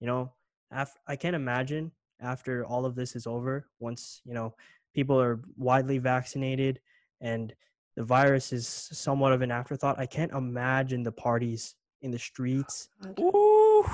You 0.00 0.06
know, 0.06 0.32
af- 0.70 0.98
I 1.06 1.16
can't 1.16 1.34
imagine 1.34 1.90
after 2.20 2.64
all 2.64 2.86
of 2.86 2.94
this 2.94 3.16
is 3.16 3.26
over, 3.26 3.66
once 3.80 4.22
you 4.24 4.32
know 4.32 4.54
people 4.94 5.20
are 5.20 5.40
widely 5.56 5.98
vaccinated 5.98 6.80
and 7.20 7.52
the 7.96 8.04
virus 8.04 8.52
is 8.52 8.68
somewhat 8.68 9.32
of 9.32 9.42
an 9.42 9.50
afterthought. 9.50 9.98
I 9.98 10.06
can't 10.06 10.30
imagine 10.30 11.02
the 11.02 11.10
parties 11.10 11.74
in 12.00 12.12
the 12.12 12.18
streets. 12.18 12.90
Ooh. 13.18 13.84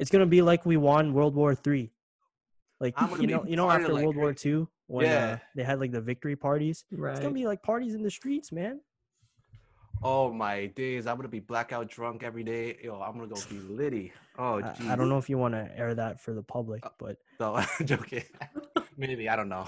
It's 0.00 0.10
gonna 0.10 0.26
be 0.26 0.42
like 0.42 0.66
we 0.66 0.76
won 0.76 1.14
World 1.14 1.36
War 1.36 1.54
Three. 1.54 1.92
Like 2.80 3.00
you 3.20 3.28
know, 3.28 3.44
you 3.46 3.54
know, 3.54 3.70
after 3.70 3.92
like 3.92 4.02
World 4.02 4.16
War 4.16 4.32
crazy. 4.32 4.50
Two, 4.50 4.68
when 4.92 5.06
uh, 5.06 5.08
Yeah. 5.08 5.38
they 5.56 5.62
had 5.62 5.80
like 5.80 5.90
the 5.90 6.00
victory 6.02 6.36
parties, 6.36 6.84
Right. 6.92 7.12
it's 7.12 7.20
gonna 7.20 7.32
be 7.32 7.46
like 7.46 7.62
parties 7.62 7.94
in 7.94 8.02
the 8.02 8.10
streets, 8.10 8.52
man. 8.52 8.80
Oh 10.02 10.32
my 10.32 10.66
days! 10.66 11.06
I'm 11.06 11.16
gonna 11.16 11.28
be 11.28 11.40
blackout 11.40 11.88
drunk 11.88 12.22
every 12.22 12.42
day. 12.44 12.76
Yo, 12.82 13.00
I'm 13.00 13.14
gonna 13.14 13.28
go 13.28 13.40
be 13.48 13.60
litty. 13.80 14.12
Oh, 14.38 14.60
I, 14.60 14.72
geez. 14.72 14.88
I 14.90 14.96
don't 14.96 15.08
know 15.08 15.18
if 15.18 15.30
you 15.30 15.38
want 15.38 15.54
to 15.54 15.70
air 15.78 15.94
that 15.94 16.20
for 16.20 16.34
the 16.34 16.42
public, 16.42 16.84
Uh, 16.84 16.90
but 16.98 17.16
No, 17.40 17.54
I'm 17.54 17.66
joking. 17.86 18.24
Maybe 18.98 19.28
I 19.28 19.36
don't 19.36 19.48
know. 19.48 19.66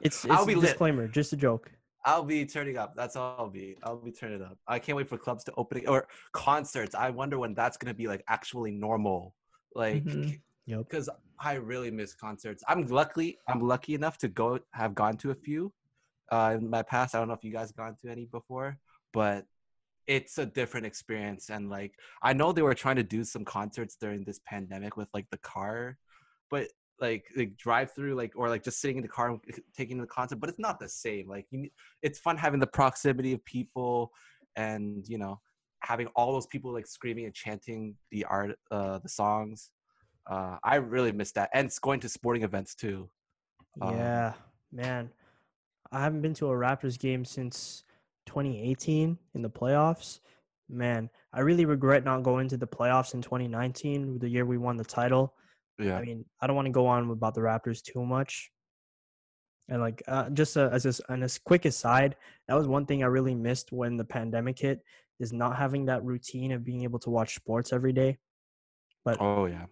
it's 0.00 0.24
I'll 0.24 0.46
be 0.46 0.54
a 0.54 0.56
lit. 0.56 0.70
disclaimer, 0.70 1.06
just 1.08 1.32
a 1.32 1.36
joke. 1.36 1.70
I'll 2.04 2.24
be 2.24 2.46
turning 2.46 2.78
up. 2.78 2.94
That's 2.96 3.14
all 3.16 3.36
I'll 3.38 3.50
be. 3.50 3.76
I'll 3.82 3.96
be 4.00 4.10
turning 4.12 4.42
up. 4.42 4.56
I 4.66 4.78
can't 4.78 4.96
wait 4.96 5.08
for 5.08 5.18
clubs 5.18 5.44
to 5.44 5.52
open 5.56 5.86
or 5.86 6.08
concerts. 6.32 6.94
I 6.94 7.10
wonder 7.10 7.38
when 7.38 7.52
that's 7.54 7.76
gonna 7.76 7.94
be 7.94 8.06
like 8.08 8.22
actually 8.28 8.70
normal. 8.72 9.34
Like, 9.74 10.04
Mhm. 10.04 10.40
Yep. 10.66 10.78
because 10.88 11.10
I 11.38 11.54
really 11.54 11.90
miss 11.90 12.14
concerts. 12.14 12.62
I'm 12.68 12.86
lucky. 12.86 13.38
I'm 13.48 13.60
lucky 13.60 13.94
enough 13.94 14.18
to 14.18 14.28
go 14.28 14.60
have 14.72 14.94
gone 14.94 15.16
to 15.18 15.30
a 15.30 15.34
few 15.34 15.72
uh, 16.30 16.56
in 16.58 16.70
my 16.70 16.82
past. 16.82 17.14
I 17.14 17.18
don't 17.18 17.28
know 17.28 17.34
if 17.34 17.44
you 17.44 17.52
guys 17.52 17.72
gone 17.72 17.96
to 18.02 18.10
any 18.10 18.26
before, 18.26 18.78
but 19.12 19.46
it's 20.06 20.38
a 20.38 20.46
different 20.46 20.86
experience. 20.86 21.50
And 21.50 21.68
like, 21.68 21.94
I 22.22 22.32
know 22.32 22.52
they 22.52 22.62
were 22.62 22.74
trying 22.74 22.96
to 22.96 23.02
do 23.02 23.24
some 23.24 23.44
concerts 23.44 23.96
during 24.00 24.24
this 24.24 24.40
pandemic 24.46 24.96
with 24.96 25.08
like 25.12 25.26
the 25.30 25.38
car, 25.38 25.98
but 26.50 26.68
like 27.00 27.24
like 27.36 27.56
drive 27.56 27.92
through 27.92 28.14
like 28.14 28.32
or 28.36 28.48
like 28.48 28.62
just 28.62 28.80
sitting 28.80 28.96
in 28.96 29.02
the 29.02 29.08
car 29.08 29.30
and 29.30 29.40
taking 29.76 29.98
the 29.98 30.06
concert 30.06 30.36
but 30.36 30.48
it's 30.48 30.58
not 30.58 30.78
the 30.78 30.88
same 30.88 31.26
like 31.28 31.46
you 31.50 31.68
it's 32.00 32.18
fun 32.18 32.36
having 32.36 32.60
the 32.60 32.66
proximity 32.66 33.32
of 33.32 33.44
people 33.44 34.12
and 34.56 35.08
you 35.08 35.18
know 35.18 35.40
having 35.80 36.06
all 36.14 36.32
those 36.32 36.46
people 36.46 36.72
like 36.72 36.86
screaming 36.86 37.24
and 37.24 37.34
chanting 37.34 37.96
the 38.12 38.24
art 38.26 38.56
uh 38.70 38.98
the 38.98 39.08
songs 39.08 39.70
uh 40.30 40.56
i 40.62 40.76
really 40.76 41.12
miss 41.12 41.32
that 41.32 41.50
and 41.54 41.70
going 41.80 42.00
to 42.00 42.08
sporting 42.08 42.42
events 42.42 42.74
too 42.74 43.08
Um, 43.80 43.96
Yeah, 43.96 44.32
man. 44.70 45.10
I 45.90 46.00
haven't 46.02 46.22
been 46.22 46.34
to 46.34 46.48
a 46.48 46.54
Raptors 46.54 46.98
game 46.98 47.24
since 47.24 47.84
2018 48.26 49.18
in 49.34 49.42
the 49.42 49.50
playoffs. 49.50 50.20
Man, 50.68 51.10
I 51.32 51.40
really 51.40 51.66
regret 51.66 52.04
not 52.04 52.22
going 52.22 52.48
to 52.48 52.56
the 52.56 52.66
playoffs 52.66 53.14
in 53.14 53.20
2019, 53.20 54.18
the 54.18 54.28
year 54.28 54.46
we 54.46 54.56
won 54.56 54.76
the 54.76 54.84
title. 54.84 55.34
yeah 55.78 55.98
I 55.98 56.02
mean, 56.02 56.24
I 56.40 56.46
don't 56.46 56.56
want 56.56 56.66
to 56.66 56.72
go 56.72 56.86
on 56.86 57.10
about 57.10 57.34
the 57.34 57.42
Raptors 57.42 57.82
too 57.82 58.06
much. 58.06 58.50
And 59.68 59.80
like, 59.80 60.02
uh, 60.08 60.30
just 60.30 60.56
a, 60.56 60.70
as 60.72 60.86
a, 60.86 61.12
and 61.12 61.22
as 61.22 61.38
quick 61.38 61.66
aside, 61.66 62.16
that 62.48 62.54
was 62.54 62.66
one 62.66 62.86
thing 62.86 63.02
I 63.02 63.06
really 63.06 63.34
missed 63.34 63.70
when 63.70 63.96
the 63.96 64.04
pandemic 64.04 64.58
hit, 64.58 64.80
is 65.20 65.32
not 65.32 65.56
having 65.56 65.86
that 65.86 66.02
routine 66.04 66.52
of 66.52 66.64
being 66.64 66.82
able 66.82 66.98
to 67.00 67.10
watch 67.10 67.34
sports 67.34 67.72
every 67.72 67.92
day. 67.92 68.18
But 69.04 69.18
oh 69.20 69.46
yeah 69.46 69.66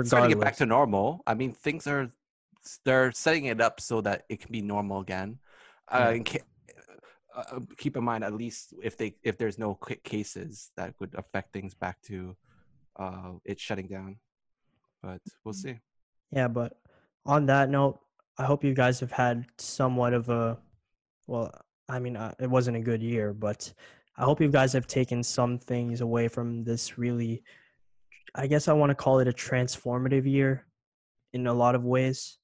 it's 0.00 0.10
starting 0.10 0.30
to 0.30 0.34
get 0.36 0.44
back 0.44 0.56
to 0.56 0.66
normal. 0.66 1.22
I 1.26 1.34
mean 1.34 1.52
things 1.52 1.86
are 1.86 2.10
they're 2.84 3.12
setting 3.12 3.46
it 3.46 3.60
up 3.60 3.80
so 3.80 4.00
that 4.02 4.24
it 4.28 4.40
can 4.40 4.52
be 4.52 4.62
normal 4.62 5.00
again. 5.00 5.38
Uh, 5.88 6.18
ca- 6.24 6.46
uh, 7.34 7.44
uh, 7.52 7.60
keep 7.78 7.96
in 7.96 8.04
mind 8.04 8.22
at 8.22 8.34
least 8.34 8.74
if 8.82 8.96
they 8.96 9.14
if 9.22 9.38
there's 9.38 9.58
no 9.58 9.74
quick 9.74 10.02
cases 10.04 10.70
that 10.76 10.94
would 11.00 11.14
affect 11.14 11.52
things 11.52 11.74
back 11.74 12.00
to 12.02 12.36
uh 12.96 13.32
it 13.44 13.58
shutting 13.58 13.88
down. 13.88 14.16
But 15.02 15.20
we'll 15.44 15.54
see. 15.54 15.78
Yeah, 16.30 16.48
but 16.48 16.76
on 17.26 17.46
that 17.46 17.70
note, 17.70 18.00
I 18.38 18.44
hope 18.44 18.64
you 18.64 18.74
guys 18.74 19.00
have 19.00 19.12
had 19.12 19.46
somewhat 19.58 20.14
of 20.14 20.28
a, 20.28 20.58
well, 21.26 21.52
I 21.88 21.98
mean, 21.98 22.16
uh, 22.16 22.34
it 22.38 22.48
wasn't 22.48 22.76
a 22.76 22.80
good 22.80 23.02
year, 23.02 23.32
but 23.32 23.72
I 24.16 24.24
hope 24.24 24.40
you 24.40 24.48
guys 24.48 24.72
have 24.72 24.86
taken 24.86 25.22
some 25.22 25.58
things 25.58 26.00
away 26.00 26.28
from 26.28 26.64
this 26.64 26.98
really, 26.98 27.42
I 28.34 28.46
guess 28.46 28.68
I 28.68 28.72
want 28.72 28.90
to 28.90 28.94
call 28.94 29.18
it 29.20 29.28
a 29.28 29.32
transformative 29.32 30.30
year 30.30 30.66
in 31.32 31.46
a 31.46 31.54
lot 31.54 31.74
of 31.74 31.84
ways. 31.84 32.38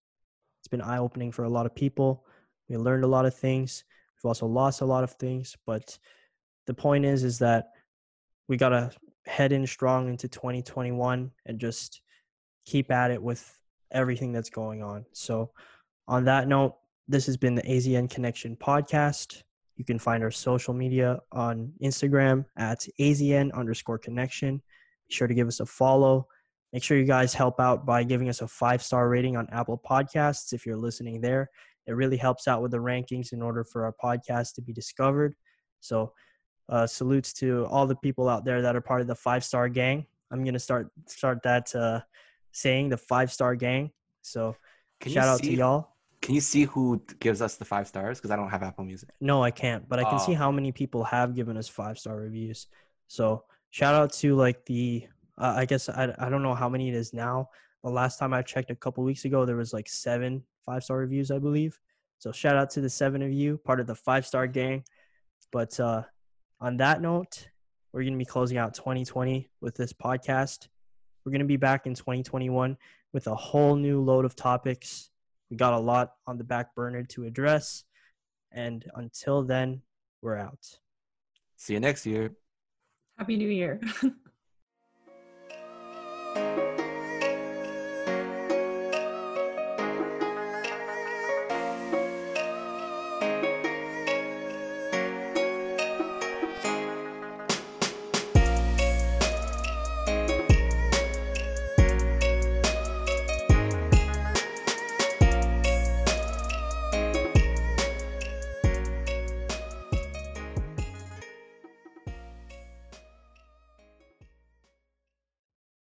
It's 0.61 0.69
been 0.69 0.81
eye 0.81 0.99
opening 0.99 1.33
for 1.33 1.45
a 1.45 1.49
lot 1.49 1.67
of 1.67 1.75
people. 1.75 2.25
We 2.69 2.77
learned 2.77 3.05
a 3.05 3.09
lot 3.09 3.27
of 3.27 3.35
things. 3.35 3.85
We've 4.17 4.29
also 4.29 4.47
lost 4.47 4.81
a 4.81 4.87
lot 4.87 5.05
of 5.05 5.13
things, 5.13 5.57
but 5.67 5.99
the 6.67 6.75
point 6.75 7.05
is, 7.05 7.23
is 7.23 7.39
that 7.39 7.71
we 8.49 8.57
got 8.57 8.71
to 8.71 8.91
head 9.27 9.53
in 9.53 9.67
strong 9.67 10.09
into 10.09 10.29
2021 10.29 11.31
and 11.47 11.59
just 11.61 12.01
keep 12.65 12.91
at 12.91 13.11
it 13.11 13.23
with 13.23 13.59
everything 13.93 14.33
that's 14.33 14.51
going 14.51 14.83
on. 14.83 15.05
So, 15.13 15.51
on 16.09 16.25
that 16.25 16.49
note, 16.49 16.77
this 17.09 17.27
has 17.27 17.37
been 17.37 17.55
the 17.55 17.63
AZN 17.63 18.11
Connection 18.11 18.57
podcast. 18.57 19.43
You 19.77 19.85
can 19.85 19.99
find 19.99 20.23
our 20.23 20.31
social 20.31 20.75
media 20.75 21.21
on 21.33 21.73
Instagram 21.83 22.45
at 22.57 22.87
AZN 22.99 23.53
underscore 23.53 23.99
connection. 23.99 24.63
Be 25.09 25.15
sure 25.15 25.29
to 25.29 25.35
give 25.35 25.49
us 25.49 25.61
a 25.61 25.67
follow. 25.67 26.27
Make 26.73 26.83
sure 26.83 26.97
you 26.99 27.05
guys 27.05 27.33
help 27.33 27.61
out 27.61 27.87
by 27.87 28.03
giving 28.05 28.29
us 28.29 28.41
a 28.43 28.49
five 28.49 28.83
star 28.83 29.09
rating 29.09 29.37
on 29.37 29.49
Apple 29.51 29.81
Podcasts 29.89 30.53
if 30.53 30.67
you're 30.67 30.77
listening 30.77 31.21
there. 31.21 31.49
It 31.87 31.93
really 31.93 32.17
helps 32.17 32.49
out 32.49 32.63
with 32.63 32.73
the 32.73 32.79
rankings 32.79 33.33
in 33.33 33.41
order 33.41 33.63
for 33.65 33.85
our 33.85 33.95
podcast 34.03 34.55
to 34.55 34.63
be 34.63 34.73
discovered. 34.73 35.35
So, 35.81 36.13
uh, 36.69 36.87
salutes 36.87 37.33
to 37.35 37.65
all 37.67 37.87
the 37.87 37.95
people 37.95 38.29
out 38.29 38.45
there 38.45 38.61
that 38.63 38.75
are 38.75 38.81
part 38.81 39.01
of 39.01 39.07
the 39.07 39.15
five 39.15 39.45
star 39.45 39.69
gang. 39.69 40.07
I'm 40.33 40.45
gonna 40.45 40.59
start 40.59 40.89
start 41.07 41.43
that 41.45 41.73
uh, 41.77 42.01
saying 42.51 42.89
the 42.89 42.97
five 42.97 43.31
star 43.33 43.55
gang. 43.55 43.93
So 44.23 44.57
Can 45.01 45.13
shout 45.13 45.29
out 45.29 45.43
to 45.45 45.53
y'all. 45.53 45.91
Can 46.21 46.35
you 46.35 46.41
see 46.41 46.65
who 46.65 47.01
gives 47.21 47.41
us 47.41 47.55
the 47.55 47.65
five 47.65 47.87
stars? 47.87 48.19
Because 48.19 48.33
I 48.33 48.37
don't 48.37 48.49
have 48.51 48.65
Apple 48.65 48.85
Music. 48.85 49.11
No, 49.21 49.45
I 49.45 49.53
can't, 49.53 49.89
but 49.89 50.01
I 50.01 50.05
can 50.11 50.19
see 50.19 50.33
Oh. 50.33 50.37
how 50.37 50.51
many 50.51 50.73
people 50.73 51.05
have 51.05 51.37
given 51.37 51.57
us 51.57 51.69
five 51.69 51.97
star 52.01 52.17
reviews. 52.17 52.67
So 53.07 53.45
shout 53.77 53.95
out 53.95 54.11
to 54.11 54.35
like 54.35 54.65
the 54.65 55.07
uh, 55.37 55.53
I 55.55 55.67
guess 55.67 55.91
I 55.91 56.15
I 56.19 56.31
don't 56.31 56.43
know 56.43 56.55
how 56.55 56.69
many 56.69 56.89
it 56.89 56.95
is 56.95 57.13
now. 57.13 57.51
The 57.85 57.91
last 57.91 58.19
time 58.19 58.33
I 58.33 58.41
checked 58.41 58.71
a 58.71 58.75
couple 58.75 59.05
weeks 59.05 59.27
ago, 59.27 59.45
there 59.45 59.57
was 59.57 59.75
like 59.75 59.87
seven 59.87 60.43
five 60.65 60.83
star 60.83 60.97
reviews, 60.97 61.31
I 61.31 61.39
believe. 61.39 61.79
So 62.19 62.33
shout 62.33 62.57
out 62.57 62.71
to 62.71 62.81
the 62.81 62.89
seven 62.89 63.21
of 63.21 63.31
you, 63.31 63.59
part 63.59 63.81
of 63.81 63.87
the 63.87 63.95
five 63.95 64.27
star 64.27 64.47
gang. 64.47 64.85
But 65.53 65.79
uh, 65.79 66.05
on 66.59 66.79
that 66.79 67.03
note, 67.03 67.51
we're 67.93 68.01
going 68.01 68.15
to 68.15 68.19
be 68.19 68.25
closing 68.25 68.57
out 68.57 68.73
2020 68.73 69.51
with 69.61 69.77
this 69.77 69.93
podcast. 69.93 70.69
We're 71.25 71.33
going 71.33 71.41
to 71.41 71.47
be 71.47 71.59
back 71.59 71.87
in 71.87 71.95
2021 71.95 72.79
with 73.13 73.27
a 73.27 73.35
whole 73.35 73.77
new 73.77 74.01
load 74.01 74.25
of 74.25 74.35
topics. 74.35 75.11
We 75.51 75.59
got 75.59 75.75
a 75.75 75.79
lot 75.79 76.15
on 76.27 76.39
the 76.39 76.45
back 76.45 76.75
burner 76.75 77.05
to 77.05 77.25
address. 77.25 77.85
And 78.51 78.87
until 78.95 79.43
then, 79.43 79.83
we're 80.23 80.39
out. 80.39 80.67
See 81.57 81.75
you 81.75 81.81
next 81.81 82.07
year. 82.07 82.37
Happy 83.19 83.37
New 83.37 83.49
Year. 83.49 83.81